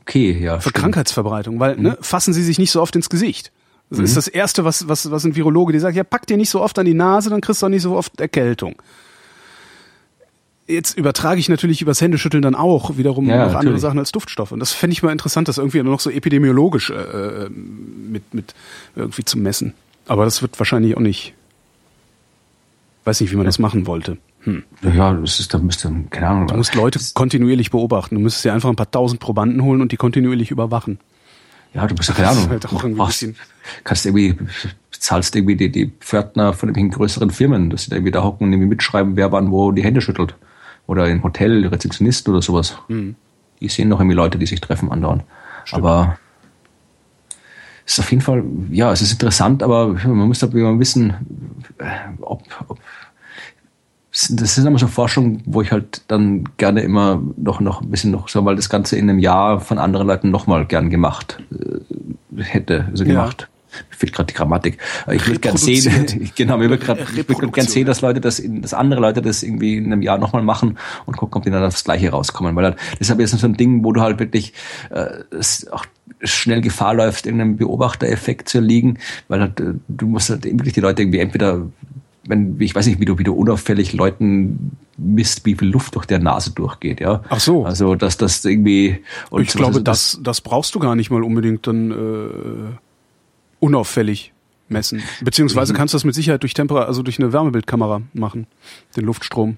Okay, 0.00 0.36
ja. 0.38 0.56
Für 0.56 0.70
stimmt. 0.70 0.74
Krankheitsverbreitung, 0.74 1.60
weil 1.60 1.76
mhm. 1.76 1.82
ne, 1.82 1.98
fassen 2.00 2.34
Sie 2.34 2.42
sich 2.42 2.58
nicht 2.58 2.72
so 2.72 2.82
oft 2.82 2.96
ins 2.96 3.08
Gesicht. 3.08 3.52
Das 3.88 3.98
mhm. 3.98 4.04
ist 4.04 4.16
das 4.16 4.26
Erste, 4.26 4.64
was, 4.64 4.88
was, 4.88 5.10
was 5.10 5.24
ein 5.24 5.36
Virologe, 5.36 5.72
die 5.72 5.78
sagt, 5.78 5.96
ja, 5.96 6.02
pack 6.02 6.26
dir 6.26 6.36
nicht 6.36 6.50
so 6.50 6.60
oft 6.60 6.78
an 6.78 6.86
die 6.86 6.94
Nase, 6.94 7.30
dann 7.30 7.40
kriegst 7.40 7.62
du 7.62 7.66
auch 7.66 7.70
nicht 7.70 7.82
so 7.82 7.94
oft 7.94 8.20
Erkältung. 8.20 8.74
jetzt 10.66 10.96
übertrage 10.96 11.38
ich 11.38 11.48
natürlich 11.48 11.82
übers 11.82 12.00
Händeschütteln 12.00 12.42
dann 12.42 12.54
auch 12.54 12.96
wiederum 12.96 13.28
Ja, 13.28 13.42
andere 13.42 13.58
natürlich. 13.58 13.80
Sachen 13.80 13.98
als 13.98 14.10
Duftstoff. 14.10 14.50
Und 14.50 14.60
das 14.60 14.72
fände 14.72 14.92
ich 14.92 15.02
mal 15.02 15.12
interessant, 15.12 15.46
das 15.46 15.58
irgendwie 15.58 15.82
noch 15.82 16.00
so 16.00 16.10
epidemiologisch 16.10 16.90
äh, 16.90 16.94
äh, 16.94 17.50
mit, 17.50 18.34
mit 18.34 18.54
irgendwie 18.96 19.24
zu 19.24 19.38
messen. 19.38 19.74
Aber 20.06 20.24
das 20.24 20.42
wird 20.42 20.58
wahrscheinlich 20.58 20.96
auch 20.96 21.00
nicht. 21.00 21.34
Weiß 23.04 23.20
nicht, 23.20 23.32
wie 23.32 23.36
man 23.36 23.46
das 23.46 23.58
machen 23.58 23.86
wollte. 23.86 24.18
Hm. 24.40 24.62
Ja, 24.82 25.12
das 25.12 25.40
ist, 25.40 25.54
da 25.54 25.58
müsste, 25.58 25.92
keine 26.10 26.28
Ahnung. 26.28 26.46
Du 26.48 26.56
musst 26.56 26.74
Leute 26.74 27.00
kontinuierlich 27.14 27.70
beobachten. 27.70 28.16
Du 28.16 28.20
müsstest 28.20 28.44
dir 28.44 28.52
einfach 28.52 28.68
ein 28.68 28.76
paar 28.76 28.90
tausend 28.90 29.20
Probanden 29.20 29.62
holen 29.62 29.80
und 29.80 29.92
die 29.92 29.96
kontinuierlich 29.96 30.50
überwachen. 30.50 30.98
Ja, 31.74 31.86
du 31.86 31.94
bist 31.94 32.08
ja 32.08 32.14
keine 32.14 32.28
Ahnung. 32.28 32.50
halt 32.50 32.66
auch 32.66 32.70
du 32.70 32.76
irgendwie 32.76 32.98
brauchst, 32.98 33.26
kannst 33.84 34.04
irgendwie, 34.04 34.36
zahlst 34.90 35.34
irgendwie 35.34 35.56
die, 35.56 35.70
die 35.72 35.92
Pförtner 36.00 36.52
von 36.52 36.68
irgendwelchen 36.68 36.98
größeren 36.98 37.30
Firmen, 37.30 37.70
dass 37.70 37.84
sie 37.84 37.90
da 37.90 37.96
irgendwie 37.96 38.12
da 38.12 38.22
hocken 38.22 38.46
und 38.46 38.52
irgendwie 38.52 38.68
mitschreiben, 38.68 39.16
wer 39.16 39.32
wann 39.32 39.50
wo 39.50 39.72
die 39.72 39.82
Hände 39.82 40.00
schüttelt. 40.00 40.34
Oder 40.86 41.08
im 41.08 41.22
Hotel, 41.22 41.66
Rezeptionist 41.66 42.28
oder 42.28 42.42
sowas. 42.42 42.76
Mhm. 42.88 43.14
Die 43.60 43.68
sehen 43.68 43.88
noch 43.88 44.00
irgendwie 44.00 44.16
Leute, 44.16 44.38
die 44.38 44.46
sich 44.46 44.60
treffen 44.60 44.90
andauernd. 44.90 45.22
Aber 45.70 46.18
es 46.18 46.21
ist 47.92 48.00
auf 48.00 48.10
jeden 48.10 48.22
Fall, 48.22 48.42
ja, 48.70 48.92
es 48.92 49.02
ist 49.02 49.12
interessant, 49.12 49.62
aber 49.62 49.88
man 49.88 50.28
muss 50.28 50.38
da 50.40 50.46
immer 50.48 50.78
wissen, 50.78 51.14
äh, 51.78 51.84
ob, 52.20 52.42
ob 52.68 52.78
das 54.12 54.54
sind 54.54 54.66
immer 54.66 54.78
so 54.78 54.88
Forschungen, 54.88 55.42
wo 55.46 55.62
ich 55.62 55.72
halt 55.72 56.02
dann 56.08 56.44
gerne 56.58 56.82
immer 56.82 57.22
noch, 57.36 57.60
noch 57.60 57.80
ein 57.80 57.90
bisschen 57.90 58.10
noch 58.10 58.28
so, 58.28 58.44
weil 58.44 58.56
das 58.56 58.68
Ganze 58.68 58.96
in 58.96 59.08
einem 59.08 59.18
Jahr 59.18 59.58
von 59.60 59.78
anderen 59.78 60.06
Leuten 60.06 60.30
nochmal 60.30 60.66
gern 60.66 60.90
gemacht 60.90 61.38
äh, 61.50 62.42
hätte, 62.42 62.86
also 62.90 63.04
Ja. 63.04 63.10
gemacht. 63.12 63.48
Mir 63.90 63.96
fehlt 63.96 64.12
gerade 64.12 64.26
die 64.26 64.34
Grammatik. 64.34 64.76
Aber 65.04 65.14
Ich 65.14 65.26
würde 65.26 65.40
gern 65.40 65.56
sehen, 65.56 66.30
genau, 66.36 66.58
mir 66.58 66.68
würde 66.68 66.84
gerade, 66.84 67.06
ich 67.10 67.26
würde 67.26 67.48
gern 67.48 67.66
sehen, 67.66 67.86
dass 67.86 68.02
Leute 68.02 68.20
das, 68.20 68.38
in, 68.38 68.60
dass 68.60 68.74
andere 68.74 69.00
Leute 69.00 69.22
das 69.22 69.42
irgendwie 69.42 69.78
in 69.78 69.86
einem 69.86 70.02
Jahr 70.02 70.18
nochmal 70.18 70.42
machen 70.42 70.76
und 71.06 71.16
gucken, 71.16 71.38
ob 71.38 71.44
die 71.44 71.50
dann 71.50 71.62
das 71.62 71.82
Gleiche 71.82 72.10
rauskommen. 72.10 72.54
Weil 72.54 72.64
halt, 72.64 72.76
deshalb 73.00 73.18
ist 73.20 73.32
es 73.32 73.40
so 73.40 73.46
ein 73.46 73.54
Ding, 73.54 73.82
wo 73.82 73.92
du 73.92 74.02
halt 74.02 74.18
wirklich 74.18 74.52
äh, 74.90 75.22
auch 75.70 75.86
schnell 76.22 76.60
Gefahr 76.60 76.94
läufst, 76.94 77.26
irgendeinem 77.26 77.56
Beobachtereffekt 77.56 78.48
zu 78.48 78.58
erliegen, 78.58 78.98
weil 79.28 79.40
halt, 79.40 79.60
äh, 79.60 79.74
du 79.88 80.06
musst 80.06 80.30
halt 80.30 80.44
wirklich 80.44 80.72
die 80.74 80.80
Leute 80.80 81.02
irgendwie 81.02 81.18
entweder 81.18 81.66
wenn, 82.24 82.60
ich 82.60 82.72
weiß 82.72 82.86
nicht, 82.86 83.00
wie 83.00 83.04
du, 83.04 83.18
wie 83.18 83.24
du 83.24 83.32
unauffällig 83.32 83.94
Leuten 83.94 84.76
misst, 84.96 85.44
wie 85.44 85.56
viel 85.56 85.68
Luft 85.68 85.96
durch 85.96 86.06
der 86.06 86.20
Nase 86.20 86.52
durchgeht, 86.52 87.00
ja. 87.00 87.24
Ach 87.28 87.40
so. 87.40 87.64
Also, 87.66 87.96
dass 87.96 88.16
das 88.16 88.44
irgendwie, 88.44 89.02
ich 89.38 89.50
so- 89.50 89.58
glaube, 89.58 89.72
also 89.72 89.80
das, 89.80 90.20
das 90.22 90.40
brauchst 90.40 90.72
du 90.76 90.78
gar 90.78 90.94
nicht 90.94 91.10
mal 91.10 91.24
unbedingt 91.24 91.66
dann 91.66 91.90
äh, 91.90 92.76
unauffällig 93.58 94.32
messen. 94.68 94.98
Mhm. 95.20 95.24
Beziehungsweise 95.24 95.74
kannst 95.74 95.94
du 95.94 95.96
das 95.96 96.04
mit 96.04 96.14
Sicherheit 96.14 96.42
durch 96.42 96.54
Temperatur, 96.54 96.86
also 96.86 97.02
durch 97.02 97.18
eine 97.18 97.32
Wärmebildkamera 97.32 98.02
machen, 98.12 98.46
den 98.96 99.04
Luftstrom 99.04 99.56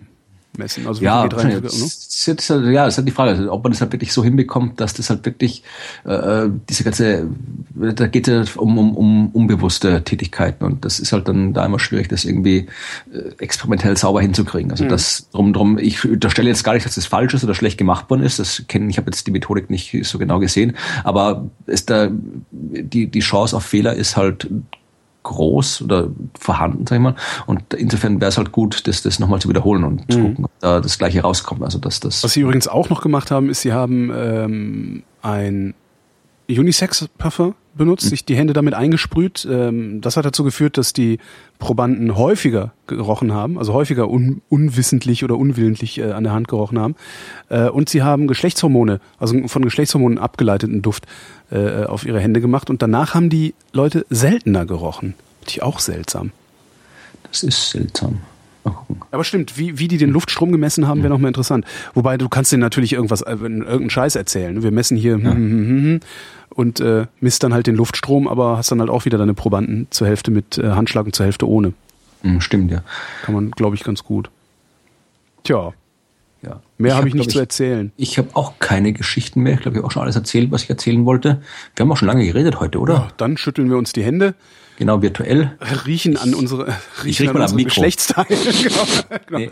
messen. 0.58 0.86
Also 0.86 1.02
Ja, 1.02 1.22
viel 1.22 1.30
geht 1.30 1.38
rein, 1.38 1.44
wahrscheinlich. 1.46 1.72
wie 1.72 1.76
viel- 1.76 1.84
ne? 1.84 1.84
das 1.84 2.06
ist 2.06 2.26
jetzt 2.26 2.50
halt, 2.50 2.66
ja, 2.66 2.84
das 2.84 2.94
ist 2.94 2.98
halt 2.98 3.08
die 3.08 3.12
Frage, 3.12 3.52
ob 3.52 3.62
man 3.62 3.72
das 3.72 3.80
halt 3.80 3.92
wirklich 3.92 4.12
so 4.12 4.22
hinbekommt, 4.24 4.80
dass 4.80 4.94
das 4.94 5.10
halt 5.10 5.24
wirklich 5.26 5.62
äh, 6.04 6.48
diese 6.68 6.84
ganze, 6.84 7.26
da 7.74 8.06
geht 8.06 8.28
es 8.28 8.56
um, 8.56 8.78
um, 8.78 8.96
um 8.96 9.28
unbewusste 9.30 10.02
Tätigkeiten 10.04 10.64
und 10.64 10.84
das 10.84 10.98
ist 11.00 11.12
halt 11.12 11.28
dann 11.28 11.52
da 11.52 11.64
immer 11.66 11.78
schwierig, 11.78 12.08
das 12.08 12.24
irgendwie 12.24 12.66
äh, 13.12 13.30
experimentell 13.38 13.96
sauber 13.96 14.20
hinzukriegen. 14.20 14.68
Mhm. 14.68 14.72
Also 14.72 14.84
das 14.86 15.28
drum, 15.30 15.52
drum, 15.52 15.78
ich 15.78 16.04
unterstelle 16.04 16.48
jetzt 16.48 16.64
gar 16.64 16.74
nicht, 16.74 16.86
dass 16.86 16.94
das 16.94 17.06
falsch 17.06 17.34
ist 17.34 17.44
oder 17.44 17.54
schlecht 17.54 17.78
gemacht 17.78 18.08
worden 18.10 18.22
ist. 18.22 18.38
Das 18.38 18.64
kennen, 18.68 18.88
ich 18.90 18.96
habe 18.98 19.10
jetzt 19.10 19.26
die 19.26 19.30
Methodik 19.30 19.70
nicht 19.70 19.96
so 20.04 20.18
genau 20.18 20.38
gesehen, 20.38 20.76
aber 21.02 21.50
ist 21.66 21.90
da 21.90 22.08
die 22.50 23.06
die 23.08 23.20
Chance 23.20 23.56
auf 23.56 23.64
Fehler 23.64 23.94
ist 23.94 24.16
halt 24.16 24.48
groß 25.24 25.82
oder 25.82 26.08
vorhanden, 26.38 26.86
sag 26.86 26.96
ich 26.96 27.02
mal. 27.02 27.16
Und 27.46 27.74
insofern 27.74 28.20
wäre 28.20 28.28
es 28.28 28.38
halt 28.38 28.52
gut, 28.52 28.86
das, 28.86 29.02
das 29.02 29.18
nochmal 29.18 29.40
zu 29.40 29.48
wiederholen 29.48 29.82
und 29.82 30.12
zu 30.12 30.20
gucken, 30.20 30.44
ob 30.44 30.50
da 30.60 30.80
das 30.80 30.98
Gleiche 30.98 31.22
rauskommt. 31.22 31.62
Also 31.62 31.78
dass 31.78 31.98
das. 31.98 32.22
Mhm. 32.22 32.24
Was 32.24 32.32
sie 32.32 32.40
übrigens 32.40 32.68
auch 32.68 32.88
noch 32.88 33.02
gemacht 33.02 33.30
haben, 33.32 33.50
ist, 33.50 33.62
sie 33.62 33.72
haben 33.72 34.12
ähm, 34.14 35.02
ein 35.22 35.74
Unisex-Parfum 36.48 37.54
benutzt, 37.76 38.08
sich 38.08 38.24
die 38.24 38.36
Hände 38.36 38.52
damit 38.52 38.74
eingesprüht. 38.74 39.46
Ähm, 39.50 40.00
das 40.00 40.16
hat 40.16 40.24
dazu 40.24 40.44
geführt, 40.44 40.78
dass 40.78 40.92
die 40.92 41.18
Probanden 41.58 42.16
häufiger 42.16 42.72
gerochen 42.86 43.32
haben, 43.32 43.58
also 43.58 43.72
häufiger 43.72 44.08
un 44.10 44.42
unwissentlich 44.48 45.24
oder 45.24 45.36
unwillentlich 45.36 45.98
äh, 45.98 46.12
an 46.12 46.24
der 46.24 46.32
Hand 46.32 46.48
gerochen 46.48 46.78
haben. 46.78 46.94
Äh, 47.48 47.68
und 47.68 47.88
sie 47.88 48.02
haben 48.02 48.28
Geschlechtshormone, 48.28 49.00
also 49.18 49.48
von 49.48 49.62
Geschlechtshormonen 49.62 50.18
abgeleiteten 50.18 50.82
Duft 50.82 51.06
äh, 51.54 51.84
auf 51.86 52.04
ihre 52.04 52.20
Hände 52.20 52.40
gemacht. 52.40 52.70
Und 52.70 52.82
danach 52.82 53.14
haben 53.14 53.30
die 53.30 53.54
Leute 53.72 54.04
seltener 54.10 54.66
gerochen. 54.66 55.14
Finde 55.40 55.50
ich 55.50 55.62
auch 55.62 55.78
seltsam. 55.78 56.32
das 57.30 57.42
ist 57.42 57.70
seltsam. 57.70 58.20
Aber 59.10 59.24
stimmt, 59.24 59.58
wie, 59.58 59.78
wie 59.78 59.88
die 59.88 59.98
den 59.98 60.10
Luftstrom 60.10 60.50
gemessen 60.50 60.88
haben, 60.88 61.02
wäre 61.02 61.10
noch 61.10 61.18
mal 61.18 61.28
interessant. 61.28 61.66
Wobei 61.92 62.16
du 62.16 62.28
kannst 62.28 62.50
denen 62.50 62.62
natürlich 62.62 62.94
irgendwas, 62.94 63.20
äh, 63.20 63.32
irgendeinen 63.32 63.90
Scheiß 63.90 64.16
erzählen. 64.16 64.62
Wir 64.62 64.70
messen 64.70 64.96
hier 64.96 65.14
hm, 65.14 65.24
hm, 65.24 65.34
hm, 65.34 65.68
hm, 65.68 66.00
und 66.50 66.80
äh, 66.80 67.06
misst 67.20 67.42
dann 67.42 67.52
halt 67.52 67.66
den 67.66 67.76
Luftstrom, 67.76 68.26
aber 68.26 68.56
hast 68.56 68.70
dann 68.70 68.80
halt 68.80 68.90
auch 68.90 69.04
wieder 69.04 69.18
deine 69.18 69.34
Probanden 69.34 69.86
zur 69.90 70.06
Hälfte 70.06 70.30
mit 70.30 70.56
äh, 70.56 70.70
Handschlag 70.70 71.04
und 71.04 71.14
zur 71.14 71.26
Hälfte 71.26 71.46
ohne. 71.46 71.74
Hm, 72.22 72.40
stimmt, 72.40 72.70
ja. 72.70 72.82
Kann 73.22 73.34
man, 73.34 73.50
glaube 73.50 73.76
ich, 73.76 73.84
ganz 73.84 74.02
gut. 74.02 74.30
Tja, 75.42 75.74
ja. 76.44 76.60
mehr 76.78 76.94
habe 76.94 77.08
ich 77.08 77.14
glaub 77.14 77.26
nicht 77.26 77.32
zu 77.32 77.38
erzählen. 77.38 77.92
Ich 77.96 78.18
habe 78.18 78.28
auch 78.34 78.58
keine 78.58 78.92
Geschichten 78.92 79.40
mehr. 79.40 79.54
Ich 79.54 79.60
glaube, 79.60 79.76
ich 79.76 79.78
habe 79.78 79.86
auch 79.86 79.92
schon 79.92 80.02
alles 80.02 80.16
erzählt, 80.16 80.50
was 80.50 80.64
ich 80.64 80.70
erzählen 80.70 81.04
wollte. 81.04 81.42
Wir 81.76 81.84
haben 81.84 81.92
auch 81.92 81.96
schon 81.96 82.08
lange 82.08 82.24
geredet 82.24 82.60
heute, 82.60 82.78
oder? 82.78 82.94
Ja, 82.94 83.08
dann 83.16 83.36
schütteln 83.36 83.70
wir 83.70 83.76
uns 83.76 83.92
die 83.92 84.04
Hände, 84.04 84.34
Genau, 84.76 85.02
virtuell. 85.02 85.56
riechen 85.86 86.16
an 86.16 86.34
unsere, 86.34 86.66
riechen 87.04 87.26
riech 87.26 87.28
an 87.28 87.34
mal 87.34 87.42
unsere. 87.42 87.64
Geschlechtsteile. 87.64 88.26
genau, 88.62 88.86
genau. 89.26 89.38
Nee. 89.38 89.50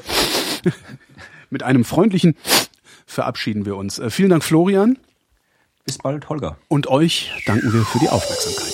Mit 1.50 1.62
einem 1.62 1.84
freundlichen 1.84 2.36
verabschieden 3.06 3.66
wir 3.66 3.76
uns. 3.76 3.98
Äh, 3.98 4.10
vielen 4.10 4.30
Dank, 4.30 4.42
Florian. 4.42 4.98
Bis 5.84 5.98
bald, 5.98 6.28
Holger. 6.28 6.56
Und 6.68 6.86
euch 6.88 7.32
danken 7.46 7.72
wir 7.72 7.82
für 7.84 7.98
die 7.98 8.08
Aufmerksamkeit. 8.08 8.72